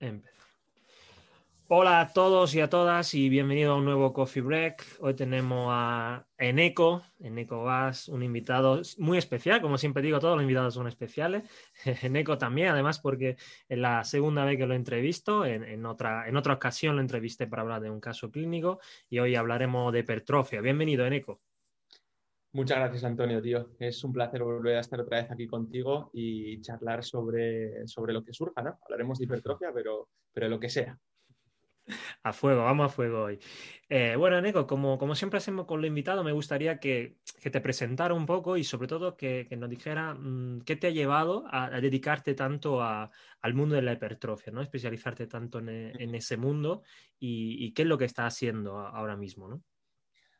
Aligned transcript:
Empezó. 0.00 0.40
Hola 1.68 2.00
a 2.00 2.12
todos 2.12 2.54
y 2.54 2.60
a 2.60 2.70
todas 2.70 3.14
y 3.14 3.28
bienvenido 3.28 3.72
a 3.72 3.76
un 3.76 3.84
nuevo 3.84 4.14
Coffee 4.14 4.42
Break. 4.42 4.82
Hoy 5.00 5.14
tenemos 5.14 5.68
a 5.70 6.26
Eneco, 6.38 7.02
Eneco 7.20 7.64
Gas, 7.64 8.08
un 8.08 8.22
invitado 8.22 8.80
muy 8.96 9.18
especial, 9.18 9.60
como 9.60 9.76
siempre 9.76 10.02
digo, 10.02 10.18
todos 10.18 10.36
los 10.36 10.42
invitados 10.42 10.74
son 10.74 10.88
especiales. 10.88 11.44
Eneco 12.02 12.38
también, 12.38 12.68
además 12.68 12.98
porque 12.98 13.36
es 13.68 13.78
la 13.78 14.02
segunda 14.02 14.44
vez 14.46 14.56
que 14.56 14.66
lo 14.66 14.74
entrevisto, 14.74 15.44
en, 15.44 15.62
en, 15.62 15.84
otra, 15.84 16.26
en 16.26 16.36
otra 16.36 16.54
ocasión 16.54 16.96
lo 16.96 17.02
entrevisté 17.02 17.46
para 17.46 17.62
hablar 17.62 17.82
de 17.82 17.90
un 17.90 18.00
caso 18.00 18.30
clínico 18.30 18.80
y 19.10 19.18
hoy 19.18 19.36
hablaremos 19.36 19.92
de 19.92 20.00
hipertrofia. 20.00 20.62
Bienvenido, 20.62 21.06
Eneco. 21.06 21.40
Muchas 22.52 22.78
gracias, 22.78 23.04
Antonio, 23.04 23.40
tío. 23.40 23.70
Es 23.78 24.02
un 24.02 24.12
placer 24.12 24.42
volver 24.42 24.76
a 24.76 24.80
estar 24.80 25.00
otra 25.00 25.22
vez 25.22 25.30
aquí 25.30 25.46
contigo 25.46 26.10
y 26.12 26.60
charlar 26.60 27.04
sobre, 27.04 27.86
sobre 27.86 28.12
lo 28.12 28.24
que 28.24 28.32
surja, 28.32 28.62
¿no? 28.62 28.78
Hablaremos 28.84 29.18
de 29.18 29.24
hipertrofia, 29.24 29.70
pero, 29.72 30.08
pero 30.32 30.48
lo 30.48 30.58
que 30.58 30.68
sea. 30.68 30.98
A 32.22 32.32
fuego, 32.32 32.62
vamos 32.64 32.86
a 32.86 32.94
fuego 32.94 33.22
hoy. 33.22 33.38
Eh, 33.88 34.14
bueno, 34.16 34.40
Neko, 34.40 34.66
como, 34.66 34.98
como, 34.98 35.14
siempre 35.14 35.38
hacemos 35.38 35.66
con 35.66 35.80
los 35.80 35.88
invitados, 35.88 36.24
me 36.24 36.32
gustaría 36.32 36.78
que, 36.78 37.16
que 37.40 37.50
te 37.50 37.60
presentara 37.60 38.14
un 38.14 38.26
poco 38.26 38.56
y 38.56 38.64
sobre 38.64 38.88
todo 38.88 39.16
que, 39.16 39.46
que 39.48 39.56
nos 39.56 39.70
dijera 39.70 40.14
mmm, 40.14 40.60
qué 40.62 40.76
te 40.76 40.88
ha 40.88 40.90
llevado 40.90 41.44
a, 41.48 41.66
a 41.66 41.80
dedicarte 41.80 42.34
tanto 42.34 42.82
a, 42.82 43.10
al 43.40 43.54
mundo 43.54 43.74
de 43.76 43.82
la 43.82 43.92
hipertrofia, 43.92 44.52
¿no? 44.52 44.60
Especializarte 44.60 45.26
tanto 45.26 45.58
en, 45.60 45.68
en 45.68 46.14
ese 46.14 46.36
mundo 46.36 46.82
y, 47.18 47.64
y, 47.64 47.72
qué 47.72 47.82
es 47.82 47.88
lo 47.88 47.98
que 47.98 48.04
estás 48.04 48.34
haciendo 48.34 48.78
ahora 48.78 49.16
mismo, 49.16 49.48
¿no? 49.48 49.62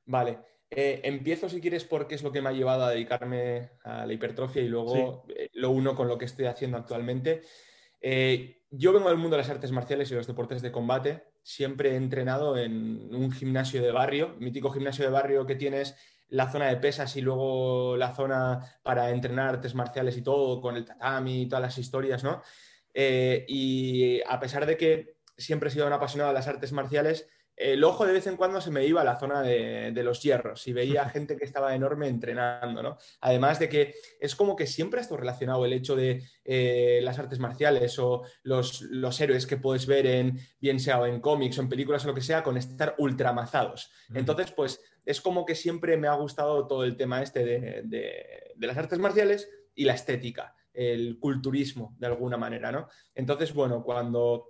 Vale. 0.07 0.60
Eh, 0.71 1.01
empiezo, 1.03 1.49
si 1.49 1.61
quieres, 1.61 1.85
por 1.85 2.07
qué 2.07 2.15
es 2.15 2.23
lo 2.23 2.31
que 2.31 2.41
me 2.41 2.49
ha 2.49 2.53
llevado 2.53 2.85
a 2.85 2.91
dedicarme 2.91 3.73
a 3.83 4.07
la 4.07 4.13
hipertrofia 4.13 4.63
y 4.63 4.69
luego 4.69 5.25
sí. 5.27 5.35
eh, 5.37 5.51
lo 5.55 5.71
uno 5.71 5.97
con 5.97 6.07
lo 6.07 6.17
que 6.17 6.27
estoy 6.27 6.47
haciendo 6.47 6.77
actualmente. 6.77 7.43
Eh, 8.01 8.63
yo 8.71 8.93
vengo 8.93 9.09
del 9.09 9.19
mundo 9.19 9.37
de 9.37 9.43
las 9.43 9.51
artes 9.51 9.73
marciales 9.73 10.11
y 10.11 10.15
los 10.15 10.29
deportes 10.29 10.63
de 10.63 10.71
combate. 10.71 11.25
Siempre 11.43 11.91
he 11.91 11.97
entrenado 11.97 12.57
en 12.57 13.13
un 13.13 13.33
gimnasio 13.33 13.83
de 13.83 13.91
barrio, 13.91 14.37
mítico 14.39 14.71
gimnasio 14.71 15.05
de 15.05 15.11
barrio 15.11 15.45
que 15.45 15.57
tienes 15.57 15.97
la 16.29 16.49
zona 16.49 16.69
de 16.69 16.77
pesas 16.77 17.17
y 17.17 17.21
luego 17.21 17.97
la 17.97 18.15
zona 18.15 18.79
para 18.85 19.11
entrenar 19.11 19.49
artes 19.49 19.75
marciales 19.75 20.17
y 20.17 20.23
todo, 20.23 20.61
con 20.61 20.77
el 20.77 20.85
tatami 20.85 21.43
y 21.43 21.49
todas 21.49 21.63
las 21.63 21.79
historias, 21.79 22.23
¿no? 22.23 22.43
Y 22.95 24.21
a 24.29 24.39
pesar 24.39 24.67
de 24.67 24.77
que 24.77 25.17
siempre 25.37 25.69
he 25.69 25.73
sido 25.73 25.89
un 25.89 25.93
apasionado 25.93 26.31
de 26.31 26.35
las 26.35 26.47
artes 26.47 26.71
marciales, 26.71 27.29
el 27.61 27.85
ojo 27.85 28.07
de 28.07 28.15
vez 28.15 28.27
en 28.27 28.37
cuando 28.37 28.61
se 28.61 28.71
me 28.71 28.87
iba 28.87 29.03
a 29.03 29.05
la 29.05 29.19
zona 29.19 29.43
de, 29.43 29.93
de, 29.93 30.03
los 30.03 30.23
hierros 30.23 30.67
y 30.67 30.73
veía 30.73 31.05
gente 31.11 31.37
que 31.37 31.45
estaba 31.45 31.75
enorme 31.75 32.09
entrenando, 32.09 32.83
¿no? 32.83 32.97
Además 33.21 33.59
de 33.59 33.69
que 33.69 33.95
es 34.19 34.35
como 34.35 34.57
que 34.57 34.67
siempre 34.67 34.99
ha 34.99 35.03
estado 35.03 35.21
relacionado 35.21 35.65
el 35.67 35.75
hecho 35.75 35.95
de 35.95 36.23
eh, 36.45 37.01
las 37.03 37.19
artes 37.19 37.39
marciales 37.39 37.99
o 37.99 38.23
los, 38.43 38.81
los, 38.83 39.21
héroes 39.21 39.47
que 39.47 39.59
puedes 39.59 39.87
ver 39.87 40.07
en, 40.07 40.39
bien 40.59 40.81
sea 40.81 41.07
en 41.07 41.21
cómics 41.21 41.59
o 41.59 41.61
en 41.61 41.69
películas 41.69 42.05
o 42.05 42.09
lo 42.09 42.15
que 42.15 42.23
sea, 42.23 42.43
con 42.43 42.57
estar 42.57 42.95
ultramazados. 42.97 43.91
Entonces, 44.15 44.53
pues 44.53 44.81
es 45.05 45.21
como 45.21 45.45
que 45.45 45.55
siempre 45.55 45.97
me 45.99 46.09
ha 46.09 46.15
gustado 46.15 46.67
todo 46.67 46.85
el 46.85 46.97
tema 46.97 47.23
este 47.23 47.45
de, 47.45 47.83
de, 47.85 48.55
de 48.57 48.67
las 48.67 48.77
artes 48.79 48.99
marciales 48.99 49.51
y 49.75 49.85
la 49.85 49.95
estética, 49.95 50.55
el 50.73 51.19
culturismo, 51.19 51.95
de 51.99 52.07
alguna 52.07 52.37
manera, 52.37 52.73
¿no? 52.73 52.89
Entonces, 53.15 53.53
bueno, 53.53 53.83
cuando 53.83 54.50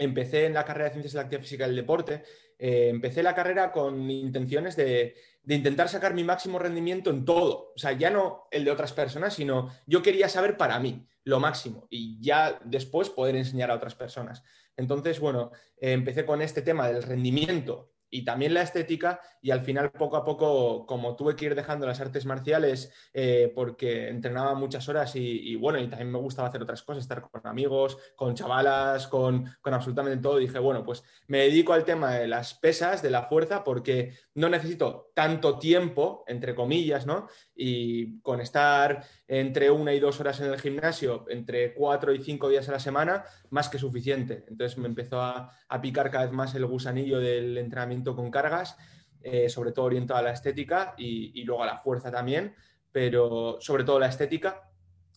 empecé 0.00 0.46
en 0.46 0.54
la 0.54 0.64
carrera 0.64 0.86
de 0.86 0.92
Ciencias 0.92 1.12
de 1.12 1.18
la 1.18 1.22
Actividad 1.22 1.42
Física 1.42 1.66
del 1.66 1.76
Deporte, 1.76 2.22
eh, 2.58 2.88
empecé 2.88 3.22
la 3.22 3.34
carrera 3.34 3.70
con 3.70 4.10
intenciones 4.10 4.74
de, 4.74 5.14
intentar 5.46 5.88
sacar 5.88 6.14
mi 6.14 6.24
máximo 6.24 6.58
rendimiento 6.58 7.10
en 7.10 7.24
todo. 7.24 7.72
O 7.74 7.78
sea, 7.78 7.92
ya 7.92 8.10
no 8.10 8.48
el 8.50 8.64
de 8.64 8.70
otras 8.70 8.92
personas, 8.92 9.34
sino 9.34 9.70
yo 9.86 10.02
quería 10.02 10.28
saber 10.28 10.56
para 10.56 10.78
mí 10.80 11.06
lo 11.24 11.38
máximo 11.38 11.86
y 11.90 12.18
ya 12.20 12.58
después 12.64 13.10
poder 13.10 13.36
enseñar 13.36 13.70
a 13.70 13.74
otras 13.74 13.94
personas. 13.94 14.42
Entonces, 14.76 15.20
bueno, 15.20 15.52
eh, 15.76 15.92
empecé 15.92 16.24
con 16.24 16.40
este 16.40 16.62
tema 16.62 16.88
del 16.88 17.02
rendimiento 17.02 17.89
y 18.10 18.24
también 18.24 18.52
la 18.52 18.62
estética 18.62 19.20
y 19.40 19.50
al 19.50 19.62
final 19.62 19.92
poco 19.92 20.16
a 20.16 20.24
poco 20.24 20.84
como 20.86 21.16
tuve 21.16 21.36
que 21.36 21.46
ir 21.46 21.54
dejando 21.54 21.86
las 21.86 22.00
artes 22.00 22.26
marciales 22.26 22.92
eh, 23.14 23.52
porque 23.54 24.08
entrenaba 24.08 24.54
muchas 24.54 24.88
horas 24.88 25.14
y, 25.16 25.52
y, 25.52 25.56
bueno 25.56 25.78
y 25.78 25.88
también 25.88 26.10
me 26.10 26.18
gustaba 26.18 26.48
hacer 26.48 26.62
otras 26.62 26.82
cosas 26.82 27.04
estar 27.04 27.22
con 27.22 27.46
amigos 27.46 27.96
con 28.16 28.34
chavalas 28.34 29.06
con, 29.06 29.48
con, 29.60 29.74
absolutamente 29.74 30.20
todo 30.22 30.38
dije 30.38 30.58
bueno 30.58 30.84
pues 30.84 31.04
me 31.28 31.38
dedico 31.38 31.72
al 31.72 31.84
tema 31.84 32.14
de 32.14 32.26
las 32.26 32.54
pesas 32.54 33.02
de 33.02 33.10
la 33.10 33.24
fuerza 33.24 33.62
porque 33.64 34.14
no 34.34 34.48
necesito 34.48 35.10
tanto 35.14 35.58
tiempo 35.58 36.24
entre 36.26 36.54
comillas 36.54 37.06
no 37.06 37.28
y 37.54 38.20
con 38.20 38.40
estar 38.40 39.04
entre 39.32 39.70
una 39.70 39.94
y 39.94 40.00
dos 40.00 40.18
horas 40.18 40.40
en 40.40 40.46
el 40.52 40.60
gimnasio 40.60 41.24
entre 41.28 41.72
cuatro 41.72 42.12
y 42.12 42.22
cinco 42.22 42.48
días 42.48 42.68
a 42.68 42.72
la 42.72 42.80
semana 42.80 43.24
más 43.50 43.68
que 43.68 43.78
suficiente 43.78 44.44
entonces 44.48 44.78
me 44.78 44.88
empezó 44.88 45.20
a, 45.20 45.50
picar 45.80 46.10
cada 46.10 46.24
vez 46.24 46.32
más 46.32 46.54
el 46.54 46.66
gusanillo 46.66 47.20
del 47.20 47.56
entrenamiento 47.56 48.14
con 48.14 48.30
cargas, 48.30 48.76
eh, 49.22 49.48
sobre 49.48 49.72
todo 49.72 49.86
orientado 49.86 50.20
a 50.20 50.22
la 50.22 50.32
estética 50.32 50.94
y, 50.98 51.42
luego 51.44 51.62
a 51.62 51.66
la 51.66 51.78
fuerza 51.78 52.10
también, 52.10 52.54
pero 52.92 53.58
sobre 53.60 53.84
todo 53.84 53.98
la 53.98 54.08
estética. 54.08 54.70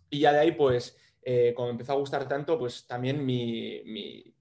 Y 0.10 0.20
ya 0.20 0.32
de 0.32 0.40
ahí, 0.40 0.52
pues, 0.52 0.98
eh, 1.22 1.54
como 1.56 1.70
empezó 1.70 1.94
a 1.94 1.98
gustar 1.98 2.28
tanto, 2.28 2.58
pues 2.58 2.86
también 2.88 3.26
mi, 3.26 4.33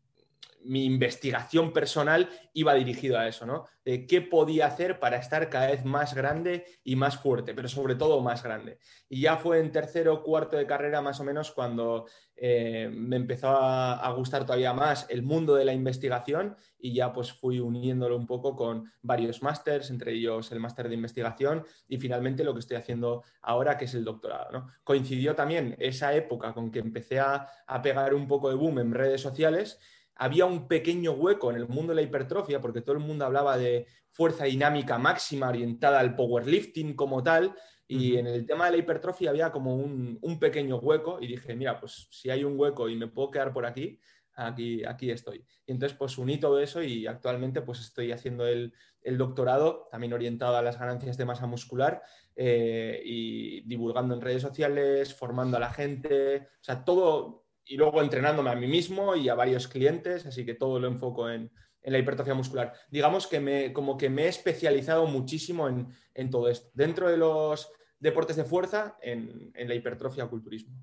mi 0.64 0.84
investigación 0.84 1.72
personal 1.72 2.28
iba 2.52 2.74
dirigido 2.74 3.18
a 3.18 3.28
eso, 3.28 3.46
¿no? 3.46 3.66
De 3.84 4.06
qué 4.06 4.20
podía 4.20 4.66
hacer 4.66 5.00
para 5.00 5.16
estar 5.16 5.48
cada 5.48 5.68
vez 5.68 5.84
más 5.84 6.14
grande 6.14 6.64
y 6.84 6.96
más 6.96 7.16
fuerte, 7.16 7.54
pero 7.54 7.68
sobre 7.68 7.94
todo 7.94 8.20
más 8.20 8.42
grande. 8.42 8.78
Y 9.08 9.22
ya 9.22 9.36
fue 9.36 9.58
en 9.58 9.72
tercero 9.72 10.14
o 10.14 10.22
cuarto 10.22 10.56
de 10.56 10.66
carrera 10.66 11.00
más 11.00 11.18
o 11.20 11.24
menos 11.24 11.50
cuando 11.50 12.06
eh, 12.36 12.90
me 12.92 13.16
empezó 13.16 13.48
a, 13.50 14.12
gustar 14.12 14.44
todavía 14.44 14.72
más 14.72 15.06
el 15.08 15.22
mundo 15.22 15.54
de 15.54 15.64
la 15.64 15.72
investigación 15.72 16.56
y 16.78 16.92
ya 16.92 17.12
pues 17.12 17.32
fui 17.32 17.60
uniéndolo 17.60 18.16
un 18.16 18.26
poco 18.26 18.56
con 18.56 18.90
varios 19.00 19.42
másters, 19.42 19.90
entre 19.90 20.12
ellos 20.12 20.50
el 20.52 20.60
máster 20.60 20.88
de 20.88 20.94
investigación 20.94 21.64
y 21.88 21.98
finalmente 21.98 22.44
lo 22.44 22.52
que 22.52 22.60
estoy 22.60 22.76
haciendo 22.76 23.22
ahora 23.42 23.78
que 23.78 23.84
es 23.84 23.94
el 23.94 24.04
doctorado. 24.04 24.66
Coincidió 24.84 25.34
también 25.34 25.76
esa 25.78 26.14
época 26.14 26.52
con 26.52 26.70
que 26.70 26.80
empecé 26.80 27.20
a, 27.20 27.46
a 27.66 27.80
pegar 27.80 28.14
un 28.14 28.26
poco 28.26 28.48
de 28.48 28.56
boom 28.56 28.80
en 28.80 28.92
redes 28.92 29.20
sociales 29.20 29.78
había 30.22 30.46
un 30.46 30.68
pequeño 30.68 31.12
hueco 31.12 31.50
en 31.50 31.56
el 31.56 31.66
mundo 31.66 31.90
de 31.90 31.96
la 31.96 32.02
hipertrofia, 32.02 32.60
porque 32.60 32.80
todo 32.80 32.94
el 32.94 33.02
mundo 33.02 33.24
hablaba 33.24 33.58
de 33.58 33.88
fuerza 34.12 34.44
dinámica 34.44 34.96
máxima 34.96 35.48
orientada 35.48 35.98
al 35.98 36.14
powerlifting 36.14 36.94
como 36.94 37.24
tal, 37.24 37.56
y 37.88 38.16
en 38.16 38.28
el 38.28 38.46
tema 38.46 38.66
de 38.66 38.70
la 38.70 38.76
hipertrofia 38.76 39.30
había 39.30 39.50
como 39.50 39.74
un, 39.74 40.18
un, 40.22 40.38
pequeño 40.38 40.76
hueco, 40.76 41.18
y 41.20 41.26
dije, 41.26 41.56
mira, 41.56 41.80
pues 41.80 42.06
si 42.12 42.30
hay 42.30 42.44
un 42.44 42.58
hueco 42.58 42.88
y 42.88 42.94
me 42.94 43.08
puedo 43.08 43.32
quedar 43.32 43.52
por 43.52 43.66
aquí, 43.66 43.98
aquí, 44.34 44.84
aquí 44.84 45.10
estoy. 45.10 45.44
Y 45.66 45.72
entonces 45.72 45.98
pues 45.98 46.16
uní 46.16 46.38
todo 46.38 46.60
eso 46.60 46.82
y 46.82 47.06
actualmente 47.06 47.60
pues 47.60 47.80
estoy 47.80 48.12
haciendo 48.12 48.46
el, 48.46 48.72
el 49.02 49.18
doctorado, 49.18 49.88
también 49.90 50.12
orientado 50.12 50.56
a 50.56 50.62
las 50.62 50.78
ganancias 50.78 51.16
de 51.16 51.24
masa 51.24 51.46
muscular, 51.46 52.00
eh, 52.36 53.02
y 53.04 53.62
divulgando 53.62 54.14
en 54.14 54.20
redes 54.20 54.42
sociales, 54.42 55.14
formando 55.14 55.56
a 55.56 55.60
la 55.60 55.72
gente, 55.72 56.48
o 56.60 56.64
sea, 56.64 56.84
todo 56.84 57.41
y 57.64 57.76
luego 57.76 58.02
entrenándome 58.02 58.50
a 58.50 58.56
mí 58.56 58.66
mismo 58.66 59.14
y 59.16 59.28
a 59.28 59.34
varios 59.34 59.68
clientes, 59.68 60.26
así 60.26 60.44
que 60.44 60.54
todo 60.54 60.78
lo 60.78 60.88
enfoco 60.88 61.30
en, 61.30 61.50
en 61.82 61.92
la 61.92 61.98
hipertrofia 61.98 62.34
muscular. 62.34 62.72
Digamos 62.90 63.26
que 63.26 63.40
me, 63.40 63.72
como 63.72 63.96
que 63.96 64.10
me 64.10 64.24
he 64.24 64.28
especializado 64.28 65.06
muchísimo 65.06 65.68
en, 65.68 65.88
en 66.14 66.30
todo 66.30 66.48
esto, 66.48 66.70
dentro 66.74 67.08
de 67.08 67.16
los 67.16 67.70
deportes 67.98 68.36
de 68.36 68.44
fuerza, 68.44 68.96
en, 69.02 69.52
en 69.54 69.68
la 69.68 69.74
hipertrofia 69.74 70.26
culturismo. 70.26 70.74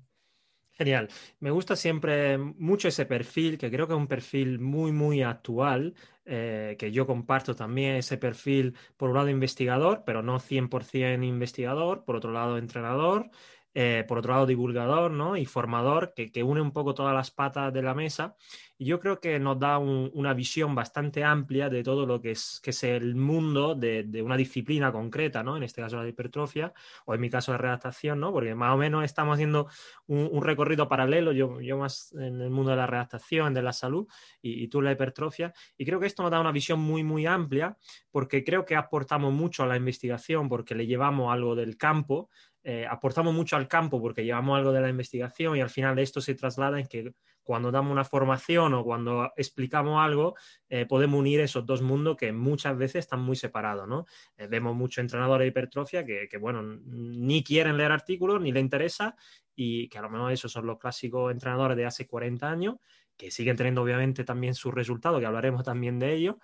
Genial. 0.72 1.08
Me 1.40 1.50
gusta 1.50 1.76
siempre 1.76 2.38
mucho 2.38 2.88
ese 2.88 3.04
perfil, 3.04 3.58
que 3.58 3.70
creo 3.70 3.86
que 3.86 3.92
es 3.92 3.98
un 3.98 4.06
perfil 4.06 4.58
muy, 4.58 4.92
muy 4.92 5.22
actual, 5.22 5.94
eh, 6.24 6.76
que 6.78 6.90
yo 6.90 7.06
comparto 7.06 7.54
también 7.54 7.96
ese 7.96 8.16
perfil, 8.16 8.74
por 8.96 9.10
un 9.10 9.16
lado 9.16 9.28
investigador, 9.28 10.04
pero 10.06 10.22
no 10.22 10.40
100% 10.40 11.22
investigador, 11.22 12.04
por 12.06 12.16
otro 12.16 12.32
lado 12.32 12.56
entrenador, 12.56 13.28
eh, 13.74 14.04
por 14.08 14.18
otro 14.18 14.32
lado 14.32 14.46
divulgador 14.46 15.10
¿no? 15.10 15.36
y 15.36 15.46
formador 15.46 16.12
que, 16.14 16.32
que, 16.32 16.42
une 16.42 16.60
un 16.60 16.72
poco 16.72 16.94
todas 16.94 17.14
las 17.14 17.30
patas 17.30 17.72
de 17.72 17.82
la 17.82 17.94
mesa 17.94 18.36
yo 18.84 18.98
creo 18.98 19.20
que 19.20 19.38
nos 19.38 19.58
da 19.58 19.78
un, 19.78 20.10
una 20.14 20.32
visión 20.32 20.74
bastante 20.74 21.22
amplia 21.22 21.68
de 21.68 21.82
todo 21.82 22.06
lo 22.06 22.20
que 22.20 22.30
es, 22.30 22.60
que 22.62 22.70
es 22.70 22.82
el 22.82 23.14
mundo 23.14 23.74
de, 23.74 24.22
una 24.22 24.36
disciplina 24.36 24.90
concreta, 24.90 25.42
¿no? 25.42 25.56
en 25.56 25.62
este 25.62 25.82
caso 25.82 26.02
la 26.02 26.08
hipertrofia 26.08 26.72
o 27.04 27.14
en 27.14 27.20
mi 27.20 27.28
caso 27.28 27.52
la 27.52 27.58
redactación, 27.58 28.20
¿no? 28.20 28.32
porque 28.32 28.54
más 28.54 28.74
o 28.74 28.78
menos 28.78 29.04
estamos 29.04 29.34
haciendo 29.34 29.68
un, 30.06 30.42
recorrido 30.42 30.88
paralelo, 30.88 31.32
yo, 31.32 31.60
yo, 31.60 31.76
más 31.76 32.12
en 32.12 32.40
el 32.40 32.50
mundo 32.50 32.70
de 32.70 32.78
la 32.78 32.86
redactación, 32.86 33.52
de 33.52 33.62
la 33.62 33.74
salud 33.74 34.06
y, 34.40 34.64
y 34.64 34.68
tú 34.68 34.80
la 34.80 34.92
hipertrofia 34.92 35.52
y 35.76 35.84
creo 35.84 36.00
que 36.00 36.06
esto 36.06 36.22
nos 36.22 36.32
da 36.32 36.40
una 36.40 36.52
visión 36.52 36.80
muy 36.80 37.04
muy 37.04 37.26
amplia 37.26 37.76
porque 38.10 38.42
creo 38.42 38.64
que 38.64 38.76
aportamos 38.76 39.32
mucho 39.32 39.62
a 39.62 39.66
la 39.66 39.76
investigación 39.76 40.48
porque 40.48 40.74
le 40.74 40.86
llevamos 40.86 41.32
algo 41.32 41.54
del 41.54 41.76
campo 41.76 42.30
eh, 42.62 42.86
aportamos 42.86 43.32
mucho 43.32 43.56
al 43.56 43.68
campo 43.68 44.00
porque 44.02 44.22
llevamos 44.22 44.58
algo 44.58 44.72
de 44.72 44.82
la 44.82 44.90
investigación 44.90 45.56
y 45.56 45.62
al 45.62 45.70
final 45.70 45.98
esto 45.98 46.20
se 46.20 46.34
traslada 46.34 46.78
en 46.78 46.86
que 46.86 47.14
cuando 47.42 47.70
damos 47.70 47.92
una 47.92 48.04
formación 48.04 48.74
o 48.74 48.84
cuando 48.84 49.32
explicamos 49.36 50.00
algo, 50.00 50.36
eh, 50.68 50.86
podemos 50.86 51.18
unir 51.18 51.40
esos 51.40 51.66
dos 51.66 51.82
mundos 51.82 52.16
que 52.16 52.32
muchas 52.32 52.76
veces 52.76 53.00
están 53.00 53.20
muy 53.20 53.36
separados, 53.36 53.88
¿no? 53.88 54.06
Eh, 54.36 54.46
vemos 54.46 54.76
muchos 54.76 54.98
entrenadores 54.98 55.44
de 55.44 55.48
hipertrofia 55.48 56.04
que, 56.04 56.28
que, 56.28 56.38
bueno, 56.38 56.62
ni 56.62 57.42
quieren 57.42 57.76
leer 57.76 57.92
artículos, 57.92 58.40
ni 58.40 58.52
les 58.52 58.62
interesa, 58.62 59.16
y 59.54 59.88
que 59.88 59.98
a 59.98 60.02
lo 60.02 60.10
mejor 60.10 60.32
esos 60.32 60.52
son 60.52 60.66
los 60.66 60.78
clásicos 60.78 61.32
entrenadores 61.32 61.76
de 61.76 61.86
hace 61.86 62.06
40 62.06 62.50
años, 62.50 62.76
que 63.20 63.30
siguen 63.30 63.54
teniendo 63.54 63.82
obviamente 63.82 64.24
también 64.24 64.54
sus 64.54 64.72
resultados, 64.72 65.20
que 65.20 65.26
hablaremos 65.26 65.62
también 65.62 65.98
de 65.98 66.14
ello, 66.14 66.38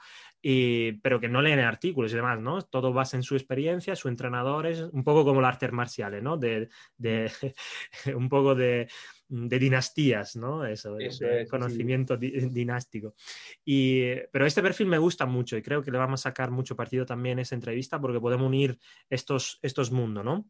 pero 1.03 1.19
que 1.19 1.29
no 1.29 1.41
leen 1.41 1.59
artículos 1.61 2.13
y 2.13 2.17
demás, 2.17 2.39
¿no? 2.39 2.61
Todo 2.61 2.93
basa 2.93 3.17
en 3.17 3.23
su 3.23 3.35
experiencia, 3.35 3.97
sus 3.97 4.11
entrenadores, 4.11 4.81
un 4.93 5.03
poco 5.03 5.25
como 5.25 5.41
las 5.41 5.55
artes 5.55 5.73
marciales, 5.73 6.23
¿no? 6.23 6.37
De, 6.37 6.69
un 8.15 8.29
poco 8.29 8.55
de, 8.55 8.91
dinastías, 9.29 10.37
¿no? 10.37 10.65
Eso, 10.65 10.97
conocimiento 11.51 12.17
dinástico. 12.19 13.15
Y, 13.65 14.15
pero 14.33 14.47
este 14.47 14.63
perfil 14.63 14.87
me 14.87 14.99
gusta 14.99 15.27
mucho 15.27 15.57
y 15.57 15.63
creo 15.63 15.83
que 15.83 15.91
le 15.91 15.99
vamos 15.99 16.21
a 16.21 16.31
sacar 16.31 16.51
mucho 16.51 16.77
partido 16.77 17.05
también 17.05 17.39
esa 17.39 17.55
entrevista 17.55 18.01
porque 18.01 18.21
podemos 18.21 18.47
unir 18.47 18.79
estos, 19.11 19.59
estos 19.63 19.91
mundos, 19.91 20.25
¿no? 20.25 20.47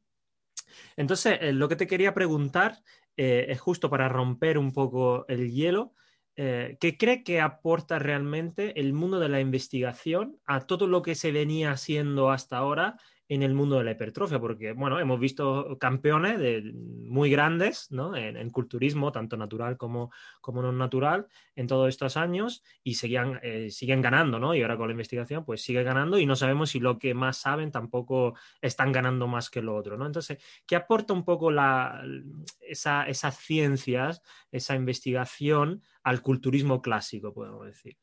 Entonces, 0.97 1.39
eh, 1.41 1.53
lo 1.53 1.69
que 1.69 1.77
te 1.77 1.87
quería 1.87 2.15
preguntar 2.15 2.79
eh, 3.17 3.47
es 3.49 3.61
justo 3.61 3.89
para 3.89 4.09
romper 4.09 4.59
un 4.59 4.73
poco 4.73 5.27
el 5.29 5.51
hielo. 5.53 5.95
Eh, 6.39 6.77
¿qué 6.81 6.99
cree 6.99 7.25
que 7.25 7.41
aporta 7.41 7.99
realmente 7.99 8.79
el 8.79 8.93
mundo 8.93 9.19
de 9.19 9.31
la 9.31 9.41
investigación 9.41 10.39
a 10.45 10.67
todo 10.67 10.87
lo 10.87 11.01
que 11.01 11.15
se 11.15 11.33
venía 11.33 11.71
haciendo 11.71 12.31
hasta 12.31 12.59
ahora 12.59 12.99
en 13.29 13.43
el 13.43 13.55
mundo 13.55 13.79
de 13.79 13.85
la 13.85 13.93
hipertrofia, 13.93 14.39
porque, 14.39 14.73
bueno, 14.73 15.01
hemos 15.01 15.19
visto 15.19 15.77
campeones 15.79 16.63
muy 16.75 17.31
grandes, 17.31 17.91
¿no? 17.91 18.15
En, 18.17 18.51
culturismo, 18.51 19.13
tanto 19.13 19.37
natural 19.37 19.77
como, 19.77 20.13
como 20.41 20.63
no 20.63 20.73
natural, 20.73 21.27
en 21.57 21.67
todos 21.67 21.89
estos 21.89 22.17
años, 22.17 22.63
y 22.85 22.95
seguían, 22.95 23.41
eh, 23.43 23.71
siguen 23.71 24.01
ganando, 24.01 24.39
¿no? 24.39 24.55
Y 24.55 24.63
ahora 24.63 24.77
con 24.77 24.89
la 24.89 24.93
investigación, 24.93 25.45
pues 25.45 25.63
sigue 25.63 25.83
ganando, 25.83 26.19
y 26.19 26.27
no 26.27 26.37
sabemos 26.37 26.71
si 26.71 26.81
lo 26.81 26.99
que 26.99 27.15
más 27.15 27.39
saben 27.39 27.73
tampoco 27.73 28.35
están 28.61 28.93
ganando 28.93 29.27
más 29.27 29.51
que 29.51 29.63
lo 29.63 29.75
otro, 29.75 29.97
¿no? 29.99 30.07
Entonces, 30.07 30.39
¿qué 30.67 30.77
aporta 30.77 31.13
un 31.13 31.25
poco 31.25 31.51
esa, 32.61 33.09
esas 33.09 33.39
ciencias, 33.39 34.23
esa 34.53 34.77
investigación 34.77 35.83
al 36.05 36.23
culturismo 36.23 36.81
clásico, 36.81 37.35
podemos 37.35 37.67
decir? 37.67 37.97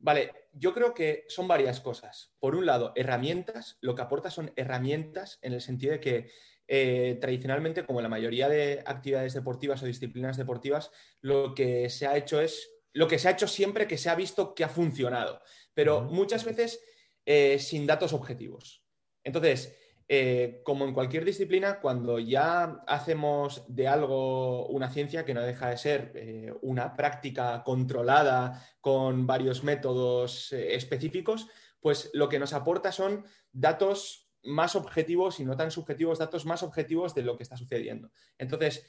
Vale, 0.00 0.32
yo 0.52 0.72
creo 0.72 0.94
que 0.94 1.24
son 1.28 1.48
varias 1.48 1.80
cosas. 1.80 2.34
Por 2.38 2.54
un 2.54 2.66
lado, 2.66 2.92
herramientas, 2.94 3.78
lo 3.80 3.94
que 3.94 4.02
aporta 4.02 4.30
son 4.30 4.52
herramientas 4.56 5.38
en 5.42 5.52
el 5.52 5.60
sentido 5.60 5.92
de 5.92 6.00
que 6.00 6.30
eh, 6.68 7.18
tradicionalmente, 7.20 7.84
como 7.84 8.00
la 8.00 8.08
mayoría 8.08 8.48
de 8.48 8.82
actividades 8.86 9.34
deportivas 9.34 9.82
o 9.82 9.86
disciplinas 9.86 10.36
deportivas, 10.36 10.90
lo 11.20 11.54
que 11.54 11.90
se 11.90 12.06
ha 12.06 12.16
hecho 12.16 12.40
es 12.40 12.70
lo 12.92 13.08
que 13.08 13.18
se 13.18 13.28
ha 13.28 13.32
hecho 13.32 13.48
siempre 13.48 13.86
que 13.86 13.98
se 13.98 14.10
ha 14.10 14.14
visto 14.14 14.54
que 14.54 14.64
ha 14.64 14.68
funcionado, 14.68 15.40
pero 15.74 16.02
muchas 16.02 16.44
veces 16.44 16.80
eh, 17.24 17.58
sin 17.58 17.86
datos 17.86 18.12
objetivos. 18.12 18.84
Entonces, 19.22 19.76
eh, 20.10 20.62
como 20.64 20.86
en 20.86 20.94
cualquier 20.94 21.22
disciplina, 21.22 21.80
cuando 21.80 22.18
ya 22.18 22.82
hacemos 22.86 23.62
de 23.68 23.88
algo 23.88 24.66
una 24.68 24.88
ciencia 24.88 25.26
que 25.26 25.34
no 25.34 25.42
deja 25.42 25.68
de 25.68 25.76
ser 25.76 26.12
eh, 26.14 26.54
una 26.62 26.96
práctica 26.96 27.62
controlada 27.62 28.66
con 28.80 29.26
varios 29.26 29.64
métodos 29.64 30.50
eh, 30.54 30.74
específicos, 30.74 31.46
pues 31.80 32.10
lo 32.14 32.30
que 32.30 32.38
nos 32.38 32.54
aporta 32.54 32.90
son 32.90 33.26
datos 33.52 34.30
más 34.44 34.76
objetivos 34.76 35.40
y 35.40 35.44
no 35.44 35.58
tan 35.58 35.70
subjetivos, 35.70 36.18
datos 36.18 36.46
más 36.46 36.62
objetivos 36.62 37.14
de 37.14 37.22
lo 37.22 37.36
que 37.36 37.42
está 37.42 37.58
sucediendo. 37.58 38.10
Entonces, 38.38 38.86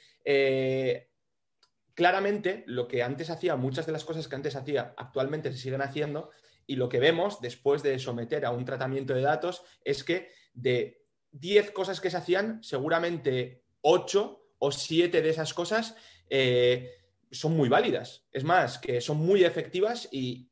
claramente, 1.92 2.64
lo 2.66 2.88
que 2.88 3.02
antes 3.02 3.28
hacía, 3.28 3.56
muchas 3.56 3.84
de 3.84 3.92
las 3.92 4.04
cosas 4.04 4.26
que 4.26 4.36
antes 4.36 4.56
hacía, 4.56 4.94
actualmente 4.96 5.52
se 5.52 5.58
siguen 5.58 5.82
haciendo, 5.82 6.30
y 6.66 6.76
lo 6.76 6.88
que 6.88 7.00
vemos 7.00 7.40
después 7.40 7.82
de 7.82 7.98
someter 7.98 8.46
a 8.46 8.52
un 8.52 8.64
tratamiento 8.64 9.12
de 9.12 9.22
datos 9.22 9.64
es 9.84 10.04
que 10.04 10.30
de 10.54 10.99
10 11.32 11.70
cosas 11.72 12.00
que 12.00 12.10
se 12.10 12.16
hacían, 12.16 12.62
seguramente 12.62 13.62
8 13.82 14.40
o 14.58 14.72
7 14.72 15.22
de 15.22 15.30
esas 15.30 15.54
cosas 15.54 15.96
eh, 16.28 16.90
son 17.30 17.56
muy 17.56 17.68
válidas. 17.68 18.24
Es 18.32 18.44
más, 18.44 18.78
que 18.78 19.00
son 19.00 19.18
muy 19.18 19.44
efectivas 19.44 20.08
y, 20.10 20.48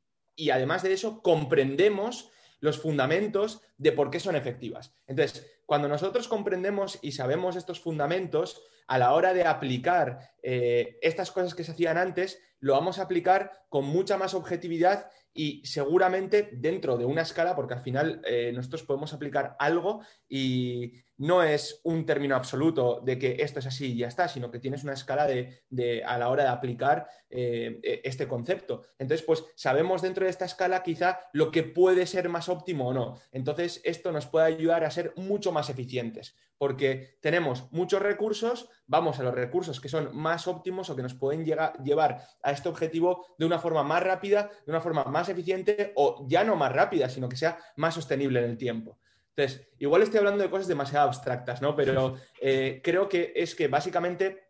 además 0.53 0.83
de 0.83 0.93
eso 0.93 1.23
comprendemos 1.23 2.31
los 2.61 2.79
fundamentos 2.81 3.61
de 3.77 3.93
por 3.93 4.11
qué 4.11 4.21
son 4.21 4.37
efectivas. 4.37 4.93
Entonces, 5.07 5.47
cuando 5.67 5.89
nosotros 5.89 6.29
comprendemos 6.29 6.99
y 7.03 7.13
sabemos 7.13 7.57
estos 7.57 7.81
fundamentos, 7.81 8.63
a 8.87 8.99
la 8.99 9.13
hora 9.13 9.35
de 9.35 9.45
aplicar 9.45 10.33
eh, 10.43 10.99
estas 11.03 11.31
cosas 11.31 11.55
que 11.55 11.63
se 11.63 11.73
hacían 11.73 11.99
antes, 11.99 12.41
lo 12.61 12.73
vamos 12.73 12.99
a 12.99 13.03
aplicar 13.03 13.65
con 13.69 13.85
mucha 13.85 14.17
más 14.17 14.35
objetividad 14.35 15.11
y 15.35 15.65
seguramente 15.65 16.51
dentro 16.53 16.97
de 16.97 17.05
una 17.05 17.23
escala, 17.23 17.55
porque 17.55 17.75
al 17.75 17.83
final 17.83 18.21
eh, 18.25 18.53
nosotros 18.55 18.83
podemos 18.83 19.13
aplicar 19.13 19.57
algo 19.59 20.01
y 20.29 20.93
no 21.19 21.43
es 21.43 21.81
un 21.83 22.07
término 22.07 22.37
absoluto 22.37 23.01
de 23.05 23.19
que 23.19 23.37
esto 23.41 23.59
es 23.59 23.67
así 23.67 23.93
y 23.93 23.99
ya 23.99 24.09
está, 24.09 24.29
sino 24.29 24.51
que 24.51 24.61
tienes 24.61 24.85
una 24.85 24.93
escala 24.93 25.27
de, 25.27 26.05
a 26.05 26.17
la 26.17 26.29
hora 26.29 26.45
de 26.45 26.49
aplicar 26.49 27.09
eh, 27.29 27.81
e, 27.83 28.01
este 28.05 28.29
concepto. 28.29 28.83
Entonces, 28.99 29.27
pues 29.27 29.45
sabemos 29.57 30.01
dentro 30.01 30.25
de 30.25 30.31
esta 30.31 30.45
escala 30.45 30.83
quizá 30.83 31.19
lo 31.33 31.51
que 31.51 31.65
puede 31.65 32.07
ser 32.07 32.29
más 32.29 32.49
óptimo 32.49 32.89
o 32.89 32.95
no. 32.95 33.21
Entonces, 33.33 33.81
esto 33.85 34.13
nos 34.13 34.27
puede 34.27 34.47
ayudar 34.47 34.85
a 34.85 34.91
ser 34.91 35.13
mucho 35.17 35.51
más 35.51 35.71
eficientes, 35.71 36.37
porque 36.57 37.19
tenemos 37.21 37.71
muchos 37.73 38.01
recursos, 38.01 38.69
vamos 38.87 39.19
a 39.19 39.25
los 39.25 39.35
recursos 39.35 39.81
que 39.81 39.89
son 39.89 40.17
más 40.17 40.47
óptimos 40.47 40.89
o 40.89 40.97
que 40.97 41.03
nos 41.03 41.15
pueden 41.15 41.45
llevar 41.45 42.23
a 42.43 42.53
este 42.53 42.69
objetivo 42.69 43.27
de 43.39 43.47
una 43.47 43.59
forma 43.59 43.83
más 43.83 44.05
rápida, 44.05 44.51
de 44.65 44.71
una 44.71 44.81
forma 44.81 45.05
más 45.05 45.18
eficiente 45.27 45.93
o 45.97 46.27
ya 46.29 46.45
no 46.45 46.55
más 46.55 46.73
rápida, 46.73 47.09
sino 47.09 47.29
que 47.29 47.37
sea 47.37 47.59
más 47.77 47.95
sostenible 47.95 48.41
en 48.41 48.51
el 48.51 48.59
tiempo. 48.59 48.99
Entonces, 49.35 49.69
igual 49.79 50.03
estoy 50.03 50.19
hablando 50.19 50.43
de 50.43 50.51
cosas 50.51 50.67
demasiado 50.67 51.07
abstractas, 51.07 51.63
¿no? 51.63 51.75
Pero 51.75 52.17
eh, 52.41 52.81
creo 52.83 53.09
que 53.09 53.33
es 53.37 53.55
que 53.55 53.69
básicamente 53.69 54.49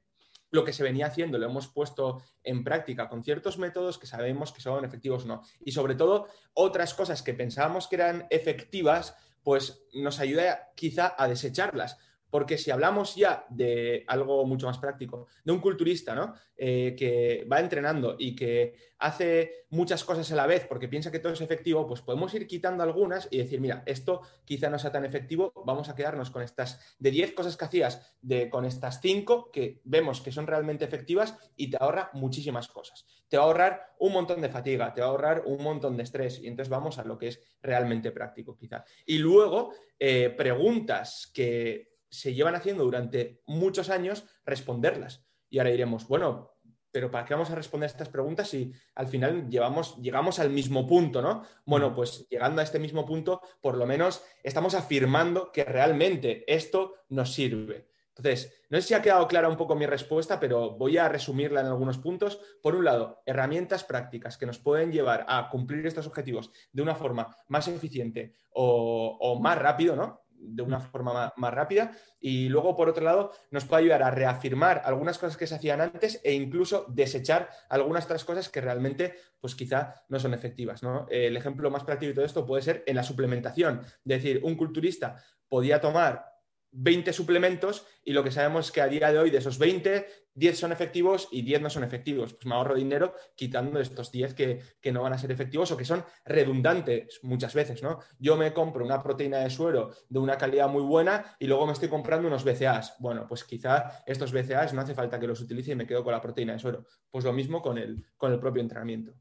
lo 0.51 0.65
que 0.65 0.73
se 0.73 0.83
venía 0.83 1.07
haciendo 1.07 1.39
lo 1.39 1.47
hemos 1.47 1.69
puesto 1.69 2.23
en 2.43 2.65
práctica 2.65 3.09
con 3.09 3.23
ciertos 3.23 3.59
métodos 3.59 3.99
que 3.99 4.07
sabemos 4.07 4.53
que 4.53 4.63
son 4.63 4.85
efectivos 4.85 5.25
o 5.25 5.29
no. 5.29 5.43
Y 5.61 5.73
sobre 5.73 5.95
todo, 5.95 6.29
otras 6.55 6.95
cosas 6.95 7.23
que 7.23 7.35
pensábamos 7.35 7.87
que 7.87 7.97
eran 7.97 8.27
efectivas, 8.31 9.15
pues 9.43 9.85
nos 9.93 10.21
ayuda 10.21 10.71
quizá 10.75 11.15
a 11.19 11.29
desecharlas. 11.29 11.99
Porque 12.31 12.59
si 12.59 12.71
hablamos 12.71 13.17
ya 13.17 13.47
de 13.49 14.05
algo 14.07 14.45
mucho 14.47 14.67
más 14.67 14.79
práctico, 14.79 15.27
de 15.45 15.53
un 15.53 15.61
culturista 15.61 16.15
¿no? 16.15 16.35
Eh, 16.57 16.97
que 16.99 17.47
va 17.51 17.61
entrenando 17.61 18.17
y 18.19 18.35
que 18.35 18.75
hace 18.99 19.67
muchas 19.71 20.03
cosas 20.03 20.31
a 20.33 20.35
la 20.35 20.47
vez 20.47 20.67
porque 20.67 20.89
piensa 20.89 21.13
que 21.13 21.21
todo 21.21 21.33
es 21.33 21.41
efectivo, 21.41 21.87
pues 21.87 22.03
podemos 22.03 22.35
ir 22.35 22.49
quitando 22.49 22.83
algunas 22.83 23.29
y 23.31 23.39
decir, 23.39 23.61
mira, 23.61 23.83
esto 23.87 24.23
quizá 24.45 24.69
no 24.69 24.79
sea 24.79 24.91
tan 24.91 25.05
efectivo, 25.05 25.53
vamos 25.65 25.89
a 25.89 25.95
quedarnos 25.95 26.31
con 26.31 26.43
estas 26.43 26.97
de 26.99 27.13
10 27.13 27.33
cosas 27.33 27.57
que 27.57 27.65
hacías, 27.65 28.17
de, 28.23 28.51
con 28.51 28.65
estas 28.65 29.01
5 29.01 29.53
que 29.53 29.81
vemos 29.85 30.21
que 30.21 30.33
son 30.33 30.49
realmente 30.49 30.85
efectivas 30.85 31.37
y 31.57 31.71
te 31.71 31.77
ahorra 31.81 32.11
muchísimas 32.15 32.67
cosas. 32.67 33.07
Te 33.29 33.37
va 33.37 33.45
a 33.45 33.47
ahorrar 33.47 33.95
un 34.01 34.13
montón 34.13 34.41
de 34.41 34.49
fatiga, 34.49 34.93
te 34.93 35.01
va 35.01 35.07
a 35.07 35.11
ahorrar 35.11 35.43
un 35.47 35.63
montón 35.63 35.97
de 35.97 36.03
estrés 36.03 36.41
y 36.41 36.49
entonces 36.49 36.71
vamos 36.71 36.99
a 36.99 37.05
lo 37.05 37.17
que 37.17 37.29
es 37.29 37.41
realmente 37.63 38.11
práctico 38.11 38.57
quizá. 38.57 38.85
Y 39.07 39.19
luego, 39.19 39.75
eh, 39.99 40.31
preguntas 40.37 41.31
que 41.33 41.98
se 42.11 42.35
llevan 42.35 42.55
haciendo 42.55 42.85
durante 42.85 43.43
muchos 43.47 43.91
años, 43.91 44.25
responderlas. 44.45 45.27
Y 45.51 45.59
ahora 45.59 45.71
diremos, 45.71 46.07
bueno, 46.09 46.59
pero 46.91 47.11
¿para 47.11 47.25
qué 47.25 47.35
vamos 47.35 47.51
a 47.51 47.55
responder 47.55 47.89
estas 47.89 48.09
preguntas 48.09 48.49
si 48.49 48.73
al 48.95 49.07
final 49.09 49.49
llevamos, 49.49 49.97
llegamos 49.99 50.39
al 50.39 50.51
mismo 50.51 50.87
punto, 50.87 51.21
¿no? 51.21 51.45
Bueno, 51.65 51.95
pues 51.95 52.27
llegando 52.29 52.61
a 52.61 52.65
este 52.65 52.79
mismo 52.79 53.05
punto, 53.05 53.41
por 53.61 53.77
lo 53.77 53.87
menos 53.87 54.23
estamos 54.43 54.75
afirmando 54.75 55.53
que 55.53 55.65
realmente 55.65 56.45
esto 56.53 56.95
nos 57.11 57.33
sirve. 57.33 57.89
Entonces, 58.17 58.65
no 58.69 58.81
sé 58.81 58.89
si 58.89 58.95
ha 58.95 59.03
quedado 59.03 59.29
clara 59.29 59.49
un 59.49 59.57
poco 59.57 59.77
mi 59.77 59.87
respuesta, 59.87 60.41
pero 60.41 60.73
voy 60.73 60.99
a 60.99 61.09
resumirla 61.09 61.61
en 61.61 61.69
algunos 61.69 61.99
puntos. 61.99 62.41
Por 62.61 62.75
un 62.75 62.85
lado, 62.85 63.23
herramientas 63.27 63.85
prácticas 63.85 64.37
que 64.37 64.47
nos 64.47 64.59
pueden 64.59 64.91
llevar 64.91 65.25
a 65.29 65.49
cumplir 65.51 65.87
estos 65.87 66.09
objetivos 66.09 66.51
de 66.73 66.83
una 66.83 66.97
forma 66.97 67.37
más 67.47 67.69
eficiente 67.69 68.35
o, 68.51 69.17
o 69.21 69.39
más 69.41 69.57
rápido, 69.57 69.95
¿no? 69.95 70.23
De 70.41 70.63
una 70.63 70.81
forma 70.81 71.33
más, 71.37 71.55
rápida 71.55 71.93
y 72.21 72.49
luego, 72.49 72.77
por 72.77 72.89
otro 72.89 73.05
lado, 73.05 73.33
nos 73.51 73.65
puede 73.65 73.83
ayudar 73.83 74.03
a 74.03 74.11
reafirmar 74.11 74.83
algunas 74.85 75.19
cosas 75.19 75.37
que 75.37 75.47
se 75.47 75.55
hacían 75.55 75.81
antes 75.81 76.21
e 76.25 76.33
incluso 76.33 76.87
desechar 76.89 77.49
algunas 77.69 78.05
otras 78.05 78.25
cosas 78.25 78.49
que 78.49 78.61
realmente, 78.61 79.15
pues 79.41 79.55
quizá 79.55 79.95
no 80.09 80.19
son 80.19 80.35
efectivas. 80.35 80.81
El 81.11 81.37
ejemplo 81.37 81.71
más 81.71 81.85
práctico 81.85 82.09
de 82.09 82.15
todo 82.15 82.25
esto 82.25 82.47
puede 82.47 82.63
ser 82.63 82.85
en 82.87 82.97
la 82.97 83.03
suplementación. 83.03 83.81
Es 83.85 83.99
decir, 84.05 84.41
un 84.43 84.57
culturista 84.57 85.23
podía 85.49 85.81
tomar 85.81 86.38
20 86.73 87.13
suplementos 87.13 87.87
y 88.05 88.13
lo 88.13 88.25
que 88.25 88.31
sabemos 88.31 88.67
es 88.67 88.73
que 88.73 88.81
a 88.81 88.89
día 88.89 89.13
de 89.13 89.19
hoy 89.19 89.31
de 89.31 89.39
esos 89.39 89.59
20, 89.59 90.07
10 90.35 90.59
son 90.59 90.73
efectivos 90.73 91.29
y 91.33 91.43
10 91.43 91.63
no 91.63 91.71
son 91.71 91.85
efectivos. 91.85 92.35
Pues 92.35 92.47
me 92.47 92.55
ahorro 92.55 92.75
dinero 92.75 93.15
quitando 93.35 93.81
estos 93.81 94.13
10 94.13 94.35
que, 94.35 94.93
no 94.93 95.03
van 95.03 95.13
a 95.13 95.19
ser 95.19 95.33
efectivos 95.33 95.71
o 95.73 95.77
que 95.77 95.85
son 95.85 96.05
redundantes 96.25 97.21
muchas 97.23 97.55
veces, 97.55 97.83
¿no? 97.83 97.99
Yo 98.19 98.37
me 98.37 98.53
compro 98.53 98.85
una 98.85 99.03
proteína 99.03 99.39
de 99.39 99.51
suero 99.51 99.91
de 100.09 100.19
una 100.19 100.39
calidad 100.39 100.69
muy 100.69 100.83
buena 100.83 101.37
y 101.39 101.47
luego 101.47 101.67
me 101.67 101.73
estoy 101.73 101.89
comprando 101.89 102.29
unos 102.29 102.45
BCAAs. 102.45 102.97
Bueno, 102.99 103.27
pues 103.29 103.45
quizá 103.45 104.03
estos 104.07 104.33
BCAAs 104.33 104.73
no 104.75 104.81
hace 104.81 104.95
falta 104.95 105.19
que 105.19 105.27
los 105.27 105.41
utilice 105.41 105.73
y 105.73 105.77
me 105.77 105.87
quedo 105.87 106.05
con 106.05 106.13
la 106.13 106.21
proteína 106.21 106.53
de 106.55 106.59
suero. 106.61 106.87
Pues 107.11 107.25
lo 107.25 107.33
mismo 107.33 107.61
con 107.61 107.79
el, 107.79 108.07
con 108.17 108.33
el 108.33 108.39
propio 108.39 108.63
entrenamiento. 108.63 109.15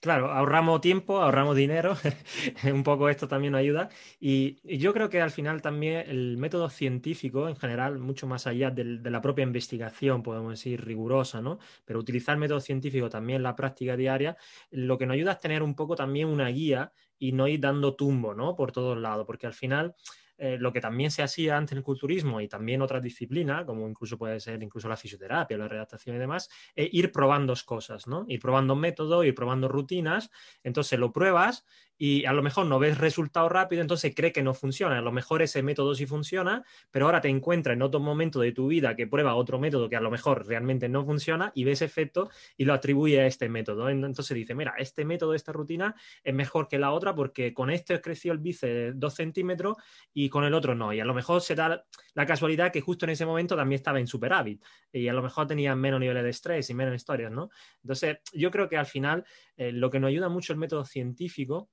Claro, 0.00 0.30
ahorramos 0.30 0.80
tiempo, 0.80 1.20
ahorramos 1.20 1.56
dinero, 1.56 1.96
un 2.72 2.84
poco 2.84 3.08
esto 3.08 3.26
también 3.26 3.50
nos 3.52 3.58
ayuda. 3.58 3.88
Y, 4.20 4.60
yo 4.78 4.92
creo 4.92 5.10
que 5.10 5.20
al 5.20 5.32
final 5.32 5.60
también 5.60 6.08
el 6.08 6.36
método 6.36 6.70
científico 6.70 7.48
en 7.48 7.56
general, 7.56 7.98
mucho 7.98 8.28
más 8.28 8.46
allá 8.46 8.70
de 8.70 8.84
la 8.84 9.20
propia 9.20 9.42
investigación, 9.42 10.22
podemos 10.22 10.52
decir, 10.52 10.84
rigurosa, 10.84 11.40
¿no? 11.42 11.58
Pero 11.84 11.98
utilizar 11.98 12.36
método 12.36 12.60
científico 12.60 13.08
también 13.08 13.38
en 13.38 13.42
la 13.42 13.56
práctica 13.56 13.96
diaria, 13.96 14.36
lo 14.70 14.98
que 14.98 15.06
nos 15.06 15.14
ayuda 15.14 15.32
es 15.32 15.40
tener 15.40 15.64
un 15.64 15.74
poco 15.74 15.96
también 15.96 16.28
una 16.28 16.46
guía 16.48 16.92
y 17.18 17.32
no 17.32 17.48
ir 17.48 17.58
dando 17.58 17.96
tumbo, 17.96 18.34
¿no? 18.34 18.54
Por 18.54 18.70
todos 18.70 18.96
lados, 18.96 19.26
porque 19.26 19.48
al 19.48 19.54
final 19.54 19.96
eh, 20.38 20.56
lo 20.58 20.72
que 20.72 20.80
también 20.80 21.10
se 21.10 21.22
hacía 21.22 21.56
antes 21.56 21.72
en 21.72 21.78
el 21.78 21.84
culturismo 21.84 22.40
y 22.40 22.48
también 22.48 22.80
otras 22.80 23.02
disciplinas, 23.02 23.64
como 23.64 23.88
incluso 23.88 24.16
puede 24.16 24.40
ser 24.40 24.62
incluso 24.62 24.88
la 24.88 24.96
fisioterapia, 24.96 25.58
la 25.58 25.68
redactación 25.68 26.16
y 26.16 26.18
demás, 26.18 26.48
es 26.74 26.88
ir 26.92 27.12
probando 27.12 27.54
cosas, 27.66 28.06
¿no? 28.06 28.24
Ir 28.28 28.40
probando 28.40 28.76
métodos, 28.76 29.26
ir 29.26 29.34
probando 29.34 29.68
rutinas, 29.68 30.30
entonces 30.62 30.98
lo 30.98 31.12
pruebas 31.12 31.64
y 31.98 32.24
a 32.24 32.32
lo 32.32 32.42
mejor 32.42 32.66
no 32.66 32.78
ves 32.78 32.96
resultado 32.96 33.48
rápido, 33.48 33.82
entonces 33.82 34.14
cree 34.14 34.32
que 34.32 34.42
no 34.42 34.54
funciona. 34.54 34.98
A 34.98 35.02
lo 35.02 35.10
mejor 35.10 35.42
ese 35.42 35.62
método 35.62 35.96
sí 35.96 36.06
funciona, 36.06 36.64
pero 36.92 37.06
ahora 37.06 37.20
te 37.20 37.28
encuentras 37.28 37.74
en 37.74 37.82
otro 37.82 37.98
momento 37.98 38.40
de 38.40 38.52
tu 38.52 38.68
vida 38.68 38.94
que 38.94 39.08
prueba 39.08 39.34
otro 39.34 39.58
método 39.58 39.88
que 39.88 39.96
a 39.96 40.00
lo 40.00 40.10
mejor 40.10 40.46
realmente 40.46 40.88
no 40.88 41.04
funciona 41.04 41.50
y 41.54 41.64
ves 41.64 41.82
efecto 41.82 42.30
y 42.56 42.64
lo 42.64 42.72
atribuye 42.72 43.20
a 43.20 43.26
este 43.26 43.48
método. 43.48 43.90
Entonces 43.90 44.34
dice, 44.34 44.54
mira, 44.54 44.74
este 44.78 45.04
método, 45.04 45.34
esta 45.34 45.52
rutina 45.52 45.94
es 46.22 46.32
mejor 46.32 46.68
que 46.68 46.78
la 46.78 46.92
otra 46.92 47.14
porque 47.14 47.52
con 47.52 47.68
este 47.68 48.00
creció 48.00 48.32
el 48.32 48.38
bíceps 48.38 48.98
dos 48.98 49.14
centímetros 49.14 49.76
y 50.14 50.28
con 50.28 50.44
el 50.44 50.54
otro 50.54 50.76
no. 50.76 50.92
Y 50.92 51.00
a 51.00 51.04
lo 51.04 51.14
mejor 51.14 51.40
se 51.40 51.56
da 51.56 51.84
la 52.14 52.26
casualidad 52.26 52.70
que 52.70 52.80
justo 52.80 53.06
en 53.06 53.10
ese 53.10 53.26
momento 53.26 53.56
también 53.56 53.78
estaba 53.78 53.98
en 53.98 54.06
superávit 54.06 54.62
y 54.92 55.08
a 55.08 55.12
lo 55.12 55.22
mejor 55.22 55.48
tenía 55.48 55.74
menos 55.74 55.98
niveles 55.98 56.22
de 56.22 56.30
estrés 56.30 56.70
y 56.70 56.74
menos 56.74 56.94
historias, 56.94 57.32
¿no? 57.32 57.50
Entonces, 57.82 58.18
yo 58.32 58.50
creo 58.50 58.68
que 58.68 58.76
al 58.76 58.86
final 58.86 59.24
eh, 59.56 59.72
lo 59.72 59.90
que 59.90 59.98
nos 59.98 60.08
ayuda 60.08 60.28
mucho 60.28 60.52
el 60.52 60.58
método 60.58 60.84
científico 60.84 61.70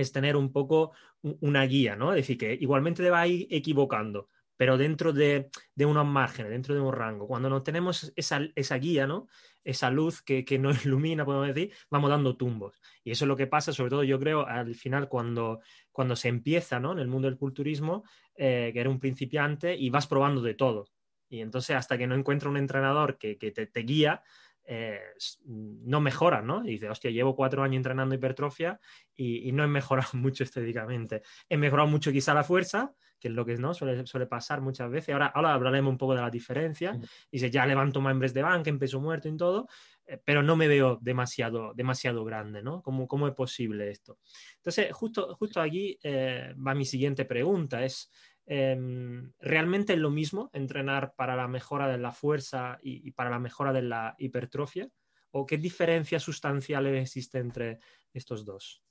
es 0.00 0.12
tener 0.12 0.36
un 0.36 0.52
poco 0.52 0.92
una 1.22 1.64
guía, 1.64 1.96
¿no? 1.96 2.12
Es 2.12 2.16
decir, 2.16 2.38
que 2.38 2.54
igualmente 2.54 3.02
te 3.02 3.10
va 3.10 3.20
a 3.20 3.26
ir 3.26 3.46
equivocando, 3.50 4.28
pero 4.56 4.76
dentro 4.76 5.12
de, 5.12 5.50
unos 5.78 6.06
márgenes, 6.06 6.50
dentro 6.50 6.74
de 6.74 6.80
un 6.80 6.92
rango. 6.92 7.26
Cuando 7.26 7.48
no 7.48 7.62
tenemos 7.62 8.12
esa, 8.16 8.76
guía, 8.76 9.06
¿no? 9.06 9.26
Esa 9.64 9.90
luz 9.90 10.22
que, 10.22 10.44
nos 10.58 10.84
ilumina, 10.86 11.24
podemos 11.24 11.48
decir, 11.48 11.72
vamos 11.90 12.10
dando 12.10 12.36
tumbos. 12.36 12.80
Y 13.04 13.10
eso 13.10 13.24
es 13.24 13.28
lo 13.28 13.36
que 13.36 13.46
pasa, 13.46 13.72
sobre 13.72 13.90
todo 13.90 14.04
yo 14.04 14.18
creo, 14.18 14.46
al 14.46 14.74
final 14.74 15.08
cuando, 15.08 15.60
cuando 15.92 16.16
se 16.16 16.28
empieza, 16.28 16.80
¿no? 16.80 16.92
En 16.92 16.98
el 16.98 17.08
mundo 17.08 17.28
del 17.28 17.38
culturismo, 17.38 18.04
eh, 18.34 18.70
que 18.72 18.80
eres 18.80 18.92
un 18.92 19.00
principiante 19.00 19.74
y 19.76 19.90
vas 19.90 20.06
probando 20.06 20.40
de 20.40 20.54
todo. 20.54 20.88
Y 21.30 21.40
entonces 21.40 21.76
hasta 21.76 21.96
que 21.96 22.06
no 22.06 22.14
encuentra 22.14 22.50
un 22.50 22.56
entrenador 22.56 23.16
que, 23.16 23.36
te 23.36 23.80
guía, 23.80 24.22
eh, 24.64 25.00
no 25.46 26.00
mejora, 26.00 26.42
¿no? 26.42 26.64
Y 26.64 26.70
dice, 26.72 26.88
hostia, 26.88 27.10
llevo 27.10 27.34
cuatro 27.34 27.62
años 27.62 27.76
entrenando 27.76 28.14
hipertrofia 28.14 28.78
y, 29.16 29.50
no 29.52 29.64
he 29.64 29.66
mejorado 29.66 30.10
mucho 30.14 30.44
estéticamente. 30.44 31.22
He 31.48 31.56
mejorado 31.56 31.88
mucho 31.88 32.12
quizá 32.12 32.34
la 32.34 32.44
fuerza, 32.44 32.94
que 33.18 33.28
es 33.28 33.34
lo 33.34 33.44
que 33.44 33.56
¿no? 33.56 33.74
suele, 33.74 34.06
suele 34.06 34.26
pasar 34.26 34.60
muchas 34.60 34.90
veces. 34.90 35.12
Ahora, 35.12 35.26
ahora 35.26 35.52
hablaremos 35.54 35.90
un 35.90 35.98
poco 35.98 36.14
de 36.14 36.22
la 36.22 36.30
diferencia. 36.30 36.98
Dice, 37.30 37.50
ya 37.50 37.66
levanto 37.66 38.00
membres 38.00 38.32
de 38.32 38.42
banca, 38.42 38.70
en 38.70 38.78
peso 38.78 39.00
muerto 39.00 39.28
y 39.28 39.36
todo, 39.36 39.68
eh, 40.06 40.20
pero 40.24 40.42
no 40.42 40.56
me 40.56 40.68
veo 40.68 40.98
demasiado, 41.00 41.72
demasiado 41.74 42.24
grande, 42.24 42.62
¿no? 42.62 42.82
¿Cómo, 42.82 43.06
¿Cómo, 43.06 43.28
es 43.28 43.34
posible 43.34 43.90
esto? 43.90 44.18
Entonces, 44.56 44.92
justo, 44.92 45.36
justo 45.36 45.60
aquí 45.60 45.98
eh, 46.02 46.54
va 46.66 46.74
mi 46.74 46.84
siguiente 46.84 47.24
pregunta, 47.24 47.84
es, 47.84 48.10
Em, 48.52 49.32
¿realmente 49.38 49.92
es 49.92 49.98
lo 50.00 50.10
mismo 50.10 50.50
entrenar 50.52 51.14
para 51.14 51.36
la 51.36 51.46
mejora 51.46 51.86
de 51.86 51.98
la 51.98 52.10
fuerza 52.10 52.80
y, 52.82 53.12
para 53.12 53.30
la 53.30 53.38
mejora 53.38 53.72
de 53.72 53.82
la 53.82 54.16
hipertrofia? 54.18 54.88
¿O 55.30 55.46
qué 55.46 55.56
diferencia 55.56 56.18
sustancial 56.18 56.84
existe 56.88 57.38
entre 57.38 57.78
estos 58.12 58.44
dos? 58.44 58.82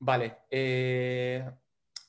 Vale. 0.00 0.38
Eh, 0.50 1.48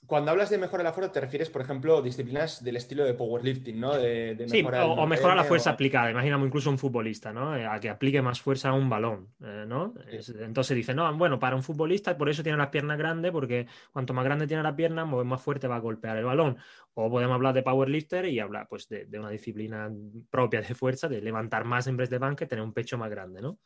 cuando 0.06 0.32
hablas 0.32 0.50
de 0.50 0.58
mejora 0.58 0.80
de 0.80 0.90
la 0.90 0.94
fuerza, 0.94 1.12
te 1.12 1.22
refieres, 1.22 1.50
por 1.50 1.62
ejemplo, 1.62 1.98
a 1.98 2.02
disciplinas 2.02 2.64
del 2.64 2.78
estilo 2.78 3.04
de 3.06 3.14
powerlifting, 3.14 3.80
¿no? 3.80 3.96
De, 3.96 4.46
sí, 4.48 4.66
o, 4.66 5.06
mejora 5.06 5.36
la 5.36 5.44
fuerza 5.44 5.70
aplicada. 5.70 6.10
Imaginamos 6.10 6.48
incluso 6.48 6.70
un 6.72 6.80
futbolista, 6.80 7.32
¿no? 7.32 7.56
Eh, 7.56 7.66
a 7.66 7.80
que 7.80 7.90
aplique 7.90 8.22
más 8.22 8.42
fuerza 8.42 8.70
a 8.70 8.74
un 8.74 8.90
balón, 8.90 9.34
eh, 9.44 9.66
¿no? 9.68 9.94
entonces 10.40 10.76
dice, 10.76 10.94
no, 10.96 11.16
bueno, 11.16 11.38
para 11.38 11.56
un 11.56 11.62
futbolista, 11.62 12.18
por 12.18 12.28
eso 12.30 12.42
tiene 12.42 12.58
las 12.58 12.70
piernas 12.70 12.98
grandes, 12.98 13.32
porque 13.32 13.68
cuanto 13.92 14.14
más 14.14 14.26
grande 14.26 14.48
tiene 14.48 14.64
la 14.64 14.76
pierna, 14.76 15.06
más 15.06 15.42
fuerte 15.42 15.68
va 15.68 15.76
a 15.76 15.80
golpear 15.80 16.18
el 16.18 16.26
balón. 16.26 16.58
O 16.96 17.10
podemos 17.10 17.36
hablar 17.36 17.54
de 17.54 17.62
powerlifter 17.62 18.26
y 18.26 18.40
hablar, 18.40 18.68
pues, 18.68 18.90
de, 18.90 19.08
una 19.20 19.30
disciplina 19.30 19.92
propia 20.32 20.62
de 20.62 20.74
fuerza, 20.74 21.08
de 21.08 21.22
levantar 21.22 21.66
más 21.66 21.86
en 21.88 21.98
vez 21.98 22.10
de 22.10 22.18
banque, 22.18 22.48
tener 22.48 22.64
un 22.64 22.74
pecho 22.74 22.98
más 22.98 23.12
grande, 23.12 23.42
¿no? 23.42 23.60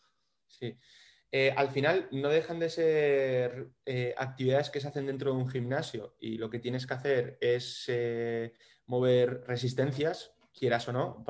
Sí. 0.48 0.78
Eh, 1.36 1.52
al 1.58 1.72
final 1.72 2.08
no 2.12 2.30
dejan 2.30 2.60
de 2.60 2.70
ser 2.70 3.72
eh, 3.88 4.14
actividades 4.16 4.70
que 4.70 4.80
se 4.80 4.88
hacen 4.88 5.08
dentro 5.08 5.32
de 5.32 5.38
un 5.38 5.50
gimnasio 5.50 6.16
y 6.20 6.38
lo 6.38 6.48
que 6.48 6.60
tienes 6.60 6.86
que 6.86 6.94
hacer 6.94 7.38
es 7.42 7.86
eh, 7.88 8.54
mover 8.86 9.44
resistencias, 9.48 10.36
quieras 10.54 10.88
o 10.90 10.94
no, 10.94 11.26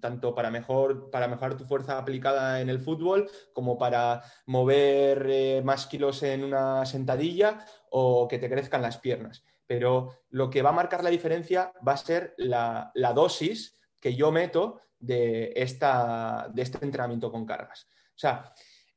tanto 0.00 0.34
para, 0.34 0.50
mejor, 0.50 1.10
para 1.12 1.28
mejorar 1.28 1.56
tu 1.56 1.64
fuerza 1.64 1.96
aplicada 1.96 2.60
en 2.60 2.68
el 2.68 2.80
fútbol 2.80 3.30
como 3.52 3.78
para 3.78 4.20
mover 4.46 5.62
más 5.62 5.86
kilos 5.86 6.24
en 6.24 6.42
una 6.42 6.84
sentadilla 6.84 7.64
o 7.90 8.26
que 8.26 8.40
te 8.40 8.50
crezcan 8.50 8.82
las 8.82 8.98
piernas. 8.98 9.44
Pero 9.68 10.24
lo 10.30 10.50
que 10.50 10.62
va 10.62 10.70
a 10.70 10.72
marcar 10.80 11.04
la 11.04 11.10
diferencia 11.10 11.72
va 11.86 11.92
a 11.92 11.98
ser 11.98 12.34
la, 12.36 12.90
dosis 13.14 13.78
que 14.00 14.16
yo 14.16 14.32
meto 14.32 14.80
de, 14.98 15.52
de 15.54 16.62
este 16.62 16.84
entrenamiento 16.84 17.30
con 17.30 17.46
cargas. 17.46 17.86
O 18.08 18.18
sea, 18.18 18.52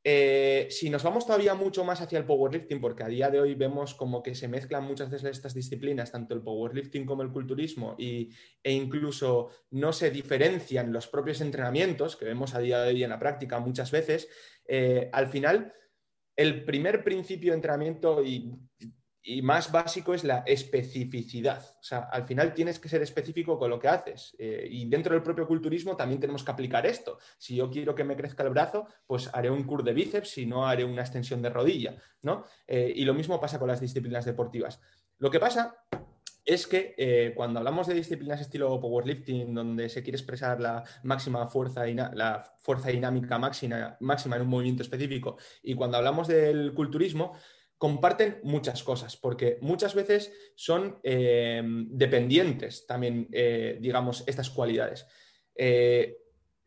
eh, 0.10 0.68
si 0.70 0.90
nos 0.90 1.04
vamos 1.04 1.26
todavía 1.26 1.54
mucho 1.54 1.84
más 1.84 2.00
hacia 2.00 2.18
el 2.18 2.24
powerlifting, 2.24 2.80
porque 2.80 3.04
a 3.04 3.10
día 3.10 3.30
de 3.30 3.42
hoy 3.42 3.56
vemos 3.56 3.94
como 3.94 4.24
que 4.24 4.36
se 4.36 4.48
mezclan 4.48 4.86
muchas 4.86 5.10
veces 5.10 5.32
estas 5.32 5.54
disciplinas, 5.54 6.14
tanto 6.14 6.34
el 6.34 6.42
powerlifting 6.42 7.06
como 7.06 7.24
el 7.24 7.32
culturismo, 7.34 7.94
y, 7.98 8.30
e 8.64 8.72
incluso 8.72 9.50
no 9.72 9.92
se 9.92 10.10
diferencian 10.10 10.94
los 10.94 11.08
propios 11.08 11.42
entrenamientos, 11.42 12.16
que 12.16 12.24
vemos 12.24 12.56
a 12.56 12.60
día 12.60 12.80
de 12.84 12.94
hoy 12.94 13.04
en 13.04 13.10
la 13.10 13.20
práctica 13.20 13.60
muchas 13.60 13.92
veces, 13.92 14.30
eh, 14.66 15.10
al 15.12 15.28
final 15.28 15.74
el 16.38 16.64
primer 16.64 17.04
principio 17.04 17.52
de 17.52 17.56
entrenamiento 17.56 18.24
y 18.24 18.56
y 19.28 19.42
más 19.42 19.74
básico 19.74 20.14
es 20.14 20.24
la 20.24 20.44
especificidad. 20.46 21.62
O 21.82 21.84
sea, 21.84 22.08
al 22.10 22.26
final 22.26 22.54
tienes 22.54 22.80
que 22.80 22.88
ser 22.88 23.02
específico 23.02 23.60
con 23.60 23.70
lo 23.70 23.78
que 23.78 23.90
haces. 23.90 24.34
Eh, 24.40 24.66
y 24.72 24.88
dentro 24.88 25.14
del 25.14 25.22
propio 25.22 25.46
culturismo 25.46 25.98
también 25.98 26.22
tenemos 26.22 26.46
que 26.46 26.52
aplicar 26.52 26.86
esto. 26.86 27.20
Si 27.38 27.58
yo 27.58 27.70
quiero 27.70 27.94
que 27.94 28.06
me 28.06 28.16
crezca 28.16 28.44
el 28.44 28.52
brazo, 28.52 28.88
pues 29.06 29.30
haré 29.34 29.50
un 29.50 29.66
curl 29.66 29.84
de 29.84 29.92
bíceps, 29.92 30.30
si 30.30 30.46
no 30.46 30.66
haré 30.66 30.86
una 30.86 31.02
extensión 31.02 31.42
de 31.42 31.50
rodilla. 31.50 31.98
¿no? 32.22 32.46
Eh, 32.66 32.94
y 32.96 33.04
lo 33.04 33.14
mismo 33.14 33.38
pasa 33.38 33.60
con 33.60 33.68
las 33.68 33.82
disciplinas 33.82 34.24
deportivas. 34.24 34.80
Lo 35.18 35.30
que 35.30 35.42
pasa 35.42 35.76
es 36.46 36.66
que 36.66 36.96
eh, 36.98 37.34
cuando 37.36 37.60
hablamos 37.60 37.88
de 37.88 37.96
disciplinas 37.96 38.40
estilo 38.40 38.80
powerlifting, 38.80 39.54
donde 39.54 39.90
se 39.90 40.04
quiere 40.04 40.16
expresar 40.16 40.62
la 40.62 40.86
máxima 41.04 41.46
fuerza, 41.48 41.86
la 41.86 42.50
fuerza 42.60 42.88
dinámica 42.88 43.38
máxima, 43.38 43.98
máxima 44.00 44.38
en 44.38 44.44
un 44.44 44.48
movimiento 44.48 44.84
específico, 44.84 45.36
y 45.62 45.76
cuando 45.76 45.98
hablamos 45.98 46.30
del 46.30 46.74
culturismo, 46.74 47.34
comparten 47.78 48.40
muchas 48.44 48.84
cosas, 48.84 49.18
porque 49.18 49.58
muchas 49.62 49.94
veces 49.94 50.34
son 50.56 51.00
eh, 51.04 51.62
dependientes 51.64 52.88
también, 52.88 53.28
eh, 53.32 53.78
digamos, 53.80 54.24
estas 54.28 54.50
cualidades. 54.50 55.06
Eh, 55.56 56.18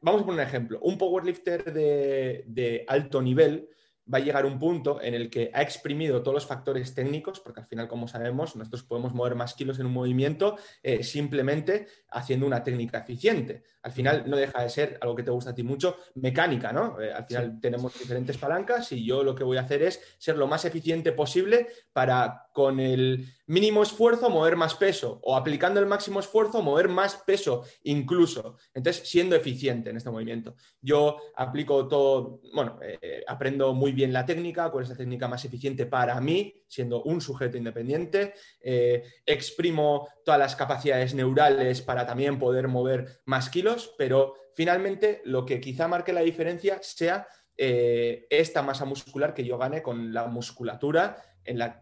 vamos 0.01 0.23
a 0.23 0.25
poner 0.27 0.41
un 0.41 0.47
ejemplo. 0.47 0.79
Un 0.83 0.99
powerlifter 0.99 1.73
de, 1.73 2.45
de 2.47 2.85
alto 2.87 3.21
nivel 3.21 3.69
va 4.13 4.19
a 4.19 4.21
llegar 4.21 4.47
un 4.47 4.59
punto 4.59 5.01
en 5.01 5.15
el 5.15 5.31
que 5.31 5.51
ha 5.55 5.63
exprimido 5.63 6.23
todos 6.23 6.35
los 6.35 6.47
factores 6.47 6.95
técnicos, 6.95 7.41
porque 7.41 7.61
al 7.61 7.67
final, 7.67 7.89
como 7.89 8.09
sabemos, 8.09 8.57
nosotros 8.57 8.83
podemos 8.83 9.15
mover 9.15 9.35
más 9.35 9.55
kilos 9.55 9.79
en 9.79 9.87
un 9.87 9.93
movimiento 9.93 10.57
eh, 10.83 11.03
simplemente 11.03 11.87
haciendo 12.11 12.47
una 12.47 12.63
técnica 12.63 12.99
eficiente. 12.99 13.63
Al 13.83 13.93
final 13.93 14.25
no 14.27 14.37
deja 14.37 14.63
de 14.63 14.69
ser 14.69 14.99
algo 15.01 15.15
que 15.15 15.23
te 15.23 15.31
gusta 15.31 15.51
a 15.51 15.55
ti 15.55 15.63
mucho, 15.63 15.97
mecánica, 16.17 16.73
¿no? 16.73 17.01
Eh, 17.01 17.13
al 17.13 17.25
final 17.25 17.61
tenemos 17.61 17.99
diferentes 17.99 18.37
palancas 18.37 18.91
y 18.93 19.05
yo 19.05 19.23
lo 19.23 19.35
que 19.35 19.45
voy 19.45 19.57
a 19.57 19.63
hacer 19.63 19.83
es 19.83 20.01
ser 20.19 20.37
lo 20.37 20.47
más 20.47 20.65
eficiente 20.65 21.13
posible 21.13 21.69
para 21.93 22.50
con 22.61 22.79
el 22.79 23.27
mínimo 23.47 23.83
esfuerzo 23.83 24.29
mover 24.29 24.55
más 24.55 24.75
peso 24.75 25.19
o 25.23 25.35
aplicando 25.35 25.81
el 25.81 25.87
máximo 25.87 26.21
esfuerzo 26.21 26.61
mover 26.61 26.89
más 26.91 27.17
peso 27.27 27.65
incluso. 27.85 28.59
Entonces, 28.75 29.09
siendo 29.09 29.35
eficiente 29.35 29.89
en 29.89 29.97
este 29.97 30.11
movimiento. 30.11 30.57
Yo 30.83 31.17
aplico 31.37 31.89
todo, 31.89 32.43
bueno, 32.53 32.79
eh, 32.83 33.25
aprendo 33.27 33.73
muy 33.73 33.93
bien 33.93 34.13
la 34.13 34.27
técnica, 34.27 34.71
cuál 34.71 34.85
es 34.85 34.91
la 34.91 34.97
técnica 34.97 35.27
más 35.27 35.43
eficiente 35.47 35.87
para 35.87 36.21
mí, 36.21 36.55
siendo 36.69 37.03
un 37.05 37.23
sujeto 37.23 37.57
independiente. 37.57 38.35
Eh, 38.61 39.03
exprimo 39.25 40.07
todas 40.23 40.39
las 40.39 40.55
capacidades 40.55 41.15
neurales 41.15 41.81
para 41.81 42.05
también 42.05 42.39
poder 42.39 42.69
mover 42.69 43.23
más 43.25 43.49
kilos, 43.49 43.95
pero 43.97 44.35
finalmente 44.55 45.23
lo 45.25 45.47
que 45.47 45.61
quizá 45.61 45.89
marque 45.89 46.13
la 46.13 46.21
diferencia 46.21 46.79
sea 46.83 47.27
eh, 47.63 48.27
esta 48.31 48.63
masa 48.63 48.87
muscular 48.87 49.35
que 49.35 49.45
yo 49.45 49.59
gane 49.59 49.83
con 49.83 50.15
la 50.15 50.27
musculatura 50.29 51.23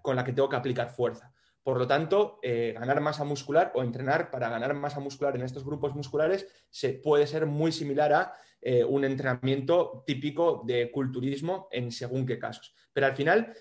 con 0.03 0.17
la 0.17 0.25
que 0.25 0.33
tengo 0.33 0.49
que 0.49 0.57
aplicar 0.57 0.91
fuerza. 0.91 1.33
Por 1.63 1.79
lo 1.79 1.87
tanto, 1.87 2.39
eh, 2.43 2.75
ganar 2.79 3.01
masa 3.01 3.25
muscular 3.25 3.73
o 3.75 3.83
entrenar 3.83 4.31
para 4.31 4.49
ganar 4.49 4.73
masa 4.75 5.01
muscular 5.01 5.37
en 5.37 5.43
estos 5.43 5.65
grupos 5.65 5.95
musculares 5.95 6.47
se 6.71 6.95
puede 6.95 7.27
ser 7.27 7.45
muy 7.45 7.73
similar 7.73 8.13
a 8.13 8.35
eh, 8.63 8.85
un 8.85 9.05
entrenamiento 9.05 10.03
típico 10.07 10.63
de 10.67 10.91
culturismo 10.91 11.69
en 11.71 11.93
según 11.93 12.25
qué 12.25 12.39
casos. 12.39 12.75
Pero 12.93 13.07
al 13.07 13.15
final, 13.15 13.53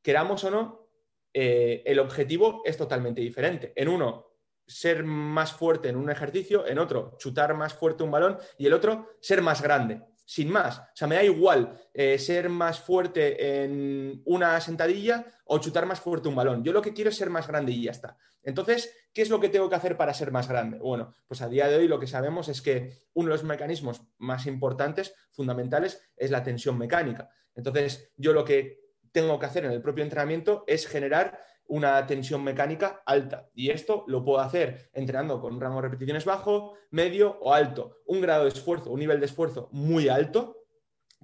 queramos 0.00 0.44
o 0.44 0.50
no, 0.50 0.88
eh, 1.32 1.82
el 1.84 1.98
objetivo 1.98 2.62
es 2.64 2.76
totalmente 2.76 3.20
diferente. 3.20 3.72
En 3.74 3.88
uno, 3.88 4.36
ser 4.64 5.02
más 5.02 5.52
fuerte 5.52 5.88
en 5.88 5.96
un 5.96 6.08
ejercicio, 6.08 6.66
en 6.66 6.78
otro, 6.78 7.16
chutar 7.18 7.54
más 7.54 7.74
fuerte 7.74 8.04
un 8.04 8.10
balón 8.10 8.38
y 8.58 8.66
el 8.66 8.74
otro, 8.74 9.16
ser 9.20 9.42
más 9.42 9.60
grande 9.60 10.02
sin 10.26 10.50
más. 10.50 10.80
O 10.80 10.84
sea, 10.92 11.08
me 11.08 11.14
da 11.14 11.22
igual 11.22 11.80
eh, 11.94 12.18
ser 12.18 12.50
más 12.50 12.80
fuerte 12.80 13.62
en 13.62 14.20
una 14.26 14.60
sentadilla 14.60 15.24
o 15.46 15.58
chutar 15.58 15.86
más 15.86 16.00
fuerte 16.00 16.28
un 16.28 16.34
balón. 16.34 16.62
Yo 16.64 16.72
lo 16.72 16.82
que 16.82 16.92
quiero 16.92 17.08
es 17.08 17.16
ser 17.16 17.30
más 17.30 17.46
grande 17.46 17.72
y 17.72 17.84
ya 17.84 17.92
está. 17.92 18.18
Entonces, 18.42 18.92
¿qué 19.14 19.22
es 19.22 19.30
lo 19.30 19.40
que 19.40 19.48
tengo 19.48 19.68
que 19.68 19.76
hacer 19.76 19.96
para 19.96 20.12
ser 20.12 20.32
más 20.32 20.48
grande? 20.48 20.78
Bueno, 20.78 21.14
pues 21.26 21.40
a 21.42 21.48
día 21.48 21.68
de 21.68 21.76
hoy 21.76 21.88
lo 21.88 21.98
que 21.98 22.06
sabemos 22.06 22.48
es 22.48 22.60
que 22.60 23.06
uno 23.14 23.28
de 23.28 23.34
los 23.34 23.44
mecanismos 23.44 24.02
más 24.18 24.46
importantes, 24.46 25.14
fundamentales, 25.32 26.02
es 26.16 26.30
la 26.30 26.42
tensión 26.42 26.76
mecánica. 26.76 27.30
Entonces, 27.54 28.12
yo 28.16 28.32
lo 28.32 28.44
que 28.44 28.86
tengo 29.12 29.38
que 29.38 29.46
hacer 29.46 29.64
en 29.64 29.72
el 29.72 29.80
propio 29.80 30.04
entrenamiento 30.04 30.64
es 30.66 30.86
generar 30.86 31.40
una 31.68 32.06
tensión 32.06 32.42
mecánica 32.42 33.02
alta. 33.04 33.48
Y 33.54 33.70
esto 33.70 34.04
lo 34.08 34.24
puedo 34.24 34.40
hacer 34.40 34.90
entrenando 34.92 35.40
con 35.40 35.54
un 35.54 35.60
rango 35.60 35.76
de 35.76 35.82
repeticiones 35.82 36.24
bajo, 36.24 36.74
medio 36.90 37.38
o 37.40 37.52
alto. 37.52 37.98
Un 38.06 38.20
grado 38.20 38.44
de 38.44 38.50
esfuerzo, 38.50 38.90
un 38.90 39.00
nivel 39.00 39.20
de 39.20 39.26
esfuerzo 39.26 39.68
muy 39.72 40.08
alto. 40.08 40.64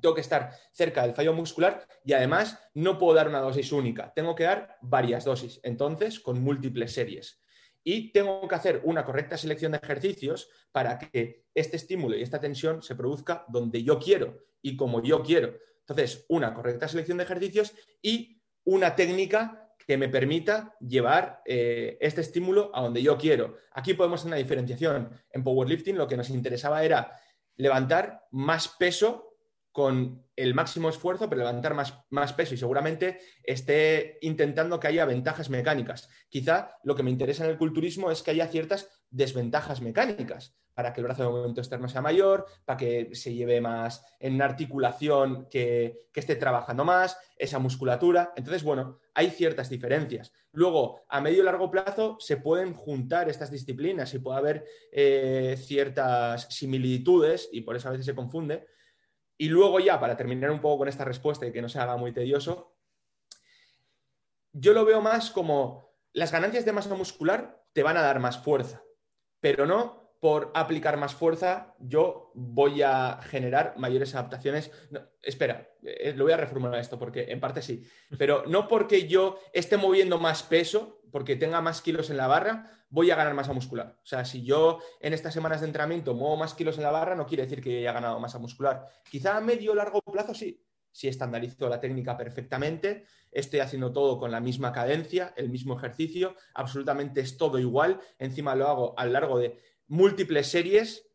Tengo 0.00 0.14
que 0.14 0.20
estar 0.20 0.50
cerca 0.72 1.02
del 1.02 1.14
fallo 1.14 1.32
muscular 1.32 1.86
y 2.04 2.12
además 2.12 2.58
no 2.74 2.98
puedo 2.98 3.14
dar 3.14 3.28
una 3.28 3.40
dosis 3.40 3.72
única. 3.72 4.12
Tengo 4.14 4.34
que 4.34 4.44
dar 4.44 4.76
varias 4.80 5.24
dosis, 5.24 5.60
entonces 5.62 6.18
con 6.18 6.42
múltiples 6.42 6.92
series. 6.92 7.40
Y 7.84 8.12
tengo 8.12 8.46
que 8.46 8.54
hacer 8.54 8.80
una 8.84 9.04
correcta 9.04 9.36
selección 9.36 9.72
de 9.72 9.78
ejercicios 9.82 10.48
para 10.70 10.98
que 10.98 11.46
este 11.54 11.76
estímulo 11.76 12.16
y 12.16 12.22
esta 12.22 12.40
tensión 12.40 12.82
se 12.82 12.94
produzca 12.94 13.44
donde 13.48 13.82
yo 13.82 13.98
quiero 13.98 14.44
y 14.60 14.76
como 14.76 15.02
yo 15.02 15.22
quiero. 15.22 15.54
Entonces, 15.80 16.24
una 16.28 16.54
correcta 16.54 16.88
selección 16.88 17.18
de 17.18 17.24
ejercicios 17.24 17.74
y 18.00 18.40
una 18.64 18.94
técnica 18.94 19.61
que 19.86 19.96
me 19.96 20.08
permita 20.08 20.74
llevar 20.80 21.42
eh, 21.44 21.98
este 22.00 22.20
estímulo 22.20 22.70
a 22.74 22.82
donde 22.82 23.02
yo 23.02 23.16
quiero. 23.18 23.56
Aquí 23.72 23.94
podemos 23.94 24.20
hacer 24.20 24.28
una 24.28 24.36
diferenciación. 24.36 25.10
En 25.30 25.44
powerlifting 25.44 25.96
lo 25.96 26.06
que 26.06 26.16
nos 26.16 26.30
interesaba 26.30 26.84
era 26.84 27.12
levantar 27.56 28.22
más 28.30 28.68
peso 28.68 29.36
con 29.72 30.26
el 30.36 30.54
máximo 30.54 30.90
esfuerzo, 30.90 31.28
pero 31.28 31.38
levantar 31.40 31.74
más, 31.74 31.98
más, 32.10 32.34
peso 32.34 32.54
y 32.54 32.58
seguramente 32.58 33.20
esté 33.42 34.18
intentando 34.20 34.78
que 34.78 34.88
haya 34.88 35.06
ventajas 35.06 35.48
mecánicas. 35.48 36.10
Quizá 36.28 36.76
lo 36.84 36.94
que 36.94 37.02
me 37.02 37.10
interesa 37.10 37.44
en 37.44 37.50
el 37.50 37.58
culturismo 37.58 38.10
es 38.10 38.22
que 38.22 38.32
haya 38.32 38.48
ciertas 38.48 38.90
desventajas 39.10 39.80
mecánicas 39.80 40.54
para 40.74 40.92
que 40.92 41.00
el 41.00 41.06
brazo 41.06 41.22
de 41.22 41.28
movimiento 41.28 41.60
externo 41.60 41.88
sea 41.88 42.00
mayor, 42.00 42.46
para 42.64 42.76
que 42.76 43.14
se 43.14 43.34
lleve 43.34 43.60
más 43.60 44.04
en 44.18 44.40
articulación 44.40 45.48
que, 45.50 46.08
esté 46.14 46.36
trabajando 46.36 46.84
más, 46.84 47.18
esa 47.36 47.58
musculatura. 47.58 48.32
Entonces, 48.36 48.62
bueno, 48.62 49.00
hay 49.14 49.30
ciertas 49.30 49.68
diferencias. 49.68 50.32
Luego, 50.52 51.02
a 51.08 51.20
medio 51.20 51.42
y 51.42 51.44
largo 51.44 51.70
plazo 51.70 52.16
se 52.20 52.36
pueden 52.36 52.74
juntar 52.74 53.28
estas 53.28 53.50
disciplinas 53.50 54.12
y 54.14 54.18
puede 54.18 54.38
haber 54.38 54.64
eh, 54.92 55.56
ciertas 55.58 56.46
similitudes 56.54 57.48
y 57.52 57.62
por 57.62 57.76
eso 57.76 57.88
a 57.88 57.92
veces 57.92 58.06
se 58.06 58.14
confunde. 58.14 58.66
Y 59.36 59.48
luego 59.48 59.80
ya, 59.80 59.98
para 59.98 60.16
terminar 60.16 60.50
un 60.50 60.60
poco 60.60 60.78
con 60.78 60.88
esta 60.88 61.04
respuesta 61.04 61.46
y 61.46 61.52
que 61.52 61.62
no 61.62 61.68
se 61.68 61.78
haga 61.78 61.96
muy 61.96 62.12
tedioso, 62.12 62.76
yo 64.52 64.72
lo 64.72 64.84
veo 64.84 65.00
más 65.00 65.30
como 65.30 65.92
las 66.12 66.30
ganancias 66.30 66.64
de 66.64 66.72
masa 66.72 66.94
muscular 66.94 67.64
te 67.72 67.82
van 67.82 67.96
a 67.96 68.02
dar 68.02 68.20
más 68.20 68.38
fuerza, 68.38 68.82
pero 69.40 69.66
no 69.66 70.01
por 70.22 70.52
aplicar 70.54 70.98
más 70.98 71.16
fuerza, 71.16 71.74
yo 71.80 72.30
voy 72.36 72.80
a 72.80 73.18
generar 73.22 73.74
mayores 73.76 74.14
adaptaciones. 74.14 74.70
espera, 75.20 75.68
eh, 75.82 76.14
lo 76.16 76.22
voy 76.22 76.32
a 76.32 76.36
reformular 76.36 76.78
esto 76.78 76.96
porque 76.96 77.24
en 77.32 77.40
parte 77.40 77.60
sí, 77.60 77.82
pero 78.16 78.44
no 78.46 78.68
porque 78.68 79.08
yo 79.08 79.40
esté 79.52 79.76
moviendo 79.76 80.20
más 80.20 80.44
peso, 80.44 81.00
porque 81.10 81.34
tenga 81.34 81.60
más 81.60 81.82
kilos 81.82 82.08
en 82.08 82.18
la 82.18 82.28
barra, 82.28 82.70
voy 82.88 83.10
a 83.10 83.16
ganar 83.16 83.34
masa 83.34 83.52
muscular. 83.52 83.98
O 84.00 84.06
sea, 84.06 84.24
si 84.24 84.44
yo 84.44 84.78
en 85.00 85.12
estas 85.12 85.34
semanas 85.34 85.60
de 85.60 85.66
entrenamiento 85.66 86.14
muevo 86.14 86.36
más 86.36 86.54
kilos 86.54 86.76
en 86.76 86.84
la 86.84 86.92
barra, 86.92 87.16
no 87.16 87.26
quiere 87.26 87.42
decir 87.42 87.60
que 87.60 87.78
haya 87.78 87.92
ganado 87.92 88.20
masa 88.20 88.38
muscular. 88.38 88.86
Quizá 89.10 89.36
a 89.36 89.40
medio 89.40 89.72
o 89.72 89.74
largo 89.74 90.02
plazo 90.02 90.34
sí. 90.34 90.64
Si 90.92 91.08
estandarizo 91.08 91.70
la 91.70 91.80
técnica 91.80 92.18
perfectamente, 92.18 93.06
estoy 93.30 93.60
haciendo 93.60 93.92
todo 93.92 94.18
con 94.18 94.30
la 94.30 94.40
misma 94.40 94.72
cadencia, 94.72 95.32
el 95.36 95.48
mismo 95.48 95.76
ejercicio, 95.76 96.36
absolutamente 96.54 97.22
es 97.22 97.38
todo 97.38 97.58
igual. 97.58 97.98
Encima 98.18 98.54
lo 98.54 98.68
hago 98.68 98.94
a 98.98 99.06
lo 99.06 99.12
largo 99.12 99.38
de 99.38 99.58
múltiples 99.92 100.50
series, 100.50 101.06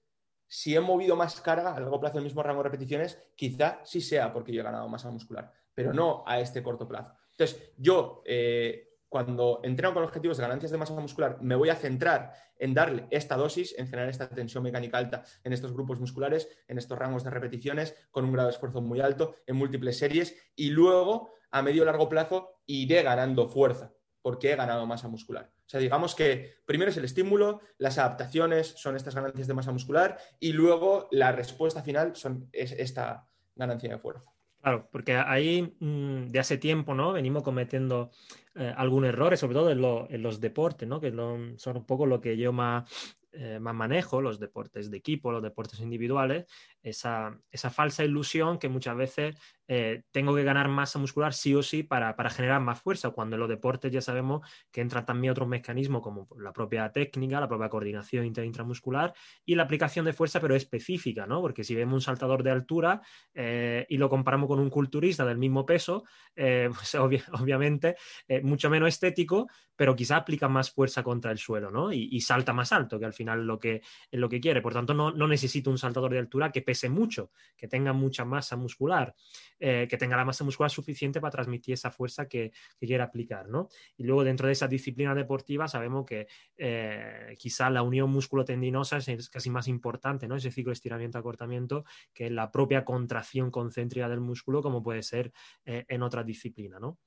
si 0.45 0.75
he 0.75 0.79
movido 0.79 1.15
más 1.15 1.41
carga 1.41 1.73
a 1.73 1.79
largo 1.79 1.99
plazo 1.99 2.19
el 2.19 2.23
mismo 2.23 2.43
rango 2.43 2.61
de 2.61 2.69
repeticiones, 2.69 3.19
quizá 3.35 3.81
sí 3.83 4.01
sea 4.01 4.31
porque 4.31 4.53
yo 4.53 4.61
he 4.61 4.63
ganado 4.63 4.87
masa 4.87 5.09
muscular, 5.09 5.51
pero 5.73 5.93
no 5.93 6.23
a 6.27 6.39
este 6.39 6.61
corto 6.61 6.87
plazo. 6.87 7.11
Entonces, 7.31 7.73
yo 7.75 8.21
eh, 8.23 8.99
cuando 9.09 9.61
entreno 9.63 9.95
con 9.95 10.03
objetivos 10.03 10.37
de 10.37 10.43
ganancias 10.43 10.71
de 10.71 10.77
masa 10.77 10.93
muscular, 10.93 11.39
me 11.41 11.55
voy 11.55 11.69
a 11.69 11.75
centrar 11.75 12.33
en 12.55 12.75
darle 12.75 13.07
esta 13.09 13.35
dosis, 13.35 13.73
en 13.79 13.87
generar 13.87 14.09
esta 14.09 14.29
tensión 14.29 14.63
mecánica 14.63 14.99
alta 14.99 15.23
en 15.43 15.53
estos 15.53 15.73
grupos 15.73 15.99
musculares, 15.99 16.47
en 16.67 16.77
estos 16.77 16.99
rangos 16.99 17.23
de 17.23 17.31
repeticiones, 17.31 17.95
con 18.11 18.25
un 18.25 18.33
grado 18.33 18.49
de 18.49 18.53
esfuerzo 18.53 18.79
muy 18.79 19.01
alto, 19.01 19.33
en 19.47 19.55
múltiples 19.55 19.97
series, 19.97 20.37
y 20.55 20.69
luego, 20.69 21.31
a 21.49 21.63
medio 21.63 21.83
largo 21.83 22.09
plazo, 22.09 22.61
iré 22.67 23.01
ganando 23.01 23.47
fuerza, 23.47 23.91
porque 24.21 24.51
he 24.51 24.55
ganado 24.55 24.85
masa 24.85 25.07
muscular. 25.07 25.51
O 25.67 25.69
sea, 25.69 25.81
digamos 25.81 26.15
que 26.15 26.55
primero 26.65 26.91
es 26.91 26.95
el 26.95 27.03
estímulo, 27.03 27.59
las 27.77 27.97
adaptaciones 27.97 28.67
son 28.77 28.95
estas 28.95 29.13
ganancias 29.13 29.47
de 29.47 29.53
masa 29.53 29.73
muscular 29.73 30.17
y 30.39 30.53
luego 30.53 31.09
la 31.11 31.33
respuesta 31.33 31.83
final 31.83 32.15
son, 32.15 32.47
es 32.53 32.71
esta 32.71 33.27
ganancia 33.53 33.89
de 33.89 33.97
fuerza. 33.97 34.31
Claro, 34.61 34.87
porque 34.89 35.15
ahí 35.15 35.75
mm, 35.77 36.27
de 36.27 36.39
hace 36.39 36.57
tiempo, 36.57 36.95
¿no? 36.95 37.11
Venimos 37.11 37.43
cometiendo 37.43 38.11
eh, 38.55 38.73
algunos 38.77 39.09
errores, 39.09 39.41
sobre 39.41 39.55
todo 39.55 39.69
en, 40.09 40.21
los 40.21 40.39
deportes, 40.39 40.87
¿no? 40.87 41.01
Que 41.01 41.11
son 41.11 41.77
un 41.77 41.85
poco 41.85 42.05
lo 42.05 42.21
que 42.21 42.37
yo 42.37 42.53
más, 42.53 42.89
eh, 43.33 43.59
más 43.59 43.75
manejo, 43.75 44.21
los 44.21 44.39
deportes 44.39 44.89
de 44.89 44.97
equipo, 44.97 45.31
los 45.31 45.43
deportes 45.43 45.79
individuales, 45.81 46.45
esa, 46.81 47.37
esa 47.51 47.69
falsa 47.69 48.05
ilusión 48.05 48.57
que 48.57 48.69
muchas 48.69 48.95
veces 48.95 49.35
eh, 49.67 50.03
tengo 50.11 50.33
que 50.33 50.43
ganar 50.43 50.69
masa 50.69 50.97
muscular 50.97 51.33
sí 51.33 51.53
o 51.53 51.61
sí 51.61 51.83
para, 51.83 52.15
generar 52.29 52.61
más 52.61 52.81
fuerza, 52.81 53.09
cuando 53.09 53.35
en 53.35 53.41
los 53.41 53.49
deportes 53.49 53.91
ya 53.91 54.01
sabemos 54.01 54.47
que 54.71 54.79
entran 54.79 55.05
también 55.05 55.31
otros 55.31 55.47
mecanismos 55.47 56.01
como 56.01 56.29
la 56.37 56.53
propia 56.53 56.89
técnica, 56.91 57.41
la 57.41 57.49
propia 57.49 57.67
coordinación 57.67 58.25
inter 58.25 58.45
intramuscular 58.45 59.13
y 59.45 59.55
la 59.55 59.63
aplicación 59.63 60.05
de 60.05 60.13
fuerza, 60.13 60.39
pero 60.39 60.55
específica, 60.55 61.27
¿no? 61.27 61.41
Porque 61.41 61.65
si 61.65 61.75
vemos 61.75 61.95
un 61.95 62.01
saltador 62.01 62.43
de 62.43 62.51
altura 62.51 63.01
eh, 63.33 63.85
y 63.89 63.97
lo 63.97 64.09
comparamos 64.09 64.47
con 64.47 64.59
un 64.59 64.69
culturista 64.69 65.25
del 65.25 65.37
mismo 65.37 65.65
peso, 65.65 66.05
pues 66.35 66.95
obviamente 66.95 67.97
mucho 68.43 68.69
menos 68.69 68.89
estético, 68.89 69.47
pero 69.77 69.95
quizá 69.95 70.17
aplica 70.17 70.49
más 70.49 70.71
fuerza 70.71 71.03
contra 71.03 71.31
el 71.31 71.37
suelo, 71.37 71.71
¿no? 71.71 71.93
Y, 71.93 72.19
salta 72.19 72.51
más 72.51 72.73
alto, 72.73 72.99
que 72.99 73.05
al 73.05 73.13
final 73.13 73.45
lo 73.45 73.57
que, 73.57 73.75
es 73.75 74.19
lo 74.19 74.27
que 74.27 74.41
quiere. 74.41 74.61
Por 74.61 74.73
tanto, 74.73 74.93
no, 74.93 75.11
no 75.11 75.27
necesito 75.27 75.69
un 75.69 75.77
saltador 75.77 76.11
de 76.11 76.19
altura 76.19 76.51
que 76.51 76.61
pese 76.61 76.89
mucho, 76.89 77.31
que 77.55 77.69
tenga 77.69 77.93
mucha 77.93 78.25
masa 78.25 78.57
muscular. 78.57 79.15
Eh, 79.59 79.87
que 79.89 79.97
tenga 79.97 80.15
la 80.15 80.23
masa 80.23 80.43
muscular 80.43 80.69
suficiente 80.69 81.19
para 81.19 81.31
transmitir 81.31 81.73
esa 81.73 81.89
fuerza 81.89 82.27
que, 82.27 82.51
quiera 82.79 83.05
aplicar, 83.05 83.49
¿no? 83.49 83.69
Y 83.97 84.03
luego 84.03 84.23
dentro 84.23 84.45
de 84.45 84.53
esa 84.53 84.67
disciplina 84.67 85.15
deportiva 85.15 85.67
sabemos 85.67 86.05
que 86.05 86.27
eh, 86.57 87.35
quizá 87.39 87.69
la 87.71 87.81
unión 87.81 88.11
músculo-tendinosa 88.11 88.97
es, 88.97 89.29
casi 89.29 89.49
más 89.49 89.67
importante, 89.67 90.27
¿no? 90.27 90.35
Ese 90.35 90.51
ciclo 90.51 90.69
de 90.69 90.75
estiramiento-acortamiento 90.75 91.85
que 92.13 92.29
la 92.29 92.51
propia 92.51 92.85
contracción 92.85 93.49
concéntrica 93.49 94.07
del 94.07 94.19
músculo 94.19 94.61
como 94.61 94.83
puede 94.83 95.01
ser 95.01 95.31
eh, 95.65 95.85
en 95.87 96.03
otra 96.03 96.23
disciplina, 96.23 96.79
¿no? 96.79 96.99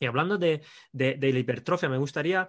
Y 0.00 0.06
hablando 0.06 0.38
de, 0.38 0.62
la 0.92 1.38
hipertrofia, 1.38 1.88
me 1.88 1.98
gustaría, 1.98 2.48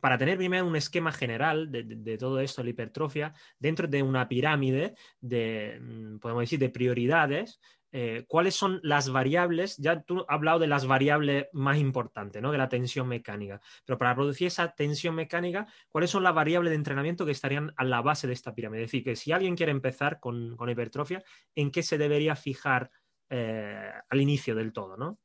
para 0.00 0.18
tener 0.18 0.36
primero 0.36 0.66
un 0.66 0.76
esquema 0.76 1.10
general 1.10 1.72
de, 1.72 2.18
todo 2.18 2.38
esto, 2.38 2.62
la 2.62 2.70
hipertrofia, 2.70 3.34
dentro 3.58 3.88
de 3.88 4.02
una 4.02 4.28
pirámide 4.28 4.94
de, 5.20 5.80
mm, 5.80 6.18
podemos 6.18 6.42
decir, 6.42 6.58
de 6.58 6.68
prioridades, 6.68 7.58
eh, 7.92 8.24
cuáles 8.28 8.54
son 8.54 8.80
las 8.82 9.08
variables, 9.10 9.76
ya 9.78 10.02
tú 10.02 10.18
has 10.20 10.24
hablado 10.28 10.58
de 10.58 10.66
las 10.66 10.86
variables 10.86 11.46
más 11.52 11.78
importantes, 11.78 12.42
¿no? 12.42 12.52
De 12.52 12.58
la 12.58 12.68
tensión 12.68 13.08
mecánica, 13.08 13.60
pero 13.86 13.96
para 13.96 14.14
producir 14.14 14.48
esa 14.48 14.72
tensión 14.72 15.14
mecánica, 15.14 15.66
¿cuáles 15.88 16.10
son 16.10 16.22
las 16.22 16.34
variables 16.34 16.72
de 16.72 16.76
entrenamiento 16.76 17.24
que 17.24 17.32
estarían 17.32 17.72
a 17.76 17.84
la 17.84 18.02
base 18.02 18.26
de 18.26 18.34
esta 18.34 18.54
pirámide? 18.54 18.82
Es 18.82 18.88
decir, 18.88 19.04
que 19.04 19.16
si 19.16 19.32
alguien 19.32 19.56
quiere 19.56 19.72
empezar 19.72 20.20
con, 20.20 20.56
hipertrofia, 20.68 21.22
¿en 21.54 21.70
qué 21.70 21.82
se 21.82 21.96
debería 21.96 22.36
fijar 22.36 22.90
eh, 23.30 23.92
al 24.10 24.20
inicio 24.20 24.54
del 24.54 24.74
todo, 24.74 24.96
¿no? 24.96 25.18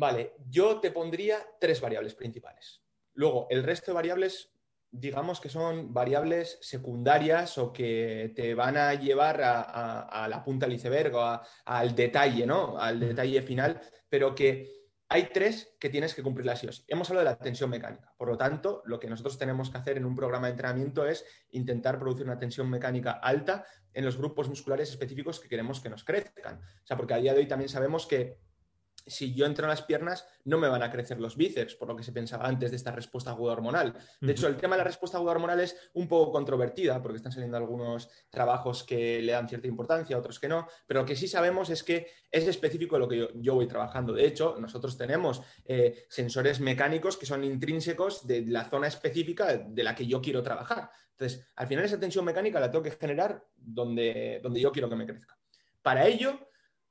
Vale, 0.00 0.32
yo 0.48 0.80
te 0.80 0.92
pondría 0.92 1.46
tres 1.60 1.78
variables 1.78 2.14
principales. 2.14 2.82
Luego, 3.12 3.46
el 3.50 3.62
resto 3.62 3.90
de 3.90 3.96
variables 3.96 4.50
digamos 4.92 5.40
que 5.40 5.50
son 5.50 5.92
variables 5.92 6.58
secundarias 6.62 7.58
o 7.58 7.70
que 7.70 8.32
te 8.34 8.54
van 8.54 8.78
a 8.78 8.94
llevar 8.94 9.40
a, 9.42 10.26
la 10.26 10.42
punta 10.42 10.66
del 10.66 10.76
iceberg 10.76 11.14
o 11.14 11.40
al 11.66 11.94
detalle, 11.94 12.46
¿no? 12.46 12.78
Al 12.78 12.98
detalle 12.98 13.42
final, 13.42 13.78
pero 14.08 14.34
que 14.34 14.88
hay 15.10 15.28
tres 15.34 15.76
que 15.78 15.90
tienes 15.90 16.14
que 16.14 16.22
cumplir 16.22 16.46
las 16.46 16.64
IOS. 16.64 16.86
Hemos 16.88 17.10
hablado 17.10 17.26
de 17.26 17.32
la 17.32 17.38
tensión 17.38 17.68
mecánica. 17.68 18.12
Por 18.16 18.28
lo 18.28 18.38
tanto, 18.38 18.82
lo 18.86 18.98
que 18.98 19.08
nosotros 19.08 19.36
tenemos 19.36 19.68
que 19.68 19.76
hacer 19.78 19.98
en 19.98 20.06
un 20.06 20.16
programa 20.16 20.46
de 20.46 20.52
entrenamiento 20.52 21.06
es 21.06 21.26
intentar 21.50 21.98
producir 21.98 22.24
una 22.24 22.38
tensión 22.38 22.70
mecánica 22.70 23.12
alta 23.12 23.66
en 23.92 24.04
los 24.04 24.16
grupos 24.16 24.48
musculares 24.48 24.88
específicos 24.88 25.38
que 25.38 25.48
queremos 25.48 25.78
que 25.80 25.90
nos 25.90 26.04
crezcan. 26.04 26.56
O 26.56 26.86
sea, 26.86 26.96
porque 26.96 27.14
a 27.14 27.18
día 27.18 27.34
de 27.34 27.40
hoy 27.40 27.46
también 27.46 27.68
sabemos 27.68 28.06
que 28.06 28.38
si 29.06 29.34
yo 29.34 29.46
entro 29.46 29.64
en 29.64 29.70
las 29.70 29.82
piernas, 29.82 30.26
no 30.44 30.58
me 30.58 30.68
van 30.68 30.82
a 30.82 30.90
crecer 30.90 31.20
los 31.20 31.36
bíceps, 31.36 31.74
por 31.74 31.88
lo 31.88 31.96
que 31.96 32.02
se 32.02 32.12
pensaba 32.12 32.46
antes 32.46 32.70
de 32.70 32.76
esta 32.76 32.92
respuesta 32.92 33.30
aguda 33.30 33.52
hormonal. 33.52 33.94
De 34.20 34.32
hecho, 34.32 34.46
el 34.46 34.56
tema 34.56 34.76
de 34.76 34.78
la 34.78 34.84
respuesta 34.84 35.18
aguda 35.18 35.32
hormonal 35.32 35.60
es 35.60 35.76
un 35.94 36.08
poco 36.08 36.32
controvertida, 36.32 37.00
porque 37.02 37.16
están 37.16 37.32
saliendo 37.32 37.56
algunos 37.56 38.08
trabajos 38.28 38.84
que 38.84 39.20
le 39.22 39.32
dan 39.32 39.48
cierta 39.48 39.66
importancia, 39.66 40.18
otros 40.18 40.38
que 40.38 40.48
no, 40.48 40.66
pero 40.86 41.00
lo 41.00 41.06
que 41.06 41.16
sí 41.16 41.28
sabemos 41.28 41.70
es 41.70 41.82
que 41.82 42.06
es 42.30 42.46
específico 42.46 42.96
de 42.96 43.00
lo 43.00 43.08
que 43.08 43.28
yo, 43.34 43.54
voy 43.54 43.66
trabajando. 43.66 44.12
De 44.12 44.26
hecho, 44.26 44.56
nosotros 44.58 44.96
tenemos 44.96 45.42
eh, 45.64 46.06
sensores 46.08 46.60
mecánicos 46.60 47.16
que 47.16 47.26
son 47.26 47.44
intrínsecos 47.44 48.26
de 48.26 48.46
la 48.46 48.64
zona 48.64 48.86
específica 48.86 49.56
de 49.56 49.82
la 49.82 49.94
que 49.94 50.06
yo 50.06 50.20
quiero 50.20 50.42
trabajar. 50.42 50.90
Entonces, 51.20 51.46
al 51.56 51.66
final 51.66 51.84
esa 51.84 52.00
tensión 52.00 52.24
mecánica 52.24 52.58
la 52.60 52.70
tengo 52.70 52.82
que 52.82 52.92
generar 52.92 53.44
donde, 53.54 54.40
donde 54.42 54.60
yo 54.60 54.72
quiero 54.72 54.88
que 54.88 54.96
me 54.96 55.06
crezca. 55.06 55.36
Para 55.82 56.06
ello, 56.06 56.49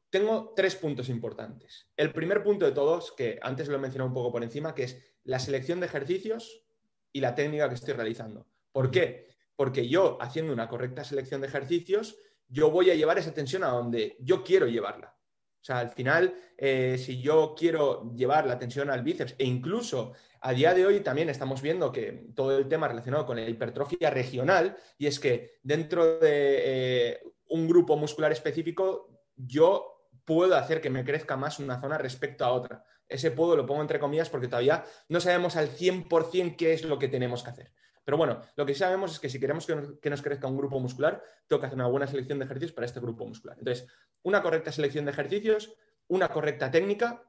tengo 0.10 0.54
tres 0.56 0.76
puntos 0.76 1.10
importantes. 1.10 1.88
El 1.95 2.12
primer 2.12 2.43
punto 2.43 2.65
de 2.65 2.72
todos, 2.72 3.12
que 3.12 3.39
antes 3.41 3.67
lo 3.67 3.76
he 3.76 3.80
mencionado 3.80 4.08
un 4.08 4.13
poco 4.13 4.32
por 4.32 4.43
encima, 4.43 4.74
que 4.74 4.84
es 4.84 5.02
la 5.24 5.39
selección 5.39 5.80
de 5.80 5.86
ejercicios 5.86 6.65
y 7.12 7.22
la 7.22 7.36
técnica 7.36 7.69
que 7.69 7.76
estoy 7.76 7.93
realizando. 7.93 8.48
¿Por 8.72 8.91
qué? 8.91 9.30
Porque 9.56 9.88
yo, 9.88 10.17
haciendo 10.22 10.54
una 10.54 10.67
correcta 10.67 11.04
selección 11.04 11.41
de 11.41 11.48
ejercicios, 11.48 12.17
yo 12.48 12.72
voy 12.72 12.89
a 12.89 12.95
llevar 12.95 13.19
esa 13.19 13.34
tensión 13.34 13.63
a 13.63 13.69
donde 13.69 14.17
yo 14.19 14.43
quiero 14.43 14.67
llevarla. 14.67 15.15
O 15.62 15.63
sea, 15.63 15.80
al 15.80 15.89
final, 15.89 16.34
eh, 16.58 16.98
si 16.98 17.22
yo 17.22 17.54
quiero 17.58 18.13
llevar 18.15 18.48
la 18.48 18.58
tensión 18.58 18.89
al 18.89 19.04
bíceps 19.04 19.36
e 19.38 19.43
incluso 19.43 20.13
a 20.41 20.54
día 20.54 20.74
de 20.74 20.86
hoy 20.86 21.02
también 21.02 21.30
estamos 21.30 21.62
viendo 21.62 21.91
que 21.91 22.28
todo 22.34 22.58
el 22.58 22.69
tema 22.69 22.88
relacionado 22.88 23.26
con 23.26 23.36
la 23.36 23.50
hipertrofia 23.50 24.10
regional, 24.10 24.78
y 24.98 25.08
es 25.08 25.19
que 25.19 25.60
dentro 25.62 26.19
de 26.19 26.62
eh, 26.63 27.19
un 27.50 27.67
grupo 27.67 27.98
muscular 27.98 28.32
específico, 28.32 29.19
yo 29.36 29.98
puedo 30.29 30.55
hacer 30.55 30.79
que 30.79 30.91
me 30.91 31.03
crezca 31.03 31.35
más 31.37 31.57
una 31.57 31.81
zona 31.81 31.97
respecto 31.97 32.45
a 32.45 32.51
otra. 32.51 32.85
Ese 33.07 33.31
puedo 33.31 33.55
lo 33.55 33.65
pongo 33.65 33.81
entre 33.81 33.99
comillas 33.99 34.29
porque 34.29 34.47
todavía 34.47 34.85
no 35.07 35.19
sabemos 35.19 35.55
al 35.55 35.69
100% 35.69 36.55
qué 36.55 36.71
es 36.71 36.83
lo 36.83 36.99
que 36.99 37.07
tenemos 37.07 37.41
que 37.41 37.49
hacer. 37.49 37.71
Pero 38.05 38.15
bueno, 38.15 38.39
lo 38.55 38.63
que 38.63 38.75
sabemos 38.75 39.13
es 39.13 39.19
que 39.19 39.27
si 39.27 39.39
queremos 39.39 39.65
que 39.65 40.09
nos, 40.11 40.21
crezca 40.21 40.45
un 40.45 40.55
grupo 40.55 40.79
muscular, 40.79 41.23
tengo 41.47 41.59
que 41.59 41.65
hacer 41.65 41.77
una 41.77 41.87
buena 41.87 42.05
selección 42.05 42.37
de 42.37 42.45
ejercicios 42.45 42.73
para 42.73 42.85
este 42.85 42.99
grupo 42.99 43.25
muscular. 43.25 43.57
Entonces, 43.57 43.87
una 44.21 44.43
correcta 44.43 44.71
selección 44.71 45.05
de 45.05 45.11
ejercicios, 45.11 45.73
una 46.07 46.27
correcta 46.27 46.69
técnica 46.69 47.23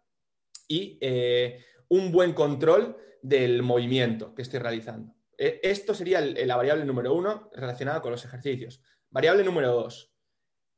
y 0.68 0.98
eh, 1.00 1.64
un 1.88 2.12
buen 2.12 2.34
control 2.34 2.98
del 3.22 3.62
movimiento 3.62 4.34
que 4.34 4.42
estoy 4.42 4.58
realizando. 4.58 5.14
E, 5.38 5.58
esto 5.62 5.94
sería 5.94 6.20
la 6.20 6.56
variable 6.56 6.84
número 6.84 7.14
uno 7.14 7.48
relacionada 7.54 8.02
con 8.02 8.12
los 8.12 8.26
ejercicios. 8.26 8.82
Variable 9.08 9.42
número 9.42 9.72
dos, 9.72 10.12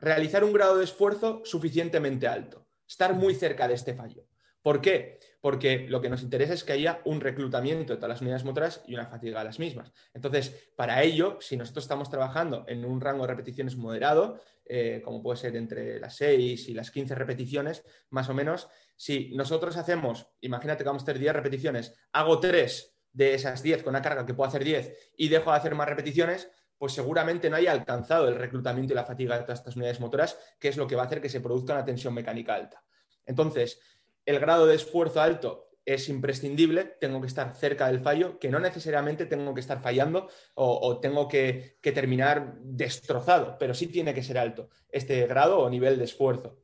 realizar 0.02 0.44
un 0.44 0.52
grado 0.52 0.76
de 0.76 0.84
esfuerzo 0.84 1.40
suficientemente 1.44 2.26
alto, 2.26 2.66
estar 2.86 3.14
muy 3.14 3.34
cerca 3.34 3.68
de 3.68 3.74
este 3.74 3.94
fallo. 3.94 4.26
¿Por 4.60 4.80
qué? 4.80 5.18
Porque 5.40 5.86
lo 5.88 6.00
que 6.00 6.08
nos 6.08 6.22
interesa 6.22 6.54
es 6.54 6.62
que 6.62 6.72
haya 6.72 7.00
un 7.04 7.20
reclutamiento 7.20 7.92
de 7.92 7.96
todas 7.96 8.10
las 8.10 8.20
unidades 8.20 8.44
motoras 8.44 8.82
y 8.86 8.94
una 8.94 9.06
fatiga 9.06 9.40
a 9.40 9.44
las 9.44 9.58
mismas. 9.58 9.92
Entonces, 10.14 10.70
para 10.76 11.02
ello, 11.02 11.38
si 11.40 11.56
nosotros 11.56 11.84
estamos 11.84 12.10
trabajando 12.10 12.64
en 12.68 12.84
un 12.84 13.00
rango 13.00 13.22
de 13.22 13.32
repeticiones 13.32 13.76
moderado, 13.76 14.40
eh, 14.64 15.02
como 15.04 15.22
puede 15.22 15.38
ser 15.38 15.56
entre 15.56 15.98
las 15.98 16.16
6 16.16 16.68
y 16.68 16.74
las 16.74 16.92
15 16.92 17.14
repeticiones, 17.16 17.84
más 18.10 18.28
o 18.28 18.34
menos, 18.34 18.68
si 18.96 19.32
nosotros 19.34 19.76
hacemos, 19.76 20.28
imagínate 20.40 20.84
que 20.84 20.88
vamos 20.88 21.02
a 21.02 21.06
hacer 21.06 21.18
10 21.18 21.32
repeticiones, 21.32 21.94
hago 22.12 22.38
3 22.38 22.92
de 23.12 23.34
esas 23.34 23.62
10 23.62 23.82
con 23.82 23.90
una 23.90 24.02
carga 24.02 24.24
que 24.24 24.34
puedo 24.34 24.48
hacer 24.48 24.64
10 24.64 25.12
y 25.16 25.28
dejo 25.28 25.50
de 25.50 25.56
hacer 25.56 25.74
más 25.74 25.88
repeticiones, 25.88 26.50
pues 26.82 26.94
seguramente 26.94 27.48
no 27.48 27.54
haya 27.54 27.70
alcanzado 27.70 28.26
el 28.26 28.34
reclutamiento 28.34 28.92
y 28.92 28.96
la 28.96 29.04
fatiga 29.04 29.38
de 29.38 29.44
todas 29.44 29.60
estas 29.60 29.76
unidades 29.76 30.00
motoras, 30.00 30.36
que 30.58 30.66
es 30.66 30.76
lo 30.76 30.88
que 30.88 30.96
va 30.96 31.04
a 31.04 31.06
hacer 31.06 31.20
que 31.20 31.28
se 31.28 31.40
produzca 31.40 31.74
una 31.74 31.84
tensión 31.84 32.12
mecánica 32.12 32.56
alta. 32.56 32.82
Entonces, 33.24 33.78
el 34.26 34.40
grado 34.40 34.66
de 34.66 34.74
esfuerzo 34.74 35.20
alto 35.20 35.70
es 35.84 36.08
imprescindible, 36.08 36.96
tengo 37.00 37.20
que 37.20 37.28
estar 37.28 37.54
cerca 37.54 37.86
del 37.86 38.00
fallo, 38.00 38.36
que 38.40 38.48
no 38.48 38.58
necesariamente 38.58 39.26
tengo 39.26 39.54
que 39.54 39.60
estar 39.60 39.80
fallando 39.80 40.28
o, 40.54 40.98
tengo 40.98 41.28
que, 41.28 41.78
terminar 41.80 42.56
destrozado, 42.58 43.58
pero 43.60 43.74
sí 43.74 43.86
tiene 43.86 44.12
que 44.12 44.24
ser 44.24 44.36
alto 44.36 44.68
este 44.88 45.24
grado 45.28 45.60
o 45.60 45.70
nivel 45.70 45.98
de 45.98 46.04
esfuerzo. 46.06 46.58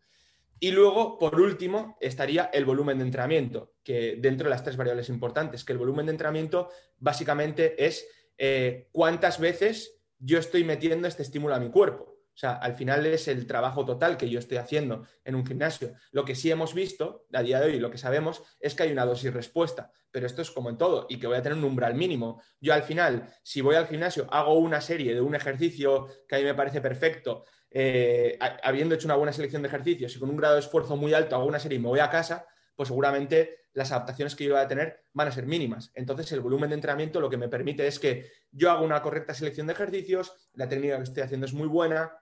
Y 0.59 0.73
luego, 0.73 1.17
por 1.17 1.41
último, 1.41 1.97
estaría 2.01 2.51
el 2.53 2.65
volumen 2.65 2.99
de 2.99 3.05
entrenamiento, 3.05 3.75
que 3.85 4.17
dentro 4.19 4.47
de 4.47 4.51
las 4.51 4.65
tres 4.65 4.77
variables 4.77 5.11
importantes, 5.11 5.63
que 5.63 5.75
el 5.75 5.79
volumen 5.79 6.07
de 6.07 6.11
entrenamiento 6.11 6.71
básicamente 6.97 7.87
es 7.87 8.05
eh, 8.37 8.89
cuántas 8.91 9.39
veces 9.39 9.98
yo 10.19 10.39
estoy 10.39 10.65
metiendo 10.65 11.09
este 11.09 11.23
estímulo 11.23 11.55
a 11.55 11.61
mi 11.61 11.71
cuerpo. 11.71 12.19
O 12.39 12.41
sea, 12.41 12.53
al 12.53 12.77
final 12.77 13.05
es 13.05 13.27
el 13.27 13.49
trabajo 13.49 13.85
total 13.85 14.17
que 14.17 14.31
yo 14.31 14.39
estoy 14.39 14.59
haciendo 14.59 15.05
en 15.25 15.35
un 15.35 15.45
gimnasio. 15.45 15.95
Lo 16.13 16.25
que 16.25 16.37
sí 16.37 16.53
hemos 16.53 16.73
visto 16.73 17.27
a 17.33 17.43
día 17.43 17.59
de 17.59 17.67
hoy, 17.67 17.81
lo 17.81 17.91
que 17.91 17.99
sabemos 17.99 18.45
es 18.61 18.77
que 18.77 18.85
hay 18.85 18.93
una 18.93 19.05
dosis 19.05 19.35
respuesta, 19.35 19.91
pero 20.13 20.25
esto 20.25 20.43
es 20.43 20.53
como 20.53 20.71
en 20.71 20.79
todo 20.79 21.07
y 21.09 21.19
que 21.19 21.27
voy 21.27 21.37
a 21.37 21.43
tener 21.43 21.59
un 21.59 21.65
umbral 21.65 21.95
mínimo. 21.95 22.41
Yo 22.61 22.75
al 22.75 22.85
final, 22.85 23.29
si 23.43 23.61
voy 23.61 23.75
al 23.75 23.89
gimnasio, 23.89 24.29
hago 24.31 24.55
una 24.55 24.81
serie 24.81 25.15
de 25.15 25.21
un 25.21 25.35
ejercicio 25.35 26.07
que 26.29 26.37
a 26.37 26.39
mí 26.39 26.45
me 26.45 26.55
parece 26.55 26.81
perfecto, 26.81 27.45
eh, 27.71 28.39
habiendo 28.63 28.95
hecho 28.95 29.09
una 29.09 29.17
buena 29.17 29.33
selección 29.33 29.63
de 29.63 29.69
ejercicios 29.69 30.15
y 30.15 30.21
con 30.21 30.31
un 30.31 30.37
grado 30.37 30.55
de 30.55 30.61
esfuerzo 30.61 30.97
muy 30.97 31.15
alto 31.15 31.35
hago 31.35 31.45
una 31.45 31.59
serie 31.59 31.79
y 31.79 31.83
me 31.83 31.89
voy 31.89 31.99
a 31.99 32.09
casa, 32.09 32.47
pues 32.77 32.87
seguramente 32.87 33.58
las 33.73 33.93
adaptaciones 33.93 34.35
que 34.35 34.45
yo 34.45 34.55
voy 34.55 34.63
a 34.63 34.69
tener 34.69 35.01
van 35.13 35.29
a 35.29 35.33
ser 35.33 35.47
mínimas. 35.47 35.91
Entonces, 35.95 36.31
el 36.33 36.41
volumen 36.41 36.71
de 36.71 36.75
entrenamiento 36.75 37.21
lo 37.21 37.31
que 37.31 37.37
me 37.37 37.49
permite 37.49 37.87
es 37.87 37.99
que 37.99 38.31
yo 38.51 38.71
haga 38.71 38.81
una 38.81 39.03
correcta 39.03 39.35
selección 39.35 39.67
de 39.67 39.75
ejercicios, 39.75 40.33
la 40.55 40.69
técnica 40.69 40.97
que 40.97 41.05
estoy 41.05 41.23
haciendo 41.23 41.47
es 41.47 41.53
muy 41.53 41.69
buena, 41.69 42.13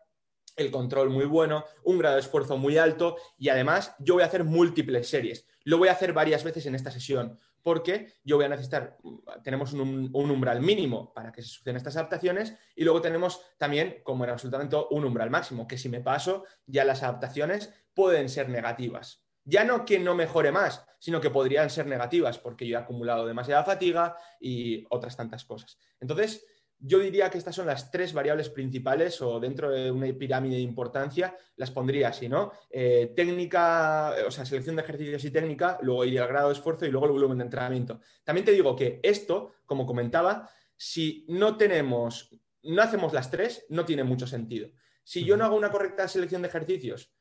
el 0.56 0.70
control 0.70 1.10
muy 1.10 1.26
bueno, 1.26 1.64
un 1.84 1.98
grado 1.98 2.16
de 2.16 2.22
esfuerzo 2.22 2.56
muy 2.56 2.78
alto 2.78 3.16
y 3.36 3.50
además 3.50 3.94
yo 3.98 4.14
voy 4.14 4.22
a 4.22 4.26
hacer 4.26 4.44
múltiples 4.44 5.08
series. 5.08 5.46
Lo 5.64 5.78
voy 5.78 5.88
a 5.88 5.92
hacer 5.92 6.12
varias 6.12 6.44
veces 6.44 6.66
en 6.66 6.74
esta 6.74 6.90
sesión 6.90 7.38
porque 7.62 8.14
yo 8.22 8.36
voy 8.36 8.44
a 8.44 8.48
necesitar, 8.48 8.96
tenemos 9.42 9.72
un, 9.72 10.10
umbral 10.14 10.60
mínimo 10.60 11.12
para 11.12 11.32
que 11.32 11.42
se 11.42 11.48
sucedan 11.48 11.76
estas 11.76 11.96
adaptaciones 11.96 12.54
y 12.76 12.84
luego 12.84 13.02
tenemos 13.02 13.40
también, 13.58 14.02
como 14.04 14.22
en 14.22 14.30
absolutamente, 14.30 14.76
un 14.90 15.04
umbral 15.04 15.30
máximo, 15.30 15.66
que 15.66 15.76
si 15.76 15.88
me 15.88 16.00
paso 16.00 16.44
ya 16.64 16.84
las 16.84 17.02
adaptaciones 17.02 17.72
pueden 17.92 18.28
ser 18.28 18.48
negativas 18.48 19.25
ya 19.46 19.64
no 19.64 19.84
que 19.84 19.98
no 19.98 20.14
mejore 20.14 20.52
más, 20.52 20.84
sino 20.98 21.20
que 21.20 21.30
podrían 21.30 21.70
ser 21.70 21.86
negativas 21.86 22.38
porque 22.38 22.66
yo 22.66 22.76
he 22.76 22.82
acumulado 22.82 23.26
demasiada 23.26 23.64
fatiga 23.64 24.16
y 24.40 24.84
otras 24.90 25.16
tantas 25.16 25.44
cosas. 25.44 25.78
Entonces, 26.00 26.44
yo 26.78 26.98
diría 26.98 27.30
que 27.30 27.38
estas 27.38 27.54
son 27.54 27.66
las 27.66 27.90
tres 27.90 28.12
variables 28.12 28.50
principales 28.50 29.22
o 29.22 29.40
dentro 29.40 29.70
de 29.70 29.90
una 29.90 30.06
pirámide 30.12 30.56
de 30.56 30.62
importancia 30.62 31.34
las 31.56 31.70
pondría 31.70 32.08
así, 32.08 32.28
¿no? 32.28 32.52
Eh, 32.68 33.12
técnica, 33.16 34.14
o 34.26 34.30
sea, 34.30 34.44
selección 34.44 34.76
de 34.76 34.82
ejercicios 34.82 35.24
y 35.24 35.30
técnica, 35.30 35.78
luego 35.80 36.04
iría 36.04 36.22
el 36.22 36.28
grado 36.28 36.48
de 36.48 36.54
esfuerzo 36.54 36.84
y 36.84 36.90
luego 36.90 37.06
el 37.06 37.12
volumen 37.12 37.38
de 37.38 37.44
entrenamiento. 37.44 38.00
También 38.24 38.44
te 38.44 38.52
digo 38.52 38.76
que 38.76 39.00
esto, 39.02 39.52
como 39.64 39.86
comentaba, 39.86 40.50
si 40.76 41.24
no 41.28 41.56
tenemos, 41.56 42.30
no 42.64 42.82
hacemos 42.82 43.12
las 43.14 43.30
tres, 43.30 43.64
no 43.70 43.86
tiene 43.86 44.04
mucho 44.04 44.26
sentido. 44.26 44.68
Si 45.02 45.24
yo 45.24 45.36
no 45.36 45.44
hago 45.44 45.56
una 45.56 45.70
correcta 45.70 46.08
selección 46.08 46.42
de 46.42 46.48
ejercicios 46.48 47.16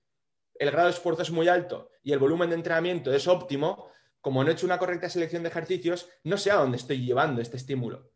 el 0.60 0.72
grado 0.72 0.88
de 0.88 0.94
esfuerzo 0.94 1.22
es 1.22 1.32
muy 1.32 1.48
alto 1.48 1.89
y 2.04 2.13
el 2.13 2.20
volumen 2.20 2.50
de 2.50 2.56
entrenamiento 2.56 3.13
es 3.13 3.28
óptimo, 3.28 3.89
como 4.22 4.44
no 4.44 4.50
he 4.50 4.54
hecho 4.54 4.65
una 4.65 4.80
correcta 4.80 5.10
selección 5.10 5.44
de 5.44 5.50
ejercicios, 5.50 6.10
no 6.24 6.38
sé 6.38 6.52
a 6.52 6.56
dónde 6.56 6.78
estoy 6.78 7.06
llevando 7.06 7.41
este 7.41 7.58
estímulo. 7.58 8.12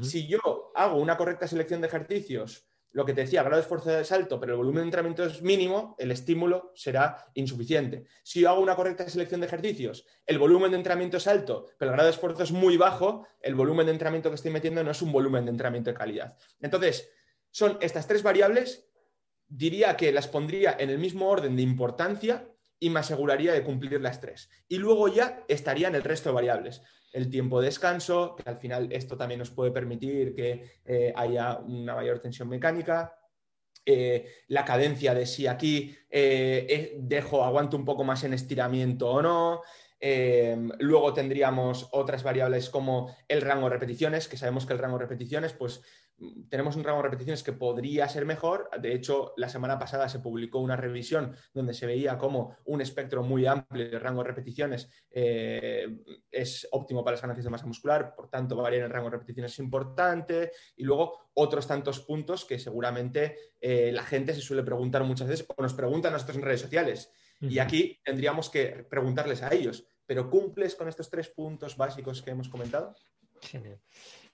Si 0.00 0.28
yo 0.28 0.70
hago 0.76 0.96
una 0.96 1.16
correcta 1.16 1.48
selección 1.48 1.80
de 1.80 1.88
ejercicios, 1.88 2.68
lo 2.92 3.04
que 3.06 3.14
te 3.14 3.22
decía, 3.22 3.40
el 3.40 3.46
grado 3.46 3.56
de 3.56 3.62
esfuerzo 3.62 3.98
es 3.98 4.12
alto, 4.12 4.38
pero 4.38 4.52
el 4.52 4.58
volumen 4.58 4.82
de 4.82 4.84
entrenamiento 4.84 5.24
es 5.24 5.42
mínimo, 5.42 5.96
el 5.98 6.10
estímulo 6.10 6.72
será 6.74 7.26
insuficiente. 7.34 8.04
Si 8.22 8.40
yo 8.40 8.50
hago 8.50 8.60
una 8.60 8.76
correcta 8.76 9.08
selección 9.08 9.40
de 9.40 9.46
ejercicios, 9.46 10.06
el 10.26 10.38
volumen 10.38 10.70
de 10.70 10.76
entrenamiento 10.76 11.16
es 11.16 11.26
alto, 11.26 11.66
pero 11.78 11.90
el 11.90 11.96
grado 11.96 12.08
de 12.08 12.14
esfuerzo 12.14 12.42
es 12.42 12.52
muy 12.52 12.76
bajo, 12.76 13.26
el 13.40 13.54
volumen 13.54 13.86
de 13.86 13.92
entrenamiento 13.92 14.28
que 14.28 14.36
estoy 14.36 14.52
metiendo 14.52 14.84
no 14.84 14.90
es 14.90 15.02
un 15.02 15.10
volumen 15.10 15.46
de 15.46 15.50
entrenamiento 15.50 15.90
de 15.90 15.96
calidad. 15.96 16.36
Entonces, 16.60 17.10
son 17.50 17.78
estas 17.80 18.06
tres 18.06 18.22
variables 18.22 18.86
diría 19.54 19.96
que 19.96 20.12
las 20.12 20.28
pondría 20.28 20.76
en 20.78 20.88
el 20.88 20.98
mismo 20.98 21.28
orden 21.28 21.56
de 21.56 21.62
importancia 21.62 22.48
y 22.80 22.90
me 22.90 23.00
aseguraría 23.00 23.52
de 23.52 23.62
cumplir 23.62 24.00
las 24.00 24.20
tres. 24.20 24.48
Y 24.66 24.78
luego 24.78 25.08
ya 25.08 25.44
estarían 25.46 25.94
el 25.94 26.02
resto 26.02 26.30
de 26.30 26.34
variables. 26.34 26.82
El 27.12 27.30
tiempo 27.30 27.60
de 27.60 27.66
descanso, 27.66 28.34
que 28.34 28.48
al 28.48 28.56
final 28.56 28.90
esto 28.90 29.16
también 29.16 29.38
nos 29.38 29.50
puede 29.50 29.70
permitir 29.70 30.34
que 30.34 30.80
eh, 30.84 31.12
haya 31.14 31.58
una 31.58 31.94
mayor 31.94 32.18
tensión 32.20 32.48
mecánica. 32.48 33.14
Eh, 33.84 34.26
la 34.48 34.64
cadencia 34.64 35.14
de 35.14 35.26
si 35.26 35.46
aquí 35.46 35.94
eh, 36.08 36.94
dejo, 36.98 37.44
aguanto 37.44 37.76
un 37.76 37.84
poco 37.84 38.04
más 38.04 38.24
en 38.24 38.32
estiramiento 38.32 39.10
o 39.10 39.22
no. 39.22 39.62
luego 40.78 41.12
tendríamos 41.12 41.88
otras 41.92 42.24
variables 42.24 42.70
como 42.70 43.14
el 43.28 43.42
rango 43.42 43.68
de 43.68 43.74
repeticiones, 43.74 44.26
que 44.26 44.36
sabemos 44.36 44.66
que 44.66 44.72
el 44.72 44.80
rango 44.80 44.98
de 44.98 45.04
repeticiones, 45.04 45.52
pues 45.52 45.82
tenemos 46.48 46.76
un 46.76 46.84
rango 46.84 46.98
de 46.98 47.04
repeticiones 47.04 47.42
que 47.42 47.52
podría 47.52 48.08
ser 48.08 48.24
mejor. 48.24 48.68
De 48.80 48.94
hecho, 48.94 49.32
la 49.36 49.48
semana 49.48 49.78
pasada 49.78 50.08
se 50.08 50.20
publicó 50.20 50.58
una 50.58 50.76
revisión 50.76 51.34
donde 51.52 51.74
se 51.74 51.86
veía 51.86 52.18
como 52.18 52.56
un 52.64 52.80
espectro 52.80 53.22
muy 53.22 53.46
amplio 53.46 53.90
de 53.90 53.98
rango 53.98 54.22
de 54.22 54.28
repeticiones 54.28 54.90
eh, 55.10 55.86
es 56.30 56.66
óptimo 56.70 57.04
para 57.04 57.14
las 57.14 57.22
ganancias 57.22 57.44
de 57.44 57.50
masa 57.50 57.66
muscular, 57.66 58.14
por 58.14 58.28
tanto, 58.28 58.56
variar 58.56 58.84
el 58.84 58.90
rango 58.90 59.10
de 59.10 59.16
repeticiones 59.16 59.52
es 59.52 59.58
importante. 59.58 60.52
Y 60.76 60.84
luego 60.84 61.30
otros 61.34 61.66
tantos 61.66 62.00
puntos 62.00 62.44
que 62.44 62.58
seguramente 62.58 63.36
eh, 63.60 63.90
la 63.92 64.04
gente 64.04 64.34
se 64.34 64.40
suele 64.40 64.62
preguntar 64.62 65.04
muchas 65.04 65.28
veces 65.28 65.46
o 65.48 65.62
nos 65.62 65.74
preguntan 65.74 66.10
a 66.10 66.14
nosotros 66.14 66.36
en 66.36 66.42
redes 66.42 66.60
sociales. 66.60 67.12
Y 67.40 67.58
aquí 67.58 68.00
tendríamos 68.04 68.48
que 68.50 68.86
preguntarles 68.88 69.42
a 69.42 69.52
ellos, 69.52 69.84
¿pero 70.06 70.30
cumples 70.30 70.76
con 70.76 70.86
estos 70.86 71.10
tres 71.10 71.28
puntos 71.28 71.76
básicos 71.76 72.22
que 72.22 72.30
hemos 72.30 72.48
comentado? 72.48 72.94
Genial. 73.42 73.80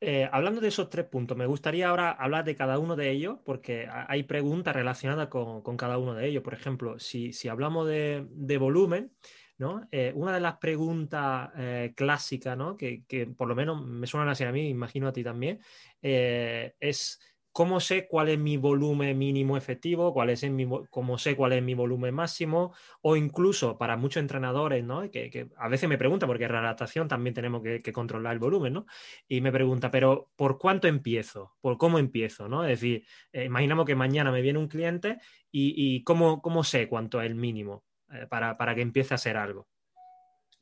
Eh, 0.01 0.29
hablando 0.31 0.61
de 0.61 0.69
esos 0.69 0.91
tres 0.91 1.07
puntos, 1.07 1.37
me 1.37 1.47
gustaría 1.47 1.89
ahora 1.89 2.13
hablar 2.13 2.45
de 2.45 2.55
cada 2.55 2.79
uno 2.79 2.95
de 2.95 3.11
ellos, 3.11 3.39
porque 3.45 3.89
hay 3.91 4.23
preguntas 4.23 4.75
relacionadas 4.75 5.29
con, 5.29 5.77
cada 5.77 5.99
uno 5.99 6.15
de 6.15 6.29
ellos. 6.29 6.43
Por 6.43 6.55
ejemplo, 6.55 6.99
si, 6.99 7.33
hablamos 7.49 7.89
de, 7.89 8.59
volumen, 8.59 9.13
¿no? 9.57 9.89
Eh, 9.91 10.13
una 10.15 10.33
de 10.33 10.41
las 10.41 10.59
preguntas 10.59 11.51
eh, 11.57 11.93
clásicas, 11.97 12.57
¿no? 12.57 12.77
que, 12.77 13.05
que, 13.07 13.27
por 13.27 13.49
lo 13.49 13.57
menos 13.57 13.85
me 13.85 14.07
suenan 14.07 14.29
así 14.29 14.45
a 14.45 14.53
mí, 14.53 14.69
imagino 14.69 15.09
a 15.09 15.13
ti 15.13 15.25
también, 15.25 15.61
es 16.01 17.19
¿Cómo 17.59 17.81
sé 17.81 18.07
cuál 18.07 18.29
es 18.29 18.39
mi 18.39 18.57
volumen 18.57 19.19
mínimo 19.19 19.57
efectivo? 19.57 20.13
Cuál 20.15 20.31
es 20.31 20.49
mi, 20.49 20.65
¿Cómo 20.91 21.19
sé 21.19 21.35
cuál 21.35 21.55
es 21.55 21.61
mi 21.61 21.75
volumen 21.75 22.15
máximo? 22.15 22.73
O 23.03 23.17
incluso 23.17 23.77
para 23.77 23.97
muchos 23.97 24.21
entrenadores, 24.21 24.85
¿no? 24.85 25.11
Que, 25.11 25.49
a 25.57 25.67
veces 25.67 25.89
me 25.89 25.99
preguntan, 25.99 26.29
porque 26.29 26.45
en 26.45 26.53
la 26.53 26.61
adaptación 26.61 27.09
también 27.09 27.35
tenemos 27.35 27.61
que, 27.61 27.93
controlar 27.93 28.35
el 28.35 28.39
volumen, 28.39 28.75
¿no? 28.75 28.87
Y 29.27 29.41
me 29.41 29.51
pregunta, 29.51 29.91
¿pero 29.91 30.31
por 30.37 30.57
cuánto 30.57 30.87
empiezo? 30.87 31.57
¿Por 31.61 31.79
cómo 31.79 31.99
empiezo? 31.99 32.47
Es 32.63 32.81
decir, 32.81 33.05
eh, 33.33 33.47
imaginamos 33.47 33.87
que 33.87 33.97
mañana 33.97 34.31
me 34.31 34.41
viene 34.41 34.61
un 34.61 34.69
cliente 34.69 35.19
y, 35.51 36.05
¿cómo, 36.05 36.41
¿cómo, 36.41 36.63
sé 36.63 36.87
cuánto 36.87 37.21
es 37.21 37.27
el 37.27 37.35
mínimo 37.35 37.83
eh, 38.13 38.29
para, 38.31 38.57
para 38.57 38.77
que 38.77 38.83
empiece 38.83 39.15
a 39.15 39.17
hacer 39.17 39.37
algo? 39.37 39.67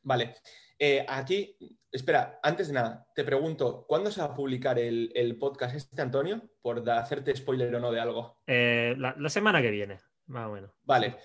Vale. 0.07 0.37
Eh, 0.79 1.05
aquí, 1.09 1.57
espera, 1.91 2.39
antes 2.41 2.69
de 2.69 2.75
nada, 2.75 3.09
te 3.13 3.25
pregunto, 3.25 3.85
¿cuándo 3.89 4.13
se 4.13 4.21
va 4.21 4.29
a 4.29 4.35
publicar 4.35 4.79
el, 4.79 5.37
podcast 5.41 5.75
este, 5.75 6.01
Antonio? 6.01 6.49
Por 6.63 6.89
hacerte 6.89 7.35
spoiler 7.35 7.75
o 7.75 7.81
no 7.81 7.91
de 7.91 8.01
algo. 8.01 8.39
Eh, 8.47 8.95
la, 8.97 9.29
semana 9.29 9.61
que 9.61 9.73
viene, 9.73 9.99
más 10.27 10.47
o 10.47 10.53
menos. 10.53 10.71
Vale. 10.85 11.17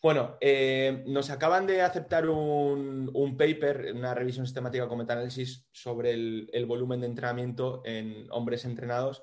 Bueno, 0.00 0.38
eh, 0.40 1.04
nos 1.06 1.28
acaban 1.28 1.66
de 1.66 1.82
aceptar 1.82 2.30
un, 2.30 3.36
paper, 3.36 3.92
una 3.94 4.14
revisión 4.14 4.46
sistemática 4.46 4.88
con 4.88 4.96
metaanálisis 4.96 5.68
sobre 5.70 6.12
el, 6.12 6.64
volumen 6.66 7.02
de 7.02 7.08
entrenamiento 7.08 7.82
en 7.84 8.26
hombres 8.30 8.64
entrenados. 8.64 9.22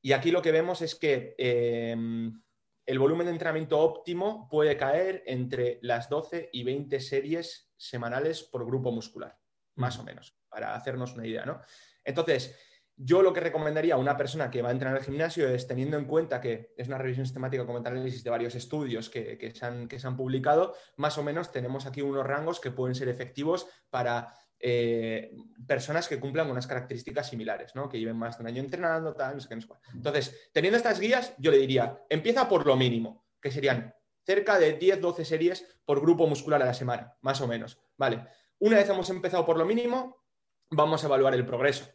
Y 0.00 0.14
aquí 0.14 0.32
lo 0.32 0.42
que 0.42 0.50
vemos 0.50 0.82
es 0.82 0.96
que 0.96 1.36
el 1.38 2.98
volumen 2.98 3.26
de 3.26 3.32
entrenamiento 3.32 3.78
óptimo 3.78 4.48
puede 4.50 4.76
caer 4.76 5.22
entre 5.26 5.78
las 5.82 6.08
12 6.08 6.50
y 6.52 6.64
20 6.64 6.98
series 6.98 7.71
semanales 7.88 8.42
por 8.42 8.64
grupo 8.64 8.92
muscular, 8.92 9.38
más 9.76 9.98
o 9.98 10.04
menos, 10.04 10.36
para 10.48 10.74
hacernos 10.74 11.14
una 11.14 11.26
idea, 11.26 11.44
¿no? 11.44 11.60
Entonces, 12.04 12.56
yo 12.96 13.22
lo 13.22 13.32
que 13.32 13.40
recomendaría 13.40 13.94
a 13.94 13.98
una 13.98 14.16
persona 14.16 14.50
que 14.50 14.62
va 14.62 14.68
a 14.68 14.72
entrenar 14.72 14.96
al 14.96 15.04
gimnasio 15.04 15.48
es, 15.48 15.66
teniendo 15.66 15.96
en 15.96 16.04
cuenta 16.04 16.40
que 16.40 16.72
es 16.76 16.88
una 16.88 16.98
revisión 16.98 17.26
sistemática 17.26 17.66
como 17.66 17.78
análisis 17.78 18.22
de 18.22 18.30
varios 18.30 18.54
estudios 18.54 19.08
que, 19.08 19.52
se 19.54 19.64
han, 19.64 19.88
que 19.88 19.98
se 19.98 20.06
han 20.06 20.16
publicado, 20.16 20.74
más 20.96 21.18
o 21.18 21.22
menos 21.22 21.50
tenemos 21.50 21.86
aquí 21.86 22.02
unos 22.02 22.26
rangos 22.26 22.60
que 22.60 22.70
pueden 22.70 22.94
ser 22.94 23.08
efectivos 23.08 23.66
para 23.90 24.34
eh, 24.60 25.34
personas 25.66 26.06
que 26.06 26.20
cumplan 26.20 26.48
unas 26.48 26.66
características 26.66 27.28
similares, 27.28 27.74
¿no? 27.74 27.88
que 27.88 27.98
lleven 27.98 28.16
más 28.16 28.38
de 28.38 28.42
un 28.42 28.48
año 28.48 28.62
entrenando, 28.62 29.14
tal, 29.14 29.34
no 29.34 29.40
sé 29.40 29.48
qué, 29.48 29.56
no 29.56 29.62
sé 29.62 29.68
Entonces, 29.92 30.50
teniendo 30.52 30.76
estas 30.76 31.00
guías, 31.00 31.34
yo 31.38 31.50
le 31.50 31.58
diría, 31.58 32.04
empieza 32.08 32.48
por 32.48 32.66
lo 32.66 32.76
mínimo, 32.76 33.26
que 33.40 33.50
serían 33.50 33.92
cerca 34.24 34.58
de 34.58 34.78
10-12 34.78 35.24
series 35.24 35.66
por 35.84 36.00
grupo 36.00 36.26
muscular 36.26 36.62
a 36.62 36.66
la 36.66 36.74
semana, 36.74 37.16
más 37.20 37.40
o 37.40 37.46
menos. 37.46 37.78
Vale, 37.96 38.26
una 38.58 38.76
vez 38.76 38.88
hemos 38.88 39.10
empezado 39.10 39.44
por 39.44 39.58
lo 39.58 39.64
mínimo, 39.64 40.24
vamos 40.70 41.02
a 41.02 41.06
evaluar 41.06 41.34
el 41.34 41.46
progreso 41.46 41.86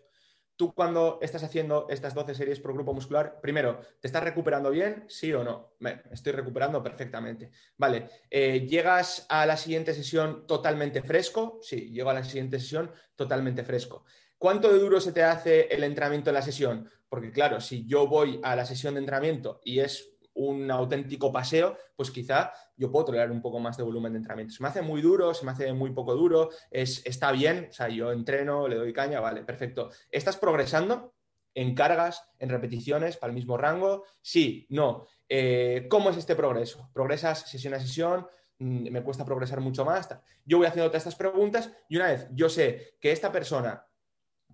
tú 0.57 0.73
cuando 0.73 1.19
estás 1.21 1.43
haciendo 1.43 1.85
estas 1.89 2.13
12 2.15 2.33
series 2.33 2.59
por 2.59 2.73
grupo 2.73 2.93
muscular, 2.93 3.39
primero, 3.39 3.79
¿te 4.01 4.07
estás 4.07 4.23
recuperando 4.23 4.71
bien? 4.71 5.05
¿Sí 5.07 5.31
o 5.31 5.43
no? 5.43 5.75
Me 5.79 6.01
estoy 6.11 6.33
recuperando 6.33 6.81
perfectamente. 6.81 7.51
Vale, 7.77 8.09
eh, 8.29 8.65
¿llegas 8.67 9.25
a 9.29 9.45
la 9.45 9.55
siguiente 9.55 9.93
sesión 9.93 10.47
totalmente 10.47 11.03
fresco? 11.03 11.59
Sí, 11.61 11.91
llego 11.91 12.09
a 12.09 12.15
la 12.15 12.23
siguiente 12.23 12.59
sesión 12.59 12.91
totalmente 13.15 13.63
fresco. 13.63 14.03
¿Cuánto 14.37 14.73
de 14.73 14.79
duro 14.79 14.99
se 14.99 15.13
te 15.13 15.23
hace 15.23 15.67
el 15.67 15.83
entrenamiento 15.83 16.31
en 16.31 16.35
la 16.35 16.41
sesión? 16.41 16.89
Porque 17.07 17.31
claro, 17.31 17.61
si 17.61 17.85
yo 17.85 18.07
voy 18.07 18.39
a 18.43 18.55
la 18.55 18.65
sesión 18.65 18.95
de 18.95 19.01
entrenamiento 19.01 19.61
y 19.63 19.79
es 19.79 20.16
un 20.37 20.69
auténtico 20.71 21.31
paseo, 21.31 21.77
pues 21.95 22.11
quizá 22.11 22.51
yo 22.75 22.91
puedo 22.91 23.05
tolerar 23.05 23.31
un 23.31 23.41
poco 23.41 23.59
más 23.59 23.75
de 23.77 23.83
volumen 23.83 24.13
de 24.13 24.17
entrenamiento. 24.17 24.53
Se 24.53 24.63
me 24.63 24.69
hace 24.69 24.81
muy 24.81 25.01
duro, 25.01 25.33
se 25.33 25.45
me 25.45 25.51
hace 25.51 25.73
muy 25.73 25.91
poco 25.91 26.15
duro, 26.15 26.49
es, 26.71 27.05
está 27.05 27.31
bien, 27.31 27.67
o 27.69 27.73
sea, 27.73 27.89
yo 27.89 28.11
entreno, 28.11 28.67
le 28.67 28.75
doy 28.75 28.93
caña, 28.93 29.19
vale, 29.19 29.43
perfecto. 29.43 29.89
¿Estás 30.11 30.37
progresando 30.37 31.13
en 31.53 31.73
cargas, 31.73 32.23
en 32.39 32.49
repeticiones, 32.49 33.17
para 33.17 33.31
el 33.31 33.35
mismo 33.35 33.57
rango? 33.57 34.03
Sí, 34.21 34.67
no. 34.69 35.07
Eh, 35.27 35.87
¿Cómo 35.89 36.11
es 36.11 36.17
este 36.17 36.35
progreso? 36.35 36.89
¿Progresas 36.93 37.49
sesión 37.49 37.73
a 37.73 37.79
sesión? 37.79 38.27
Mm, 38.59 38.91
¿Me 38.91 39.03
cuesta 39.03 39.25
progresar 39.25 39.59
mucho 39.59 39.83
más? 39.83 40.07
Yo 40.45 40.57
voy 40.57 40.67
haciendo 40.67 40.89
todas 40.89 41.01
estas 41.01 41.15
preguntas 41.15 41.71
y 41.89 41.95
una 41.97 42.07
vez 42.07 42.27
yo 42.31 42.47
sé 42.47 42.95
que 42.99 43.11
esta 43.11 43.31
persona 43.31 43.83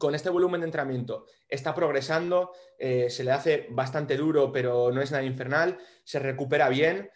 con 0.04 0.16
este 0.16 0.30
volumen 0.30 0.60
de 0.60 0.66
entrenamiento 0.66 1.28
está 1.48 1.74
progresando, 1.74 2.52
eh, 2.78 3.10
se 3.10 3.24
le 3.24 3.32
hace 3.32 3.68
bastante 3.70 4.18
duro, 4.18 4.52
pero 4.52 4.92
no 4.92 5.02
es 5.02 5.12
nada 5.12 5.24
infernal, 5.24 5.78
se 6.04 6.20
recupera 6.20 6.68
bien. 6.68 7.10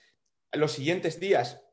Los 0.54 0.72
siguientes 0.72 1.20
días 1.20 1.66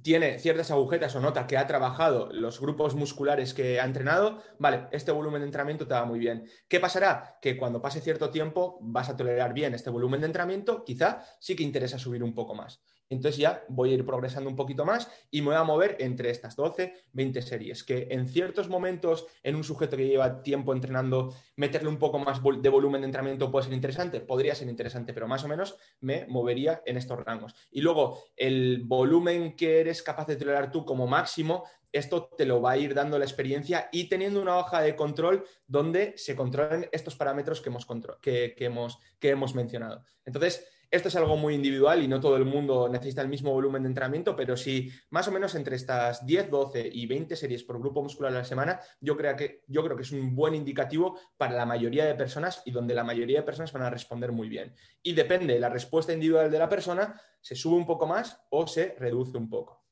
tiene 0.00 0.38
ciertas 0.38 0.70
agujetas 0.70 1.16
o 1.16 1.20
nota 1.20 1.48
que 1.48 1.58
ha 1.58 1.66
trabajado 1.66 2.32
los 2.32 2.60
grupos 2.60 2.94
musculares 2.94 3.52
que 3.52 3.80
ha 3.80 3.84
entrenado, 3.84 4.44
vale, 4.60 4.86
este 4.92 5.10
volumen 5.10 5.40
de 5.40 5.46
entrenamiento 5.46 5.88
te 5.88 5.94
va 5.94 6.04
muy 6.04 6.20
bien. 6.20 6.48
¿Qué 6.68 6.78
pasará? 6.78 7.36
Que 7.42 7.56
cuando 7.56 7.82
pase 7.82 8.00
cierto 8.00 8.30
tiempo 8.30 8.78
vas 8.80 9.08
a 9.08 9.16
tolerar 9.16 9.54
bien 9.54 9.74
este 9.74 9.90
volumen 9.90 10.20
de 10.20 10.26
entrenamiento, 10.26 10.84
quizá 10.84 11.24
sí 11.40 11.56
que 11.56 11.64
interesa 11.64 11.98
subir 11.98 12.22
un 12.22 12.32
poco 12.32 12.54
más. 12.54 12.80
Entonces 13.16 13.38
ya 13.38 13.64
voy 13.68 13.90
a 13.90 13.94
ir 13.94 14.04
progresando 14.04 14.48
un 14.50 14.56
poquito 14.56 14.84
más 14.84 15.10
y 15.30 15.40
me 15.40 15.48
voy 15.48 15.56
a 15.56 15.64
mover 15.64 15.96
entre 16.00 16.30
estas 16.30 16.56
12, 16.56 16.94
20 17.12 17.42
series, 17.42 17.84
que 17.84 18.08
en 18.10 18.28
ciertos 18.28 18.68
momentos 18.68 19.26
en 19.42 19.56
un 19.56 19.64
sujeto 19.64 19.96
que 19.96 20.06
lleva 20.06 20.42
tiempo 20.42 20.72
entrenando, 20.72 21.34
meterle 21.56 21.88
un 21.88 21.98
poco 21.98 22.18
más 22.18 22.40
de 22.42 22.68
volumen 22.68 23.00
de 23.00 23.06
entrenamiento 23.06 23.50
puede 23.50 23.64
ser 23.64 23.74
interesante, 23.74 24.20
podría 24.20 24.54
ser 24.54 24.68
interesante, 24.68 25.12
pero 25.14 25.28
más 25.28 25.44
o 25.44 25.48
menos 25.48 25.76
me 26.00 26.26
movería 26.26 26.82
en 26.86 26.96
estos 26.96 27.24
rangos. 27.24 27.54
Y 27.70 27.80
luego 27.80 28.22
el 28.36 28.82
volumen 28.84 29.56
que 29.56 29.80
eres 29.80 30.02
capaz 30.02 30.26
de 30.26 30.36
tolerar 30.36 30.70
tú 30.70 30.84
como 30.84 31.06
máximo, 31.06 31.64
esto 31.94 32.28
te 32.36 32.44
lo 32.44 32.60
va 32.60 32.72
a 32.72 32.76
ir 32.76 32.92
dando 32.92 33.18
la 33.18 33.24
experiencia 33.24 33.88
y 33.92 34.08
teniendo 34.08 34.42
una 34.42 34.58
hoja 34.58 34.80
de 34.80 34.96
control 34.96 35.44
donde 35.66 36.14
se 36.16 36.34
controlen 36.34 36.88
estos 36.90 37.14
parámetros 37.14 37.60
que 37.60 37.68
hemos, 37.68 37.86
que, 38.20 38.54
hemos, 38.58 38.98
que 39.20 39.30
hemos 39.30 39.54
mencionado. 39.54 40.04
Entonces, 40.24 40.66
esto 40.94 41.08
es 41.08 41.16
algo 41.16 41.36
muy 41.36 41.54
individual 41.54 42.02
y 42.02 42.08
no 42.08 42.20
todo 42.20 42.36
el 42.36 42.44
mundo 42.44 42.88
necesita 42.88 43.20
el 43.20 43.28
mismo 43.28 43.52
volumen 43.52 43.82
de 43.82 43.88
entrenamiento, 43.88 44.36
pero 44.36 44.56
si 44.56 44.92
más 45.10 45.26
o 45.26 45.32
menos 45.32 45.56
entre 45.56 45.74
estas 45.74 46.24
10, 46.24 46.50
12 46.50 46.88
y 46.92 47.06
20 47.06 47.34
series 47.34 47.64
por 47.64 47.80
grupo 47.80 48.00
muscular 48.00 48.32
a 48.32 48.38
la 48.38 48.44
semana, 48.44 48.80
yo 49.00 49.16
creo, 49.16 49.34
que, 49.34 49.64
yo 49.66 49.82
creo 49.82 49.96
que 49.96 50.04
es 50.04 50.12
un 50.12 50.36
buen 50.36 50.54
indicativo 50.54 51.18
para 51.36 51.54
la 51.54 51.66
mayoría 51.66 52.04
de 52.04 52.14
personas 52.14 52.62
y 52.64 52.70
donde 52.70 52.94
la 52.94 53.02
mayoría 53.02 53.40
de 53.40 53.46
personas 53.46 53.72
van 53.72 53.82
a 53.82 53.90
responder 53.90 54.30
muy 54.30 54.48
bien. 54.48 54.72
Y 55.02 55.14
depende 55.14 55.54
de 55.54 55.60
la 55.60 55.68
respuesta 55.68 56.12
individual 56.12 56.48
de 56.48 56.58
la 56.60 56.68
persona, 56.68 57.20
se 57.40 57.56
sube 57.56 57.74
un 57.74 57.86
poco 57.86 58.06
más 58.06 58.40
o 58.50 58.68
se 58.68 58.94
reduce 58.96 59.36
un 59.36 59.50
poco. 59.50 59.84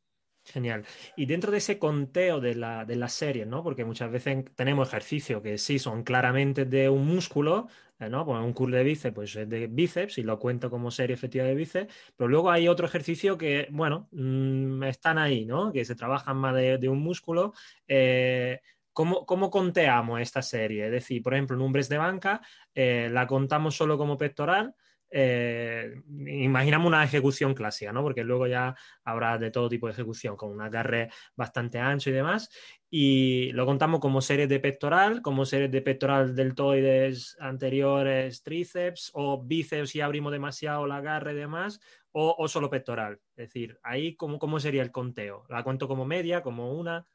Genial. 0.45 0.85
Y 1.17 1.27
dentro 1.27 1.53
de 1.53 1.59
ese 1.59 1.79
conteo 1.79 2.41
de 2.41 2.57
la, 2.57 2.85
de 2.85 3.09
serie, 3.09 3.47
¿no? 3.47 3.63
Porque 3.63 3.85
muchas 3.85 4.11
veces 4.11 4.45
tenemos 4.57 4.89
ejercicios 4.89 5.41
que 5.41 5.57
sí 5.57 5.79
son 5.79 6.03
claramente 6.03 6.65
de 6.65 6.89
un 6.89 7.07
músculo, 7.07 7.69
¿no? 8.09 8.25
Pues 8.25 8.41
un 8.41 8.53
curl 8.53 8.73
de 8.73 8.85
bíceps, 8.85 9.15
pues 9.15 9.37
es 9.37 9.49
de 9.49 9.67
bíceps 9.67 10.19
y 10.19 10.23
lo 10.23 10.39
cuento 10.39 10.71
como 10.71 10.91
serie 10.91 11.15
efectiva 11.15 11.45
de 11.45 11.55
bíceps, 11.55 11.95
pero 12.17 12.29
luego 12.29 12.51
hay 12.51 12.69
otro 12.69 12.87
ejercicio 12.87 13.39
que, 13.39 13.69
bueno, 13.71 14.09
mm, 14.13 14.83
están 14.85 15.19
ahí, 15.19 15.45
¿no? 15.45 15.73
Que 15.73 15.85
se 15.85 15.95
trabajan 15.95 16.37
más 16.37 16.55
de, 16.55 16.89
un 16.89 17.01
músculo. 17.01 17.53
Eh, 17.87 18.61
¿Cómo, 18.93 19.51
conteamos 19.51 20.21
esta 20.21 20.43
serie? 20.43 20.87
Es 20.87 20.93
decir, 20.93 21.23
por 21.23 21.33
ejemplo, 21.35 21.57
en 21.57 21.63
un 21.63 21.73
de 21.73 21.99
banca, 21.99 22.43
eh, 22.75 23.09
la 23.11 23.27
contamos 23.27 23.75
solo 23.75 23.97
como 23.97 24.19
pectoral, 24.19 24.75
eh, 25.15 26.03
imaginamos 26.09 26.89
una 26.89 27.05
ejecución 27.05 27.55
clásica, 27.55 27.93
¿no? 27.93 28.03
Porque 28.03 28.25
luego 28.25 28.47
ya 28.47 28.75
habrá 29.05 29.37
de 29.37 29.51
todo 29.51 29.69
tipo 29.69 29.87
de 29.87 29.93
ejecución, 29.93 30.37
con 30.37 30.51
un 30.51 30.63
agarre 30.63 31.11
bastante 31.37 31.79
ancho 31.79 32.09
y 32.09 32.15
demás. 32.15 32.49
Y 32.89 33.53
lo 33.53 33.67
contamos 33.67 34.01
como 34.01 34.23
series 34.23 34.49
de 34.49 34.59
pectoral, 34.59 35.21
como 35.21 35.45
series 35.45 35.71
de 35.71 35.83
pectoral 35.83 36.35
deltoides 36.35 37.37
anteriores, 37.41 38.43
tríceps, 38.43 39.11
o 39.13 39.43
bíceps 39.43 39.91
si 39.91 40.01
abrimos 40.01 40.33
demasiado 40.33 40.87
el 40.87 40.93
agarre 40.93 41.33
y 41.33 41.37
demás, 41.37 41.81
o, 42.13 42.49
solo 42.49 42.71
pectoral. 42.71 43.21
Es 43.37 43.49
decir, 43.49 43.79
ahí, 43.83 44.17
¿cómo, 44.17 44.39
¿cómo 44.39 44.61
sería 44.61 44.83
el 44.83 44.93
conteo? 44.93 45.45
¿La 45.49 45.63
cuento 45.63 45.89
como 45.89 46.07
media, 46.07 46.43
como 46.43 46.73
una? 46.73 47.07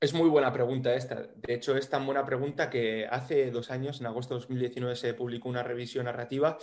Es 0.00 0.14
muy 0.14 0.28
buena 0.28 0.52
pregunta 0.52 0.94
esta. 0.94 1.28
De 1.34 1.54
hecho, 1.54 1.76
es 1.76 1.90
tan 1.90 2.06
buena 2.06 2.24
pregunta 2.24 2.70
que 2.70 3.06
hace 3.10 3.50
dos 3.50 3.72
años, 3.72 4.00
en 4.00 4.06
agosto 4.06 4.34
de 4.34 4.40
2019, 4.40 4.94
se 4.94 5.14
publicó 5.14 5.48
una 5.48 5.64
revisión 5.64 6.04
narrativa 6.04 6.56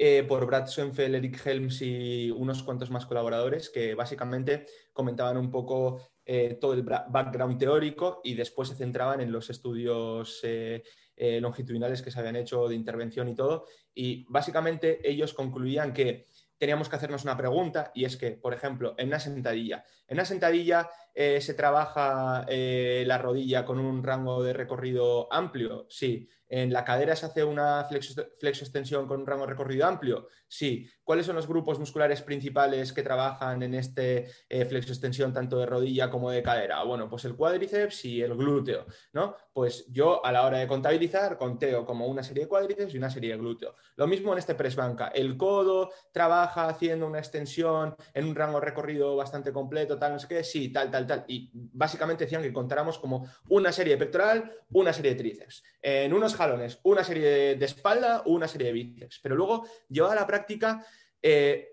eh, 0.00 0.22
por 0.22 0.46
Brad 0.46 0.68
Schoenfeld, 0.68 1.16
Eric 1.16 1.44
Helms 1.44 1.82
y 1.82 2.30
unos 2.30 2.62
cuantos 2.62 2.88
más 2.88 3.04
colaboradores 3.04 3.68
que 3.68 3.96
básicamente 3.96 4.64
comentaban 4.92 5.36
un 5.36 5.50
poco 5.50 6.00
eh, 6.24 6.56
todo 6.60 6.74
el 6.74 6.84
background 6.84 7.58
teórico 7.58 8.20
y 8.22 8.34
después 8.34 8.68
se 8.68 8.76
centraban 8.76 9.20
en 9.20 9.32
los 9.32 9.50
estudios 9.50 10.38
eh, 10.44 10.84
longitudinales 11.16 12.00
que 12.00 12.12
se 12.12 12.20
habían 12.20 12.36
hecho 12.36 12.68
de 12.68 12.76
intervención 12.76 13.28
y 13.28 13.34
todo. 13.34 13.66
Y 13.92 14.24
básicamente 14.28 15.00
ellos 15.02 15.34
concluían 15.34 15.92
que 15.92 16.26
teníamos 16.58 16.88
que 16.88 16.94
hacernos 16.94 17.24
una 17.24 17.36
pregunta 17.36 17.90
y 17.92 18.04
es 18.04 18.16
que, 18.16 18.32
por 18.32 18.54
ejemplo, 18.54 18.94
en 18.98 19.08
una 19.08 19.18
sentadilla, 19.18 19.84
en 20.06 20.16
una 20.16 20.24
sentadilla 20.24 20.88
se 21.18 21.54
trabaja 21.54 22.46
la 22.48 23.18
rodilla 23.18 23.64
con 23.64 23.80
un 23.80 24.04
rango 24.04 24.42
de 24.42 24.52
recorrido 24.52 25.32
amplio, 25.32 25.86
sí. 25.88 26.28
¿En 26.50 26.72
la 26.72 26.84
cadera 26.84 27.14
se 27.14 27.26
hace 27.26 27.44
una 27.44 27.84
flexo-extensión 27.84 29.06
con 29.06 29.20
un 29.20 29.26
rango 29.26 29.44
de 29.44 29.50
recorrido 29.50 29.86
amplio? 29.86 30.28
Sí. 30.46 30.88
¿Cuáles 31.04 31.26
son 31.26 31.36
los 31.36 31.46
grupos 31.46 31.78
musculares 31.78 32.22
principales 32.22 32.92
que 32.92 33.02
trabajan 33.02 33.62
en 33.62 33.74
este 33.74 34.30
eh, 34.48 34.64
flexo-extensión 34.64 35.32
tanto 35.32 35.58
de 35.58 35.66
rodilla 35.66 36.10
como 36.10 36.30
de 36.30 36.42
cadera? 36.42 36.82
Bueno, 36.84 37.08
pues 37.08 37.26
el 37.26 37.36
cuádriceps 37.36 38.04
y 38.06 38.22
el 38.22 38.34
glúteo, 38.34 38.86
¿no? 39.12 39.36
Pues 39.52 39.86
yo 39.88 40.24
a 40.24 40.32
la 40.32 40.46
hora 40.46 40.58
de 40.58 40.66
contabilizar 40.66 41.36
conteo 41.36 41.84
como 41.84 42.06
una 42.06 42.22
serie 42.22 42.44
de 42.44 42.48
cuádriceps 42.48 42.94
y 42.94 42.98
una 42.98 43.10
serie 43.10 43.32
de 43.32 43.38
glúteo. 43.38 43.74
Lo 43.96 44.06
mismo 44.06 44.32
en 44.32 44.38
este 44.38 44.54
press 44.54 44.76
banca. 44.76 45.08
El 45.08 45.36
codo 45.36 45.90
trabaja 46.12 46.68
haciendo 46.68 47.06
una 47.06 47.18
extensión 47.18 47.94
en 48.14 48.24
un 48.24 48.34
rango 48.34 48.58
de 48.60 48.66
recorrido 48.66 49.16
bastante 49.16 49.52
completo, 49.52 49.98
tal, 49.98 50.14
no 50.14 50.18
sé 50.18 50.28
qué, 50.28 50.44
sí, 50.44 50.72
tal, 50.72 50.90
tal, 50.90 51.06
Y 51.28 51.50
básicamente 51.52 52.24
decían 52.24 52.42
que 52.42 52.52
contáramos 52.52 52.98
como 52.98 53.28
una 53.48 53.72
serie 53.72 53.94
de 53.94 54.04
pectoral, 54.04 54.52
una 54.70 54.92
serie 54.92 55.12
de 55.12 55.18
tríceps. 55.18 55.62
En 55.80 56.12
unos 56.12 56.34
jalones, 56.34 56.78
una 56.82 57.04
serie 57.04 57.56
de 57.56 57.64
espalda 57.64 58.22
una 58.26 58.48
serie 58.48 58.68
de 58.68 58.72
bíceps. 58.72 59.20
Pero 59.22 59.36
luego, 59.36 59.66
llevada 59.88 60.14
a 60.14 60.20
la 60.20 60.26
práctica, 60.26 60.84
eh, 61.22 61.68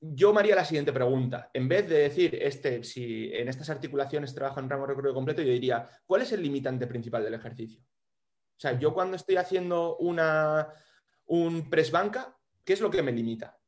yo 0.00 0.32
me 0.32 0.40
haría 0.40 0.56
la 0.56 0.64
siguiente 0.64 0.92
pregunta. 0.92 1.50
En 1.54 1.68
vez 1.68 1.88
de 1.88 1.98
decir, 1.98 2.36
este, 2.40 2.82
si 2.82 3.30
en 3.32 3.48
estas 3.48 3.70
articulaciones 3.70 4.34
trabaja 4.34 4.60
en 4.60 4.68
de 4.68 4.76
recorrido 4.76 5.14
completo, 5.14 5.42
yo 5.42 5.52
diría, 5.52 5.88
¿cuál 6.06 6.22
es 6.22 6.32
el 6.32 6.42
limitante 6.42 6.86
principal 6.86 7.22
del 7.22 7.34
ejercicio? 7.34 7.80
O 7.82 8.60
sea, 8.62 8.78
yo 8.78 8.92
cuando 8.92 9.16
estoy 9.16 9.36
haciendo 9.36 9.96
una, 9.98 10.68
un 11.26 11.70
press 11.70 11.90
banca, 11.90 12.36
¿qué 12.64 12.72
es 12.72 12.80
lo 12.80 12.90
que 12.90 13.02
me 13.02 13.12
limita? 13.12 13.58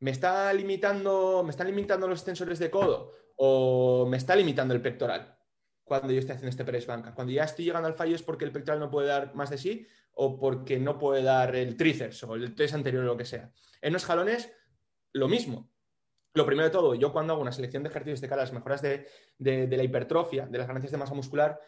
¿Me 0.00 0.10
está 0.10 0.52
limitando, 0.52 1.42
me 1.44 1.50
están 1.50 1.68
limitando 1.68 2.08
los 2.08 2.18
extensores 2.18 2.58
de 2.58 2.70
codo 2.70 3.12
o 3.36 4.06
me 4.06 4.16
está 4.16 4.34
limitando 4.34 4.74
el 4.74 4.82
pectoral? 4.82 5.36
cuando 5.86 6.12
yo 6.12 6.18
estoy 6.18 6.34
haciendo 6.34 6.50
este 6.50 6.64
press 6.64 6.86
banca. 6.86 7.14
Cuando 7.14 7.32
ya 7.32 7.44
estoy 7.44 7.64
llegando 7.64 7.86
al 7.86 7.94
fallo 7.94 8.16
es 8.16 8.22
porque 8.22 8.44
el 8.44 8.50
pectoral 8.50 8.80
no 8.80 8.90
puede 8.90 9.06
dar 9.06 9.34
más 9.36 9.50
de 9.50 9.56
sí 9.56 9.86
o 10.14 10.36
porque 10.36 10.80
no 10.80 10.98
puede 10.98 11.22
dar 11.22 11.54
el 11.54 11.76
tríceps 11.76 12.24
o 12.24 12.34
el 12.34 12.56
tríceps 12.56 12.74
anterior 12.74 13.04
o 13.04 13.06
lo 13.06 13.16
que 13.16 13.24
sea. 13.24 13.52
En 13.80 13.92
los 13.92 14.04
jalones, 14.04 14.52
lo 15.12 15.28
mismo. 15.28 15.70
Lo 16.34 16.44
primero 16.44 16.66
de 16.66 16.72
todo, 16.72 16.96
yo 16.96 17.12
cuando 17.12 17.32
hago 17.32 17.42
una 17.42 17.52
selección 17.52 17.84
de 17.84 17.88
ejercicios 17.88 18.20
de 18.20 18.28
cara 18.28 18.42
a 18.42 18.44
las 18.44 18.52
mejoras 18.52 18.82
de, 18.82 19.06
la 19.38 19.82
hipertrofia, 19.82 20.46
de 20.46 20.58
las 20.58 20.66
ganancias 20.66 20.90
de 20.90 20.98
masa 20.98 21.14
muscular, 21.14 21.60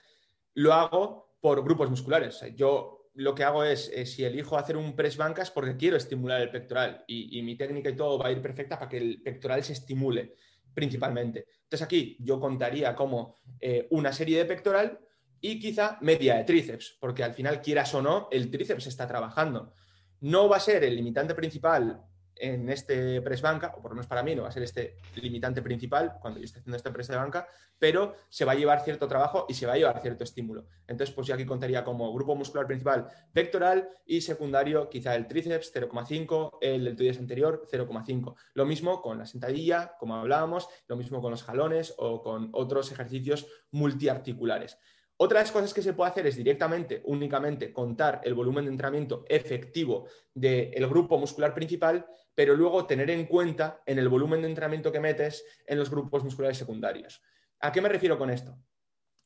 lo 0.55 0.75
hago 0.75 1.37
por 1.41 1.63
grupos 1.63 1.89
musculares. 1.89 2.43
yo 2.57 3.11
lo 3.15 3.35
que 3.35 3.45
hago 3.45 3.63
es, 3.65 3.89
eh, 3.95 4.05
si 4.05 4.25
elijo 4.25 4.59
hacer 4.59 4.77
un 4.77 4.97
press 4.97 5.17
banca 5.17 5.43
es 5.43 5.51
porque 5.51 5.77
quiero 5.77 5.97
estimular 5.97 6.41
el 6.41 6.51
pectoral 6.51 7.05
y 7.07 7.41
mi 7.43 7.57
técnica 7.57 7.89
y 7.91 7.97
todo 7.97 8.19
va 8.19 8.29
a 8.29 8.33
ir 8.33 8.43
perfecta 8.43 8.79
para 8.79 8.89
que 8.89 8.99
el 8.99 9.23
pectoral 9.23 9.63
se 9.63 9.73
estimule 9.73 10.37
principalmente. 10.79 11.47
Entonces 11.65 11.83
aquí 11.83 12.17
yo 12.21 12.39
contaría 12.39 12.95
como 12.95 13.35
eh, 13.59 13.89
una 13.91 14.13
serie 14.13 14.39
de 14.39 14.45
pectoral 14.45 15.01
y 15.41 15.59
quizá 15.59 15.99
media 16.03 16.37
de 16.37 16.45
tríceps, 16.45 16.97
porque 17.01 17.25
al 17.25 17.35
final, 17.35 17.61
quieras 17.61 17.93
o 17.95 18.01
no, 18.01 18.29
el 18.31 18.49
tríceps 18.49 18.87
está 18.87 19.09
trabajando. 19.09 19.75
No 20.21 20.49
va 20.49 20.59
a 20.59 20.61
ser 20.61 20.85
el 20.85 20.95
limitante 20.95 21.35
principal 21.35 22.01
en 22.41 22.69
este 22.69 23.21
press 23.23 23.43
banca, 23.43 23.75
o 23.77 23.83
por 23.83 23.91
lo 23.91 23.97
menos 23.97 24.07
para 24.07 24.23
mí 24.23 24.35
no 24.35 24.43
va 24.43 24.49
a 24.49 24.53
ser 24.53 24.63
este 24.63 24.97
limitante 25.17 25.63
principal 25.63 26.19
cuando 26.21 26.39
yo 26.39 26.45
esté 26.45 26.61
haciendo 26.61 26.77
este 26.77 26.91
press 26.91 27.09
de 27.09 27.17
banca, 27.17 27.47
pero 27.79 28.15
se 28.29 28.45
va 28.45 28.53
a 28.53 28.55
llevar 28.55 28.83
cierto 28.85 29.07
trabajo 29.09 29.47
y 29.49 29.55
se 29.55 29.67
va 29.67 29.75
a 29.75 29.77
llevar 29.77 30.01
cierto 30.01 30.25
estímulo. 30.25 30.67
Entonces, 30.87 31.15
pues 31.15 31.27
yo 31.27 31.35
aquí 31.35 31.47
contaría 31.47 31.85
como 31.85 32.13
grupo 32.13 32.35
muscular 32.35 32.67
principal 32.67 33.09
pectoral 33.33 33.89
y 34.07 34.21
secundario 34.21 34.89
quizá 34.89 35.15
el 35.15 35.27
tríceps 35.27 35.75
0,5, 35.75 36.59
el 36.61 36.85
deltoides 36.85 37.19
anterior 37.19 37.67
0,5. 37.71 38.35
Lo 38.55 38.67
mismo 38.67 39.01
con 39.01 39.19
la 39.19 39.27
sentadilla, 39.27 39.95
como 39.99 40.17
hablábamos, 40.17 40.69
lo 40.87 40.97
mismo 40.97 41.21
con 41.21 41.31
los 41.31 41.43
jalones 41.43 41.95
o 41.99 42.23
con 42.23 42.51
otros 42.53 42.91
ejercicios 42.93 43.47
multiarticulares. 43.71 44.79
Otras 45.21 45.51
cosas 45.51 45.75
que 45.75 45.83
se 45.83 45.95
puede 45.95 46.13
hacer 46.13 46.29
es 46.29 46.37
directamente, 46.37 47.03
únicamente, 47.05 47.73
contar 47.73 48.21
el 48.23 48.35
volumen 48.35 48.67
de 48.67 48.71
entrenamiento 48.71 49.25
efectivo 49.29 50.07
del 50.33 50.87
grupo 50.87 51.19
muscular 51.19 51.53
principal, 51.55 52.07
pero 52.39 52.55
luego 52.55 52.87
tener 52.87 53.11
en 53.11 53.27
cuenta 53.27 53.83
en 53.85 53.99
el 53.99 54.09
volumen 54.09 54.41
de 54.41 54.47
entrenamiento 54.47 54.93
que 54.93 55.01
metes 55.01 55.45
en 55.67 55.77
los 55.77 55.91
grupos 55.91 56.23
musculares 56.23 56.57
secundarios. 56.57 57.21
¿A 57.59 57.73
qué 57.73 57.81
me 57.81 57.89
refiero 57.89 58.17
con 58.17 58.31
esto? 58.31 58.57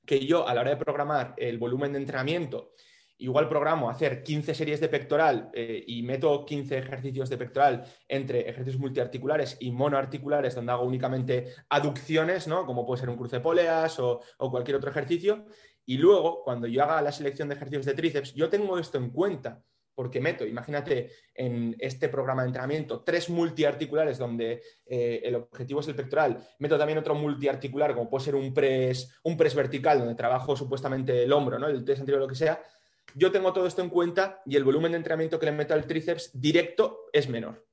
Que 0.07 0.25
yo 0.25 0.49
a 0.49 0.55
la 0.55 0.63
hora 0.63 0.71
de 0.71 0.79
programar 0.79 1.35
el 1.37 1.59
volumen 1.59 1.93
de 1.93 1.99
entrenamiento, 1.99 2.73
igual 3.19 3.51
programo 3.51 3.91
hacer 3.91 4.23
15 4.23 4.55
series 4.55 4.81
de 4.81 4.89
pectoral 4.89 5.51
eh, 5.53 5.85
y 5.87 6.03
meto 6.03 6.47
15 6.47 6.79
ejercicios 6.79 7.29
de 7.29 7.37
pectoral 7.37 7.85
entre 8.09 8.49
ejercicios 8.49 8.81
multiarticulares 8.81 9.59
y 9.61 9.73
monoarticulares 9.73 10.55
donde 10.55 10.73
hago 10.73 10.85
únicamente 10.85 11.49
aducciones, 11.69 12.49
¿no? 12.49 12.65
como 12.65 12.87
puede 12.87 13.01
ser 13.01 13.11
un 13.11 13.19
cruce 13.19 13.37
de 13.37 13.43
poleas 13.43 13.99
o 13.99 14.23
cualquier 14.39 14.79
otro 14.79 14.91
ejercicio, 14.91 15.45
y 15.85 15.99
luego, 15.99 16.43
cuando 16.45 16.67
yo 16.67 16.83
haga 16.83 17.03
la 17.03 17.13
selección 17.13 17.49
de 17.49 17.57
ejercicios 17.57 17.85
de 17.85 17.95
tríceps, 17.95 18.35
yo 18.35 18.49
tengo 18.49 18.79
esto 18.79 18.99
en 18.99 19.11
cuenta, 19.11 19.63
porque 19.95 20.21
meto, 20.21 20.47
imagínate, 20.47 21.11
en 21.35 21.77
este 21.79 22.09
programa 22.09 22.43
de 22.43 22.49
entrenamiento, 22.49 23.03
tres 23.03 23.29
multiarticulares 23.31 24.19
donde 24.19 24.63
eh, 24.87 25.21
el 25.25 25.35
objetivo 25.35 25.81
es 25.81 25.89
el 25.89 25.95
pectoral, 25.95 26.39
meto 26.59 26.79
también 26.79 26.99
otro 26.99 27.15
multiarticular, 27.15 27.95
como 27.95 28.09
puede 28.09 28.25
ser 28.25 28.35
un 28.35 28.55
press, 28.55 29.21
un 29.25 29.37
press 29.37 29.55
vertical, 29.55 29.99
donde 29.99 30.15
trabajo 30.15 30.57
supuestamente 30.57 31.25
el 31.25 31.33
hombro, 31.33 31.59
¿no? 31.59 31.69
el 31.69 31.85
test 31.85 32.01
anterior 32.01 32.23
o 32.23 32.25
lo 32.25 32.29
que 32.29 32.35
sea. 32.35 32.63
Yo 33.15 33.31
tengo 33.31 33.53
todo 33.53 33.67
esto 33.67 33.83
en 33.83 33.91
cuenta 33.91 34.43
y 34.47 34.57
el 34.57 34.65
volumen 34.65 34.93
de 34.93 34.99
entrenamiento 34.99 35.39
que 35.39 35.47
le 35.47 35.53
meto 35.53 35.75
al 35.75 35.87
tríceps 35.87 36.31
directo 36.33 37.09
es 37.13 37.29
menor. 37.29 37.67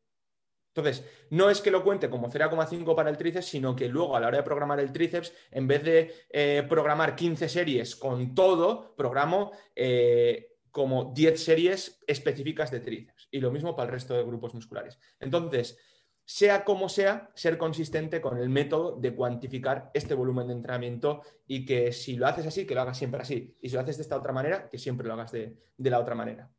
Entonces, 0.76 1.04
no 1.32 1.50
es 1.50 1.62
que 1.62 1.72
lo 1.72 1.84
cuente 1.84 2.10
como 2.10 2.30
0,5 2.30 2.96
para 2.96 3.10
el 3.10 3.18
tríceps, 3.18 3.48
sino 3.48 3.76
que 3.76 3.88
luego 3.88 4.16
a 4.16 4.20
la 4.20 4.28
hora 4.28 4.38
de 4.38 4.44
programar 4.44 4.80
el 4.80 4.92
tríceps, 4.92 5.34
en 5.52 5.68
vez 5.68 5.84
de 5.84 6.14
eh, 6.30 6.64
programar 6.70 7.16
15 7.16 7.50
series 7.50 7.96
con 7.96 8.36
todo, 8.36 8.96
programo 8.96 9.52
eh, 9.76 10.59
como 10.72 11.14
10 11.14 11.44
series 11.44 12.00
específicas 12.08 12.72
de 12.72 12.80
tríceps. 12.80 13.28
Y 13.32 13.40
lo 13.40 13.52
mismo 13.52 13.76
para 13.76 13.88
el 13.88 13.94
resto 13.94 14.16
de 14.16 14.24
grupos 14.24 14.54
musculares. 14.54 15.00
Entonces, 15.20 15.78
sea 16.26 16.64
como 16.64 16.90
sea, 16.90 17.32
ser 17.34 17.58
consistente 17.58 18.22
con 18.22 18.38
el 18.38 18.50
método 18.50 18.98
de 18.98 19.16
cuantificar 19.16 19.90
este 19.94 20.14
volumen 20.14 20.48
de 20.48 20.54
entrenamiento 20.54 21.22
y 21.48 21.66
que 21.66 21.92
si 21.92 22.16
lo 22.16 22.28
haces 22.28 22.46
así, 22.46 22.66
que 22.66 22.76
lo 22.76 22.82
hagas 22.82 22.98
siempre 22.98 23.22
así. 23.22 23.56
Y 23.62 23.70
si 23.70 23.76
lo 23.76 23.82
haces 23.82 23.98
de 23.98 24.04
esta 24.04 24.18
otra 24.18 24.34
manera, 24.34 24.70
que 24.70 24.78
siempre 24.78 25.08
lo 25.08 25.14
hagas 25.14 25.32
de 25.32 25.58
la 25.78 26.00
otra 26.00 26.16
manera 26.16 26.52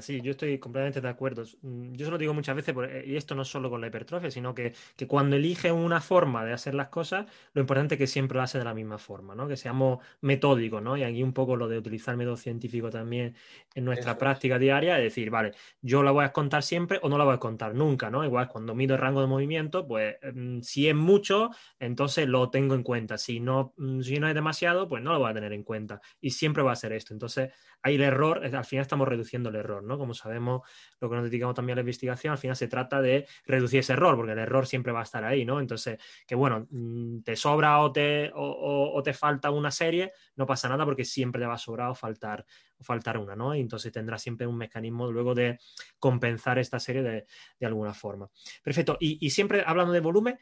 sí, 0.00 0.20
yo 0.20 0.32
estoy 0.32 0.58
completamente 0.58 1.00
de 1.00 1.08
acuerdo. 1.08 1.44
Mm, 1.62 1.94
yo 1.94 2.04
se 2.04 2.10
lo 2.10 2.18
digo 2.18 2.34
muchas 2.34 2.54
veces, 2.54 2.74
eh, 2.88 3.04
y 3.06 3.16
esto 3.16 3.34
no 3.34 3.42
es 3.42 3.48
solo 3.48 3.70
con 3.70 3.80
la 3.80 3.86
hipertrofia, 3.86 4.30
sino 4.30 4.54
que, 4.54 4.74
cuando 5.08 5.36
elige 5.36 5.72
una 5.72 6.00
forma 6.00 6.44
de 6.44 6.52
hacer 6.52 6.74
las 6.74 6.88
cosas, 6.88 7.26
lo 7.54 7.60
importante 7.60 7.94
es 7.94 7.98
que 7.98 8.06
siempre 8.06 8.36
lo 8.36 8.42
hace 8.42 8.58
de 8.58 8.64
la 8.64 8.74
misma 8.74 8.98
forma, 8.98 9.34
¿no? 9.34 9.48
Que 9.48 9.56
seamos 9.56 9.98
metódicos, 10.20 10.82
¿no? 10.82 10.96
Y 10.96 11.02
aquí 11.04 11.22
un 11.22 11.32
poco 11.32 11.56
lo 11.56 11.68
de 11.68 11.78
utilizar 11.78 12.16
método 12.16 12.36
científico 12.36 12.90
también 12.90 13.34
en 13.74 13.84
nuestra 13.84 14.18
práctica 14.18 14.58
diaria, 14.58 14.98
es 14.98 15.04
decir, 15.04 15.30
vale, 15.30 15.52
yo 15.80 16.02
la 16.02 16.10
voy 16.10 16.24
a 16.24 16.32
contar 16.32 16.62
siempre 16.62 16.98
o 17.02 17.08
no 17.08 17.18
la 17.18 17.24
voy 17.24 17.34
a 17.34 17.38
contar 17.38 17.74
nunca, 17.74 18.10
¿no? 18.10 18.24
Igual 18.24 18.48
cuando 18.48 18.74
mido 18.74 18.94
el 18.94 19.00
rango 19.00 19.20
de 19.20 19.26
movimiento, 19.26 19.86
pues 19.86 20.16
mm, 20.34 20.60
si 20.60 20.88
es 20.88 20.94
mucho, 20.94 21.50
entonces 21.78 22.28
lo 22.28 22.50
tengo 22.50 22.74
en 22.74 22.82
cuenta. 22.82 23.18
Si 23.18 23.40
no, 23.40 23.74
mm, 23.76 24.00
si 24.02 24.18
no 24.20 24.28
es 24.28 24.34
demasiado, 24.34 24.88
pues 24.88 25.02
no 25.02 25.12
lo 25.12 25.18
voy 25.18 25.30
a 25.30 25.34
tener 25.34 25.52
en 25.52 25.62
cuenta. 25.62 26.00
Y 26.20 26.30
siempre 26.30 26.62
va 26.62 26.72
a 26.72 26.76
ser 26.76 26.92
esto. 26.92 27.14
Entonces, 27.14 27.52
ahí 27.82 27.96
el 27.96 28.02
error, 28.02 28.44
al 28.44 28.64
final 28.64 28.82
estamos 28.82 29.08
reduciendo 29.08 29.48
el 29.50 29.56
error, 29.56 29.61
¿no? 29.82 29.98
Como 29.98 30.14
sabemos, 30.14 30.62
lo 31.00 31.08
que 31.08 31.16
nos 31.16 31.24
dedicamos 31.24 31.54
también 31.54 31.74
a 31.74 31.76
la 31.76 31.82
investigación, 31.82 32.32
al 32.32 32.38
final 32.38 32.56
se 32.56 32.68
trata 32.68 33.00
de 33.00 33.26
reducir 33.46 33.80
ese 33.80 33.92
error, 33.92 34.16
porque 34.16 34.32
el 34.32 34.38
error 34.38 34.66
siempre 34.66 34.92
va 34.92 35.00
a 35.00 35.04
estar 35.04 35.24
ahí, 35.24 35.44
¿no? 35.44 35.60
Entonces, 35.60 35.98
que 36.26 36.34
bueno, 36.34 36.66
mm, 36.70 37.22
te 37.22 37.36
sobra 37.36 37.80
o 37.80 37.92
te, 37.92 38.30
o, 38.34 39.00
te 39.02 39.12
falta 39.12 39.50
una 39.50 39.70
serie, 39.70 40.12
no 40.36 40.46
pasa 40.46 40.68
nada 40.68 40.84
porque 40.84 41.04
siempre 41.04 41.40
te 41.40 41.46
va 41.46 41.54
a 41.54 41.58
sobrar 41.58 41.90
o 41.90 41.94
faltar, 41.94 42.44
o 42.78 42.84
faltar 42.84 43.18
una, 43.18 43.36
¿no? 43.36 43.54
Y 43.54 43.60
entonces 43.60 43.92
tendrás 43.92 44.22
siempre 44.22 44.46
un 44.46 44.56
mecanismo 44.56 45.10
luego 45.10 45.34
de 45.34 45.58
compensar 45.98 46.58
esta 46.58 46.78
serie 46.80 47.02
de, 47.02 47.66
alguna 47.66 47.94
forma. 47.94 48.28
Perfecto. 48.62 48.96
Y, 49.00 49.24
y 49.24 49.30
siempre 49.30 49.62
hablando 49.66 49.92
de 49.92 50.00
volumen, 50.00 50.38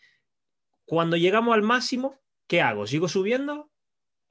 cuando 0.84 1.16
llegamos 1.16 1.54
al 1.54 1.62
máximo, 1.62 2.20
¿qué 2.46 2.62
hago? 2.62 2.86
¿Sigo 2.86 3.08
subiendo 3.08 3.70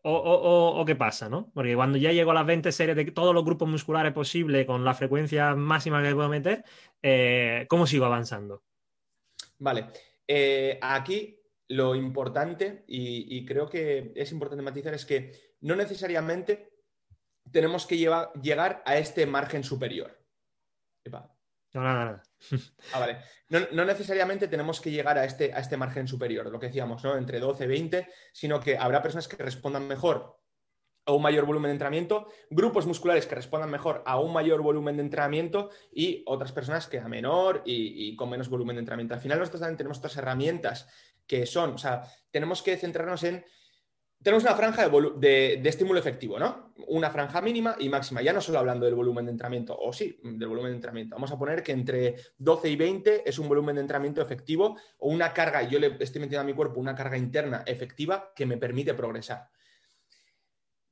o, 0.01 0.83
qué 0.85 0.95
pasa, 0.95 1.29
¿no? 1.29 1.51
Porque 1.53 1.75
cuando 1.75 1.97
ya 1.97 2.11
llego 2.11 2.31
a 2.31 2.35
las 2.35 2.45
20 2.45 2.71
series 2.71 2.95
de 2.95 3.11
todos 3.11 3.33
los 3.33 3.43
grupos 3.43 3.67
musculares 3.67 4.13
posibles 4.13 4.65
con 4.65 4.85
la 4.85 4.93
frecuencia 4.93 5.55
máxima 5.55 6.01
que 6.01 6.15
puedo 6.15 6.29
meter, 6.29 6.63
eh, 7.01 7.65
¿cómo 7.69 7.85
sigo 7.85 8.05
avanzando? 8.05 8.63
Vale. 9.57 9.87
Eh, 10.27 10.79
aquí 10.81 11.39
lo 11.67 11.95
importante, 11.95 12.83
y, 12.87 13.45
creo 13.45 13.69
que 13.69 14.11
es 14.15 14.31
importante 14.31 14.63
matizar, 14.63 14.93
es 14.93 15.05
que 15.05 15.55
no 15.61 15.75
necesariamente 15.75 16.73
tenemos 17.51 17.85
que 17.85 17.97
llegar 17.97 18.81
a 18.85 18.97
este 18.97 19.25
margen 19.25 19.63
superior. 19.63 20.17
No, 21.73 21.81
no, 21.81 22.05
no. 22.05 22.21
Ah, 22.93 22.99
vale. 22.99 23.17
No, 23.49 23.85
necesariamente 23.85 24.47
tenemos 24.47 24.79
que 24.79 24.91
llegar 24.91 25.17
a 25.17 25.25
este, 25.25 25.53
a 25.53 25.59
este 25.59 25.77
margen 25.77 26.07
superior, 26.07 26.49
lo 26.49 26.59
que 26.59 26.67
decíamos, 26.67 27.03
¿no? 27.03 27.17
Entre 27.17 27.39
12 27.39 27.63
y 27.63 27.67
20, 27.67 28.07
sino 28.31 28.59
que 28.59 28.77
habrá 28.77 29.01
personas 29.01 29.27
que 29.27 29.41
respondan 29.43 29.87
mejor 29.87 30.39
a 31.05 31.11
un 31.11 31.21
mayor 31.23 31.45
volumen 31.45 31.69
de 31.69 31.73
entrenamiento, 31.73 32.27
grupos 32.51 32.85
musculares 32.85 33.25
que 33.25 33.35
respondan 33.35 33.71
mejor 33.71 34.03
a 34.05 34.19
un 34.19 34.31
mayor 34.31 34.61
volumen 34.61 34.97
de 34.97 35.03
entrenamiento 35.03 35.71
y 35.91 36.23
otras 36.27 36.51
personas 36.51 36.87
que 36.87 36.99
a 36.99 37.07
menor 37.07 37.63
y, 37.65 38.15
con 38.15 38.29
menos 38.29 38.49
volumen 38.49 38.75
de 38.75 38.81
entrenamiento. 38.81 39.15
Al 39.15 39.21
final 39.21 39.39
nosotros 39.39 39.61
también 39.61 39.77
tenemos 39.77 39.97
otras 39.97 40.17
herramientas 40.17 40.87
que 41.25 41.47
son, 41.47 41.71
o 41.73 41.77
sea, 41.77 42.03
tenemos 42.29 42.61
que 42.61 42.77
centrarnos 42.77 43.23
en 43.23 43.43
tenemos 44.21 44.43
una 44.43 44.55
franja 44.55 44.89
de, 44.89 45.61
estímulo 45.63 45.99
efectivo, 45.99 46.37
¿no? 46.37 46.73
Una 46.87 47.09
franja 47.09 47.41
mínima 47.41 47.75
y 47.79 47.87
máxima, 47.87 48.21
ya 48.21 48.33
no 48.33 48.41
solo 48.41 48.59
hablando 48.59 48.85
del 48.85 48.95
volumen 48.95 49.25
de 49.25 49.31
entrenamiento, 49.31 49.77
o 49.77 49.93
sí, 49.93 50.19
del 50.21 50.49
volumen 50.49 50.71
de 50.71 50.75
entrenamiento. 50.75 51.15
Vamos 51.15 51.31
a 51.31 51.39
poner 51.39 51.63
que 51.63 51.71
entre 51.71 52.15
12 52.37 52.69
y 52.69 52.75
20 52.75 53.29
es 53.29 53.39
un 53.39 53.47
volumen 53.47 53.75
de 53.75 53.81
entrenamiento 53.81 54.21
efectivo 54.21 54.77
o 54.97 55.09
una 55.09 55.33
carga, 55.33 55.63
yo 55.63 55.79
le 55.79 55.95
estoy 55.99 56.19
metiendo 56.19 56.41
a 56.41 56.43
mi 56.43 56.53
cuerpo 56.53 56.81
una 56.81 56.95
carga 56.95 57.17
interna 57.17 57.63
efectiva 57.65 58.33
que 58.35 58.45
me 58.45 58.57
permite 58.57 58.93
progresar. 58.93 59.49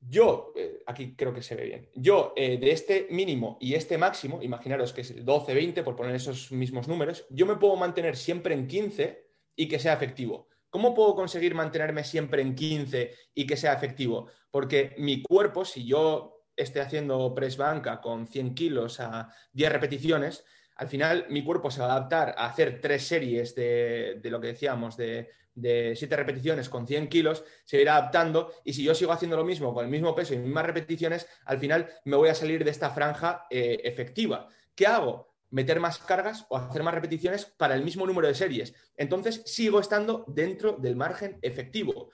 Yo, 0.00 0.52
eh, 0.56 0.82
aquí 0.86 1.14
creo 1.16 1.34
que 1.34 1.42
se 1.42 1.54
ve 1.56 1.64
bien, 1.64 1.90
yo 1.94 2.32
eh, 2.36 2.56
de 2.56 2.70
este 2.70 3.08
mínimo 3.10 3.58
y 3.60 3.74
este 3.74 3.98
máximo, 3.98 4.40
imaginaros 4.42 4.92
que 4.92 5.00
es 5.00 5.10
el 5.10 5.24
12, 5.24 5.52
20, 5.52 5.82
por 5.82 5.96
poner 5.96 6.14
esos 6.14 6.52
mismos 6.52 6.88
números, 6.88 7.26
yo 7.30 7.44
me 7.44 7.56
puedo 7.56 7.76
mantener 7.76 8.16
siempre 8.16 8.54
en 8.54 8.66
15 8.66 9.26
y 9.56 9.68
que 9.68 9.78
sea 9.78 9.94
efectivo. 9.94 10.47
¿Cómo 10.70 10.94
puedo 10.94 11.14
conseguir 11.14 11.54
mantenerme 11.54 12.04
siempre 12.04 12.42
en 12.42 12.54
15 12.54 13.14
y 13.34 13.46
que 13.46 13.56
sea 13.56 13.72
efectivo? 13.72 14.28
Porque 14.50 14.94
mi 14.98 15.22
cuerpo, 15.22 15.64
si 15.64 15.86
yo 15.86 16.44
esté 16.54 16.80
haciendo 16.80 17.34
press 17.34 17.56
banca 17.56 18.00
con 18.00 18.26
100 18.26 18.54
kilos 18.54 19.00
a 19.00 19.32
10 19.52 19.72
repeticiones, 19.72 20.44
al 20.76 20.88
final 20.88 21.26
mi 21.30 21.42
cuerpo 21.42 21.70
se 21.70 21.80
va 21.80 21.88
a 21.88 21.96
adaptar 21.96 22.34
a 22.36 22.46
hacer 22.46 22.80
tres 22.80 23.06
series 23.06 23.54
de, 23.54 24.20
lo 24.24 24.40
que 24.40 24.48
decíamos, 24.48 24.96
de, 24.96 25.30
7 25.54 26.16
repeticiones 26.16 26.68
con 26.68 26.86
100 26.86 27.08
kilos, 27.08 27.44
se 27.64 27.80
irá 27.80 27.96
adaptando 27.96 28.52
y 28.64 28.72
si 28.72 28.84
yo 28.84 28.94
sigo 28.94 29.10
haciendo 29.10 29.36
lo 29.36 29.44
mismo 29.44 29.74
con 29.74 29.84
el 29.84 29.90
mismo 29.90 30.14
peso 30.14 30.34
y 30.34 30.38
mismas 30.38 30.66
repeticiones, 30.66 31.26
al 31.46 31.58
final 31.58 31.88
me 32.04 32.16
voy 32.16 32.28
a 32.28 32.34
salir 32.34 32.64
de 32.64 32.70
esta 32.70 32.90
franja 32.90 33.46
eh, 33.50 33.80
efectiva. 33.82 34.48
¿Qué 34.74 34.86
hago? 34.86 35.27
Meter 35.50 35.80
más 35.80 35.98
cargas 35.98 36.46
o 36.48 36.56
hacer 36.56 36.82
más 36.82 36.94
repeticiones 36.94 37.44
para 37.44 37.74
el 37.74 37.84
mismo 37.84 38.06
número 38.06 38.28
de 38.28 38.34
series. 38.34 38.74
Entonces 38.96 39.42
sigo 39.46 39.80
estando 39.80 40.24
dentro 40.28 40.72
del 40.72 40.96
margen 40.96 41.38
efectivo. 41.42 42.10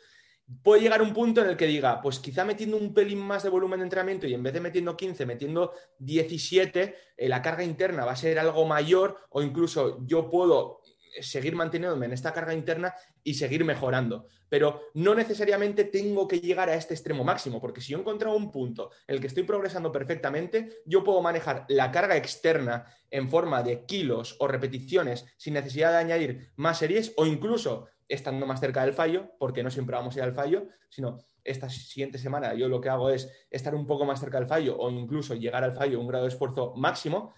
Puede 0.62 0.82
llegar 0.82 1.00
un 1.00 1.14
punto 1.14 1.40
en 1.40 1.48
el 1.48 1.56
que 1.56 1.66
diga, 1.66 2.02
pues 2.02 2.18
quizá 2.18 2.44
metiendo 2.44 2.76
un 2.76 2.92
pelín 2.92 3.18
más 3.18 3.42
de 3.42 3.48
volumen 3.48 3.80
de 3.80 3.84
entrenamiento 3.84 4.26
y 4.26 4.34
en 4.34 4.42
vez 4.42 4.52
de 4.52 4.60
metiendo 4.60 4.94
15, 4.94 5.24
metiendo 5.24 5.72
17, 5.98 6.94
eh, 7.16 7.28
la 7.28 7.40
carga 7.40 7.64
interna 7.64 8.04
va 8.04 8.12
a 8.12 8.16
ser 8.16 8.38
algo 8.38 8.66
mayor 8.66 9.18
o 9.30 9.42
incluso 9.42 10.04
yo 10.06 10.28
puedo 10.28 10.82
seguir 11.20 11.54
manteniéndome 11.54 12.06
en 12.06 12.12
esta 12.12 12.32
carga 12.32 12.54
interna 12.54 12.94
y 13.22 13.34
seguir 13.34 13.64
mejorando. 13.64 14.26
Pero 14.48 14.82
no 14.94 15.14
necesariamente 15.14 15.84
tengo 15.84 16.28
que 16.28 16.40
llegar 16.40 16.68
a 16.68 16.74
este 16.74 16.94
extremo 16.94 17.24
máximo, 17.24 17.60
porque 17.60 17.80
si 17.80 17.92
yo 17.92 17.98
he 17.98 18.00
encontrado 18.00 18.36
un 18.36 18.50
punto 18.50 18.90
en 19.06 19.16
el 19.16 19.20
que 19.20 19.26
estoy 19.26 19.42
progresando 19.44 19.90
perfectamente, 19.90 20.82
yo 20.86 21.02
puedo 21.02 21.22
manejar 21.22 21.64
la 21.68 21.90
carga 21.90 22.16
externa 22.16 22.86
en 23.10 23.28
forma 23.28 23.62
de 23.62 23.84
kilos 23.84 24.36
o 24.40 24.48
repeticiones 24.48 25.24
sin 25.36 25.54
necesidad 25.54 25.92
de 25.92 25.98
añadir 25.98 26.52
más 26.56 26.78
series 26.78 27.12
o 27.16 27.26
incluso 27.26 27.88
estando 28.08 28.46
más 28.46 28.60
cerca 28.60 28.84
del 28.84 28.92
fallo, 28.92 29.32
porque 29.38 29.62
no 29.62 29.70
siempre 29.70 29.96
vamos 29.96 30.14
a 30.14 30.18
ir 30.18 30.24
al 30.24 30.34
fallo, 30.34 30.68
sino 30.88 31.18
esta 31.42 31.68
siguiente 31.68 32.18
semana 32.18 32.54
yo 32.54 32.68
lo 32.68 32.80
que 32.80 32.88
hago 32.88 33.10
es 33.10 33.30
estar 33.50 33.74
un 33.74 33.86
poco 33.86 34.04
más 34.04 34.20
cerca 34.20 34.38
del 34.38 34.48
fallo 34.48 34.76
o 34.78 34.90
incluso 34.90 35.34
llegar 35.34 35.62
al 35.62 35.74
fallo 35.74 36.00
un 36.00 36.08
grado 36.08 36.24
de 36.24 36.30
esfuerzo 36.30 36.74
máximo, 36.74 37.34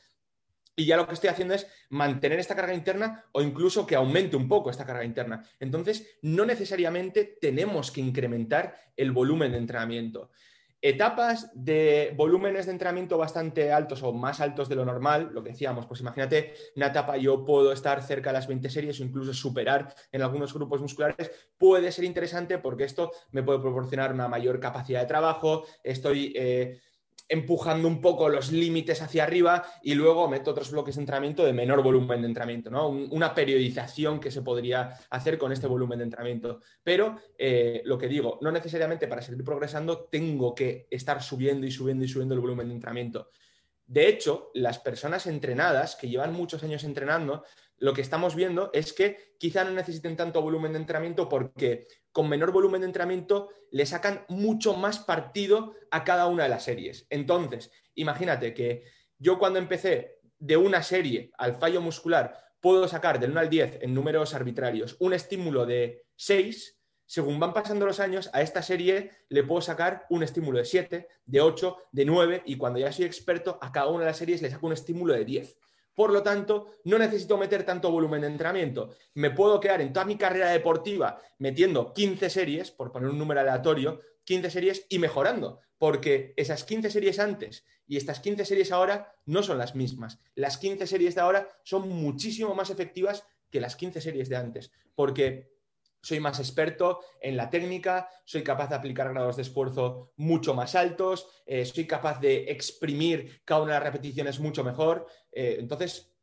y 0.76 0.84
ya 0.84 0.96
lo 0.98 1.08
que 1.08 1.14
estoy 1.14 1.30
haciendo 1.30 1.54
es 1.54 1.66
mantener 1.88 2.38
esta 2.38 2.54
carga 2.54 2.74
interna 2.74 3.24
o 3.32 3.40
incluso 3.40 3.86
que 3.86 3.96
aumente 3.96 4.36
un 4.36 4.46
poco 4.46 4.70
esta 4.70 4.84
carga 4.84 5.04
interna. 5.04 5.42
Entonces, 5.58 6.18
no 6.20 6.44
necesariamente 6.44 7.38
tenemos 7.40 7.90
que 7.90 8.02
incrementar 8.02 8.76
el 8.94 9.10
volumen 9.10 9.52
de 9.52 9.58
entrenamiento. 9.58 10.30
Etapas 10.82 11.50
de 11.54 12.12
volúmenes 12.16 12.66
de 12.66 12.72
entrenamiento 12.72 13.16
bastante 13.16 13.72
altos 13.72 14.02
o 14.02 14.12
más 14.12 14.40
altos 14.40 14.68
de 14.68 14.76
lo 14.76 14.84
normal, 14.84 15.30
lo 15.32 15.42
que 15.42 15.50
decíamos, 15.50 15.86
pues 15.86 16.00
imagínate 16.00 16.52
una 16.76 16.88
etapa 16.88 17.16
yo 17.16 17.46
puedo 17.46 17.72
estar 17.72 18.02
cerca 18.02 18.28
de 18.28 18.34
las 18.34 18.46
20 18.46 18.68
series 18.68 19.00
o 19.00 19.02
incluso 19.02 19.32
superar 19.32 19.94
en 20.12 20.20
algunos 20.20 20.52
grupos 20.52 20.82
musculares, 20.82 21.30
puede 21.56 21.90
ser 21.90 22.04
interesante 22.04 22.58
porque 22.58 22.84
esto 22.84 23.10
me 23.30 23.42
puede 23.42 23.60
proporcionar 23.60 24.12
una 24.12 24.28
mayor 24.28 24.60
capacidad 24.60 25.00
de 25.00 25.06
trabajo, 25.06 25.64
estoy... 25.82 26.34
Eh, 26.36 26.78
empujando 27.28 27.88
un 27.88 28.00
poco 28.00 28.28
los 28.28 28.52
límites 28.52 29.02
hacia 29.02 29.24
arriba 29.24 29.64
y 29.82 29.94
luego 29.94 30.28
meto 30.28 30.52
otros 30.52 30.70
bloques 30.70 30.94
de 30.94 31.02
entrenamiento 31.02 31.44
de 31.44 31.52
menor 31.52 31.82
volumen 31.82 32.20
de 32.20 32.28
entrenamiento, 32.28 32.70
¿no? 32.70 32.88
una 32.88 33.34
periodización 33.34 34.20
que 34.20 34.30
se 34.30 34.42
podría 34.42 34.98
hacer 35.10 35.38
con 35.38 35.52
este 35.52 35.66
volumen 35.66 35.98
de 35.98 36.04
entrenamiento. 36.04 36.60
Pero 36.82 37.16
eh, 37.36 37.82
lo 37.84 37.98
que 37.98 38.08
digo, 38.08 38.38
no 38.42 38.52
necesariamente 38.52 39.08
para 39.08 39.22
seguir 39.22 39.44
progresando 39.44 40.04
tengo 40.04 40.54
que 40.54 40.86
estar 40.90 41.22
subiendo 41.22 41.66
y 41.66 41.70
subiendo 41.70 42.04
y 42.04 42.08
subiendo 42.08 42.34
el 42.34 42.40
volumen 42.40 42.68
de 42.68 42.74
entrenamiento. 42.74 43.30
De 43.86 44.08
hecho, 44.08 44.50
las 44.54 44.80
personas 44.80 45.26
entrenadas 45.26 45.94
que 45.94 46.08
llevan 46.08 46.32
muchos 46.32 46.62
años 46.64 46.82
entrenando, 46.82 47.44
lo 47.78 47.92
que 47.92 48.00
estamos 48.00 48.34
viendo 48.34 48.70
es 48.72 48.92
que 48.92 49.34
quizá 49.38 49.64
no 49.64 49.70
necesiten 49.70 50.16
tanto 50.16 50.42
volumen 50.42 50.72
de 50.72 50.78
entrenamiento 50.78 51.28
porque 51.28 51.86
con 52.12 52.28
menor 52.28 52.52
volumen 52.52 52.80
de 52.80 52.86
entrenamiento 52.86 53.50
le 53.70 53.84
sacan 53.86 54.24
mucho 54.28 54.74
más 54.74 54.98
partido 54.98 55.74
a 55.90 56.04
cada 56.04 56.26
una 56.26 56.44
de 56.44 56.48
las 56.48 56.64
series. 56.64 57.06
Entonces, 57.10 57.70
imagínate 57.94 58.54
que 58.54 58.84
yo 59.18 59.38
cuando 59.38 59.58
empecé 59.58 60.20
de 60.38 60.56
una 60.56 60.82
serie 60.82 61.30
al 61.38 61.56
fallo 61.56 61.80
muscular 61.80 62.36
puedo 62.60 62.88
sacar 62.88 63.20
del 63.20 63.30
1 63.30 63.40
al 63.40 63.50
10 63.50 63.78
en 63.82 63.94
números 63.94 64.34
arbitrarios 64.34 64.96
un 64.98 65.12
estímulo 65.12 65.66
de 65.66 66.06
6, 66.16 66.78
según 67.06 67.38
van 67.38 67.54
pasando 67.54 67.86
los 67.86 68.00
años, 68.00 68.30
a 68.32 68.42
esta 68.42 68.62
serie 68.62 69.12
le 69.28 69.44
puedo 69.44 69.60
sacar 69.60 70.06
un 70.10 70.22
estímulo 70.22 70.58
de 70.58 70.64
7, 70.64 71.08
de 71.24 71.40
8, 71.40 71.76
de 71.92 72.04
9 72.04 72.42
y 72.46 72.56
cuando 72.56 72.80
ya 72.80 72.90
soy 72.90 73.04
experto, 73.04 73.58
a 73.62 73.70
cada 73.70 73.88
una 73.88 74.00
de 74.00 74.06
las 74.06 74.16
series 74.16 74.42
le 74.42 74.50
saco 74.50 74.66
un 74.66 74.72
estímulo 74.72 75.14
de 75.14 75.24
10. 75.24 75.58
Por 75.96 76.12
lo 76.12 76.22
tanto, 76.22 76.76
no 76.84 76.98
necesito 76.98 77.38
meter 77.38 77.64
tanto 77.64 77.90
volumen 77.90 78.20
de 78.20 78.26
entrenamiento. 78.26 78.90
Me 79.14 79.30
puedo 79.30 79.58
quedar 79.58 79.80
en 79.80 79.94
toda 79.94 80.04
mi 80.04 80.16
carrera 80.16 80.50
deportiva 80.50 81.18
metiendo 81.38 81.94
15 81.94 82.28
series, 82.28 82.70
por 82.70 82.92
poner 82.92 83.08
un 83.08 83.18
número 83.18 83.40
aleatorio, 83.40 84.00
15 84.24 84.50
series 84.50 84.86
y 84.90 84.98
mejorando, 84.98 85.60
porque 85.78 86.34
esas 86.36 86.64
15 86.64 86.90
series 86.90 87.18
antes 87.18 87.64
y 87.86 87.96
estas 87.96 88.20
15 88.20 88.44
series 88.44 88.72
ahora 88.72 89.14
no 89.24 89.42
son 89.42 89.56
las 89.56 89.74
mismas. 89.74 90.18
Las 90.34 90.58
15 90.58 90.86
series 90.86 91.14
de 91.14 91.22
ahora 91.22 91.48
son 91.64 91.88
muchísimo 91.88 92.54
más 92.54 92.68
efectivas 92.68 93.24
que 93.50 93.60
las 93.60 93.74
15 93.74 94.02
series 94.02 94.28
de 94.28 94.36
antes, 94.36 94.72
porque 94.94 95.55
soy 96.06 96.20
más 96.20 96.38
experto 96.38 97.00
en 97.20 97.36
la 97.36 97.50
técnica, 97.50 98.08
soy 98.24 98.44
capaz 98.44 98.68
de 98.68 98.76
aplicar 98.76 99.12
grados 99.12 99.34
de 99.34 99.42
esfuerzo 99.42 100.12
mucho 100.16 100.54
más 100.54 100.76
altos, 100.76 101.26
eh, 101.44 101.64
soy 101.64 101.84
capaz 101.84 102.20
de 102.20 102.44
exprimir 102.48 103.42
cada 103.44 103.62
una 103.62 103.72
de 103.72 103.80
las 103.80 103.92
repeticiones 103.92 104.38
mucho 104.38 104.62
mejor. 104.62 105.08
Eh, 105.32 105.56
entonces, 105.58 106.14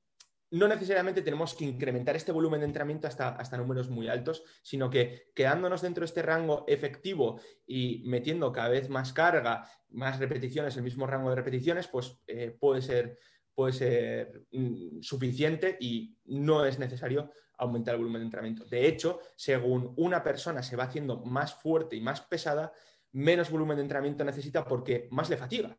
no 0.52 0.70
necesariamente 0.70 1.22
tenemos 1.22 1.54
que 1.54 1.66
incrementar 1.66 2.16
este 2.16 2.32
volumen 2.32 2.62
de 2.62 2.68
entrenamiento 2.68 3.10
hasta, 3.10 3.30
hasta 3.36 3.58
números 3.58 3.90
muy 3.90 4.08
altos, 4.08 4.44
sino 4.62 4.90
que 4.90 5.32
quedándonos 5.36 5.82
dentro 5.82 6.04
de 6.04 6.06
este 6.06 6.22
rango 6.22 6.64
efectivo 6.66 7.42
y 7.68 8.04
metiendo 8.06 8.54
cada 8.54 8.70
vez 8.70 8.88
más 8.88 9.12
carga, 9.12 9.70
más 9.90 10.18
repeticiones, 10.18 10.78
el 10.78 10.84
mismo 10.84 11.08
rango 11.08 11.30
de 11.30 11.36
repeticiones, 11.36 11.90
pues 11.90 12.22
eh, 12.28 12.56
puede 12.58 12.82
ser, 12.82 13.20
puede 13.54 13.74
ser 13.74 14.46
mm, 14.52 15.02
suficiente 15.02 15.78
y 15.80 16.18
no 16.26 16.66
es 16.66 16.80
necesario 16.80 17.32
aumentar 17.58 17.94
el 17.94 18.00
volumen 18.00 18.22
de 18.22 18.26
entrenamiento. 18.26 18.66
De 18.66 18.88
hecho, 18.88 19.20
según 19.36 19.94
una 19.98 20.24
persona 20.24 20.64
se 20.64 20.76
va 20.76 20.86
haciendo 20.86 21.18
más 21.22 21.54
fuerte 21.54 21.96
y 21.96 22.02
más 22.02 22.22
pesada, 22.22 22.74
menos 23.12 23.50
volumen 23.50 23.78
de 23.78 23.84
entrenamiento 23.84 24.24
necesita 24.24 24.66
porque 24.66 25.08
más 25.12 25.30
le 25.30 25.38
fatiga. 25.38 25.78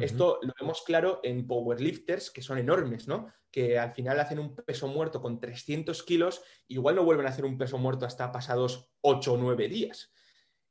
Esto 0.00 0.40
lo 0.42 0.52
vemos 0.58 0.82
claro 0.82 1.20
en 1.22 1.46
powerlifters, 1.46 2.32
que 2.32 2.42
son 2.42 2.58
enormes, 2.58 3.06
¿no? 3.06 3.28
Que 3.52 3.78
al 3.78 3.92
final 3.92 4.18
hacen 4.18 4.40
un 4.40 4.56
peso 4.56 4.88
muerto 4.88 5.22
con 5.22 5.38
300 5.38 6.02
kilos, 6.02 6.42
igual 6.66 6.96
no 6.96 7.04
vuelven 7.04 7.26
a 7.26 7.28
hacer 7.28 7.44
un 7.44 7.56
peso 7.56 7.78
muerto 7.78 8.04
hasta 8.04 8.32
pasados 8.32 8.90
8 9.02 9.34
o 9.34 9.36
9 9.36 9.68
días. 9.68 10.12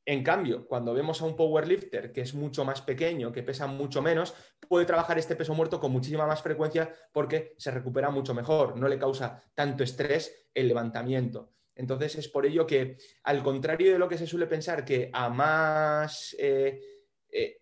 En 0.06 0.22
cambio, 0.22 0.68
cuando 0.68 0.94
vemos 0.94 1.22
a 1.22 1.26
un 1.26 1.36
powerlifter 1.36 2.12
que 2.12 2.22
es 2.22 2.34
mucho 2.34 2.66
más 2.66 2.82
pequeño, 2.82 3.32
que 3.32 3.42
pesa 3.42 3.68
mucho 3.68 4.02
menos, 4.02 4.34
puede 4.68 4.86
trabajar 4.86 5.18
este 5.18 5.36
peso 5.36 5.54
muerto 5.54 5.80
con 5.80 5.92
muchísima 5.94 6.28
más 6.28 6.42
frecuencia 6.42 6.94
porque 7.14 7.54
se 7.58 7.72
recupera 7.72 8.10
mucho 8.10 8.34
mejor, 8.34 8.78
no 8.78 8.90
le 8.90 9.00
causa 9.00 9.42
tanto 9.54 9.84
estrés 9.84 10.50
el 10.54 10.68
levantamiento. 10.68 11.54
Entonces 11.76 12.16
es 12.16 12.28
por 12.28 12.46
ello 12.46 12.68
que, 12.68 12.98
al 13.24 13.42
contrario 13.42 13.94
de 13.94 14.00
lo 14.00 14.10
que 14.10 14.18
se 14.18 14.28
suele 14.28 14.48
pensar, 14.48 14.84
que 14.84 15.10
a 15.14 15.30
más 15.30 16.36
eh, 16.38 16.82
eh, 17.30 17.58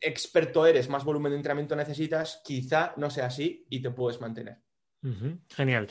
experto 0.00 0.66
eres, 0.66 0.88
más 0.88 1.04
volumen 1.04 1.32
de 1.32 1.36
entrenamiento 1.36 1.76
necesitas, 1.76 2.40
quizá 2.42 2.94
no 2.96 3.10
sea 3.10 3.26
así 3.26 3.66
y 3.68 3.82
te 3.82 3.90
puedes 3.90 4.20
mantener. 4.20 4.62
Genial. 5.48 5.88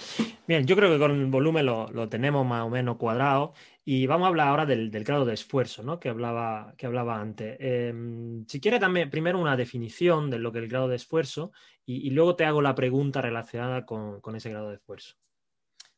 Bien, 0.47 0.66
yo 0.66 0.76
creo 0.78 0.89
que 0.89 0.97
con 0.97 1.12
el 1.12 1.26
volumen 1.26 1.66
lo, 1.66 2.07
tenemos 2.07 2.45
más 2.45 2.64
o 2.64 2.70
menos 2.70 2.95
cuadrado 2.95 3.53
y 3.84 4.07
vamos 4.07 4.26
a 4.26 4.30
hablar 4.30 4.47
ahora 4.47 4.66
del, 4.66 4.89
grado 4.89 5.26
de 5.26 5.34
esfuerzo 5.34 5.84
¿no? 5.84 5.99
que, 5.99 6.07
hablaba, 6.07 6.74
que 6.78 6.86
hablaba 6.86 7.20
antes. 7.20 7.57
Em, 7.59 8.45
si 8.47 8.62
quiere 8.62 8.80
también 8.80 9.09
primero 9.09 9.38
una 9.38 9.57
definición 9.57 10.30
de 10.30 10.39
lo 10.39 10.53
que 10.53 10.59
es 10.59 10.64
el 10.64 10.70
grado 10.70 10.88
de 10.88 10.95
esfuerzo 10.95 11.51
y, 11.86 12.09
luego 12.12 12.38
te 12.38 12.45
hago 12.45 12.62
la 12.62 12.74
pregunta 12.74 13.22
relacionada 13.22 13.86
con, 13.86 14.22
ese 14.36 14.49
grado 14.49 14.70
de 14.70 14.76
esfuerzo. 14.76 15.18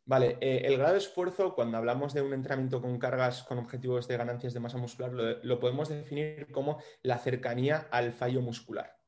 Vale, 0.05 0.37
eh, 0.41 0.63
el 0.65 0.77
grado 0.77 0.93
de 0.93 0.99
esfuerzo, 0.99 1.53
cuando 1.53 1.77
hablamos 1.77 2.15
de 2.15 2.23
un 2.23 2.33
entrenamiento 2.33 2.81
con 2.81 2.97
cargas 2.97 3.43
con 3.43 3.59
objetivos 3.59 4.07
de 4.07 4.17
ganancias 4.17 4.55
de 4.55 4.59
masa 4.59 4.79
muscular, 4.79 5.11
lo 5.11 5.59
podemos 5.59 5.87
definir 5.87 6.47
como 6.51 6.81
la 7.03 7.19
cercanía 7.19 7.87
al 7.91 8.11
fallo 8.11 8.41
muscular. 8.41 9.02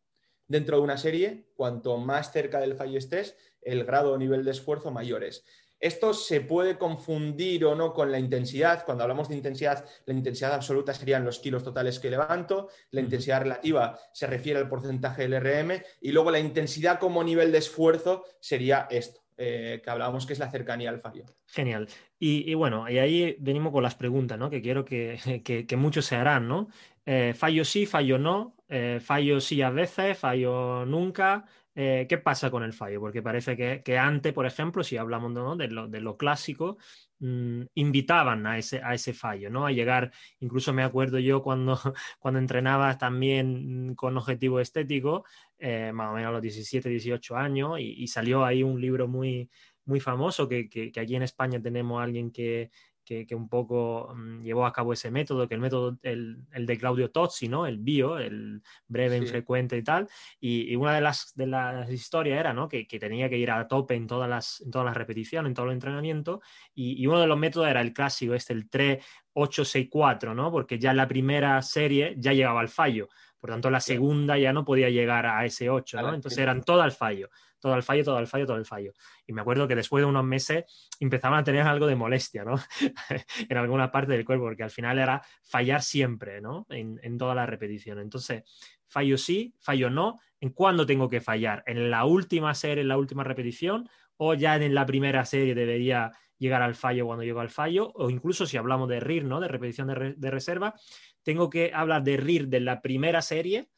Dentro 0.47 0.77
de 0.77 0.83
una 0.83 0.97
serie, 0.97 1.47
cuanto 1.55 1.97
más 1.97 2.31
cerca 2.31 2.59
del 2.59 2.75
fallo 2.75 2.97
estés, 2.97 3.35
el 3.61 3.83
grado 3.83 4.13
o 4.13 4.17
nivel 4.17 4.45
de 4.45 4.51
esfuerzo 4.51 4.91
mayor 4.91 5.23
es. 5.23 5.43
Esto 5.79 6.13
se 6.13 6.41
puede 6.41 6.77
confundir 6.77 7.65
o 7.65 7.75
no 7.75 7.93
con 7.93 8.11
la 8.11 8.19
intensidad. 8.19 8.85
Cuando 8.85 9.03
hablamos 9.03 9.27
de 9.27 9.35
intensidad, 9.35 9.85
la 10.05 10.13
intensidad 10.13 10.53
absoluta 10.53 10.93
serían 10.93 11.25
los 11.25 11.39
kilos 11.39 11.63
totales 11.63 11.99
que 11.99 12.09
levanto, 12.09 12.69
la 12.91 13.01
intensidad 13.01 13.41
relativa 13.41 13.99
se 14.13 14.27
refiere 14.27 14.59
al 14.59 14.69
porcentaje 14.69 15.27
del 15.27 15.41
RM 15.41 15.83
y 16.01 16.11
luego 16.11 16.31
la 16.31 16.39
intensidad 16.39 16.99
como 16.99 17.23
nivel 17.23 17.51
de 17.51 17.57
esfuerzo 17.57 18.23
sería 18.39 18.87
esto. 18.89 19.24
Eh, 19.38 19.81
que 19.83 19.89
hablábamos 19.89 20.25
que 20.25 20.33
es 20.33 20.39
la 20.39 20.49
cercanía 20.49 20.89
al 20.89 21.01
fallo. 21.01 21.25
Genial. 21.45 21.89
Y, 22.17 22.53
bueno, 22.53 22.89
y 22.89 22.99
ahí 22.99 23.36
venimos 23.39 23.73
con 23.73 23.83
las 23.83 23.95
preguntas, 23.95 24.39
¿no? 24.39 24.49
Que 24.49 24.61
quiero 24.61 24.86
que, 24.86 25.75
muchos 25.77 26.05
se 26.05 26.15
harán, 26.15 26.47
¿no? 26.47 26.69
Eh, 27.05 27.33
fallo 27.36 27.65
sí, 27.65 27.86
fallo 27.86 28.17
no, 28.17 28.55
eh, 28.69 28.99
fallo 29.03 29.41
sí 29.41 29.61
a 29.61 29.69
veces, 29.69 30.17
fallo 30.17 30.86
nunca, 30.86 31.45
eh, 31.78 32.05
¿qué 32.07 32.17
pasa 32.17 32.49
con 32.49 32.63
el 32.63 32.71
fallo? 32.71 33.01
Porque 33.01 33.21
parece 33.21 33.57
que, 33.84 33.97
antes, 33.97 34.32
por 34.32 34.45
ejemplo, 34.45 34.82
si 34.84 34.95
hablamos 34.95 35.57
de, 35.57 35.67
lo, 35.67 36.17
clásico, 36.17 36.78
mm, 37.19 37.63
invitaban 37.76 38.47
a 38.47 38.57
ese, 38.57 38.82
a 38.82 38.93
ese 38.93 39.13
fallo, 39.13 39.49
¿no? 39.49 39.65
A 39.65 39.71
llegar, 39.71 40.11
incluso 40.39 40.71
me 40.73 40.84
acuerdo 40.84 41.19
yo 41.19 41.43
cuando, 41.43 41.78
cuando 42.19 42.39
entrenaba 42.39 42.97
también 42.97 43.93
con 43.95 44.17
objetivo 44.17 44.61
estético, 44.61 45.26
eh, 45.59 45.91
más 45.93 46.11
o 46.11 46.13
menos 46.15 46.30
a 46.30 46.32
los 46.32 46.41
17, 46.41 46.88
18 46.89 47.36
años, 47.36 47.80
y, 47.80 48.07
salió 48.07 48.45
ahí 48.45 48.63
un 48.63 48.80
libro 48.80 49.07
muy, 49.09 49.49
muy 49.84 49.99
famoso 49.99 50.47
que, 50.47 50.69
que, 50.69 50.91
aquí 50.97 51.15
en 51.15 51.23
España 51.23 51.61
tenemos 51.61 51.99
a 51.99 52.03
alguien 52.03 52.32
que, 52.32 52.71
que, 53.05 53.35
un 53.35 53.47
poco 53.47 54.13
mm, 54.15 54.41
llevó 54.41 54.65
a 54.65 54.73
cabo 54.73 54.93
ese 54.93 55.11
método, 55.11 55.47
que 55.47 55.55
el 55.55 55.61
método, 55.61 55.97
el, 56.01 56.43
de 56.51 56.77
Claudio 56.77 57.11
Tozzi, 57.11 57.47
¿no? 57.47 57.67
El 57.67 57.77
bio, 57.77 58.17
el 58.17 58.61
breve, 58.87 59.17
infrecuente 59.17 59.77
y 59.77 59.83
tal. 59.83 60.07
Y, 60.39 60.75
una 60.75 60.95
de 60.95 61.01
las, 61.01 61.33
de 61.35 61.47
las 61.47 61.89
historias 61.89 62.39
era, 62.39 62.53
¿no? 62.53 62.67
Que, 62.67 62.85
tenía 62.85 63.29
que 63.29 63.37
ir 63.37 63.51
a 63.51 63.67
tope 63.67 63.95
en 63.95 64.07
todas 64.07 64.29
las, 64.29 64.61
en 64.61 64.71
todas 64.71 64.85
las 64.85 64.97
repeticiones, 64.97 65.49
en 65.49 65.53
todo 65.53 65.67
el 65.67 65.73
entrenamiento. 65.73 66.41
Y, 66.73 67.05
uno 67.05 67.21
de 67.21 67.27
los 67.27 67.37
métodos 67.37 67.69
era 67.69 67.81
el 67.81 67.93
clásico, 67.93 68.33
este, 68.33 68.53
el 68.53 68.69
3-8-6-4, 68.69 70.35
¿no? 70.35 70.51
Porque 70.51 70.79
ya 70.79 70.91
en 70.91 70.97
la 70.97 71.07
primera 71.07 71.61
serie 71.61 72.15
ya 72.17 72.33
llegaba 72.33 72.61
al 72.61 72.69
fallo. 72.69 73.09
Por 73.39 73.51
tanto, 73.51 73.69
la 73.69 73.79
segunda 73.79 74.37
ya 74.39 74.51
no 74.51 74.65
podía 74.65 74.89
llegar 74.89 75.27
a 75.27 75.45
ese 75.45 75.69
8, 75.69 76.01
¿no? 76.01 76.15
Entonces 76.15 76.39
eran 76.39 76.63
todo 76.63 76.81
al 76.81 76.91
fallo 76.91 77.29
todo 77.59 77.75
el 77.75 77.83
fallo, 77.83 78.03
todo 78.03 78.19
el 78.19 78.27
fallo, 78.27 78.45
todo 78.45 78.57
el 78.57 78.65
fallo. 78.65 78.93
Y 79.25 79.33
me 79.33 79.41
acuerdo 79.41 79.67
que 79.67 79.75
después 79.75 80.01
de 80.01 80.05
unos 80.05 80.23
meses 80.23 80.65
empezaban 80.99 81.39
a 81.39 81.43
tener 81.43 81.63
algo 81.63 81.87
de 81.87 81.95
molestia, 81.95 82.43
¿no? 82.43 82.55
en 83.49 83.57
alguna 83.57 83.91
parte 83.91 84.13
del 84.13 84.25
cuerpo, 84.25 84.45
porque 84.45 84.63
al 84.63 84.71
final 84.71 84.99
era 84.99 85.21
fallar 85.43 85.81
siempre, 85.81 86.41
¿no? 86.41 86.65
En, 86.69 86.99
en 87.03 87.17
toda 87.17 87.35
la 87.35 87.45
repetición. 87.45 87.99
Entonces, 87.99 88.43
fallo 88.87 89.17
sí, 89.17 89.55
fallo 89.59 89.89
no. 89.89 90.19
¿En 90.39 90.49
cuándo 90.49 90.85
tengo 90.85 91.09
que 91.09 91.21
fallar? 91.21 91.63
¿En 91.65 91.89
la 91.89 92.05
última 92.05 92.53
serie, 92.53 92.81
en 92.81 92.87
la 92.89 92.97
última 92.97 93.23
repetición? 93.23 93.89
¿O 94.17 94.33
ya 94.33 94.55
en 94.55 94.75
la 94.75 94.85
primera 94.85 95.25
serie 95.25 95.55
debería 95.55 96.11
llegar 96.37 96.61
al 96.61 96.75
fallo 96.75 97.05
cuando 97.05 97.23
llego 97.23 97.39
al 97.39 97.49
fallo? 97.49 97.91
O 97.95 98.09
incluso 98.09 98.45
si 98.45 98.57
hablamos 98.57 98.87
de 98.89 98.99
RIR, 98.99 99.25
¿no? 99.25 99.39
De 99.39 99.47
repetición 99.47 99.87
de, 99.87 100.13
de 100.15 100.31
reserva, 100.31 100.75
tengo 101.23 101.49
que 101.49 101.71
hablar 101.73 102.03
de 102.03 102.17
RIR 102.17 102.47
de 102.47 102.59
la 102.59 102.81
primera 102.81 103.21
serie 103.21 103.69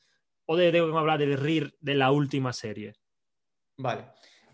o 0.45 0.55
de, 0.55 0.71
tengo 0.71 0.91
que 0.91 0.97
hablar 0.97 1.19
de 1.19 1.35
RIR 1.35 1.75
de 1.79 1.95
la 1.95 2.11
última 2.11 2.53
serie. 2.53 2.93
Vale, 3.77 4.05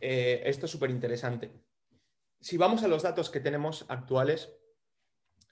eh, 0.01 0.41
esto 0.45 0.65
es 0.65 0.71
súper 0.71 0.89
interesante. 0.89 1.51
Si 2.39 2.57
vamos 2.57 2.83
a 2.83 2.87
los 2.87 3.03
datos 3.03 3.29
que 3.29 3.39
tenemos 3.39 3.85
actuales, 3.87 4.53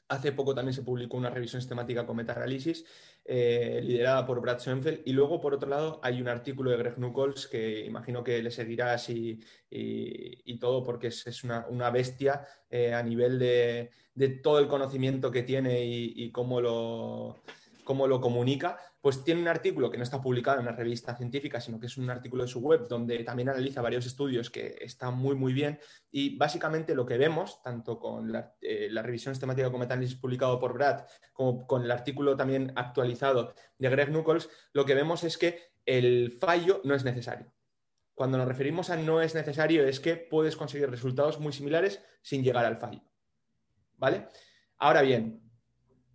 hace 0.09 0.33
poco 0.33 0.53
también 0.53 0.73
se 0.73 0.83
publicó 0.83 1.15
una 1.15 1.29
revisión 1.29 1.61
sistemática 1.61 2.05
con 2.05 2.17
metaanálisis 2.17 2.83
eh, 3.23 3.79
liderada 3.81 4.25
por 4.25 4.41
Brad 4.41 4.59
Schoenfeld 4.59 5.03
y 5.05 5.13
luego, 5.13 5.39
por 5.39 5.53
otro 5.53 5.69
lado, 5.69 6.01
hay 6.03 6.21
un 6.21 6.27
artículo 6.27 6.71
de 6.71 6.77
Greg 6.77 6.97
Nuckols 6.97 7.47
que 7.47 7.85
imagino 7.85 8.23
que 8.23 8.43
le 8.43 8.51
seguirás 8.51 9.09
y, 9.09 9.39
y, 9.69 10.59
todo 10.59 10.83
porque 10.83 11.07
es, 11.07 11.43
una, 11.45 11.89
bestia 11.91 12.45
eh, 12.69 12.93
a 12.93 13.01
nivel 13.01 13.39
de, 13.39 13.89
todo 14.43 14.59
el 14.59 14.67
conocimiento 14.67 15.31
que 15.31 15.43
tiene 15.43 15.85
y 15.85 16.29
cómo 16.31 16.59
lo 16.59 17.41
cómo 17.83 18.07
lo 18.07 18.21
comunica, 18.21 18.77
pues 19.01 19.23
tiene 19.23 19.41
un 19.41 19.47
artículo 19.47 19.89
que 19.89 19.97
no 19.97 20.03
está 20.03 20.21
publicado 20.21 20.59
en 20.59 20.67
una 20.67 20.75
revista 20.75 21.15
científica, 21.15 21.59
sino 21.59 21.79
que 21.79 21.87
es 21.87 21.97
un 21.97 22.09
artículo 22.11 22.43
de 22.43 22.49
su 22.49 22.59
web 22.59 22.87
donde 22.87 23.23
también 23.23 23.49
analiza 23.49 23.81
varios 23.81 24.05
estudios 24.05 24.51
que 24.51 24.77
están 24.79 25.15
muy, 25.15 25.35
muy 25.35 25.53
bien. 25.53 25.79
Y 26.11 26.37
básicamente 26.37 26.93
lo 26.93 27.05
que 27.05 27.17
vemos, 27.17 27.63
tanto 27.63 27.97
con 27.99 28.31
la, 28.31 28.53
eh, 28.61 28.89
revisión 29.01 29.33
sistemática 29.33 29.71
como 29.71 29.83
análisis 29.83 30.15
publicado 30.15 30.59
por 30.59 30.73
Brad, 30.73 31.05
como 31.33 31.65
con 31.65 31.83
el 31.83 31.89
artículo 31.89 32.37
también 32.37 32.73
actualizado 32.75 33.55
de 33.79 33.89
Greg 33.89 34.11
Nuckols, 34.11 34.49
lo 34.71 34.85
que 34.85 34.93
vemos 34.93 35.23
es 35.23 35.37
que 35.39 35.71
el 35.85 36.37
fallo 36.39 36.81
no 36.83 36.93
es 36.93 37.03
necesario. 37.03 37.51
Cuando 38.13 38.37
nos 38.37 38.47
referimos 38.47 38.91
a 38.91 38.97
no 38.97 39.19
es 39.19 39.33
necesario 39.33 39.83
es 39.83 39.99
que 39.99 40.15
puedes 40.15 40.55
conseguir 40.55 40.91
resultados 40.91 41.39
muy 41.39 41.53
similares 41.53 42.03
sin 42.21 42.43
llegar 42.43 42.65
al 42.65 42.77
fallo. 42.77 43.01
¿Vale? 43.97 44.27
Ahora 44.77 45.01
bien, 45.01 45.50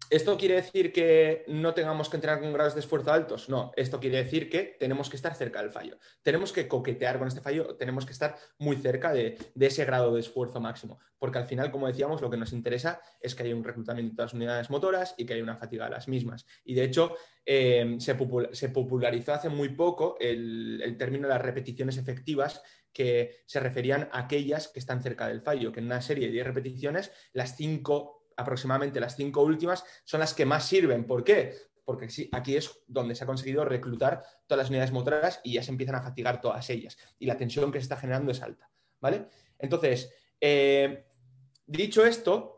¿Esto 0.08 0.36
quiere 0.38 0.54
decir 0.54 0.92
que 0.92 1.44
no 1.48 1.74
tengamos 1.74 2.08
que 2.08 2.16
entrenar 2.16 2.40
con 2.40 2.52
grados 2.52 2.74
de 2.74 2.80
esfuerzo 2.80 3.12
altos? 3.12 3.48
No, 3.48 3.72
esto 3.76 3.98
quiere 3.98 4.22
decir 4.22 4.48
que 4.48 4.76
tenemos 4.78 5.10
que 5.10 5.16
estar 5.16 5.34
cerca 5.34 5.60
del 5.60 5.72
fallo. 5.72 5.98
Tenemos 6.22 6.52
que 6.52 6.68
coquetear 6.68 7.18
con 7.18 7.26
este 7.26 7.40
fallo, 7.40 7.74
tenemos 7.76 8.06
que 8.06 8.12
estar 8.12 8.36
muy 8.58 8.76
cerca 8.76 9.12
de, 9.12 9.36
ese 9.58 9.84
grado 9.84 10.14
de 10.14 10.20
esfuerzo 10.20 10.60
máximo, 10.60 11.00
porque 11.18 11.38
al 11.38 11.46
final, 11.46 11.72
como 11.72 11.88
decíamos, 11.88 12.20
lo 12.20 12.30
que 12.30 12.36
nos 12.36 12.52
interesa 12.52 13.00
es 13.20 13.34
que 13.34 13.42
haya 13.42 13.56
un 13.56 13.64
reclutamiento 13.64 14.12
de 14.12 14.16
todas 14.16 14.32
las 14.32 14.34
unidades 14.34 14.70
motoras 14.70 15.14
y 15.18 15.26
que 15.26 15.34
haya 15.34 15.42
una 15.42 15.56
fatiga 15.56 15.86
de 15.86 15.90
las 15.90 16.06
mismas. 16.06 16.46
Y 16.64 16.74
de 16.74 16.84
hecho, 16.84 17.16
eh, 17.44 17.96
se, 17.98 18.14
popularizó 18.68 19.32
hace 19.32 19.48
muy 19.48 19.70
poco 19.70 20.16
el, 20.20 20.80
el 20.84 20.96
término 20.96 21.26
de 21.26 21.34
las 21.34 21.42
repeticiones 21.42 21.96
efectivas, 21.96 22.62
que 22.96 23.42
se 23.44 23.60
referían 23.60 24.08
a 24.10 24.20
aquellas 24.20 24.68
que 24.68 24.78
están 24.78 25.02
cerca 25.02 25.28
del 25.28 25.42
fallo, 25.42 25.70
que 25.70 25.80
en 25.80 25.86
una 25.86 26.00
serie 26.00 26.28
de 26.28 26.32
10 26.32 26.46
repeticiones, 26.46 27.12
las 27.34 27.54
5 27.54 28.15
aproximadamente 28.36 29.00
las 29.00 29.16
cinco 29.16 29.42
últimas 29.42 29.84
son 30.04 30.20
las 30.20 30.34
que 30.34 30.46
más 30.46 30.66
sirven. 30.66 31.06
¿Por 31.06 31.24
qué? 31.24 31.54
Porque 31.84 32.08
aquí 32.32 32.56
es 32.56 32.82
donde 32.86 33.14
se 33.14 33.24
ha 33.24 33.26
conseguido 33.26 33.64
reclutar 33.64 34.22
todas 34.46 34.64
las 34.64 34.70
unidades 34.70 34.92
motoras 34.92 35.40
y 35.44 35.54
ya 35.54 35.62
se 35.62 35.70
empiezan 35.70 35.96
a 35.96 36.02
fatigar 36.02 36.40
todas 36.40 36.68
ellas. 36.70 36.96
Y 37.18 37.26
la 37.26 37.36
tensión 37.36 37.72
que 37.72 37.78
se 37.78 37.84
está 37.84 37.96
generando 37.96 38.32
es 38.32 38.42
alta. 38.42 38.70
¿Vale? 39.00 39.28
Entonces, 39.58 40.12
eh, 40.40 41.06
dicho 41.66 42.04
esto, 42.04 42.56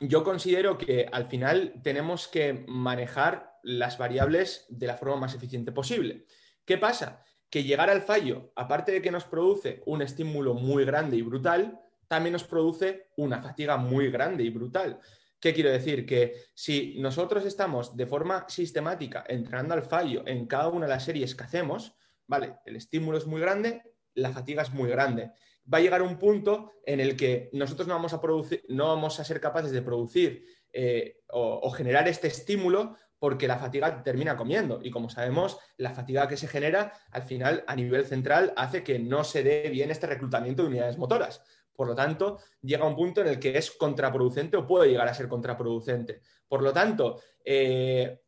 yo 0.00 0.24
considero 0.24 0.78
que 0.78 1.06
al 1.10 1.26
final 1.26 1.80
tenemos 1.82 2.28
que 2.28 2.64
manejar 2.68 3.58
las 3.62 3.98
variables 3.98 4.66
de 4.68 4.86
la 4.86 4.96
forma 4.96 5.16
más 5.16 5.34
eficiente 5.34 5.72
posible. 5.72 6.26
¿Qué 6.64 6.78
pasa? 6.78 7.24
Que 7.50 7.64
llegar 7.64 7.90
al 7.90 8.02
fallo, 8.02 8.52
aparte 8.56 8.92
de 8.92 9.02
que 9.02 9.10
nos 9.10 9.24
produce 9.24 9.82
un 9.86 10.02
estímulo 10.02 10.54
muy 10.54 10.84
grande 10.84 11.16
y 11.16 11.22
brutal, 11.22 11.80
también 12.08 12.32
nos 12.32 12.44
produce 12.44 13.10
una 13.16 13.42
fatiga 13.42 13.76
muy 13.76 14.10
grande 14.10 14.44
y 14.44 14.50
brutal. 14.50 15.00
¿Qué 15.40 15.52
quiero 15.52 15.70
decir? 15.70 16.06
Que 16.06 16.36
si 16.54 16.96
nosotros 17.00 17.44
estamos 17.44 17.96
de 17.96 18.06
forma 18.06 18.46
sistemática 18.48 19.24
entrenando 19.28 19.74
al 19.74 19.82
fallo 19.82 20.22
en 20.26 20.46
cada 20.46 20.68
una 20.68 20.86
de 20.86 20.92
las 20.92 21.04
series 21.04 21.34
que 21.34 21.44
hacemos, 21.44 21.94
¿vale? 22.26 22.56
El 22.64 22.76
estímulo 22.76 23.18
es 23.18 23.26
muy 23.26 23.40
grande, 23.40 23.82
la 24.14 24.32
fatiga 24.32 24.62
es 24.62 24.72
muy 24.72 24.88
grande. 24.88 25.32
Va 25.72 25.78
a 25.78 25.80
llegar 25.80 26.02
un 26.02 26.18
punto 26.18 26.72
en 26.84 27.00
el 27.00 27.16
que 27.16 27.50
nosotros 27.52 27.88
no 27.88 27.94
vamos 27.94 28.12
a, 28.12 28.20
producir, 28.20 28.64
no 28.68 28.88
vamos 28.88 29.20
a 29.20 29.24
ser 29.24 29.40
capaces 29.40 29.70
de 29.70 29.82
producir 29.82 30.46
eh, 30.72 31.20
o, 31.28 31.70
generar 31.70 32.08
este 32.08 32.28
estímulo 32.28 32.96
porque 33.18 33.46
la 33.46 33.58
fatiga 33.58 34.02
termina 34.02 34.36
comiendo. 34.36 34.80
Y 34.82 34.90
como 34.90 35.08
sabemos, 35.08 35.58
la 35.76 35.94
fatiga 35.94 36.28
que 36.28 36.36
se 36.36 36.48
genera 36.48 36.92
al 37.10 37.22
final 37.22 37.64
a 37.66 37.76
nivel 37.76 38.04
central 38.04 38.52
hace 38.56 38.82
que 38.82 38.98
no 38.98 39.24
se 39.24 39.42
dé 39.42 39.70
bien 39.70 39.90
este 39.90 40.06
reclutamiento 40.06 40.62
de 40.62 40.68
unidades 40.68 40.98
motoras. 40.98 41.42
Por 41.74 41.88
lo 41.88 41.94
tanto, 41.94 42.38
llega 42.62 42.86
un 42.86 42.96
punto 42.96 43.20
en 43.20 43.28
el 43.28 43.38
que 43.38 43.56
es 43.58 43.70
contraproducente 43.72 44.56
o 44.56 44.66
puede 44.66 44.90
llegar 44.90 45.08
a 45.08 45.14
ser 45.14 45.28
contraproducente. 45.28 46.20
Por 46.48 46.62
lo 46.62 46.72
tanto, 46.72 47.20
eh, 47.44 48.20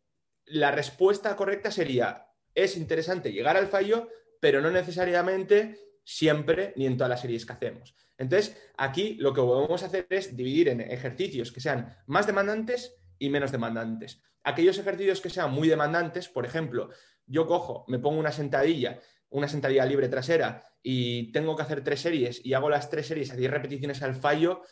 la 0.47 0.70
respuesta 0.70 1.34
correcta 1.36 1.70
sería, 1.70 2.26
es 2.55 2.76
interesante 2.76 3.32
llegar 3.32 3.57
al 3.57 3.68
fallo, 3.68 4.09
pero 4.40 4.61
no 4.61 4.70
necesariamente 4.70 5.78
siempre 6.05 6.72
ni 6.76 6.86
en 6.86 6.97
todas 6.97 7.11
las 7.11 7.20
series 7.20 7.44
que 7.44 7.53
hacemos. 7.53 7.94
Entonces, 8.18 8.57
aquí 8.76 9.14
lo 9.14 9.34
que 9.34 9.42
podemos 9.42 9.82
hacer 9.82 10.07
es 10.11 10.36
dividir 10.36 10.68
en 10.68 10.80
ejercicios 10.80 11.53
que 11.53 11.61
sean 11.61 11.97
más 12.07 12.26
demandantes 12.26 12.97
y 13.18 13.28
menos 13.28 13.53
demandantes. 13.53 14.22
Aquellos 14.42 14.78
ejercicios 14.78 15.20
que 15.20 15.30
sean 15.30 15.53
muy 15.53 15.68
demandantes, 15.68 16.28
por 16.28 16.47
ejemplo, 16.47 16.90
yo 17.26 17.47
cojo, 17.47 17.84
me 17.88 17.99
pongo 17.99 18.20
una 18.20 18.32
sentadilla, 18.32 19.01
una 19.28 19.49
sentadilla 19.49 19.84
libre 19.84 20.09
trasera 20.09 20.64
y 20.89 21.32
tengo 21.32 21.57
que 21.57 21.62
hacer 21.62 21.82
tres 21.82 22.01
series 22.01 22.41
y 22.45 22.55
hago 22.55 22.70
las 22.70 22.89
tres 22.89 23.09
series 23.09 23.32
a 23.32 23.34
10 23.34 23.51
repeticiones 23.51 24.03
al 24.03 24.14
fallo, 24.14 24.62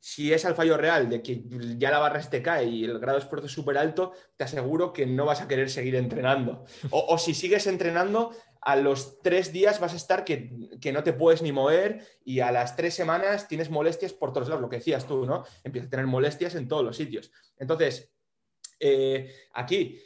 si 0.00 0.32
es 0.32 0.46
al 0.46 0.54
fallo 0.54 0.78
real 0.78 1.10
de 1.10 1.22
que 1.22 1.42
ya 1.76 1.90
la 1.90 1.98
barra 1.98 2.22
te 2.22 2.40
cae 2.40 2.64
y 2.64 2.84
el 2.84 2.98
grado 2.98 3.18
de 3.18 3.24
esfuerzo 3.24 3.48
es 3.48 3.52
súper 3.52 3.76
alto, 3.76 4.12
te 4.38 4.44
aseguro 4.44 4.94
que 4.94 5.04
no 5.04 5.26
vas 5.26 5.42
a 5.42 5.46
querer 5.46 5.68
seguir 5.68 5.96
entrenando. 5.96 6.64
O, 6.90 7.18
si 7.18 7.34
sigues 7.34 7.66
entrenando, 7.66 8.34
a 8.62 8.76
los 8.76 9.20
tres 9.20 9.52
días 9.52 9.80
vas 9.80 9.92
a 9.92 9.96
estar 9.96 10.24
que, 10.24 10.50
no 10.94 11.02
te 11.02 11.12
puedes 11.12 11.42
ni 11.42 11.52
mover 11.52 12.06
y 12.24 12.40
a 12.40 12.50
las 12.50 12.74
tres 12.74 12.94
semanas 12.94 13.46
tienes 13.46 13.68
molestias 13.68 14.14
por 14.14 14.32
todos 14.32 14.48
lados, 14.48 14.62
lo 14.62 14.70
que 14.70 14.76
decías 14.76 15.06
tú, 15.06 15.26
¿no? 15.26 15.44
Empiezas 15.62 15.88
a 15.88 15.90
tener 15.90 16.06
molestias 16.06 16.54
en 16.54 16.68
todos 16.68 16.82
los 16.82 16.96
sitios. 16.96 17.30
Entonces, 17.58 18.10
eh, 18.80 19.30
aquí 19.52 20.00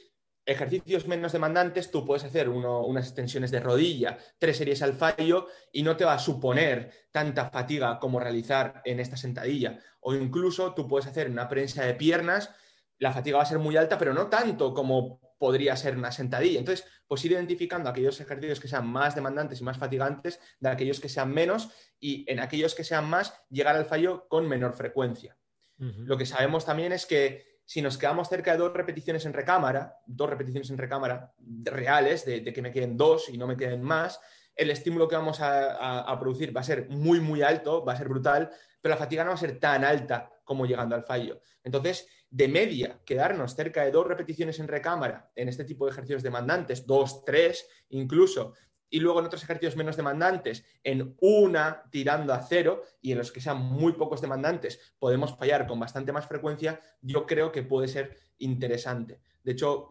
ejercicios 0.49 1.07
menos 1.07 1.33
demandantes, 1.33 1.91
tú 1.91 2.07
puedes 2.07 2.25
hacer 2.25 2.49
unas 2.49 3.05
extensiones 3.05 3.51
de 3.51 3.61
rodilla, 3.61 4.17
tres 4.39 4.57
series 4.57 4.81
al 4.81 4.95
fallo 4.95 5.47
y 5.71 5.83
no 5.83 5.95
te 5.95 6.07
va 6.07 6.15
a 6.15 6.19
suponer 6.19 6.91
tanta 7.13 7.51
fatiga 7.51 7.99
como 7.99 8.19
realizar 8.19 8.81
en 8.87 8.99
esta 8.99 9.19
sentadilla. 9.19 9.79
O 10.01 10.15
incluso 10.15 10.73
tú 10.73 10.89
puedes 10.89 11.07
hacer 11.07 11.29
una 11.29 11.49
prensa 11.49 11.85
de 11.85 11.95
piernas, 11.95 12.51
la 12.99 13.13
fatiga 13.13 13.37
va 13.37 13.43
a 13.43 13.47
ser 13.47 13.59
muy 13.59 13.77
alta, 13.77 13.99
pero 13.99 14.15
no 14.15 14.29
tanto 14.29 14.73
como 14.73 15.21
podría 15.39 15.77
ser 15.77 15.99
una 15.99 16.11
sentadilla. 16.11 16.61
Entonces, 16.61 16.87
pues 17.07 17.23
ir 17.27 17.33
identificando 17.33 17.91
aquellos 17.91 18.19
ejercicios 18.19 18.59
que 18.59 18.69
sean 18.69 18.87
más 18.87 19.15
demandantes 19.15 19.61
y 19.61 19.65
más 19.65 19.77
fatigantes 19.77 20.41
de 20.61 20.71
aquellos 20.71 20.99
que 20.99 21.11
sean 21.11 21.31
menos 21.31 21.69
y 22.01 22.25
en 22.31 22.41
aquellos 22.41 22.75
que 22.75 22.85
sean 22.85 23.09
más 23.09 23.35
llegar 23.51 23.77
al 23.77 23.85
fallo 23.85 24.27
con 24.29 24.49
menor 24.49 24.75
frecuencia. 24.75 25.37
Lo 25.77 26.17
que 26.17 26.27
sabemos 26.27 26.65
también 26.65 26.93
es 26.93 27.07
que 27.07 27.58
si 27.69 27.83
nos 27.83 27.99
quedamos 27.99 28.31
cerca 28.31 28.53
de 28.53 28.57
dos 28.57 28.73
repeticiones 28.73 29.27
en 29.27 29.35
recámara, 29.35 29.99
dos 30.07 30.31
repeticiones 30.31 30.71
en 30.71 30.79
recámara 30.79 31.35
reales, 31.65 32.25
de, 32.25 32.43
que 32.43 32.63
me 32.63 32.73
queden 32.73 32.97
dos 32.97 33.29
y 33.29 33.37
no 33.37 33.47
me 33.47 33.59
queden 33.59 33.83
más, 33.83 34.19
el 34.57 34.71
estímulo 34.71 35.07
que 35.07 35.17
vamos 35.17 35.39
a, 35.43 36.17
producir 36.19 36.57
va 36.57 36.63
a 36.63 36.65
ser 36.65 36.89
muy, 36.89 37.21
muy 37.21 37.43
alto, 37.43 37.85
va 37.85 37.93
a 37.93 37.99
ser 37.99 38.09
brutal, 38.09 38.51
pero 38.81 38.95
la 38.95 38.99
fatiga 38.99 39.23
no 39.23 39.33
va 39.33 39.35
a 39.35 39.39
ser 39.39 39.61
tan 39.61 39.85
alta 39.85 40.31
como 40.45 40.65
llegando 40.65 40.95
al 40.95 41.05
fallo. 41.05 41.43
Entonces, 41.63 42.09
de 42.31 42.49
media, 42.49 43.01
quedarnos 43.05 43.55
cerca 43.55 43.85
de 43.85 43.91
dos 43.91 44.07
repeticiones 44.07 44.59
en 44.61 44.69
recámara 44.69 45.31
en 45.37 45.51
este 45.51 45.65
tipo 45.65 45.85
de 45.85 45.93
ejercicios 45.93 46.23
demandantes, 46.23 46.87
dos, 46.87 47.23
tres 47.27 47.69
incluso, 47.91 48.55
y 48.91 49.01
luego 49.01 49.21
en 49.21 49.27
otros 49.27 49.43
ejercicios 49.43 49.77
menos 49.77 49.97
demandantes, 49.97 50.65
en 50.83 51.17
una 51.21 51.85
tirando 51.91 52.33
a 52.33 52.43
cero 52.43 52.83
y 53.01 53.13
en 53.13 53.19
los 53.19 53.33
que 53.33 53.41
sean 53.41 53.59
muy 53.59 53.93
pocos 53.93 54.21
demandantes 54.21 54.95
podemos 54.99 55.37
fallar 55.37 55.67
con 55.67 55.79
bastante 55.79 56.13
más 56.13 56.27
frecuencia, 56.27 56.81
yo 57.01 57.27
creo 57.27 57.53
que 57.53 57.63
puede 57.63 57.89
ser 57.89 58.17
interesante. 58.39 59.21
De 59.43 59.53
hecho, 59.53 59.91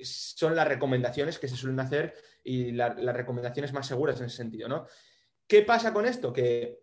son 0.00 0.54
las 0.54 0.68
recomendaciones 0.68 1.38
que 1.38 1.48
se 1.48 1.56
suelen 1.56 1.80
hacer 1.80 2.14
y 2.44 2.72
las 2.72 3.16
recomendaciones 3.16 3.72
más 3.72 3.86
seguras 3.86 4.20
en 4.20 4.26
ese 4.26 4.36
sentido, 4.36 4.68
¿no? 4.68 4.86
¿Qué 5.46 5.62
pasa 5.62 5.92
con 5.92 6.06
esto? 6.06 6.32
Que 6.32 6.82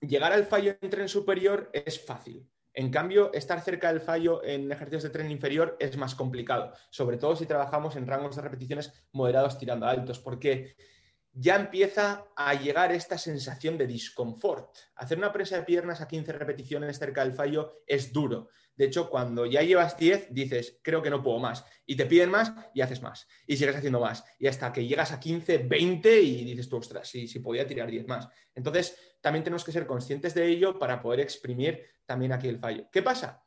llegar 0.00 0.32
al 0.32 0.44
fallo 0.44 0.76
en 0.80 0.90
tren 0.90 1.08
superior 1.08 1.70
es 1.72 2.04
fácil. 2.04 2.48
En 2.78 2.90
cambio, 2.90 3.32
estar 3.32 3.58
cerca 3.62 3.90
del 3.90 4.02
fallo 4.02 4.44
en 4.44 4.70
ejercicios 4.70 5.02
de 5.02 5.08
tren 5.08 5.30
inferior 5.30 5.78
es 5.80 5.96
más 5.96 6.14
complicado, 6.14 6.74
sobre 6.90 7.16
todo 7.16 7.34
si 7.34 7.46
trabajamos 7.46 7.96
en 7.96 8.06
rangos 8.06 8.36
de 8.36 8.42
repeticiones 8.42 8.92
moderados 9.12 9.58
tirando 9.58 9.86
altos, 9.86 10.18
porque 10.18 10.76
ya 11.32 11.56
empieza 11.56 12.26
a 12.36 12.52
llegar 12.52 12.92
esta 12.92 13.16
sensación 13.16 13.78
de 13.78 13.86
disconfort. 13.86 14.76
Hacer 14.94 15.16
una 15.16 15.32
presa 15.32 15.56
de 15.56 15.62
piernas 15.62 16.02
a 16.02 16.08
15 16.08 16.32
repeticiones 16.32 16.98
cerca 16.98 17.24
del 17.24 17.32
fallo 17.32 17.82
es 17.86 18.12
duro. 18.12 18.50
De 18.76 18.84
hecho, 18.84 19.08
cuando 19.08 19.46
ya 19.46 19.62
llevas 19.62 19.96
10, 19.96 20.34
dices, 20.34 20.78
creo 20.82 21.00
que 21.00 21.08
no 21.08 21.22
puedo 21.22 21.38
más. 21.38 21.64
Y 21.86 21.96
te 21.96 22.04
piden 22.04 22.28
más 22.28 22.52
y 22.74 22.82
haces 22.82 23.00
más. 23.00 23.26
Y 23.46 23.56
sigues 23.56 23.76
haciendo 23.76 24.00
más. 24.00 24.22
Y 24.38 24.48
hasta 24.48 24.70
que 24.70 24.86
llegas 24.86 25.12
a 25.12 25.20
15, 25.20 25.58
20 25.58 26.20
y 26.20 26.44
dices 26.44 26.68
tú, 26.68 26.76
ostras, 26.76 27.08
si, 27.08 27.26
si 27.26 27.38
podía 27.38 27.66
tirar 27.66 27.90
10 27.90 28.06
más. 28.06 28.28
Entonces, 28.54 29.15
también 29.26 29.42
tenemos 29.42 29.64
que 29.64 29.72
ser 29.72 29.88
conscientes 29.88 30.34
de 30.34 30.46
ello 30.46 30.78
para 30.78 31.02
poder 31.02 31.18
exprimir 31.18 31.82
también 32.04 32.30
aquí 32.30 32.46
el 32.46 32.60
fallo. 32.60 32.88
¿Qué 32.92 33.02
pasa? 33.02 33.42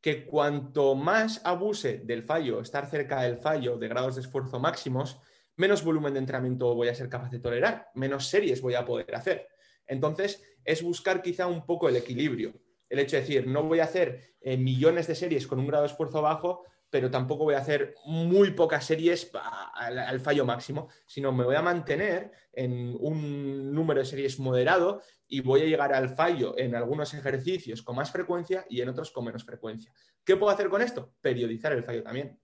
Que 0.00 0.26
cuanto 0.26 0.96
más 0.96 1.40
abuse 1.44 1.98
del 1.98 2.24
fallo, 2.24 2.60
estar 2.60 2.90
cerca 2.90 3.22
del 3.22 3.36
fallo 3.36 3.78
de 3.78 3.86
grados 3.86 4.16
de 4.16 4.22
esfuerzo 4.22 4.58
máximos, 4.58 5.20
menos 5.54 5.84
volumen 5.84 6.14
de 6.14 6.18
entrenamiento 6.18 6.74
voy 6.74 6.88
a 6.88 6.96
ser 6.96 7.08
capaz 7.08 7.30
de 7.30 7.38
tolerar, 7.38 7.92
menos 7.94 8.26
series 8.26 8.60
voy 8.60 8.74
a 8.74 8.84
poder 8.84 9.14
hacer. 9.14 9.46
Entonces, 9.86 10.42
es 10.64 10.82
buscar 10.82 11.22
quizá 11.22 11.46
un 11.46 11.64
poco 11.64 11.88
el 11.88 11.94
equilibrio 11.94 12.60
el 12.88 12.98
hecho 12.98 13.14
de 13.14 13.22
decir, 13.22 13.46
no 13.46 13.62
voy 13.62 13.78
a 13.78 13.84
hacer 13.84 14.34
eh, 14.40 14.56
millones 14.56 15.06
de 15.06 15.14
series 15.14 15.46
con 15.46 15.60
un 15.60 15.68
grado 15.68 15.84
de 15.84 15.90
esfuerzo 15.90 16.22
bajo, 16.22 16.64
pero 16.90 17.10
tampoco 17.10 17.44
voy 17.44 17.54
a 17.54 17.58
hacer 17.58 17.94
muy 18.04 18.50
pocas 18.50 18.84
series 18.84 19.30
al, 19.74 20.20
fallo 20.20 20.44
máximo, 20.44 20.88
sino 21.06 21.32
me 21.32 21.44
voy 21.44 21.54
a 21.54 21.62
mantener 21.62 22.32
en 22.52 22.96
un 23.00 23.72
número 23.72 24.00
de 24.00 24.06
series 24.06 24.38
moderado 24.40 25.00
y 25.28 25.40
voy 25.40 25.62
a 25.62 25.66
llegar 25.66 25.94
al 25.94 26.10
fallo 26.10 26.58
en 26.58 26.74
algunos 26.74 27.14
ejercicios 27.14 27.82
con 27.82 27.96
más 27.96 28.10
frecuencia 28.10 28.66
y 28.68 28.80
en 28.80 28.88
otros 28.88 29.12
con 29.12 29.24
menos 29.24 29.44
frecuencia. 29.44 29.92
¿Qué 30.24 30.36
puedo 30.36 30.52
hacer 30.52 30.68
con 30.68 30.82
esto? 30.82 31.14
Periodizar 31.20 31.72
el 31.72 31.84
fallo 31.84 32.02
también. 32.02 32.38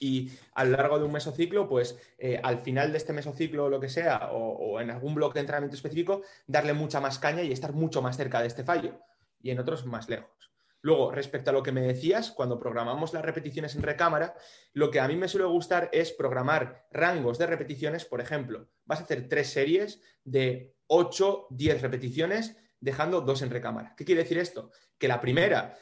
Y 0.00 0.30
a 0.54 0.64
lo 0.64 0.76
largo 0.76 0.98
de 0.98 1.04
un 1.04 1.12
mesociclo, 1.12 1.68
pues 1.68 1.98
eh, 2.18 2.40
al 2.42 2.62
final 2.62 2.90
de 2.90 2.98
este 2.98 3.12
mesociclo 3.12 3.66
o 3.66 3.68
lo 3.68 3.80
que 3.80 3.90
sea, 3.90 4.30
o 4.32 4.80
en 4.80 4.90
algún 4.90 5.14
bloque 5.14 5.34
de 5.34 5.40
entrenamiento 5.40 5.76
específico, 5.76 6.22
darle 6.46 6.72
mucha 6.72 7.00
más 7.00 7.18
caña 7.18 7.42
y 7.42 7.52
estar 7.52 7.74
mucho 7.74 8.00
más 8.00 8.16
cerca 8.16 8.40
de 8.40 8.48
este 8.48 8.64
fallo 8.64 8.98
y 9.42 9.50
en 9.50 9.60
otros 9.60 9.84
más 9.86 10.08
lejos. 10.08 10.49
Luego, 10.82 11.10
respecto 11.10 11.50
a 11.50 11.52
lo 11.52 11.62
que 11.62 11.72
me 11.72 11.82
decías, 11.82 12.30
cuando 12.30 12.58
programamos 12.58 13.12
las 13.12 13.24
repeticiones 13.24 13.74
en 13.74 13.82
recámara, 13.82 14.34
lo 14.72 14.90
que 14.90 15.00
a 15.00 15.08
mí 15.08 15.16
me 15.16 15.28
suele 15.28 15.46
gustar 15.46 15.90
es 15.92 16.10
programar 16.12 16.86
rangos 16.90 17.38
de 17.38 17.46
repeticiones. 17.46 18.04
Por 18.04 18.20
ejemplo, 18.20 18.68
vas 18.86 19.00
a 19.00 19.04
hacer 19.04 19.28
tres 19.28 19.48
series 19.48 20.00
de 20.24 20.74
8, 20.86 21.48
10 21.50 21.82
repeticiones, 21.82 22.56
dejando 22.80 23.20
dos 23.20 23.42
en 23.42 23.50
recámara. 23.50 23.94
¿Qué 23.96 24.04
quiere 24.04 24.22
decir 24.22 24.38
esto? 24.38 24.70
Que 24.98 25.08
la 25.08 25.20
primera 25.20 25.76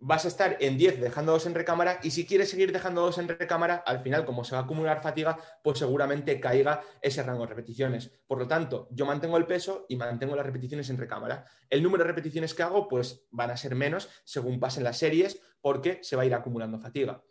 vas 0.00 0.24
a 0.24 0.28
estar 0.28 0.56
en 0.60 0.78
10 0.78 1.00
dejando 1.00 1.32
dos 1.32 1.46
en 1.46 1.54
recámara 1.54 1.98
y 2.02 2.10
si 2.10 2.26
quieres 2.26 2.50
seguir 2.50 2.72
dejando 2.72 3.02
dos 3.02 3.18
en 3.18 3.28
recámara, 3.28 3.76
al 3.76 4.00
final, 4.00 4.24
como 4.24 4.44
se 4.44 4.54
va 4.54 4.60
a 4.60 4.64
acumular 4.64 5.02
fatiga, 5.02 5.38
pues 5.62 5.78
seguramente 5.78 6.38
caiga 6.40 6.82
ese 7.02 7.22
rango 7.22 7.42
de 7.42 7.48
repeticiones. 7.48 8.12
Por 8.26 8.38
lo 8.38 8.46
tanto, 8.46 8.88
yo 8.90 9.06
mantengo 9.06 9.36
el 9.36 9.46
peso 9.46 9.86
y 9.88 9.96
mantengo 9.96 10.36
las 10.36 10.46
repeticiones 10.46 10.88
en 10.90 10.98
recámara. 10.98 11.44
El 11.68 11.82
número 11.82 12.04
de 12.04 12.08
repeticiones 12.08 12.54
que 12.54 12.62
hago, 12.62 12.88
pues 12.88 13.26
van 13.30 13.50
a 13.50 13.56
ser 13.56 13.74
menos 13.74 14.08
según 14.24 14.60
pasen 14.60 14.84
las 14.84 14.98
series 14.98 15.40
porque 15.60 15.98
se 16.02 16.16
va 16.16 16.22
a 16.22 16.26
ir 16.26 16.34
acumulando 16.34 16.78
fatiga. 16.78 17.22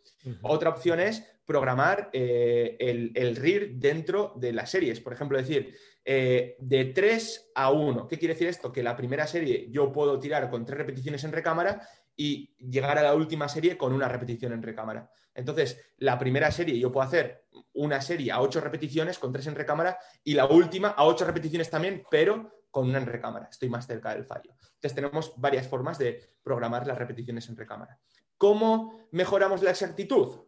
Otra 0.41 0.69
opción 0.69 0.99
es 0.99 1.23
programar 1.45 2.09
eh, 2.11 2.75
el, 2.79 3.13
el, 3.15 3.37
RIR 3.37 3.75
dentro 3.75 4.33
de 4.35 4.51
las 4.51 4.69
series. 4.69 4.99
Por 4.99 5.13
ejemplo, 5.13 5.37
decir, 5.37 5.73
eh, 6.09 6.55
de 6.59 6.85
3 6.85 7.51
a 7.55 7.71
1. 7.71 8.07
¿Qué 8.07 8.17
quiere 8.17 8.33
decir 8.33 8.47
esto? 8.47 8.71
Que 8.71 8.81
la 8.81 8.95
primera 8.95 9.27
serie 9.27 9.67
yo 9.69 9.91
puedo 9.91 10.17
tirar 10.21 10.49
con 10.49 10.63
tres 10.63 10.77
repeticiones 10.77 11.25
en 11.25 11.33
recámara 11.33 11.81
y 12.17 12.55
llegar 12.57 12.97
a 12.97 13.03
la 13.03 13.13
última 13.13 13.47
serie 13.47 13.77
con 13.77 13.93
una 13.93 14.09
repetición 14.09 14.51
en 14.51 14.63
recámara. 14.63 15.09
Entonces, 15.35 15.79
la 15.97 16.17
primera 16.17 16.51
serie 16.51 16.79
yo 16.79 16.91
puedo 16.91 17.07
hacer 17.07 17.45
una 17.73 18.01
serie 18.01 18.31
a 18.31 18.41
ocho 18.41 18.59
repeticiones 18.59 19.19
con 19.19 19.31
tres 19.31 19.45
en 19.45 19.55
recámara 19.55 19.97
y 20.23 20.33
la 20.33 20.47
última 20.47 20.89
a 20.89 21.05
ocho 21.05 21.25
repeticiones 21.25 21.69
también, 21.69 22.03
pero 22.09 22.51
con 22.71 22.89
una 22.89 22.97
en 22.97 23.05
recámara. 23.05 23.47
Estoy 23.49 23.69
más 23.69 23.85
cerca 23.85 24.15
del 24.15 24.25
fallo. 24.25 24.51
Entonces, 24.51 24.95
tenemos 24.95 25.33
varias 25.37 25.67
formas 25.67 25.99
de 25.99 26.19
programar 26.41 26.87
las 26.87 26.97
repeticiones 26.97 27.47
en 27.49 27.55
recámara. 27.55 27.99
¿Cómo 28.35 29.07
mejoramos 29.11 29.61
la 29.61 29.69
exactitud? 29.69 30.39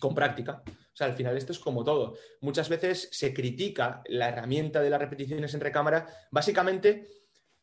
Con 0.00 0.14
práctica. 0.14 0.62
O 0.66 0.96
sea, 0.96 1.06
al 1.06 1.14
final 1.14 1.36
esto 1.36 1.52
es 1.52 1.60
como 1.60 1.84
todo. 1.84 2.16
Muchas 2.40 2.68
veces 2.68 3.08
se 3.12 3.32
critica 3.32 4.02
la 4.06 4.28
herramienta 4.28 4.80
de 4.80 4.90
las 4.90 5.00
repeticiones 5.00 5.54
en 5.54 5.60
recámara 5.60 6.06
básicamente 6.30 7.06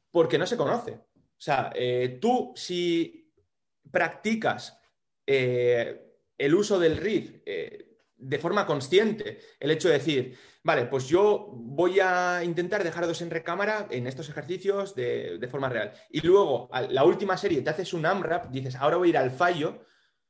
porque 0.10 0.38
no 0.38 0.48
se 0.48 0.58
conoce. 0.58 1.00
O 1.40 1.42
sea, 1.42 1.72
eh, 1.74 2.18
tú 2.22 2.52
si 2.54 3.34
practicas 3.90 4.78
eh, 5.26 6.18
el 6.38 6.54
uso 6.54 6.78
del 6.78 6.98
RID 6.98 7.44
eh, 7.46 7.98
de 8.18 8.40
forma 8.40 8.66
consciente, 8.66 9.40
el 9.58 9.72
hecho 9.72 9.88
de 9.88 9.94
decir, 9.94 10.38
vale, 10.64 10.86
pues 10.88 11.08
yo 11.08 11.50
voy 11.54 12.02
a 12.02 12.44
intentar 12.44 12.84
dejar 12.84 13.08
dos 13.08 13.22
en 13.22 13.30
recámara 13.30 13.88
en 13.90 14.06
estos 14.06 14.28
ejercicios 14.28 14.96
de, 14.96 15.38
de 15.38 15.48
forma 15.48 15.70
real. 15.70 15.94
Y 16.10 16.20
luego, 16.28 16.70
la 16.90 17.06
última 17.06 17.38
serie, 17.38 17.62
te 17.62 17.70
haces 17.70 17.94
un 17.94 18.06
AMRAP, 18.06 18.52
dices, 18.52 18.76
ahora 18.76 18.98
voy 18.98 19.08
a 19.08 19.12
ir 19.12 19.18
al 19.18 19.32
fallo, 19.32 19.86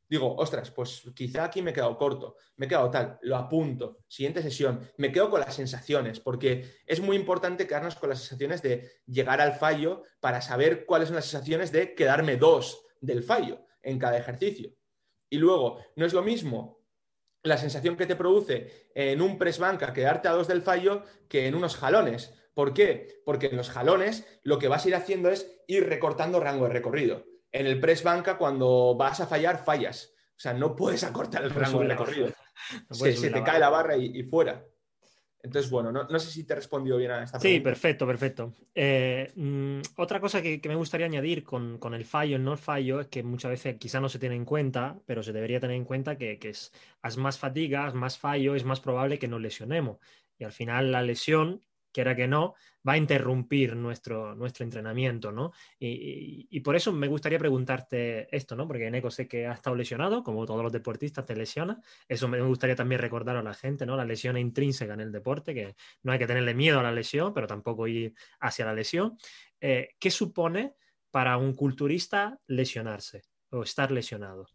digo, 0.10 0.36
ostras, 0.36 0.72
pues 0.72 1.04
quizá 1.16 1.44
aquí 1.44 1.62
me 1.62 1.72
he 1.72 1.74
quedado 1.74 1.98
corto, 1.98 2.36
me 2.58 2.66
he 2.66 2.70
quedado 2.70 2.90
tal, 2.90 3.20
lo 3.22 3.36
apunto, 3.36 4.00
siguiente 4.08 4.42
sesión, 4.42 4.80
me 4.98 5.12
quedo 5.12 5.30
con 5.30 5.40
las 5.40 5.54
sensaciones, 5.54 6.20
porque 6.20 6.80
es 6.86 7.00
muy 7.00 7.16
importante 7.16 7.68
quedarnos 7.68 7.96
con 7.96 8.10
las 8.10 8.20
sensaciones 8.20 8.62
de 8.64 8.92
llegar 9.06 9.40
al 9.40 9.54
fallo 9.54 10.04
para 10.20 10.42
saber 10.42 10.86
cuáles 10.86 11.10
son 11.10 11.16
las 11.16 11.26
sensaciones 11.26 11.72
de 11.72 11.94
quedarme 11.94 12.38
dos 12.38 12.86
del 13.02 13.24
fallo 13.24 13.66
en 13.84 14.00
cada 14.00 14.18
ejercicio. 14.18 14.74
Y 15.30 15.38
luego, 15.38 15.80
no 15.96 16.06
es 16.06 16.14
lo 16.14 16.24
mismo 16.24 16.80
la 17.44 17.58
sensación 17.58 17.96
que 17.96 18.08
te 18.08 18.16
produce 18.16 18.90
en 18.96 19.22
un 19.22 19.38
press 19.38 19.60
banca 19.60 19.94
quedarte 19.94 20.28
a 20.28 20.34
dos 20.34 20.48
del 20.48 20.62
fallo 20.62 21.04
que 21.30 21.48
en 21.48 21.56
unos 21.56 21.78
jalones. 21.78 22.34
¿Por 22.54 22.74
qué? 22.74 23.22
Porque 23.26 23.48
en 23.48 23.58
los 23.58 23.70
jalones 23.70 24.26
lo 24.44 24.60
que 24.60 24.68
vas 24.68 24.84
a 24.84 24.88
ir 24.90 24.96
haciendo 24.96 25.30
es 25.30 25.62
ir 25.68 25.88
recortando 25.88 26.40
rango 26.40 26.66
de 26.66 26.74
recorrido 26.74 27.26
en 27.52 27.66
el 27.66 27.80
press 27.80 28.04
banca, 28.04 28.38
cuando 28.38 28.96
vas 28.96 29.20
a 29.20 29.28
fallar, 29.28 29.64
fallas. 29.64 30.14
O 30.40 30.42
sea, 30.42 30.54
no 30.54 30.76
puedes 30.76 31.04
acortar 31.04 31.44
el 31.44 31.50
rango 31.50 31.82
de 31.82 31.88
recorrido. 31.90 32.30
se, 32.92 33.30
te 33.30 33.44
cae 33.44 33.60
la 33.60 33.70
barra 33.70 33.98
y, 33.98 34.24
fuera. 34.24 34.64
Entonces, 35.42 35.72
bueno, 35.72 35.92
no, 35.92 36.20
sé 36.20 36.32
si 36.32 36.46
te 36.46 36.54
he 36.54 36.56
respondido 36.56 36.98
bien 36.98 37.12
a 37.12 37.24
esta 37.24 37.40
pregunta. 37.40 37.60
Sí, 37.60 37.64
perfecto, 37.64 38.06
perfecto. 38.06 38.54
Eh, 38.76 39.32
mm, 39.36 39.80
otra 39.98 40.20
cosa 40.20 40.42
que, 40.42 40.62
me 40.66 40.76
gustaría 40.76 41.08
añadir 41.08 41.44
con, 41.44 41.80
el 41.94 42.06
fallo, 42.06 42.36
el 42.36 42.44
no 42.44 42.58
fallo, 42.58 43.00
es 43.00 43.08
que 43.08 43.24
muchas 43.24 43.52
veces 43.52 43.78
quizá 43.78 44.00
no 44.00 44.10
se 44.10 44.20
tiene 44.20 44.36
en 44.36 44.46
cuenta, 44.46 44.98
pero 45.06 45.24
se 45.24 45.34
debería 45.34 45.60
tener 45.60 45.78
en 45.78 45.86
cuenta 45.86 46.18
que, 46.18 46.40
es, 46.42 46.72
más 47.18 47.38
fatiga, 47.38 47.92
más 47.94 48.18
fallo, 48.18 48.56
es 48.56 48.66
más 48.66 48.82
probable 48.82 49.18
que 49.18 49.28
nos 49.28 49.42
lesionemos. 49.42 49.98
Y 50.38 50.44
al 50.44 50.52
final 50.52 50.92
la 50.92 51.02
lesión 51.02 51.62
quiera 51.92 52.16
que 52.16 52.28
no, 52.28 52.56
va 52.88 52.94
a 52.94 52.98
interrumpir 52.98 53.76
nuestro, 53.76 54.36
nuestro 54.36 54.64
entrenamiento, 54.64 55.32
¿no? 55.32 55.52
Y, 55.80 56.60
por 56.62 56.76
eso 56.76 56.92
me 56.92 57.08
gustaría 57.08 57.40
preguntarte 57.40 58.34
esto, 58.36 58.56
¿no? 58.56 58.68
Porque 58.68 58.90
Neko 58.90 59.12
sé 59.12 59.28
que 59.28 59.48
ha 59.48 59.54
estado 59.54 59.76
lesionado, 59.76 60.24
como 60.24 60.46
todos 60.46 60.64
los 60.64 60.72
deportistas 60.72 61.26
te 61.26 61.36
lesionan. 61.36 61.82
Eso 62.08 62.28
me 62.28 62.42
gustaría 62.42 62.76
también 62.76 63.02
recordar 63.02 63.38
a 63.38 63.44
la 63.44 63.54
gente, 63.54 63.86
¿no? 63.86 63.96
La 63.96 64.06
lesión 64.06 64.38
intrínseca 64.38 64.94
en 64.94 65.02
el 65.02 65.12
deporte, 65.12 65.54
que 65.54 65.76
no 66.04 66.12
hay 66.12 66.20
que 66.20 66.28
tenerle 66.28 66.54
miedo 66.54 66.80
a 66.80 66.84
la 66.84 66.92
lesión, 66.92 67.34
pero 67.34 67.48
tampoco 67.48 67.88
ir 67.88 68.14
hacia 68.40 68.66
la 68.66 68.74
lesión. 68.74 69.18
Eh, 69.60 69.96
¿Qué 70.00 70.12
supone 70.12 70.76
para 71.12 71.38
un 71.38 71.54
culturista 71.54 72.40
lesionarse 72.48 73.24
o 73.50 73.64
estar 73.64 73.92
lesionado? 73.92 74.48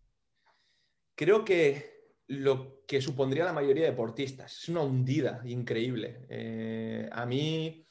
Creo 1.16 1.44
que 1.44 1.93
lo 2.26 2.84
que 2.86 3.00
supondría 3.00 3.44
la 3.44 3.52
mayoría 3.52 3.84
de 3.84 3.90
deportistas. 3.90 4.62
Es 4.62 4.68
una 4.68 4.82
hundida 4.82 5.42
increíble. 5.44 6.26
Eh, 6.28 7.08
a 7.12 7.26
mí, 7.26 7.86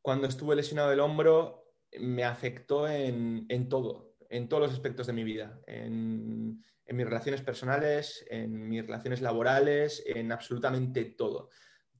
cuando 0.00 0.26
estuve 0.26 0.56
lesionado 0.56 0.90
del 0.90 1.00
hombro, 1.00 1.72
me 2.00 2.24
afectó 2.24 2.88
en, 2.88 3.46
todo, 3.68 4.16
en 4.28 4.48
todos 4.48 4.62
los 4.62 4.72
aspectos 4.72 5.06
de 5.06 5.12
mi 5.12 5.24
vida, 5.24 5.60
en, 5.66 6.62
mis 6.86 7.06
relaciones 7.06 7.42
personales, 7.42 8.24
en 8.28 8.68
mis 8.68 8.82
relaciones 8.82 9.20
laborales, 9.20 10.02
en 10.06 10.32
absolutamente 10.32 11.04
todo. 11.04 11.50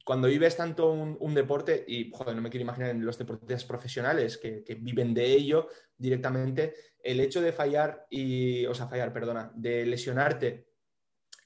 Cuando 0.05 0.29
vives 0.29 0.57
tanto 0.57 0.93
un, 0.93 1.35
deporte, 1.35 1.85
y 1.89 2.11
joder, 2.13 2.37
no 2.37 2.43
me 2.43 2.51
quiero 2.51 2.65
imaginar 2.65 2.91
en 2.91 3.05
los 3.05 3.17
deportistas 3.17 3.65
profesionales 3.65 4.37
que, 4.37 4.63
que, 4.63 4.75
viven 4.75 5.15
de 5.15 5.33
ello 5.33 5.69
directamente, 5.97 6.75
el 7.03 7.21
hecho 7.21 7.41
de 7.41 7.53
fallar 7.53 8.07
y, 8.11 8.67
o 8.67 8.75
sea, 8.75 8.87
fallar, 8.87 9.15
perdona, 9.15 9.51
de 9.55 9.87
lesionarte 9.87 10.74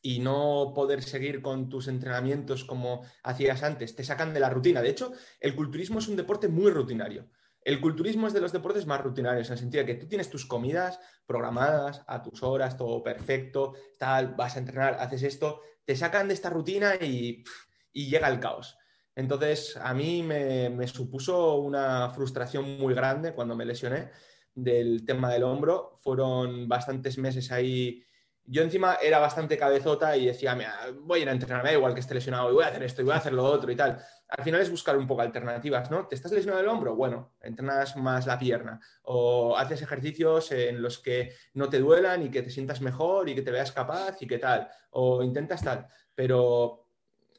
y 0.01 0.21
no 0.21 0.73
poder 0.75 1.03
seguir 1.03 1.43
con 1.43 1.69
tus 1.69 1.89
entrenamientos 1.89 2.65
como 2.65 3.03
hacías 3.23 3.63
antes, 3.63 3.97
te 3.97 4.05
sacan 4.05 4.33
de 4.33 4.41
la 4.41 4.51
rutina. 4.51 4.81
De 4.83 4.91
hecho, 4.91 5.13
el 5.41 5.57
culturismo 5.57 5.99
es 5.99 6.09
un 6.09 6.17
deporte 6.17 6.49
muy 6.49 6.71
rutinario. 6.71 7.29
El 7.63 7.81
culturismo 7.81 8.27
es 8.27 8.33
de 8.33 8.41
los 8.41 8.53
deportes 8.53 8.87
más 8.87 9.03
rutinarios, 9.03 9.49
en 9.49 9.55
el 9.55 9.59
sentido 9.59 9.85
de 9.85 9.93
que 9.93 10.01
tú 10.01 10.09
tienes 10.09 10.31
tus 10.31 10.47
comidas 10.47 11.01
programadas 11.27 12.03
a 12.07 12.23
tus 12.23 12.43
horas, 12.43 12.77
todo 12.77 13.03
perfecto, 13.03 13.75
tal, 13.99 14.35
vas 14.35 14.57
a 14.57 14.61
entrenar, 14.61 14.95
haces 14.95 15.23
esto, 15.23 15.61
te 15.85 15.97
sacan 15.97 16.29
de 16.29 16.35
esta 16.35 16.51
rutina 16.51 16.95
y, 16.95 17.45
llega 17.93 18.29
el 18.29 18.39
caos. 18.39 18.79
Entonces, 19.17 19.77
a 19.77 19.93
mí 19.93 20.23
me, 20.23 20.71
me, 20.71 20.87
supuso 20.87 21.57
una 21.57 22.11
frustración 22.11 22.79
muy 22.79 22.95
grande 22.95 23.35
cuando 23.35 23.57
me 23.57 23.65
lesioné 23.65 24.11
del 24.55 25.05
tema 25.05 25.33
del 25.33 25.43
hombro. 25.43 25.99
Fueron 26.01 26.69
bastantes 26.69 27.19
meses 27.19 27.51
ahí 27.51 28.05
yo 28.51 28.63
encima 28.63 28.97
era 29.03 29.19
bastante 29.19 29.59
cabezota 29.59 30.17
y 30.17 30.27
decía, 30.27 30.57
voy 31.03 31.21
a 31.21 31.23
ir 31.23 31.29
a 31.29 31.33
entrenarme, 31.33 31.75
igual 31.75 31.93
que 31.93 32.01
esté 32.01 32.15
lesionado, 32.15 32.51
y 32.51 32.55
voy 32.55 32.65
a 32.65 32.69
hacer 32.69 32.83
esto 32.83 33.03
y 33.03 33.05
voy 33.05 33.13
a 33.13 33.19
hacer 33.19 33.35
lo 33.35 33.45
otro 33.45 33.71
y 33.71 33.77
tal. 33.77 34.03
Al 34.29 34.45
final 34.45 34.63
es 34.63 34.71
buscar 34.71 34.97
un 34.97 35.07
poco 35.07 35.21
alternativas, 35.21 35.91
¿no? 35.91 36.07
¿Te 36.07 36.15
estás 36.15 36.33
lesionado 36.33 36.63
el 36.63 36.69
hombro? 36.69 36.97
Bueno, 36.97 37.35
entrenas 37.41 37.97
más 37.97 38.27
la 38.27 38.39
pierna 38.39 38.81
o 39.03 39.57
haces 39.57 39.83
ejercicios 39.83 40.51
en 40.53 40.81
los 40.81 40.99
que 40.99 41.35
no 41.55 41.69
te 41.69 41.79
duelan 41.79 42.23
y 42.23 42.31
que 42.31 42.43
te 42.43 42.51
sientas 42.51 42.81
mejor 42.81 43.29
y 43.29 43.35
que 43.35 43.43
te 43.43 43.51
veas 43.51 43.71
capaz 43.71 44.21
y 44.23 44.27
qué 44.27 44.39
tal. 44.39 44.69
O 44.91 45.23
intentas 45.23 45.63
tal, 45.63 45.87
pero 46.15 46.87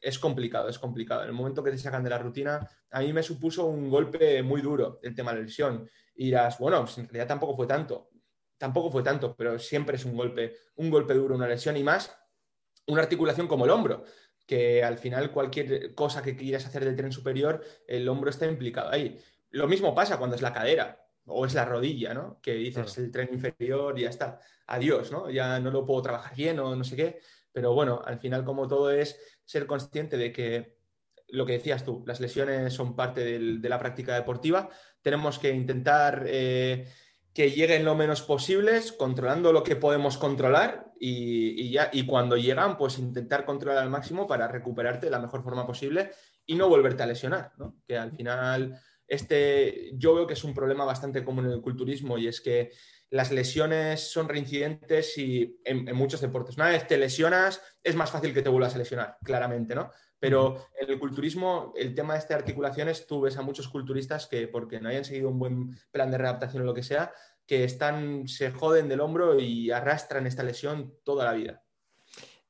es 0.00 0.18
complicado, 0.18 0.68
es 0.68 0.78
complicado. 0.78 1.22
En 1.22 1.28
el 1.28 1.34
momento 1.34 1.64
que 1.64 1.72
te 1.72 1.78
sacan 1.78 2.04
de 2.04 2.10
la 2.10 2.18
rutina, 2.18 2.68
a 2.92 3.00
mí 3.00 3.12
me 3.12 3.24
supuso 3.24 3.66
un 3.66 3.90
golpe 3.90 4.44
muy 4.44 4.60
duro 4.60 5.00
el 5.02 5.14
tema 5.14 5.32
de 5.32 5.38
la 5.38 5.44
lesión. 5.44 5.90
Y 6.14 6.26
dirás, 6.26 6.58
bueno, 6.58 6.82
pues 6.82 6.98
en 6.98 7.06
realidad 7.06 7.26
tampoco 7.26 7.56
fue 7.56 7.66
tanto 7.66 8.10
tampoco 8.60 8.90
fue 8.90 9.02
tanto, 9.02 9.34
pero 9.34 9.58
siempre 9.58 9.96
es 9.96 10.04
un 10.04 10.14
golpe, 10.14 10.54
un 10.76 10.90
golpe 10.90 11.14
duro, 11.14 11.34
una 11.34 11.48
lesión 11.48 11.78
y 11.78 11.82
más 11.82 12.14
una 12.86 13.00
articulación 13.00 13.48
como 13.48 13.64
el 13.64 13.70
hombro, 13.70 14.04
que 14.46 14.84
al 14.84 14.98
final 14.98 15.32
cualquier 15.32 15.94
cosa 15.94 16.22
que 16.22 16.36
quieras 16.36 16.66
hacer 16.66 16.84
del 16.84 16.94
tren 16.94 17.10
superior, 17.10 17.64
el 17.86 18.06
hombro 18.06 18.28
está 18.28 18.46
implicado 18.46 18.90
ahí. 18.90 19.18
Lo 19.50 19.66
mismo 19.66 19.94
pasa 19.94 20.18
cuando 20.18 20.36
es 20.36 20.42
la 20.42 20.52
cadera 20.52 21.02
o 21.24 21.46
es 21.46 21.54
la 21.54 21.64
rodilla, 21.64 22.12
¿no? 22.12 22.38
Que 22.42 22.52
dices 22.52 22.98
el 22.98 23.10
tren 23.10 23.30
inferior 23.32 23.98
y 23.98 24.02
ya 24.02 24.10
está, 24.10 24.40
adiós, 24.66 25.10
¿no? 25.10 25.30
Ya 25.30 25.58
no 25.58 25.70
lo 25.70 25.86
puedo 25.86 26.02
trabajar 26.02 26.36
bien 26.36 26.58
o 26.58 26.76
no 26.76 26.84
sé 26.84 26.96
qué, 26.96 27.20
pero 27.52 27.72
bueno, 27.72 28.02
al 28.04 28.18
final 28.18 28.44
como 28.44 28.68
todo 28.68 28.90
es 28.90 29.18
ser 29.46 29.66
consciente 29.66 30.18
de 30.18 30.32
que 30.32 30.76
lo 31.28 31.46
que 31.46 31.54
decías 31.54 31.82
tú, 31.82 32.04
las 32.06 32.20
lesiones 32.20 32.74
son 32.74 32.94
parte 32.94 33.24
de 33.24 33.68
la 33.68 33.78
práctica 33.78 34.14
deportiva, 34.16 34.68
tenemos 35.00 35.38
que 35.38 35.50
intentar... 35.50 36.24
Eh, 36.26 36.86
que 37.32 37.50
lleguen 37.50 37.84
lo 37.84 37.94
menos 37.94 38.22
posibles, 38.22 38.92
controlando 38.92 39.52
lo 39.52 39.62
que 39.62 39.76
podemos 39.76 40.18
controlar 40.18 40.92
y, 40.98 41.70
ya, 41.70 41.88
y 41.92 42.04
cuando 42.04 42.36
llegan, 42.36 42.76
pues 42.76 42.98
intentar 42.98 43.44
controlar 43.44 43.82
al 43.82 43.90
máximo 43.90 44.26
para 44.26 44.48
recuperarte 44.48 45.06
de 45.06 45.12
la 45.12 45.20
mejor 45.20 45.42
forma 45.42 45.66
posible 45.66 46.10
y 46.44 46.56
no 46.56 46.68
volverte 46.68 47.02
a 47.02 47.06
lesionar, 47.06 47.52
¿no? 47.56 47.76
Que 47.86 47.96
al 47.96 48.12
final, 48.12 48.80
este, 49.06 49.92
yo 49.94 50.14
veo 50.14 50.26
que 50.26 50.34
es 50.34 50.44
un 50.44 50.54
problema 50.54 50.84
bastante 50.84 51.24
común 51.24 51.46
en 51.46 51.52
el 51.52 51.60
culturismo 51.60 52.18
y 52.18 52.26
es 52.26 52.40
que 52.40 52.72
las 53.10 53.30
lesiones 53.30 54.10
son 54.10 54.28
reincidentes 54.28 55.16
y 55.18 55.60
en, 55.64 55.88
en, 55.88 55.96
muchos 55.96 56.20
deportes. 56.20 56.56
Una 56.56 56.68
vez 56.68 56.86
te 56.86 56.98
lesionas, 56.98 57.60
es 57.82 57.94
más 57.94 58.10
fácil 58.10 58.34
que 58.34 58.42
te 58.42 58.48
vuelvas 58.48 58.74
a 58.74 58.78
lesionar, 58.78 59.16
claramente, 59.24 59.74
¿no? 59.74 59.90
Pero 60.20 60.66
en 60.78 60.90
el 60.90 60.98
culturismo, 60.98 61.72
el 61.76 61.94
tema 61.94 62.12
de 62.12 62.20
estas 62.20 62.36
articulaciones, 62.36 63.06
tú 63.06 63.22
ves 63.22 63.38
a 63.38 63.42
muchos 63.42 63.68
culturistas 63.68 64.26
que, 64.26 64.46
porque 64.46 64.78
no 64.78 64.90
hayan 64.90 65.04
seguido 65.04 65.30
un 65.30 65.38
buen 65.38 65.76
plan 65.90 66.10
de 66.10 66.18
readaptación 66.18 66.62
o 66.62 66.66
lo 66.66 66.74
que 66.74 66.82
sea, 66.82 67.12
que 67.46 67.64
están, 67.64 68.28
se 68.28 68.52
joden 68.52 68.88
del 68.88 69.00
hombro 69.00 69.40
y 69.40 69.70
arrastran 69.70 70.26
esta 70.26 70.44
lesión 70.44 70.94
toda 71.02 71.24
la 71.24 71.32
vida. 71.32 71.62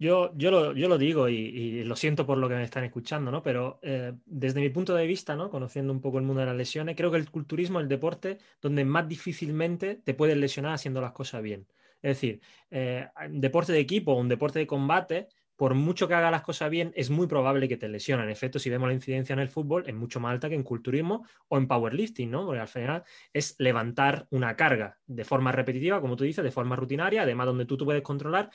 Yo, 0.01 0.33
yo, 0.35 0.51
lo, 0.51 0.73
yo 0.73 0.89
lo 0.89 0.97
digo 0.97 1.29
y, 1.29 1.85
lo 1.85 1.95
siento 1.95 2.27
por 2.27 2.39
lo 2.39 2.49
que 2.49 2.55
me 2.55 2.65
están 2.65 2.85
escuchando, 2.85 3.31
¿no? 3.31 3.43
Pero 3.43 3.79
eh, 3.83 4.15
desde 4.25 4.61
mi 4.61 4.71
punto 4.71 4.95
de 4.95 5.07
vista, 5.07 5.37
¿no? 5.37 5.51
Conociendo 5.51 5.93
un 5.93 6.01
poco 6.01 6.17
el 6.17 6.25
mundo 6.25 6.41
de 6.41 6.47
las 6.47 6.57
lesiones, 6.57 6.97
creo 6.97 7.11
que 7.11 7.19
el 7.19 7.31
culturismo 7.31 7.79
es 7.79 7.85
el 7.85 7.89
deporte 7.91 8.39
donde 8.63 8.87
más 8.87 9.07
difícilmente 9.07 9.97
te 9.97 10.15
puedes 10.15 10.39
lesionar 10.39 10.73
haciendo 10.73 11.03
las 11.03 11.13
cosas 11.13 11.43
bien. 11.43 11.67
Es 12.01 12.17
decir, 12.17 12.41
eh, 12.71 13.09
deporte 13.29 13.73
de 13.75 13.81
equipo 13.81 14.13
o 14.13 14.19
un 14.19 14.29
deporte 14.29 14.59
de 14.59 14.67
combate, 14.67 15.29
por 15.61 15.75
mucho 15.75 16.09
que 16.09 16.15
haga 16.15 16.31
las 16.31 16.41
cosas 16.41 16.71
bien, 16.71 16.91
es 16.97 17.11
muy 17.11 17.27
probable 17.27 17.69
que 17.69 17.77
te 17.77 17.87
lesionen. 17.87 18.25
En 18.25 18.33
efecto, 18.33 18.59
si 18.59 18.71
vemos 18.71 18.89
la 18.89 18.95
incidencia 18.95 19.35
en 19.35 19.41
el 19.41 19.51
fútbol, 19.51 19.85
es 19.87 19.95
mucho 19.95 20.19
más 20.19 20.33
alta 20.33 20.49
que 20.49 20.55
en 20.55 20.63
culturismo 20.63 21.27
o 21.49 21.59
en 21.59 21.69
powerlifting, 21.69 22.31
¿no? 22.31 22.47
Porque 22.47 22.61
al 22.61 22.67
final 22.67 23.05
es 23.31 23.57
levantar 23.59 24.27
una 24.31 24.57
carga 24.57 24.99
de 25.05 25.23
forma 25.23 25.53
repetitiva, 25.53 26.01
como 26.01 26.17
tú 26.17 26.25
dices, 26.25 26.43
de 26.43 26.51
forma 26.51 26.77
rutinaria, 26.77 27.25
además 27.25 27.45
donde 27.45 27.67
tú, 27.67 27.77
tú 27.77 27.85
puedes 27.85 28.01
controlar 28.01 28.49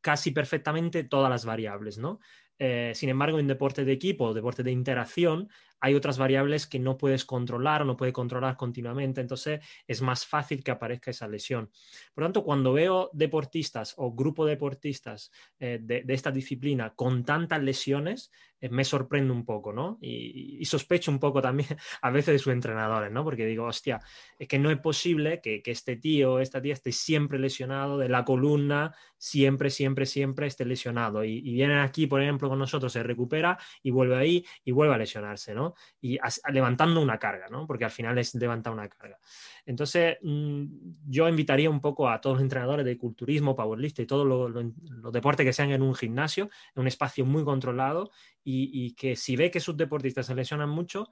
casi 0.00 0.30
perfectamente 0.30 1.04
todas 1.04 1.28
las 1.28 1.44
variables, 1.44 1.98
¿no? 1.98 2.20
Eh, 2.58 2.92
sin 2.94 3.10
embargo, 3.10 3.38
en 3.38 3.46
deporte 3.46 3.84
de 3.84 3.92
equipo, 3.92 4.32
deporte 4.32 4.62
de 4.62 4.70
interacción, 4.70 5.50
hay 5.84 5.94
otras 5.94 6.16
variables 6.16 6.66
que 6.66 6.78
no 6.78 6.96
puedes 6.96 7.26
controlar 7.26 7.82
o 7.82 7.84
no 7.84 7.94
puedes 7.94 8.14
controlar 8.14 8.56
continuamente, 8.56 9.20
entonces 9.20 9.60
es 9.86 10.00
más 10.00 10.24
fácil 10.24 10.64
que 10.64 10.70
aparezca 10.70 11.10
esa 11.10 11.28
lesión. 11.28 11.70
Por 12.14 12.22
lo 12.22 12.28
tanto, 12.28 12.42
cuando 12.42 12.72
veo 12.72 13.10
deportistas 13.12 13.92
o 13.98 14.14
grupo 14.14 14.46
de 14.46 14.52
deportistas 14.52 15.30
eh, 15.58 15.78
de, 15.82 16.02
esta 16.08 16.30
disciplina 16.30 16.94
con 16.94 17.22
tantas 17.22 17.62
lesiones, 17.62 18.32
eh, 18.62 18.70
me 18.70 18.82
sorprende 18.82 19.30
un 19.30 19.44
poco, 19.44 19.74
¿no? 19.74 19.98
Y, 20.00 20.64
sospecho 20.64 21.10
un 21.10 21.18
poco 21.18 21.42
también 21.42 21.68
a 22.00 22.10
veces 22.10 22.32
de 22.32 22.38
sus 22.38 22.54
entrenadores, 22.54 23.12
¿no? 23.12 23.22
Porque 23.22 23.44
digo, 23.44 23.66
hostia, 23.66 24.00
es 24.38 24.48
que 24.48 24.58
no 24.58 24.70
es 24.70 24.78
posible 24.78 25.42
que, 25.42 25.62
este 25.66 25.96
tío 25.96 26.34
o 26.34 26.38
esta 26.38 26.62
tía 26.62 26.72
esté 26.72 26.92
siempre 26.92 27.38
lesionado 27.38 27.98
de 27.98 28.08
la 28.08 28.24
columna, 28.24 28.94
siempre, 29.18 29.68
siempre, 29.68 30.06
siempre 30.06 30.46
esté 30.46 30.64
lesionado. 30.64 31.24
Y, 31.24 31.40
y 31.44 31.52
vienen 31.52 31.76
aquí, 31.76 32.06
por 32.06 32.22
ejemplo, 32.22 32.48
con 32.48 32.58
nosotros, 32.58 32.90
se 32.90 33.02
recupera 33.02 33.58
y 33.82 33.90
vuelve 33.90 34.16
ahí 34.16 34.46
y 34.64 34.72
vuelve 34.72 34.94
a 34.94 34.98
lesionarse, 34.98 35.54
¿no? 35.54 35.73
Y 36.00 36.18
levantando 36.52 37.00
una 37.00 37.18
carga, 37.18 37.48
¿no? 37.48 37.66
Porque 37.66 37.84
al 37.84 37.90
final 37.90 38.18
es 38.18 38.34
levantar 38.34 38.72
una 38.72 38.88
carga. 38.88 39.18
Entonces, 39.66 40.18
mm, 40.22 40.64
yo 41.08 41.28
invitaría 41.28 41.70
un 41.70 41.80
poco 41.80 42.08
a 42.08 42.20
todos 42.20 42.36
los 42.36 42.42
entrenadores 42.42 42.84
de 42.84 42.98
culturismo, 42.98 43.56
powerlifting 43.56 44.04
y 44.04 44.06
todos 44.06 44.26
los 44.26 45.12
deportes 45.12 45.44
que 45.46 45.52
sean 45.52 45.70
en 45.70 45.82
un 45.82 45.94
gimnasio, 45.94 46.50
en 46.74 46.82
un 46.82 46.86
espacio 46.86 47.24
muy 47.24 47.44
controlado 47.44 48.10
y, 48.42 48.94
que 48.94 49.16
si 49.16 49.36
ve 49.36 49.50
que 49.50 49.60
sus 49.60 49.76
deportistas 49.76 50.26
se 50.26 50.34
lesionan 50.34 50.68
mucho, 50.68 51.08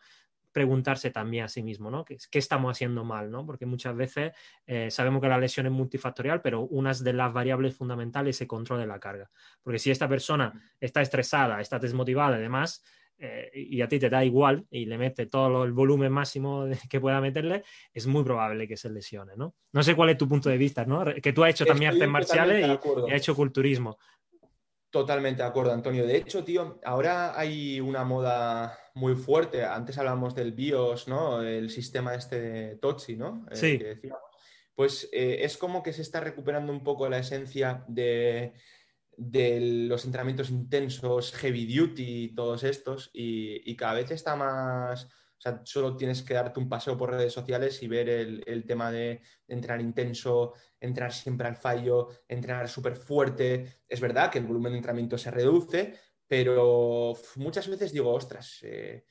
preguntarse 0.52 1.10
también 1.10 1.44
a 1.44 1.48
sí 1.48 1.62
mismo, 1.62 1.90
¿no? 1.90 2.04
¿Qué, 2.04 2.18
estamos 2.32 2.70
haciendo 2.70 3.04
mal, 3.04 3.30
¿no? 3.30 3.46
Porque 3.46 3.64
muchas 3.64 3.96
veces 3.96 4.32
eh, 4.66 4.90
sabemos 4.90 5.22
que 5.22 5.28
la 5.28 5.38
lesión 5.38 5.66
es 5.66 5.72
multifactorial, 5.72 6.42
pero 6.42 6.62
una 6.62 6.92
de 6.92 7.12
las 7.14 7.32
variables 7.32 7.74
fundamentales 7.74 8.36
es 8.36 8.42
el 8.42 8.48
control 8.48 8.80
de 8.80 8.86
la 8.86 9.00
carga. 9.00 9.30
Porque 9.62 9.78
si 9.78 9.90
esta 9.90 10.08
persona 10.08 10.52
está 10.78 11.00
estresada, 11.00 11.60
está 11.60 11.78
desmotivada 11.78 12.38
y 12.38 12.42
demás, 12.42 12.84
eh, 13.18 13.50
y 13.54 13.80
a 13.80 13.88
ti 13.88 13.98
te 13.98 14.10
da 14.10 14.24
igual 14.24 14.66
y 14.70 14.86
le 14.86 14.98
mete 14.98 15.26
todo 15.26 15.64
el 15.64 15.72
volumen 15.72 16.10
máximo 16.10 16.66
que 16.90 17.00
pueda 17.00 17.20
meterle, 17.20 17.62
es 17.92 18.06
muy 18.06 18.24
probable 18.24 18.66
que 18.66 18.76
se 18.76 18.90
lesione, 18.90 19.34
¿no? 19.36 19.54
No 19.72 19.82
sé 19.82 19.94
cuál 19.94 20.10
es 20.10 20.18
tu 20.18 20.28
punto 20.28 20.48
de 20.48 20.58
vista, 20.58 20.84
¿no? 20.84 21.04
Que 21.22 21.32
tú 21.32 21.44
has 21.44 21.50
hecho 21.50 21.64
también 21.64 21.92
artes 21.92 22.08
marciales 22.08 22.66
y, 22.66 23.10
has 23.10 23.16
hecho 23.16 23.36
culturismo. 23.36 23.98
Totalmente 24.90 25.42
de 25.42 25.48
acuerdo, 25.48 25.72
Antonio. 25.72 26.06
De 26.06 26.16
hecho, 26.16 26.44
tío, 26.44 26.78
ahora 26.84 27.38
hay 27.38 27.80
una 27.80 28.04
moda 28.04 28.78
muy 28.94 29.14
fuerte. 29.14 29.64
Antes 29.64 29.96
hablamos 29.96 30.34
del 30.34 30.52
BIOS, 30.52 31.08
¿no? 31.08 31.42
El 31.42 31.70
sistema 31.70 32.14
este 32.14 32.40
de 32.40 32.76
Totsi, 32.76 33.16
¿no? 33.16 33.46
Sí. 33.52 33.80
Pues 34.74 35.08
eh, 35.12 35.38
es 35.40 35.56
como 35.56 35.82
que 35.82 35.92
se 35.92 36.02
está 36.02 36.20
recuperando 36.20 36.72
un 36.72 36.82
poco 36.82 37.08
la 37.08 37.18
esencia 37.18 37.84
de, 37.88 38.52
los 39.16 40.04
entrenamientos 40.04 40.50
intensos, 40.50 41.32
heavy 41.32 41.66
duty, 41.66 42.34
todos 42.34 42.64
estos, 42.64 43.10
y 43.12 43.76
cada 43.76 43.94
vez 43.94 44.10
está 44.10 44.36
más 44.36 45.08
o 45.32 45.50
sea, 45.50 45.60
solo 45.64 45.96
tienes 45.96 46.22
que 46.22 46.34
darte 46.34 46.60
un 46.60 46.68
paseo 46.68 46.96
por 46.96 47.10
redes 47.10 47.32
sociales 47.32 47.82
y 47.82 47.88
ver 47.88 48.08
el, 48.08 48.64
tema 48.64 48.92
de 48.92 49.22
entrenar 49.48 49.80
intenso, 49.80 50.52
entrenar 50.78 51.12
siempre 51.12 51.48
al 51.48 51.56
fallo, 51.56 52.10
entrenar 52.28 52.68
súper 52.68 52.94
fuerte. 52.94 53.80
Es 53.88 54.00
verdad 54.00 54.30
que 54.30 54.38
el 54.38 54.46
volumen 54.46 54.70
de 54.70 54.78
entrenamiento 54.78 55.18
se 55.18 55.32
reduce, 55.32 55.98
pero 56.28 57.14
muchas 57.34 57.66
veces 57.66 57.90
digo, 57.90 58.14
ostras, 58.14 58.60
eh, 58.62 59.04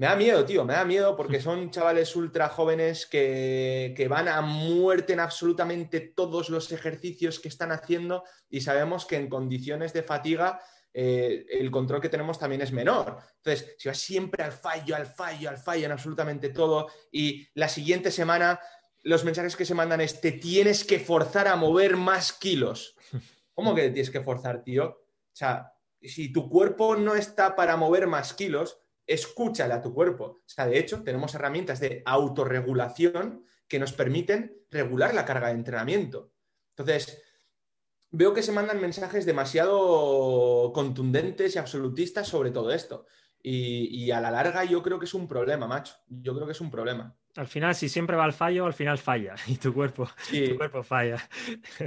me 0.00 0.06
da 0.06 0.16
miedo, 0.16 0.46
tío, 0.46 0.64
me 0.64 0.72
da 0.72 0.86
miedo 0.86 1.14
porque 1.14 1.42
son 1.42 1.70
chavales 1.70 2.16
ultra 2.16 2.48
jóvenes 2.48 3.04
que, 3.04 3.92
que, 3.94 4.08
van 4.08 4.28
a 4.28 4.40
muerte 4.40 5.12
en 5.12 5.20
absolutamente 5.20 6.00
todos 6.00 6.48
los 6.48 6.72
ejercicios 6.72 7.38
que 7.38 7.48
están 7.48 7.70
haciendo 7.70 8.24
y 8.48 8.62
sabemos 8.62 9.04
que 9.04 9.16
en 9.16 9.28
condiciones 9.28 9.92
de 9.92 10.02
fatiga 10.02 10.58
eh, 10.94 11.44
el 11.50 11.70
control 11.70 12.00
que 12.00 12.08
tenemos 12.08 12.38
también 12.38 12.62
es 12.62 12.72
menor. 12.72 13.18
Entonces, 13.44 13.74
si 13.76 13.90
vas 13.90 13.98
siempre 13.98 14.42
al 14.42 14.52
fallo, 14.52 14.96
al 14.96 15.04
fallo, 15.04 15.50
al 15.50 15.58
fallo 15.58 15.84
en 15.84 15.92
absolutamente 15.92 16.48
todo 16.48 16.88
y 17.12 17.46
la 17.52 17.68
siguiente 17.68 18.10
semana 18.10 18.58
los 19.02 19.22
mensajes 19.26 19.54
que 19.54 19.66
se 19.66 19.74
mandan 19.74 20.00
es 20.00 20.22
te 20.22 20.32
tienes 20.32 20.82
que 20.82 20.98
forzar 20.98 21.46
a 21.46 21.56
mover 21.56 21.98
más 21.98 22.32
kilos. 22.32 22.96
¿Cómo 23.52 23.74
que 23.74 23.82
te 23.82 23.90
tienes 23.90 24.10
que 24.10 24.22
forzar, 24.22 24.62
tío? 24.62 24.86
O 24.86 25.36
sea, 25.36 25.74
si 26.00 26.32
tu 26.32 26.48
cuerpo 26.48 26.96
no 26.96 27.16
está 27.16 27.54
para 27.54 27.76
mover 27.76 28.06
más 28.06 28.32
kilos, 28.32 28.79
escúchale 29.10 29.74
a 29.74 29.82
tu 29.82 29.92
cuerpo. 29.92 30.24
O 30.24 30.42
sea, 30.46 30.66
de 30.66 30.78
hecho, 30.78 31.02
tenemos 31.02 31.34
herramientas 31.34 31.80
de 31.80 32.02
autorregulación 32.06 33.44
que 33.68 33.78
nos 33.78 33.92
permiten 33.92 34.56
regular 34.70 35.14
la 35.14 35.24
carga 35.24 35.48
de 35.48 35.54
entrenamiento. 35.54 36.32
Entonces, 36.76 37.22
veo 38.10 38.32
que 38.32 38.42
se 38.42 38.52
mandan 38.52 38.80
mensajes 38.80 39.26
demasiado 39.26 40.72
contundentes 40.72 41.54
y 41.54 41.58
absolutistas 41.58 42.28
sobre 42.28 42.50
todo 42.50 42.72
esto. 42.72 43.06
Y, 43.42 44.04
y, 44.04 44.10
a 44.10 44.20
la 44.20 44.30
larga 44.30 44.64
yo 44.64 44.82
creo 44.82 44.98
que 44.98 45.06
es 45.06 45.14
un 45.14 45.26
problema, 45.26 45.66
macho. 45.66 45.94
Yo 46.06 46.34
creo 46.34 46.46
que 46.46 46.52
es 46.52 46.60
un 46.60 46.70
problema 46.70 47.19
al 47.36 47.46
final, 47.46 47.74
si 47.74 47.88
siempre 47.88 48.16
va 48.16 48.24
al 48.24 48.32
fallo, 48.32 48.66
al 48.66 48.74
final 48.74 48.98
falla 48.98 49.34
y 49.46 49.56
tu 49.56 49.72
cuerpo, 49.72 50.08
tu 50.30 50.56
cuerpo 50.56 50.82
falla. 50.82 51.16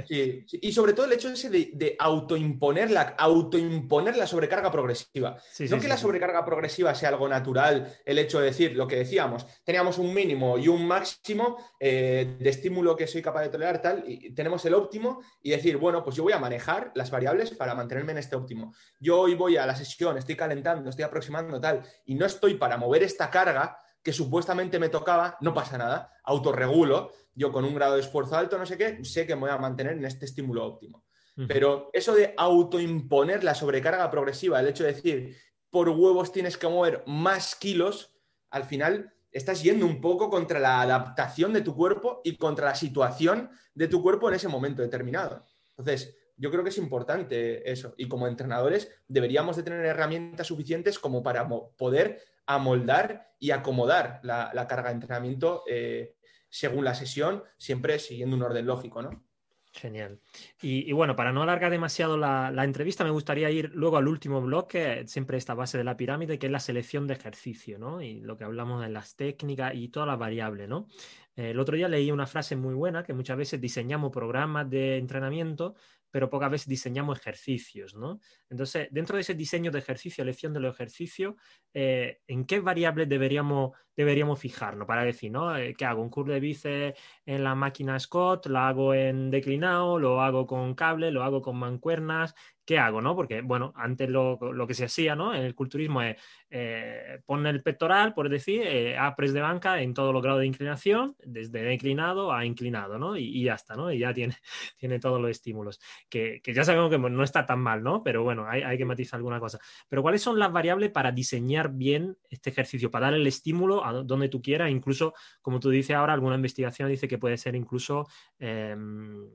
Sí. 0.08 0.44
Y 0.50 0.72
sobre 0.72 0.92
todo 0.92 1.06
el 1.06 1.12
hecho 1.12 1.28
ese 1.28 1.50
de, 1.50 1.70
de 1.74 1.96
autoimponer, 1.98 2.90
la, 2.90 3.14
autoimponer 3.18 4.16
la 4.16 4.26
sobrecarga 4.26 4.70
progresiva. 4.70 5.36
no 5.70 5.80
que 5.80 5.88
la 5.88 5.96
sobrecarga 5.96 6.44
progresiva 6.44 6.94
sea 6.94 7.10
algo 7.10 7.28
natural, 7.28 7.92
el 8.04 8.18
hecho 8.18 8.40
de 8.40 8.46
decir 8.46 8.76
lo 8.76 8.86
que 8.86 8.96
decíamos, 8.96 9.46
teníamos 9.64 9.98
un 9.98 10.14
mínimo 10.14 10.58
y 10.58 10.68
un 10.68 10.86
máximo 10.86 11.58
eh, 11.78 12.36
de 12.38 12.50
estímulo 12.50 12.96
que 12.96 13.06
soy 13.06 13.20
capaz 13.20 13.42
de 13.42 13.48
tolerar, 13.50 13.80
tal, 13.82 14.04
y 14.06 14.32
tenemos 14.34 14.64
el 14.64 14.74
óptimo 14.74 15.20
y 15.42 15.50
decir, 15.50 15.76
bueno, 15.76 16.02
pues 16.02 16.16
yo 16.16 16.22
voy 16.22 16.32
a 16.32 16.38
manejar 16.38 16.92
las 16.94 17.10
variables 17.10 17.50
para 17.50 17.74
mantenerme 17.74 18.12
en 18.12 18.18
este 18.18 18.36
óptimo. 18.36 18.74
Yo 18.98 19.20
hoy 19.20 19.34
voy 19.34 19.56
a 19.56 19.66
la 19.66 19.74
sesión, 19.74 20.16
estoy 20.16 20.36
calentando, 20.36 20.88
estoy 20.88 21.04
aproximando, 21.04 21.60
tal, 21.60 21.82
y 22.06 22.14
no 22.14 22.24
estoy 22.24 22.54
para 22.54 22.76
mover 22.76 23.02
esta 23.02 23.30
carga 23.30 23.78
que 24.04 24.12
supuestamente 24.12 24.78
me 24.78 24.90
tocaba, 24.90 25.38
no 25.40 25.54
pasa 25.54 25.78
nada, 25.78 26.12
autorregulo, 26.24 27.10
yo 27.34 27.50
con 27.50 27.64
un 27.64 27.74
grado 27.74 27.94
de 27.94 28.02
esfuerzo 28.02 28.36
alto, 28.36 28.58
no 28.58 28.66
sé 28.66 28.76
qué, 28.76 29.02
sé 29.02 29.26
que 29.26 29.34
me 29.34 29.40
voy 29.42 29.50
a 29.50 29.58
mantener 29.58 29.94
en 29.94 30.04
este 30.04 30.26
estímulo 30.26 30.64
óptimo. 30.64 31.04
Pero 31.48 31.90
eso 31.92 32.14
de 32.14 32.32
autoimponer 32.36 33.42
la 33.42 33.56
sobrecarga 33.56 34.08
progresiva, 34.08 34.60
el 34.60 34.68
hecho 34.68 34.84
de 34.84 34.92
decir, 34.92 35.36
por 35.68 35.88
huevos 35.88 36.30
tienes 36.30 36.56
que 36.56 36.68
mover 36.68 37.02
más 37.06 37.56
kilos, 37.56 38.14
al 38.50 38.64
final 38.64 39.12
estás 39.32 39.62
yendo 39.62 39.84
un 39.84 40.00
poco 40.00 40.30
contra 40.30 40.60
la 40.60 40.80
adaptación 40.82 41.52
de 41.52 41.62
tu 41.62 41.74
cuerpo 41.74 42.20
y 42.22 42.36
contra 42.36 42.66
la 42.66 42.74
situación 42.76 43.50
de 43.74 43.88
tu 43.88 44.00
cuerpo 44.00 44.28
en 44.28 44.36
ese 44.36 44.46
momento 44.46 44.82
determinado. 44.82 45.44
Entonces, 45.70 46.14
yo 46.36 46.50
creo 46.50 46.62
que 46.62 46.70
es 46.70 46.78
importante 46.78 47.68
eso. 47.68 47.94
Y 47.96 48.06
como 48.06 48.28
entrenadores 48.28 48.90
deberíamos 49.08 49.56
de 49.56 49.64
tener 49.64 49.84
herramientas 49.84 50.46
suficientes 50.46 51.00
como 51.00 51.22
para 51.22 51.48
poder 51.48 52.20
amoldar 52.46 53.34
y 53.38 53.50
acomodar 53.50 54.20
la, 54.22 54.66
carga 54.68 54.88
de 54.88 54.94
entrenamiento 54.94 55.62
eh, 55.68 56.16
según 56.48 56.84
la 56.84 56.94
sesión, 56.94 57.42
siempre 57.58 57.98
siguiendo 57.98 58.36
un 58.36 58.42
orden 58.42 58.66
lógico, 58.66 59.02
¿no? 59.02 59.24
Genial. 59.72 60.20
Y, 60.62 60.92
bueno, 60.92 61.16
para 61.16 61.32
no 61.32 61.42
alargar 61.42 61.72
demasiado 61.72 62.16
la, 62.16 62.52
entrevista, 62.62 63.02
me 63.02 63.10
gustaría 63.10 63.50
ir 63.50 63.72
luego 63.74 63.96
al 63.96 64.06
último 64.06 64.40
bloque, 64.40 65.02
siempre 65.08 65.36
esta 65.36 65.54
base 65.54 65.76
de 65.76 65.82
la 65.82 65.96
pirámide, 65.96 66.38
que 66.38 66.46
es 66.46 66.52
la 66.52 66.60
selección 66.60 67.08
de 67.08 67.14
ejercicio, 67.14 67.76
¿no? 67.76 68.00
Y 68.00 68.20
lo 68.20 68.36
que 68.36 68.44
hablamos 68.44 68.80
de 68.82 68.88
las 68.88 69.16
técnicas 69.16 69.74
y 69.74 69.88
todas 69.88 70.06
las 70.06 70.18
variables, 70.18 70.68
¿no? 70.68 70.86
Eh, 71.34 71.50
el 71.50 71.58
otro 71.58 71.74
día 71.76 71.88
leí 71.88 72.12
una 72.12 72.28
frase 72.28 72.54
muy 72.54 72.74
buena, 72.74 73.02
que 73.02 73.14
muchas 73.14 73.36
veces 73.36 73.60
diseñamos 73.60 74.12
programas 74.12 74.70
de 74.70 74.96
entrenamiento 74.96 75.74
pero 76.14 76.30
pocas 76.30 76.48
veces 76.48 76.68
diseñamos 76.68 77.18
ejercicios, 77.18 77.96
¿no? 77.96 78.20
Entonces, 78.48 78.86
dentro 78.92 79.16
de 79.16 79.22
ese 79.22 79.34
diseño 79.34 79.72
de 79.72 79.80
ejercicio, 79.80 80.22
elección 80.22 80.52
de 80.52 80.60
los 80.60 80.72
ejercicios, 80.72 81.34
eh, 81.72 82.20
¿en 82.28 82.46
qué 82.46 82.60
variables 82.60 83.08
deberíamos, 83.08 83.72
deberíamos 83.96 84.38
fijarnos 84.38 84.86
para 84.86 85.02
decir, 85.02 85.32
¿no? 85.32 85.56
Eh, 85.56 85.74
¿Qué 85.76 85.84
hago? 85.84 86.02
¿Un 86.02 86.10
curl 86.10 86.30
de 86.30 86.38
bíceps 86.38 87.00
en 87.26 87.42
la 87.42 87.56
máquina 87.56 87.98
Scott? 87.98 88.46
¿Lo 88.46 88.60
hago 88.60 88.94
en 88.94 89.28
declinado? 89.32 89.98
¿Lo 89.98 90.20
hago 90.20 90.46
con 90.46 90.76
cable? 90.76 91.10
¿Lo 91.10 91.24
hago 91.24 91.42
con 91.42 91.56
mancuernas? 91.56 92.36
¿Qué 92.64 92.78
hago? 92.78 93.00
¿no? 93.00 93.14
Porque, 93.14 93.42
bueno, 93.42 93.72
antes 93.76 94.08
lo, 94.08 94.38
que 94.66 94.74
se 94.74 94.84
hacía 94.84 95.14
¿no? 95.14 95.34
en 95.34 95.42
el 95.42 95.54
culturismo 95.54 96.02
es 96.02 96.16
eh, 96.50 97.20
poner 97.26 97.54
el 97.54 97.62
pectoral, 97.62 98.14
por 98.14 98.28
decir, 98.28 98.62
eh, 98.64 98.96
a 98.96 99.14
press 99.16 99.32
de 99.32 99.40
banca 99.40 99.80
en 99.80 99.94
todos 99.94 100.12
los 100.12 100.22
grados 100.22 100.40
de 100.40 100.46
inclinación, 100.46 101.16
desde 101.24 101.62
declinado 101.62 102.32
a 102.32 102.44
inclinado, 102.44 102.98
¿no? 102.98 103.16
Y, 103.16 103.42
ya 103.44 103.54
está, 103.54 103.74
¿no? 103.74 103.92
Y 103.92 103.98
ya 103.98 104.14
tiene, 104.14 104.36
tiene 104.78 104.98
todos 104.98 105.20
los 105.20 105.30
estímulos, 105.30 105.80
que, 106.08 106.40
ya 106.44 106.64
sabemos 106.64 106.90
que 106.90 106.98
no 106.98 107.22
está 107.22 107.44
tan 107.46 107.60
mal, 107.60 107.82
¿no? 107.82 108.02
Pero 108.02 108.22
bueno, 108.22 108.46
hay, 108.48 108.78
que 108.78 108.84
matizar 108.84 109.18
alguna 109.18 109.40
cosa. 109.40 109.58
Pero 109.88 110.02
¿cuáles 110.02 110.22
son 110.22 110.38
las 110.38 110.52
variables 110.52 110.90
para 110.90 111.12
diseñar 111.12 111.72
bien 111.72 112.16
este 112.30 112.50
ejercicio, 112.50 112.90
para 112.90 113.06
dar 113.06 113.14
el 113.14 113.26
estímulo 113.26 113.84
a 113.84 113.92
donde 113.92 114.28
tú 114.28 114.40
quieras? 114.40 114.70
Incluso, 114.70 115.14
como 115.42 115.60
tú 115.60 115.70
dices 115.70 115.96
ahora, 115.96 116.12
alguna 116.12 116.36
investigación 116.36 116.88
dice 116.88 117.08
que 117.08 117.18
puede 117.18 117.36
ser 117.36 117.54
incluso... 117.54 118.06
Em, 118.38 119.28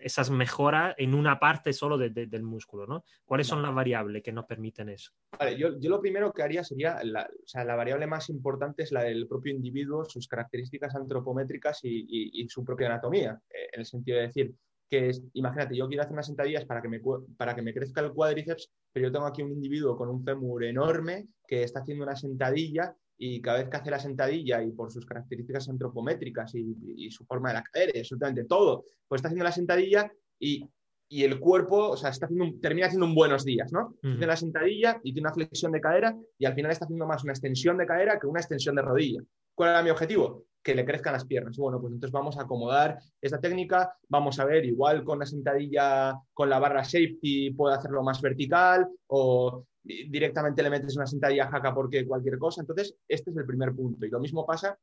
esas 0.00 0.30
mejoras 0.30 0.94
en 0.98 1.14
una 1.14 1.38
parte 1.38 1.72
solo 1.72 1.98
del 1.98 2.42
músculo, 2.42 2.86
¿no? 2.86 3.04
¿Cuáles 3.24 3.46
son 3.46 3.62
las 3.62 3.74
variables 3.74 4.22
que 4.22 4.32
nos 4.32 4.46
permiten 4.46 4.88
eso? 4.88 5.12
Vale, 5.38 5.56
yo, 5.56 5.70
lo 5.70 6.00
primero 6.00 6.32
que 6.32 6.42
haría 6.42 6.64
sería, 6.64 7.02
la, 7.04 7.22
o 7.22 7.46
sea, 7.46 7.64
la 7.64 7.76
variable 7.76 8.06
más 8.06 8.28
importante 8.28 8.82
es 8.82 8.92
la 8.92 9.02
del 9.02 9.26
propio 9.26 9.52
individuo, 9.52 10.04
sus 10.04 10.28
características 10.28 10.94
antropométricas 10.94 11.80
y, 11.82 12.46
su 12.48 12.64
propia 12.64 12.88
anatomía, 12.88 13.40
eh, 13.48 13.68
en 13.72 13.80
el 13.80 13.86
sentido 13.86 14.18
de 14.18 14.26
decir, 14.26 14.54
que 14.90 15.08
es, 15.08 15.22
imagínate, 15.32 15.74
yo 15.74 15.88
quiero 15.88 16.02
hacer 16.02 16.12
unas 16.12 16.26
sentadillas 16.26 16.66
para 16.66 16.82
que, 16.82 16.88
me, 16.88 17.00
para 17.38 17.54
que 17.54 17.62
me 17.62 17.72
crezca 17.72 18.02
el 18.02 18.12
cuádriceps, 18.12 18.70
pero 18.92 19.06
yo 19.06 19.12
tengo 19.12 19.26
aquí 19.26 19.42
un 19.42 19.52
individuo 19.52 19.96
con 19.96 20.10
un 20.10 20.22
fémur 20.22 20.64
enorme 20.64 21.28
que 21.46 21.62
está 21.62 21.80
haciendo 21.80 22.04
una 22.04 22.14
sentadilla 22.14 22.94
y 23.24 23.40
cada 23.40 23.58
vez 23.58 23.68
que 23.68 23.76
hace 23.76 23.90
la 23.90 24.00
sentadilla 24.00 24.60
y 24.64 24.72
por 24.72 24.90
sus 24.90 25.06
características 25.06 25.68
antropométricas 25.68 26.56
y, 26.56 27.08
su 27.08 27.24
forma 27.24 27.50
de 27.50 27.54
la 27.54 27.62
cadera, 27.62 27.92
absolutamente 27.96 28.44
todo, 28.46 28.84
pues 29.06 29.20
está 29.20 29.28
haciendo 29.28 29.44
la 29.44 29.52
sentadilla 29.52 30.12
y, 30.40 30.68
el 31.08 31.38
cuerpo, 31.38 31.90
o 31.90 31.96
sea, 31.96 32.10
está 32.10 32.26
haciendo 32.26 32.58
termina 32.60 32.86
haciendo 32.86 33.06
un 33.06 33.14
buenos 33.14 33.44
días, 33.44 33.70
¿no? 33.70 33.94
Hace 34.02 34.26
la 34.26 34.36
sentadilla 34.36 34.98
y 35.04 35.12
tiene 35.12 35.28
una 35.28 35.34
flexión 35.34 35.70
de 35.70 35.80
cadera 35.80 36.16
y 36.36 36.46
al 36.46 36.54
final 36.54 36.72
está 36.72 36.86
haciendo 36.86 37.06
más 37.06 37.22
una 37.22 37.34
extensión 37.34 37.76
de 37.76 37.86
cadera 37.86 38.18
que 38.18 38.26
una 38.26 38.40
extensión 38.40 38.74
de 38.74 38.82
rodilla. 38.82 39.20
¿Cuál 39.54 39.70
era 39.70 39.82
mi 39.84 39.90
objetivo? 39.90 40.46
Que 40.62 40.74
le 40.74 40.84
crezcan 40.84 41.12
las 41.12 41.26
piernas. 41.26 41.56
Bueno, 41.58 41.80
pues 41.80 41.92
entonces 41.92 42.12
vamos 42.12 42.38
a 42.38 42.42
acomodar 42.42 42.98
esta 43.20 43.40
técnica, 43.40 43.94
vamos 44.08 44.40
a 44.40 44.46
ver, 44.46 44.64
igual 44.64 45.04
con 45.04 45.18
la 45.20 45.26
sentadilla, 45.26 46.18
con 46.32 46.48
la 46.50 46.58
barra 46.58 46.82
safety, 46.82 47.50
puedo 47.50 47.72
hacerlo 47.74 48.02
más 48.02 48.20
vertical 48.20 48.88
o 49.08 49.64
directamente 49.82 50.62
le 50.62 50.70
metes 50.70 50.96
una 50.96 51.06
sentadilla 51.06 51.48
jaca 51.48 51.74
porque 51.74 52.06
cualquier 52.06 52.38
cosa. 52.38 52.60
Entonces, 52.60 52.94
este 53.08 53.30
es 53.30 53.36
el 53.36 53.46
primer 53.46 53.74
punto. 53.74 54.06
Y 54.06 54.10
lo 54.10 54.20
mismo 54.20 54.46
pasa 54.46 54.78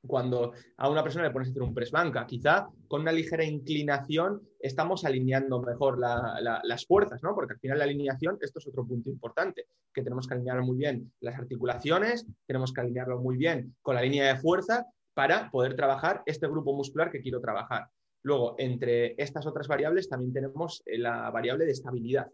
cuando 0.00 0.52
a 0.76 0.88
una 0.88 1.02
persona 1.02 1.24
le 1.24 1.32
pones 1.32 1.48
a 1.48 1.50
hacer 1.50 1.62
un 1.62 1.74
press 1.74 1.90
banca. 1.90 2.24
Quizá 2.24 2.68
con 2.86 3.00
una 3.00 3.10
ligera 3.10 3.44
inclinación 3.44 4.42
estamos 4.60 5.04
alineando 5.04 5.60
mejor 5.60 5.98
las 5.98 6.86
fuerzas, 6.86 7.20
¿no? 7.22 7.34
Porque 7.34 7.54
al 7.54 7.58
final 7.58 7.78
la 7.78 7.84
alineación, 7.84 8.38
esto 8.40 8.60
es 8.60 8.68
otro 8.68 8.86
punto 8.86 9.10
importante, 9.10 9.66
que 9.92 10.02
tenemos 10.02 10.28
que 10.28 10.34
alinear 10.34 10.62
muy 10.62 10.76
bien 10.76 11.12
las 11.20 11.36
articulaciones, 11.36 12.26
tenemos 12.46 12.72
que 12.72 12.80
alinearlo 12.80 13.20
muy 13.20 13.36
bien 13.36 13.74
con 13.82 13.96
la 13.96 14.02
línea 14.02 14.32
de 14.32 14.40
fuerza 14.40 14.86
para 15.14 15.50
poder 15.50 15.74
trabajar 15.74 16.22
este 16.26 16.46
grupo 16.46 16.72
muscular 16.74 17.10
que 17.10 17.20
quiero 17.20 17.40
trabajar. 17.40 17.88
Luego, 18.22 18.54
entre 18.58 19.20
estas 19.20 19.46
otras 19.46 19.66
variables 19.66 20.08
también 20.08 20.32
tenemos 20.32 20.82
la 20.86 21.28
variable 21.30 21.64
de 21.64 21.72
estabilidad 21.72 22.28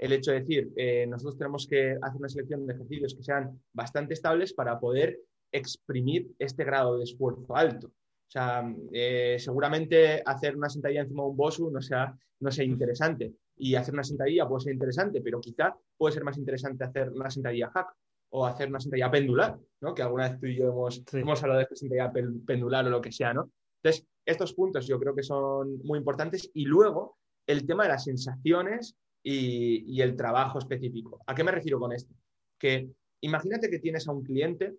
el 0.00 0.12
hecho 0.12 0.32
de 0.32 0.40
decir, 0.40 0.72
eh, 0.76 1.06
nosotros 1.06 1.36
tenemos 1.36 1.66
que 1.66 1.98
hacer 2.00 2.18
una 2.18 2.28
selección 2.30 2.66
de 2.66 2.72
ejercicios 2.72 3.14
que 3.14 3.22
sean 3.22 3.60
bastante 3.74 4.14
estables 4.14 4.54
para 4.54 4.80
poder 4.80 5.20
exprimir 5.52 6.30
este 6.38 6.64
grado 6.64 6.96
de 6.96 7.04
esfuerzo 7.04 7.54
alto. 7.54 7.88
O 7.88 8.30
sea, 8.30 8.64
eh, 8.92 9.36
seguramente 9.38 10.22
hacer 10.24 10.56
una 10.56 10.70
sentadilla 10.70 11.02
encima 11.02 11.24
de 11.24 11.28
un 11.28 11.36
bosu 11.36 11.70
no 11.70 11.82
sea, 11.82 12.16
no 12.40 12.50
sea 12.50 12.64
interesante. 12.64 13.34
y 13.62 13.74
hacer 13.74 13.92
una 13.92 14.04
sentadilla 14.04 14.48
puede 14.48 14.62
ser 14.62 14.72
interesante, 14.72 15.20
pero 15.20 15.38
quizá 15.38 15.76
puede 15.98 16.14
ser 16.14 16.24
más 16.24 16.38
interesante 16.38 16.82
hacer 16.82 17.10
una 17.10 17.28
sentadilla 17.28 17.68
hack 17.68 17.94
o 18.30 18.46
hacer 18.46 18.70
una 18.70 18.80
sentadilla 18.80 19.10
pendular, 19.10 19.58
¿no? 19.82 19.92
Que 19.94 20.00
alguna 20.00 20.30
vez 20.30 20.40
tú 20.40 20.46
y 20.46 20.56
yo 20.56 20.70
hemos, 20.70 21.02
hemos 21.12 21.42
hablado 21.42 21.58
de 21.58 21.64
esta 21.64 21.76
sentadilla 21.76 22.10
pendular 22.46 22.86
o 22.86 22.90
lo 22.90 23.02
que 23.02 23.12
sea, 23.12 23.34
¿no? 23.34 23.50
Entonces, 23.82 24.06
estos 24.24 24.54
puntos 24.54 24.86
yo 24.86 24.98
creo 24.98 25.14
que 25.14 25.22
son 25.22 25.78
muy 25.84 25.98
importantes 25.98 26.50
y 26.54 26.64
luego 26.64 27.18
el 27.46 27.66
tema 27.66 27.82
de 27.82 27.90
las 27.90 28.04
sensaciones 28.04 28.96
y, 29.22 30.00
el 30.00 30.16
trabajo 30.16 30.58
específico. 30.58 31.20
¿A 31.26 31.34
qué 31.34 31.44
me 31.44 31.52
refiero 31.52 31.78
con 31.78 31.92
esto? 31.92 32.14
Que 32.58 32.90
imagínate 33.20 33.70
que 33.70 33.78
tienes 33.78 34.08
a 34.08 34.12
un 34.12 34.22
cliente 34.22 34.76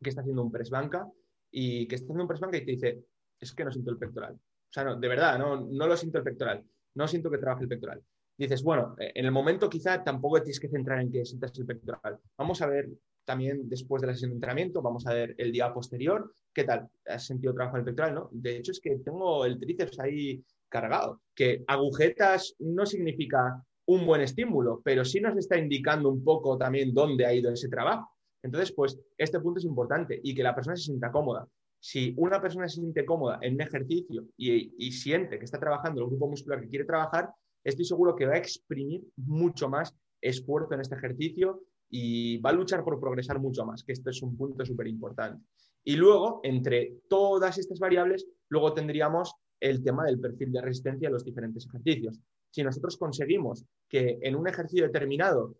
que 0.00 0.10
está 0.10 0.22
haciendo 0.22 0.42
un 0.42 0.52
press 0.52 0.70
banca 0.70 1.06
y 1.50 1.86
que 1.86 1.96
está 1.96 2.06
haciendo 2.06 2.24
un 2.24 2.28
press 2.28 2.40
banca 2.40 2.58
y 2.58 2.64
te 2.64 2.72
dice, 2.72 3.04
es 3.38 3.52
que 3.52 3.64
no 3.64 3.72
siento 3.72 3.90
el 3.90 3.98
pectoral. 3.98 4.34
O 4.34 4.72
sea, 4.72 4.84
no, 4.84 4.96
de 4.96 5.08
verdad, 5.08 5.38
no, 5.38 5.66
no 5.66 5.86
lo 5.86 5.96
siento 5.96 6.18
el 6.18 6.24
pectoral. 6.24 6.64
No 6.94 7.08
siento 7.08 7.30
que 7.30 7.38
trabaje 7.38 7.62
el 7.62 7.68
pectoral. 7.68 8.02
Dices, 8.36 8.62
bueno, 8.62 8.94
eh, 8.98 9.12
en 9.14 9.24
el 9.24 9.32
momento 9.32 9.68
quizá 9.68 10.02
tampoco 10.02 10.40
tienes 10.40 10.60
que 10.60 10.68
centrar 10.68 11.00
en 11.00 11.10
que 11.10 11.24
sientas 11.24 11.58
el 11.58 11.66
pectoral. 11.66 12.18
Vamos 12.36 12.62
a 12.62 12.66
ver 12.66 12.88
también 13.24 13.68
después 13.68 14.00
de 14.00 14.06
la 14.06 14.14
sesión 14.14 14.30
de 14.30 14.36
entrenamiento, 14.36 14.80
vamos 14.80 15.06
a 15.06 15.12
ver 15.12 15.34
el 15.36 15.52
día 15.52 15.72
posterior, 15.74 16.34
¿qué 16.54 16.64
tal? 16.64 16.88
¿Has 17.06 17.26
sentido 17.26 17.52
trabajo 17.52 17.76
en 17.76 17.80
el 17.80 17.84
pectoral? 17.84 18.14
¿no? 18.14 18.28
De 18.32 18.56
hecho, 18.56 18.72
es 18.72 18.80
que 18.80 18.96
tengo 19.00 19.44
el 19.44 19.58
tríceps 19.58 19.98
ahí 20.00 20.42
cargado. 20.68 21.20
Que 21.34 21.64
agujetas 21.66 22.54
no 22.58 22.86
significa 22.86 23.62
un 23.86 24.04
buen 24.06 24.20
estímulo, 24.20 24.82
pero 24.84 25.04
sí 25.04 25.20
nos 25.20 25.36
está 25.36 25.58
indicando 25.58 26.10
un 26.10 26.22
poco 26.22 26.58
también 26.58 26.92
dónde 26.92 27.24
ha 27.24 27.32
ido 27.32 27.50
ese 27.50 27.68
trabajo. 27.68 28.10
Entonces, 28.42 28.72
pues 28.72 28.98
este 29.16 29.40
punto 29.40 29.58
es 29.58 29.64
importante 29.64 30.20
y 30.22 30.34
que 30.34 30.42
la 30.42 30.54
persona 30.54 30.76
se 30.76 30.84
sienta 30.84 31.10
cómoda. 31.10 31.48
Si 31.80 32.12
una 32.16 32.40
persona 32.40 32.68
se 32.68 32.80
siente 32.80 33.04
cómoda 33.04 33.38
en 33.40 33.54
un 33.54 33.60
ejercicio 33.62 34.26
y, 34.36 34.92
siente 34.92 35.38
que 35.38 35.44
está 35.44 35.58
trabajando 35.58 36.02
el 36.02 36.08
grupo 36.08 36.28
muscular 36.28 36.60
que 36.60 36.68
quiere 36.68 36.84
trabajar, 36.84 37.30
estoy 37.64 37.84
seguro 37.84 38.14
que 38.14 38.26
va 38.26 38.34
a 38.34 38.38
exprimir 38.38 39.02
mucho 39.16 39.68
más 39.68 39.94
esfuerzo 40.20 40.74
en 40.74 40.80
este 40.80 40.96
ejercicio 40.96 41.62
y 41.88 42.38
va 42.38 42.50
a 42.50 42.54
luchar 42.54 42.84
por 42.84 43.00
progresar 43.00 43.38
mucho 43.38 43.64
más, 43.64 43.84
que 43.84 43.92
esto 43.92 44.10
es 44.10 44.20
un 44.22 44.36
punto 44.36 44.64
súper 44.64 44.88
importante. 44.88 45.42
Y 45.84 45.96
luego, 45.96 46.40
entre 46.42 46.98
todas 47.08 47.56
estas 47.56 47.78
variables, 47.78 48.26
luego 48.50 48.74
tendríamos 48.74 49.34
el 49.60 49.82
tema 49.82 50.04
del 50.04 50.20
perfil 50.20 50.52
de 50.52 50.62
resistencia 50.62 51.08
a 51.08 51.12
los 51.12 51.24
diferentes 51.24 51.66
ejercicios. 51.66 52.20
Si 52.50 52.62
nosotros 52.62 52.96
conseguimos 52.96 53.64
que 53.88 54.18
en 54.22 54.36
un 54.36 54.48
ejercicio 54.48 54.86
determinado 54.86 55.56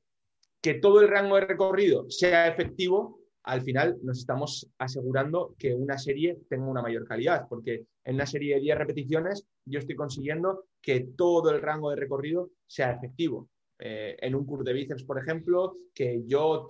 que 0.61 0.75
todo 0.75 1.01
el 1.01 1.09
rango 1.09 1.37
de 1.37 1.47
recorrido 1.47 2.11
sea 2.11 2.49
efectivo, 2.49 3.21
al 3.45 3.63
final 3.63 3.97
nos 4.03 4.19
estamos 4.19 4.71
asegurando 4.79 5.55
que 5.59 5.75
una 5.75 5.97
serie 5.97 6.39
tenga 6.49 6.67
una 6.67 6.83
mayor 6.83 7.07
calidad, 7.07 7.47
porque 7.49 7.87
en 8.05 8.17
una 8.17 8.27
serie 8.27 8.57
de 8.57 8.61
10 8.61 8.79
repeticiones 8.79 9.47
yo 9.65 9.79
estoy 9.79 9.97
consiguiendo 9.97 10.65
que 10.83 11.09
todo 11.17 11.51
el 11.51 11.63
rango 11.63 11.91
de 11.91 11.97
recorrido 11.97 12.51
sea 12.67 12.93
efectivo. 12.93 13.49
Eh, 13.81 14.17
en 14.21 14.35
un 14.35 14.45
curso 14.45 14.65
de 14.65 14.73
bíceps, 14.73 15.05
por 15.05 15.19
ejemplo, 15.19 15.77
que 15.95 16.25
yo 16.27 16.67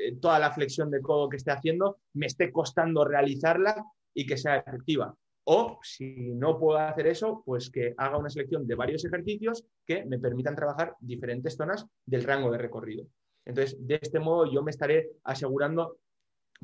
eh, 0.00 0.16
toda 0.20 0.38
la 0.38 0.50
flexión 0.50 0.90
de 0.90 1.02
codo 1.02 1.28
que 1.28 1.36
esté 1.36 1.50
haciendo 1.50 1.98
me 2.14 2.26
esté 2.26 2.50
costando 2.50 3.04
realizarla 3.04 3.84
y 4.14 4.26
que 4.26 4.38
sea 4.38 4.56
efectiva. 4.56 5.14
O 5.48 5.78
si 5.80 6.34
no 6.34 6.58
puedo 6.58 6.78
hacer 6.78 7.06
eso, 7.06 7.42
pues 7.46 7.70
que 7.70 7.94
haga 7.96 8.18
una 8.18 8.28
selección 8.28 8.66
de 8.66 8.74
varios 8.74 9.04
ejercicios 9.04 9.64
que 9.86 10.04
me 10.04 10.18
permitan 10.18 10.56
trabajar 10.56 10.96
diferentes 10.98 11.56
zonas 11.56 11.86
del 12.04 12.24
rango 12.24 12.50
de 12.50 12.58
recorrido. 12.58 13.06
Entonces, 13.44 13.76
de 13.78 14.00
este 14.02 14.18
modo 14.18 14.50
yo 14.50 14.64
me 14.64 14.72
estaré 14.72 15.12
asegurando, 15.22 15.98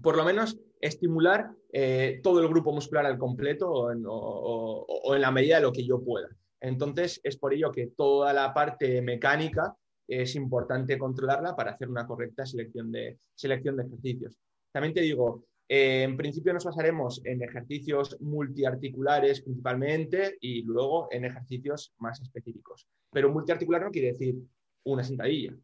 por 0.02 0.16
lo 0.16 0.24
menos, 0.24 0.58
estimular 0.80 1.52
eh, 1.72 2.18
todo 2.24 2.40
el 2.40 2.48
grupo 2.48 2.72
muscular 2.72 3.06
al 3.06 3.18
completo 3.18 3.70
o 3.70 5.14
en, 5.14 5.20
la 5.20 5.30
medida 5.30 5.56
de 5.56 5.62
lo 5.62 5.72
que 5.72 5.86
yo 5.86 6.02
pueda. 6.02 6.28
Entonces, 6.60 7.20
es 7.22 7.36
por 7.36 7.54
ello 7.54 7.70
que 7.70 7.92
toda 7.96 8.32
la 8.32 8.52
parte 8.52 9.00
mecánica 9.00 9.76
es 10.08 10.34
importante 10.34 10.98
controlarla 10.98 11.54
para 11.54 11.70
hacer 11.70 11.88
una 11.88 12.04
correcta 12.04 12.44
selección 12.44 12.90
de, 12.90 13.20
selección 13.36 13.76
de 13.76 13.84
ejercicios. 13.84 14.36
También 14.72 14.92
te 14.92 15.02
digo, 15.02 15.44
eh, 15.74 16.02
en 16.02 16.18
principio 16.18 16.52
nos 16.52 16.66
basaremos 16.66 17.22
en 17.24 17.42
ejercicios 17.42 18.18
multiarticulares 18.20 19.40
principalmente 19.40 20.36
y 20.38 20.64
luego 20.64 21.08
en 21.10 21.24
ejercicios 21.24 21.94
más 21.96 22.20
específicos. 22.20 22.86
Pero 23.10 23.32
multiarticular 23.32 23.80
no 23.80 23.90
quiere 23.90 24.12
decir 24.12 24.36
una 24.84 25.02
sentadilla. 25.02 25.54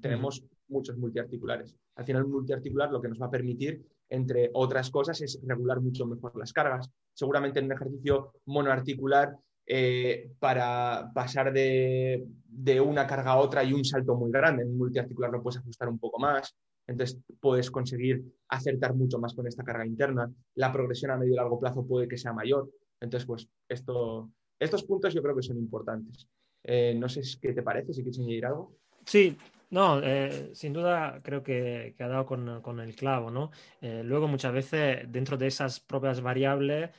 Tenemos 0.00 0.44
muchos 0.68 0.96
multiarticulares. 0.96 1.74
Al 1.96 2.04
final, 2.04 2.28
multiarticular 2.28 2.92
lo 2.92 3.02
que 3.02 3.08
nos 3.08 3.20
va 3.20 3.26
a 3.26 3.32
permitir, 3.32 3.84
entre 4.08 4.48
otras 4.54 4.92
cosas, 4.92 5.20
es 5.22 5.40
regular 5.44 5.80
mucho 5.80 6.06
mejor 6.06 6.38
las 6.38 6.52
cargas. 6.52 6.88
Seguramente 7.12 7.58
en 7.58 7.64
un 7.64 7.72
ejercicio 7.72 8.34
monoarticular, 8.44 9.36
eh, 9.66 10.30
para 10.38 11.10
pasar 11.12 11.52
de, 11.52 12.24
de, 12.44 12.80
una 12.80 13.08
carga 13.08 13.32
a 13.32 13.38
otra 13.38 13.64
y 13.64 13.72
un 13.72 13.84
salto 13.84 14.14
muy 14.14 14.30
grande. 14.30 14.62
En 14.62 14.78
multiarticular 14.78 15.32
lo 15.32 15.42
puedes 15.42 15.58
ajustar 15.58 15.88
un 15.88 15.98
poco 15.98 16.20
más. 16.20 16.54
Entonces 16.88 17.20
puedes 17.40 17.70
conseguir 17.70 18.24
acertar 18.48 18.94
mucho 18.94 19.18
más 19.18 19.34
con 19.34 19.46
esta 19.46 19.62
carga 19.62 19.86
interna. 19.86 20.32
La 20.54 20.72
progresión 20.72 21.10
a 21.10 21.16
medio 21.16 21.34
y 21.34 21.36
largo 21.36 21.60
plazo 21.60 21.86
puede 21.86 22.08
que 22.08 22.16
sea 22.16 22.32
mayor. 22.32 22.70
Entonces, 23.00 23.26
pues 23.26 23.48
esto, 23.68 24.30
estos 24.58 24.82
puntos 24.84 25.14
yo 25.14 25.22
creo 25.22 25.36
que 25.36 25.42
son 25.42 25.58
importantes. 25.58 26.26
Eh, 26.64 26.94
no 26.98 27.08
sé 27.08 27.22
qué 27.40 27.52
te 27.52 27.62
parece, 27.62 27.92
si 27.92 28.02
quieres 28.02 28.18
añadir 28.18 28.46
algo. 28.46 28.74
Sí, 29.04 29.36
no, 29.70 30.00
eh, 30.02 30.50
sin 30.54 30.72
duda 30.72 31.20
creo 31.22 31.42
que, 31.42 31.94
ha 31.98 32.08
dado 32.08 32.26
con, 32.26 32.80
el 32.80 32.96
clavo, 32.96 33.30
¿no? 33.30 33.50
Eh, 33.80 34.02
luego 34.02 34.26
muchas 34.26 34.52
veces 34.52 35.10
dentro 35.12 35.36
de 35.36 35.46
esas 35.46 35.80
propias 35.80 36.20
variables 36.20 36.90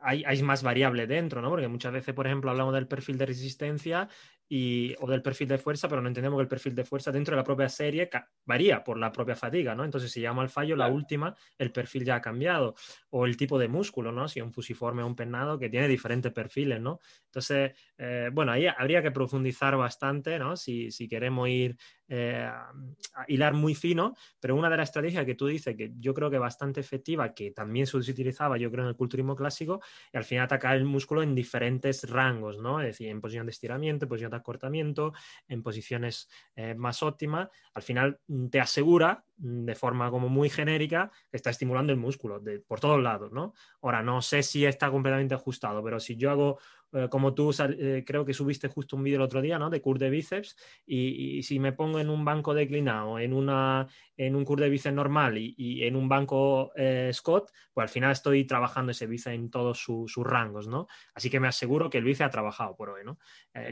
hay, 0.00 0.24
hay, 0.24 0.42
más 0.42 0.62
variable 0.62 1.06
dentro, 1.06 1.42
¿no? 1.42 1.50
Porque 1.50 1.68
muchas 1.68 1.92
veces, 1.92 2.14
por 2.14 2.26
ejemplo, 2.26 2.50
hablamos 2.50 2.72
del 2.72 2.88
perfil 2.88 3.18
de 3.18 3.26
resistencia 3.26 4.08
o 5.00 5.06
del 5.06 5.22
perfil 5.22 5.48
de 5.48 5.58
fuerza, 5.58 5.88
pero 5.88 6.02
no 6.02 6.08
entendemos 6.08 6.38
que 6.38 6.42
el 6.42 6.48
perfil 6.48 6.74
de 6.74 6.84
fuerza 6.84 7.10
dentro 7.10 7.34
de 7.34 7.40
la 7.40 7.44
propia 7.44 7.68
serie 7.68 8.10
varía 8.44 8.84
por 8.84 8.98
la 8.98 9.10
propia 9.10 9.34
fatiga, 9.34 9.74
¿no? 9.74 9.84
Entonces, 9.84 10.12
si 10.12 10.20
llama 10.20 10.42
al 10.42 10.50
fallo, 10.50 10.76
la 10.76 10.88
última, 10.88 11.34
el 11.56 11.72
perfil 11.72 12.04
ya 12.04 12.16
ha 12.16 12.20
cambiado. 12.20 12.74
O 13.10 13.24
el 13.24 13.36
tipo 13.36 13.58
de 13.58 13.68
músculo, 13.68 14.12
¿no? 14.12 14.28
Si 14.28 14.40
un 14.40 14.52
fusiforme 14.52 15.02
o 15.02 15.06
un 15.06 15.16
pennado 15.16 15.58
que 15.58 15.70
tiene 15.70 15.88
diferentes 15.88 16.32
perfiles, 16.32 16.80
¿no? 16.80 17.00
Entonces, 17.26 17.72
eh, 17.96 18.30
bueno, 18.32 18.52
ahí 18.52 18.66
habría 18.66 19.02
que 19.02 19.10
profundizar 19.10 19.76
bastante, 19.76 20.38
¿no? 20.38 20.56
Si, 20.56 20.90
si 20.90 21.08
queremos 21.08 21.48
ir 21.48 21.76
eh, 22.14 22.46
hilar 23.26 23.54
muy 23.54 23.74
fino, 23.74 24.14
pero 24.38 24.54
una 24.54 24.68
de 24.68 24.76
las 24.76 24.90
estrategias 24.90 25.24
que 25.24 25.34
tú 25.34 25.46
dices 25.46 25.74
que 25.74 25.92
yo 25.98 26.12
creo 26.12 26.30
que 26.30 26.36
bastante 26.36 26.78
efectiva, 26.78 27.32
que 27.32 27.52
también 27.52 27.86
se 27.86 27.96
utilizaba, 27.96 28.58
yo 28.58 28.70
creo, 28.70 28.84
en 28.84 28.90
el 28.90 28.96
culturismo 28.96 29.34
clásico, 29.34 29.80
y 30.12 30.18
al 30.18 30.24
final 30.24 30.44
atacar 30.44 30.76
el 30.76 30.84
músculo 30.84 31.22
en 31.22 31.34
diferentes 31.34 32.06
rangos, 32.10 32.58
¿no? 32.58 32.80
Es 32.80 32.88
decir, 32.88 33.08
en 33.08 33.22
posición 33.22 33.46
de 33.46 33.52
estiramiento, 33.52 34.04
en 34.04 34.08
posición 34.10 34.30
de 34.30 34.36
acortamiento, 34.36 35.14
en 35.48 35.62
posiciones 35.62 36.28
eh, 36.54 36.74
más 36.74 37.02
óptimas, 37.02 37.48
al 37.72 37.82
final 37.82 38.20
te 38.50 38.60
asegura 38.60 39.24
mm, 39.38 39.64
de 39.64 39.74
forma 39.74 40.10
como 40.10 40.28
muy 40.28 40.50
genérica 40.50 41.10
que 41.30 41.38
está 41.38 41.48
estimulando 41.48 41.94
el 41.94 41.98
músculo 41.98 42.40
de, 42.40 42.60
por 42.60 42.78
todos 42.78 43.02
lados, 43.02 43.32
¿no? 43.32 43.54
Ahora, 43.80 44.02
no 44.02 44.20
sé 44.20 44.42
si 44.42 44.66
está 44.66 44.90
completamente 44.90 45.34
ajustado, 45.34 45.82
pero 45.82 45.98
si 45.98 46.16
yo 46.16 46.30
hago 46.30 46.58
como 47.10 47.34
tú 47.34 47.50
eh, 47.78 48.04
creo 48.06 48.24
que 48.24 48.34
subiste 48.34 48.68
justo 48.68 48.96
un 48.96 49.02
vídeo 49.02 49.16
el 49.16 49.22
otro 49.22 49.40
día, 49.40 49.58
¿no? 49.58 49.70
De 49.70 49.80
cur 49.80 49.98
de 49.98 50.10
bíceps 50.10 50.56
y, 50.86 51.42
si 51.42 51.58
me 51.58 51.72
pongo 51.72 51.98
en 52.00 52.10
un 52.10 52.24
banco 52.24 52.54
declinado, 52.54 53.18
en, 53.18 53.32
una, 53.32 53.86
en 54.16 54.36
un 54.36 54.44
cur 54.44 54.60
de 54.60 54.68
bíceps 54.68 54.94
normal 54.94 55.38
y, 55.38 55.84
en 55.84 55.96
un 55.96 56.08
banco 56.08 56.72
Scott, 57.12 57.50
pues 57.72 57.84
al 57.84 57.88
final 57.88 58.12
estoy 58.12 58.44
trabajando 58.44 58.92
ese 58.92 59.06
bíceps 59.06 59.34
en 59.34 59.50
todos 59.50 59.78
sus 59.78 60.16
rangos, 60.16 60.68
¿no? 60.68 60.86
Así 61.14 61.30
que 61.30 61.40
me 61.40 61.48
aseguro 61.48 61.90
que 61.90 61.98
el 61.98 62.04
bíceps 62.04 62.28
ha 62.28 62.30
trabajado 62.30 62.76
por 62.76 62.90
hoy, 62.90 63.04
¿no? 63.04 63.18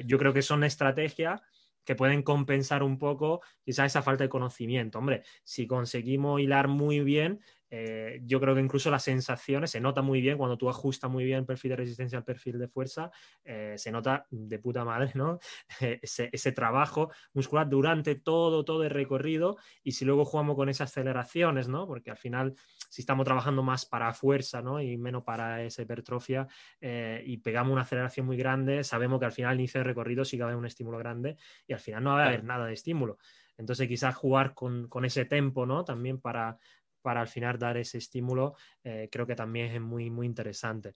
yo 0.05 0.19
creo 0.19 0.33
que 0.33 0.43
son 0.43 0.65
estrategias 0.65 1.43
que 1.85 1.95
pueden 1.95 2.23
compensar 2.23 2.83
un 2.83 2.99
poco 2.99 3.41
quizá 3.65 3.85
esa 3.85 4.03
falta 4.03 4.25
de 4.25 4.29
conocimiento. 4.29 4.99
Hombre, 4.99 5.23
si 5.45 5.67
conseguimos 5.67 6.41
hilar 6.41 6.69
muy 6.69 7.01
bien, 7.01 7.41
eh, 7.71 8.21
yo 8.25 8.41
creo 8.41 8.55
que 8.55 8.61
incluso 8.61 8.91
las 8.91 9.05
sensaciones 9.05 9.71
se 9.71 9.81
nota 9.81 10.03
muy 10.03 10.21
bien 10.21 10.37
cuando 10.37 10.59
tú 10.59 10.69
ajustas 10.69 11.11
muy 11.11 11.25
bien 11.25 11.39
el 11.39 11.47
perfil 11.47 11.71
de 11.71 11.77
resistencia 11.77 12.19
al 12.19 12.25
perfil 12.25 12.59
de 12.59 12.69
fuerza, 12.69 13.11
eh, 13.45 13.75
se 13.77 13.93
nota 13.93 14.27
de 14.31 14.59
puta 14.59 14.85
madre, 14.85 15.13
¿no? 15.15 15.39
ese, 15.81 16.53
trabajo 16.53 17.11
muscular 17.33 17.69
durante 17.69 18.17
todo, 18.17 18.65
todo 18.65 18.83
el 18.83 18.91
recorrido 18.91 19.57
y 19.85 19.93
si 19.93 20.05
luego 20.05 20.25
jugamos 20.25 20.57
con 20.57 20.69
esas 20.69 20.91
aceleraciones, 20.91 21.69
¿no? 21.69 21.87
Porque 21.87 22.11
al 22.11 22.17
final, 22.17 22.55
si 22.89 23.03
estamos 23.03 23.25
trabajando 23.25 23.63
más 23.63 23.87
para 23.87 24.13
fuerza, 24.13 24.63
¿no? 24.63 24.81
Y 24.81 24.97
menos 24.97 25.23
para 25.23 25.63
esa 25.63 25.83
hipertrofia 25.83 26.49
eh, 26.81 27.23
y 27.25 27.37
pegamos 27.37 27.73
una 27.73 27.83
aceleración 27.83 28.27
muy 28.27 28.37
grande, 28.37 28.83
sabemos 28.83 29.21
que 29.21 29.27
al 29.27 29.33
final 29.33 29.53
al 29.53 29.61
inicio 29.61 29.79
del 29.79 29.87
recorrido 29.87 30.25
sí 30.25 30.37
que 30.37 30.43
va 30.43 30.49
a 30.49 30.51
haber 30.51 30.59
un 30.59 30.67
estímulo 30.67 30.99
grande 30.99 31.37
y 31.67 31.73
al 31.73 31.81
final 31.81 32.03
no 32.03 32.15
va 32.15 32.25
a 32.25 32.27
haber 32.27 32.43
nada 32.43 32.67
de 32.67 32.73
estímulo. 32.73 33.19
Entonces 33.57 33.87
quizás 33.89 34.15
jugar 34.15 34.55
con, 34.55 34.89
con 34.89 35.05
ese 35.05 35.27
tempo, 35.27 35.67
¿no? 35.67 35.85
También 35.85 36.19
para, 36.19 36.59
para 37.03 37.21
al 37.21 37.29
final 37.29 37.59
dar 37.59 37.77
ese 37.77 37.99
estímulo, 37.99 38.55
eh, 38.83 39.09
creo 39.11 39.27
que 39.27 39.35
también 39.35 39.73
es 39.73 39.81
muy, 39.81 40.11
muy 40.11 40.27
interesante. 40.27 40.95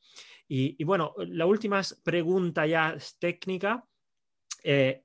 Y, 0.49 0.83
bueno, 0.85 1.15
la 1.19 1.47
última 1.47 1.81
pregunta 2.03 2.67
ya 2.67 2.97
técnica. 3.19 3.85
Eh, 4.63 5.05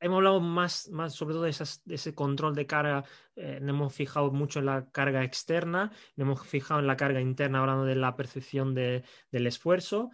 hemos 0.00 0.16
hablado 0.16 0.40
más, 0.40 0.88
más 0.88 1.14
sobre 1.14 1.34
todo 1.34 1.44
de, 1.44 1.50
ese 1.50 2.14
control 2.14 2.54
de 2.54 2.66
carga, 2.66 3.04
eh, 3.36 3.58
hemos 3.60 3.94
fijado 3.94 4.30
mucho 4.30 4.58
en 4.60 4.66
la 4.66 4.90
carga 4.90 5.22
externa, 5.22 5.92
nos 6.16 6.26
hemos 6.26 6.46
fijado 6.46 6.80
en 6.80 6.86
la 6.86 6.96
carga 6.96 7.20
interna 7.20 7.60
hablando 7.60 7.84
de 7.84 7.96
la 7.96 8.16
percepción 8.16 8.74
del 8.74 9.04
esfuerzo 9.30 10.10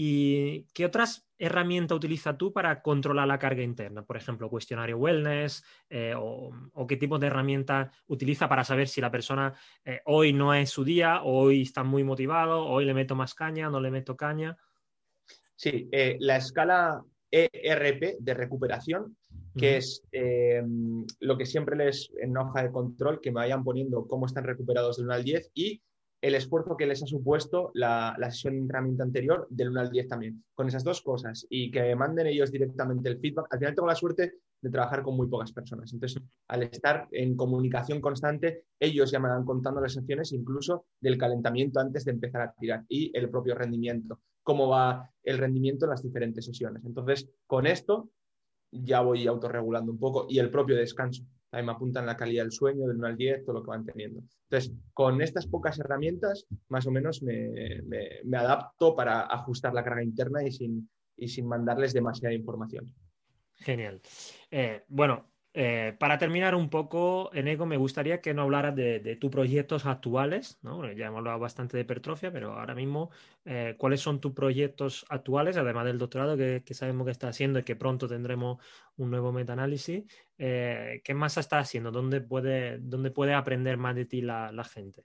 ¿Y 0.00 0.62
qué 0.74 0.86
otras 0.86 1.28
herramientas 1.38 1.96
utiliza 1.96 2.38
tú 2.38 2.52
para 2.52 2.82
controlar 2.82 3.26
la 3.26 3.40
carga 3.40 3.64
interna? 3.64 4.04
Por 4.04 4.16
ejemplo, 4.16 4.48
cuestionario 4.48 4.96
wellness 4.96 5.64
eh, 5.90 6.14
o, 6.16 6.52
qué 6.86 6.96
tipo 6.96 7.18
de 7.18 7.26
herramienta 7.26 7.90
utiliza 8.06 8.48
para 8.48 8.62
saber 8.62 8.86
si 8.86 9.00
la 9.00 9.10
persona 9.10 9.54
eh, 9.84 10.00
hoy 10.04 10.32
no 10.32 10.54
es 10.54 10.70
su 10.70 10.84
día, 10.84 11.22
hoy 11.24 11.62
está 11.62 11.82
muy 11.82 12.04
motivado, 12.04 12.64
hoy 12.64 12.84
le 12.84 12.94
meto 12.94 13.16
más 13.16 13.34
caña, 13.34 13.70
no 13.70 13.80
le 13.80 13.90
meto 13.90 14.16
caña. 14.16 14.56
Sí, 15.56 15.88
eh, 15.90 16.16
la 16.20 16.36
escala 16.36 17.02
ERP 17.28 18.18
de 18.20 18.34
recuperación, 18.34 19.16
que 19.56 19.78
es 19.78 20.04
lo 21.18 21.36
que 21.36 21.44
siempre 21.44 21.74
les 21.74 22.12
en 22.22 22.36
hoja 22.36 22.62
de 22.62 22.70
control, 22.70 23.20
que 23.20 23.32
me 23.32 23.40
vayan 23.40 23.64
poniendo 23.64 24.06
cómo 24.06 24.26
están 24.26 24.44
recuperados 24.44 24.98
del 24.98 25.06
1 25.06 25.14
al 25.14 25.24
10 25.24 25.50
y 25.54 25.82
el 26.20 26.34
esfuerzo 26.34 26.76
que 26.76 26.86
les 26.86 27.02
ha 27.02 27.06
supuesto 27.06 27.70
la, 27.74 28.16
sesión 28.30 28.54
de 28.54 28.60
entrenamiento 28.60 29.02
anterior 29.02 29.46
del 29.50 29.70
1 29.70 29.80
al 29.80 29.90
10 29.90 30.08
también. 30.08 30.44
Con 30.54 30.68
esas 30.68 30.84
dos 30.84 31.02
cosas 31.02 31.46
y 31.48 31.70
que 31.70 31.94
manden 31.94 32.26
ellos 32.26 32.50
directamente 32.50 33.08
el 33.08 33.18
feedback. 33.20 33.46
Al 33.50 33.58
final 33.58 33.74
tengo 33.74 33.88
la 33.88 33.94
suerte 33.94 34.34
de 34.60 34.70
trabajar 34.70 35.02
con 35.02 35.16
muy 35.16 35.28
pocas 35.28 35.52
personas. 35.52 35.92
Entonces, 35.92 36.20
al 36.48 36.64
estar 36.64 37.06
en 37.12 37.36
comunicación 37.36 38.00
constante, 38.00 38.64
ellos 38.80 39.10
ya 39.12 39.20
me 39.20 39.28
van 39.28 39.44
contando 39.44 39.80
las 39.80 39.92
sesiones 39.92 40.32
incluso 40.32 40.86
del 41.00 41.16
calentamiento 41.16 41.78
antes 41.78 42.04
de 42.04 42.10
empezar 42.10 42.42
a 42.42 42.52
tirar 42.52 42.84
y 42.88 43.16
el 43.16 43.30
propio 43.30 43.54
rendimiento, 43.54 44.20
cómo 44.42 44.68
va 44.68 45.08
el 45.22 45.38
rendimiento 45.38 45.86
en 45.86 45.90
las 45.90 46.02
diferentes 46.02 46.44
sesiones. 46.44 46.84
Entonces, 46.84 47.30
con 47.46 47.66
esto 47.66 48.10
ya 48.72 49.00
voy 49.00 49.26
autorregulando 49.28 49.92
un 49.92 49.98
poco 49.98 50.26
y 50.28 50.40
el 50.40 50.50
propio 50.50 50.76
descanso 50.76 51.24
ahí 51.50 51.62
me 51.62 51.72
apuntan 51.72 52.06
la 52.06 52.16
calidad 52.16 52.44
del 52.44 52.52
sueño, 52.52 52.86
del 52.86 52.98
1 52.98 53.06
al 53.06 53.16
10, 53.16 53.44
todo 53.44 53.54
lo 53.56 53.62
que 53.62 53.70
van 53.70 53.84
teniendo. 53.84 54.22
Entonces, 54.50 54.72
con 54.92 55.20
estas 55.22 55.46
pocas 55.46 55.78
herramientas, 55.78 56.46
más 56.68 56.86
o 56.86 56.90
menos 56.90 57.22
me, 57.22 57.82
adapto 58.36 58.94
para 58.94 59.22
ajustar 59.22 59.74
la 59.74 59.84
carga 59.84 60.02
interna 60.02 60.42
y 60.42 60.52
sin, 60.52 60.88
y 61.16 61.28
sin 61.28 61.46
mandarles 61.46 61.92
demasiada 61.92 62.34
información. 62.34 62.92
Genial. 63.56 64.00
Eh, 64.50 64.84
bueno, 64.88 65.26
eh, 65.60 65.96
para 65.98 66.18
terminar 66.18 66.54
un 66.54 66.70
poco, 66.70 67.32
Enego, 67.34 67.66
me 67.66 67.76
gustaría 67.76 68.20
que 68.20 68.32
no 68.32 68.42
hablaras 68.42 68.76
de, 68.76 69.16
tus 69.20 69.28
proyectos 69.28 69.86
actuales, 69.86 70.60
¿no? 70.62 70.88
ya 70.92 71.06
hemos 71.06 71.18
hablado 71.18 71.40
bastante 71.40 71.76
de 71.76 71.80
hipertrofia, 71.80 72.30
pero 72.30 72.52
ahora 72.52 72.76
mismo, 72.76 73.10
eh, 73.44 73.74
¿cuáles 73.76 74.00
son 74.00 74.20
tus 74.20 74.34
proyectos 74.34 75.04
actuales, 75.08 75.56
además 75.56 75.86
del 75.86 75.98
doctorado 75.98 76.36
que, 76.36 76.62
sabemos 76.74 77.06
que 77.06 77.10
está 77.10 77.26
haciendo 77.26 77.58
y 77.58 77.64
que 77.64 77.74
pronto 77.74 78.06
tendremos 78.06 78.58
un 78.98 79.10
nuevo 79.10 79.32
metaanálisis? 79.32 80.04
Eh, 80.38 81.00
¿Qué 81.02 81.14
más 81.14 81.36
está 81.38 81.58
haciendo? 81.58 81.90
¿Dónde 81.90 82.20
puede, 82.20 82.78
dónde 82.78 83.10
puede 83.10 83.34
aprender 83.34 83.78
más 83.78 83.96
de 83.96 84.04
ti 84.04 84.20
la 84.20 84.62
gente? 84.62 85.02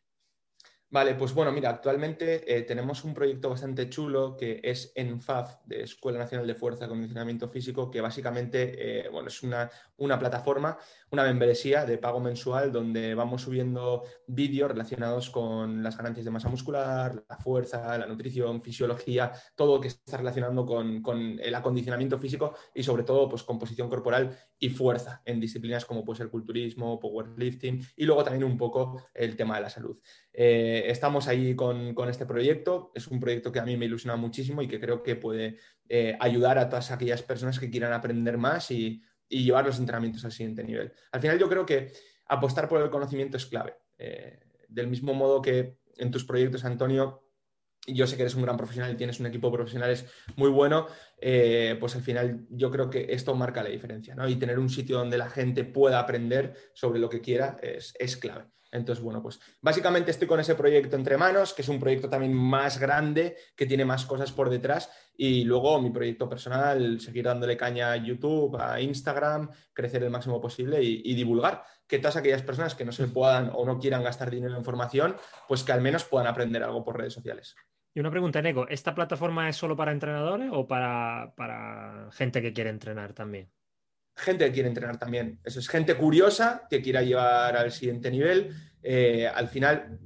Vale, 0.93 1.15
pues 1.15 1.33
bueno, 1.33 1.51
mira, 1.51 1.71
actualmente 1.71 2.43
eh, 2.45 2.61
tenemos 2.61 3.03
un 3.03 3.15
proyecto 3.15 3.49
bastante 3.49 3.89
chulo 3.89 4.37
que 4.37 4.61
es 4.63 4.91
ENFAF, 4.93 5.65
de 5.65 5.81
Escuela 5.81 6.19
Nacional 6.19 6.45
de 6.45 6.53
Fuerza 6.53 6.85
y 6.85 6.87
Condicionamiento 6.87 7.49
Físico, 7.49 7.89
que 7.89 7.99
básicamente 7.99 9.07
eh, 9.07 9.09
bueno, 9.09 9.29
es 9.29 9.41
una, 9.41 9.71
una, 9.97 10.19
plataforma, 10.19 10.77
una 11.09 11.23
membresía 11.23 11.83
de 11.87 11.97
pago 11.97 12.19
mensual 12.19 12.71
donde 12.71 13.15
vamos 13.15 13.41
subiendo 13.41 14.03
vídeos 14.27 14.69
relacionados 14.69 15.31
con 15.31 15.81
las 15.81 15.97
ganancias 15.97 16.25
de 16.25 16.29
masa 16.29 16.49
muscular, 16.49 17.25
la 17.27 17.37
fuerza, 17.37 17.97
la 17.97 18.05
nutrición, 18.05 18.61
fisiología, 18.61 19.31
todo 19.55 19.77
lo 19.77 19.81
que 19.81 19.87
está 19.87 20.17
relacionando 20.17 20.63
con, 20.63 21.01
con 21.01 21.39
el 21.39 21.55
acondicionamiento 21.55 22.19
físico 22.19 22.53
y 22.75 22.83
sobre 22.83 23.01
todo 23.01 23.27
pues, 23.27 23.41
composición 23.41 23.89
corporal 23.89 24.37
y 24.59 24.69
fuerza 24.69 25.23
en 25.25 25.39
disciplinas 25.39 25.85
como 25.85 26.05
puede 26.05 26.19
ser 26.19 26.29
culturismo, 26.29 26.99
powerlifting 26.99 27.83
y 27.95 28.05
luego 28.05 28.23
también 28.23 28.43
un 28.43 28.59
poco 28.59 29.01
el 29.15 29.35
tema 29.35 29.55
de 29.55 29.61
la 29.61 29.71
salud. 29.71 29.97
Eh, 30.33 30.85
estamos 30.87 31.27
ahí 31.27 31.55
con, 31.55 31.95
este 32.09 32.25
proyecto. 32.25 32.91
Es 32.95 33.07
un 33.07 33.19
proyecto 33.19 33.51
que 33.51 33.59
a 33.59 33.65
mí 33.65 33.77
me 33.77 33.85
ilusiona 33.85 34.17
muchísimo 34.17 34.61
y 34.61 34.67
que 34.67 34.79
creo 34.79 35.03
que 35.03 35.15
puede 35.15 35.57
eh, 35.87 36.17
ayudar 36.19 36.57
a 36.57 36.67
todas 36.67 36.91
aquellas 36.91 37.21
personas 37.21 37.59
que 37.59 37.69
quieran 37.69 37.93
aprender 37.93 38.37
más 38.37 38.71
y, 38.71 39.01
llevar 39.29 39.65
los 39.65 39.79
entrenamientos 39.79 40.23
al 40.25 40.31
siguiente 40.31 40.63
nivel. 40.63 40.93
Al 41.11 41.19
final 41.19 41.39
yo 41.39 41.49
creo 41.49 41.65
que 41.65 41.91
apostar 42.27 42.69
por 42.69 42.79
el 42.83 42.91
conocimiento 42.91 43.35
es 43.35 43.47
clave. 43.47 43.73
Eh, 43.97 44.39
del 44.67 44.87
mismo 44.87 45.15
modo 45.15 45.41
que 45.41 45.79
en 45.97 46.11
tus 46.11 46.23
proyectos, 46.23 46.65
Antonio, 46.65 47.23
yo 47.87 48.05
sé 48.05 48.15
que 48.15 48.21
eres 48.21 48.35
un 48.35 48.43
gran 48.43 48.57
profesional 48.57 48.93
y 48.93 48.95
tienes 48.95 49.19
un 49.19 49.25
equipo 49.25 49.47
de 49.49 49.55
profesionales 49.55 50.05
muy 50.35 50.51
bueno, 50.51 50.85
pues 51.79 51.95
al 51.95 52.03
final 52.03 52.45
yo 52.51 52.69
creo 52.69 52.91
que 52.91 53.07
esto 53.09 53.33
marca 53.33 53.63
la 53.63 53.69
diferencia, 53.69 54.13
¿no? 54.13 54.29
Y 54.29 54.35
tener 54.35 54.59
un 54.59 54.69
sitio 54.69 54.99
donde 54.99 55.17
la 55.17 55.29
gente 55.31 55.63
pueda 55.63 55.99
aprender 55.99 56.53
sobre 56.75 56.99
lo 56.99 57.09
que 57.09 57.21
quiera 57.21 57.57
es 57.61 58.17
clave. 58.17 58.53
Entonces, 58.73 59.03
bueno, 59.03 59.21
pues 59.21 59.39
básicamente 59.61 60.09
estoy 60.09 60.27
con 60.27 60.39
ese 60.39 60.55
proyecto 60.55 60.95
entre 60.95 61.15
manos, 61.15 61.53
que 61.53 61.61
es 61.61 61.69
un 61.69 61.79
proyecto 61.79 62.09
también 62.09 62.33
más 62.33 62.79
grande, 62.79 63.37
que 63.55 63.67
tiene 63.67 63.85
más 63.85 64.05
cosas 64.05 64.31
por 64.31 64.49
detrás. 64.49 64.89
Y 65.15 65.43
luego 65.43 65.79
mi 65.79 65.91
proyecto 65.91 66.27
personal, 66.27 66.99
seguir 66.99 67.25
dándole 67.25 67.55
caña 67.55 67.91
a 67.91 67.97
YouTube, 67.97 68.57
a 68.59 68.81
Instagram, 68.81 69.49
crecer 69.73 70.03
el 70.03 70.09
máximo 70.09 70.41
posible 70.41 70.81
y, 70.81 71.13
divulgar. 71.13 71.63
Que 71.87 71.99
todas 71.99 72.17
aquellas 72.17 72.41
personas 72.41 72.73
que 72.73 72.83
no 72.83 72.91
se 72.91 73.07
puedan 73.07 73.51
o 73.53 73.63
no 73.63 73.77
quieran 73.77 74.03
gastar 74.03 74.31
dinero 74.31 74.57
en 74.57 74.65
formación, 74.65 75.15
pues 75.47 75.63
que 75.63 75.71
al 75.71 75.81
menos 75.81 76.05
puedan 76.05 76.27
aprender 76.27 76.63
algo 76.63 76.83
por 76.83 76.97
redes 76.97 77.13
sociales. 77.13 77.55
Y 77.93 77.99
una 77.99 78.09
pregunta, 78.09 78.41
Neko, 78.41 78.67
¿esta 78.69 78.95
plataforma 78.95 79.47
es 79.49 79.55
solo 79.55 79.75
para 79.75 79.91
entrenadores 79.91 80.49
o 80.51 80.65
para, 80.65 81.31
para 81.37 82.09
gente 82.11 82.41
que 82.41 82.53
quiere 82.53 82.71
entrenar 82.71 83.13
también? 83.13 83.51
Gente 84.15 84.45
que 84.45 84.51
quiere 84.51 84.69
entrenar 84.69 84.97
también. 84.97 85.39
Eso 85.43 85.59
es 85.59 85.67
gente 85.67 85.95
curiosa 85.95 86.67
que 86.69 86.81
quiera 86.81 87.01
llevar 87.01 87.55
al 87.57 87.71
siguiente 87.71 88.11
nivel. 88.11 88.55
Eh, 88.81 89.27
al 89.27 89.47
final 89.47 89.99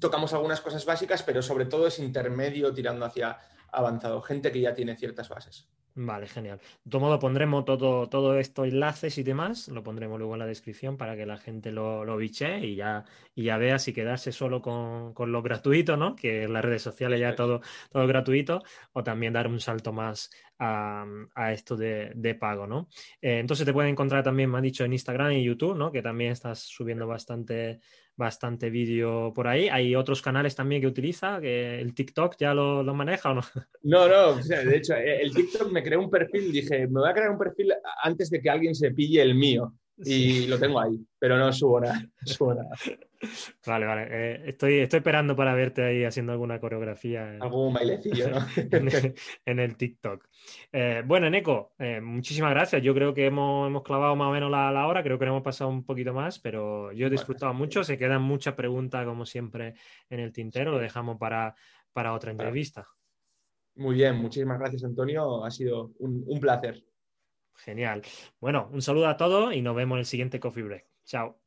tocamos 0.00 0.32
algunas 0.32 0.60
cosas 0.60 0.84
básicas, 0.84 1.22
pero 1.22 1.42
sobre 1.42 1.66
todo 1.66 1.86
es 1.86 1.98
intermedio 1.98 2.72
tirando 2.72 3.04
hacia 3.04 3.38
avanzado. 3.70 4.20
Gente 4.22 4.52
que 4.52 4.60
ya 4.60 4.74
tiene 4.74 4.96
ciertas 4.96 5.28
bases. 5.28 5.68
Vale, 6.00 6.28
genial. 6.28 6.60
De 6.84 6.90
todo 6.92 7.00
modo, 7.00 7.18
pondremos 7.18 7.64
todo, 7.64 8.08
todo 8.08 8.38
esto, 8.38 8.64
enlaces 8.64 9.18
y 9.18 9.24
demás, 9.24 9.66
lo 9.66 9.82
pondremos 9.82 10.16
luego 10.16 10.34
en 10.34 10.38
la 10.38 10.46
descripción 10.46 10.96
para 10.96 11.16
que 11.16 11.26
la 11.26 11.38
gente 11.38 11.72
lo, 11.72 12.04
lo 12.04 12.16
biche 12.16 12.60
y 12.60 12.76
ya, 12.76 13.04
y 13.34 13.42
ya 13.42 13.56
vea 13.58 13.80
si 13.80 13.92
quedarse 13.92 14.30
solo 14.30 14.62
con, 14.62 15.12
lo 15.32 15.42
gratuito, 15.42 15.96
¿no? 15.96 16.14
Que 16.14 16.44
en 16.44 16.52
las 16.52 16.64
redes 16.64 16.82
sociales 16.82 17.18
ya 17.18 17.34
todo, 17.34 17.62
todo 17.90 18.06
gratuito, 18.06 18.62
o 18.92 19.02
también 19.02 19.32
dar 19.32 19.48
un 19.48 19.58
salto 19.58 19.92
más 19.92 20.30
a, 20.60 21.04
esto 21.52 21.76
de, 21.76 22.36
pago, 22.38 22.68
¿no? 22.68 22.88
Eh, 23.20 23.40
entonces 23.40 23.66
te 23.66 23.72
pueden 23.72 23.90
encontrar 23.90 24.22
también, 24.22 24.50
me 24.52 24.58
han 24.58 24.62
dicho, 24.62 24.84
en 24.84 24.92
Instagram 24.92 25.32
y 25.32 25.42
YouTube, 25.42 25.76
¿no? 25.76 25.90
Que 25.90 26.00
también 26.00 26.30
estás 26.30 26.60
subiendo 26.60 27.08
bastante 27.08 27.80
bastante 28.18 28.68
vídeo 28.68 29.32
por 29.32 29.46
ahí. 29.46 29.68
¿Hay 29.68 29.94
otros 29.94 30.20
canales 30.20 30.54
también 30.54 30.82
que 30.82 30.88
utiliza? 30.88 31.40
¿Que 31.40 31.80
¿El 31.80 31.94
TikTok 31.94 32.36
ya 32.36 32.52
lo, 32.52 32.82
maneja 32.94 33.30
o 33.30 33.34
no? 33.34 33.42
No, 33.82 34.08
no, 34.08 34.34
de 34.34 34.76
hecho, 34.76 34.94
eh, 34.94 35.22
el 35.22 35.32
TikTok 35.32 35.70
me 35.70 35.82
creó 35.82 36.00
un 36.00 36.10
perfil, 36.10 36.52
dije, 36.52 36.86
me 36.88 37.00
voy 37.00 37.08
a 37.08 37.14
crear 37.14 37.30
un 37.30 37.38
perfil 37.38 37.72
antes 38.02 38.28
de 38.28 38.40
que 38.40 38.50
alguien 38.50 38.74
se 38.74 38.90
pille 38.90 39.22
el 39.22 39.34
mío. 39.34 39.72
Y 40.04 40.46
lo 40.46 40.58
tengo 40.58 40.80
ahí, 40.80 40.98
pero 41.18 41.36
no 41.36 41.52
subo 41.52 41.80
nada. 41.80 42.00
subo 42.24 42.54
nada. 42.54 42.70
Vale, 43.66 43.84
vale. 43.84 44.06
Eh, 44.10 44.42
estoy, 44.46 44.78
estoy 44.78 44.98
esperando 44.98 45.34
para 45.34 45.52
verte 45.52 45.82
ahí 45.82 46.04
haciendo 46.04 46.30
alguna 46.30 46.60
coreografía. 46.60 47.36
Algún 47.40 47.74
bailecillo, 47.74 48.30
¿no? 48.30 48.36
en, 49.44 49.58
el, 49.58 49.76
TikTok. 49.76 50.24
Eh, 50.70 51.02
bueno, 51.04 51.28
Neko, 51.28 51.72
eh, 51.80 52.00
muchísimas 52.00 52.50
gracias. 52.50 52.80
Yo 52.80 52.94
creo 52.94 53.14
que 53.14 53.26
hemos, 53.26 53.82
clavado 53.82 54.14
más 54.14 54.28
o 54.28 54.30
menos 54.30 54.52
la, 54.52 54.86
hora, 54.86 55.02
creo 55.02 55.18
que 55.18 55.24
hemos 55.24 55.42
pasado 55.42 55.68
un 55.68 55.84
poquito 55.84 56.14
más, 56.14 56.38
pero 56.38 56.92
yo 56.92 57.08
he 57.08 57.10
disfrutado 57.10 57.52
mucho. 57.52 57.82
Se 57.82 57.98
quedan 57.98 58.22
muchas 58.22 58.54
preguntas, 58.54 59.04
como 59.04 59.26
siempre, 59.26 59.74
en 60.08 60.20
el 60.20 60.32
tintero. 60.32 60.70
Lo 60.70 60.78
dejamos 60.78 61.18
para, 61.18 61.56
para 61.92 62.12
otra 62.14 62.30
entrevista. 62.30 62.86
Muy 63.74 63.96
bien, 63.96 64.14
muchísimas 64.14 64.60
gracias, 64.60 64.84
Antonio. 64.84 65.44
Ha 65.44 65.50
sido 65.50 65.90
un, 65.98 66.22
un 66.24 66.38
placer. 66.38 66.84
Genial. 67.58 68.02
Bueno, 68.40 68.68
un 68.72 68.80
saludo 68.82 69.08
a 69.08 69.16
todos 69.16 69.54
y 69.54 69.60
nos 69.62 69.76
vemos 69.76 69.96
en 69.96 70.00
el 70.00 70.06
siguiente 70.06 70.40
Coffee 70.40 70.62
Break. 70.62 70.86
Chao. 71.04 71.38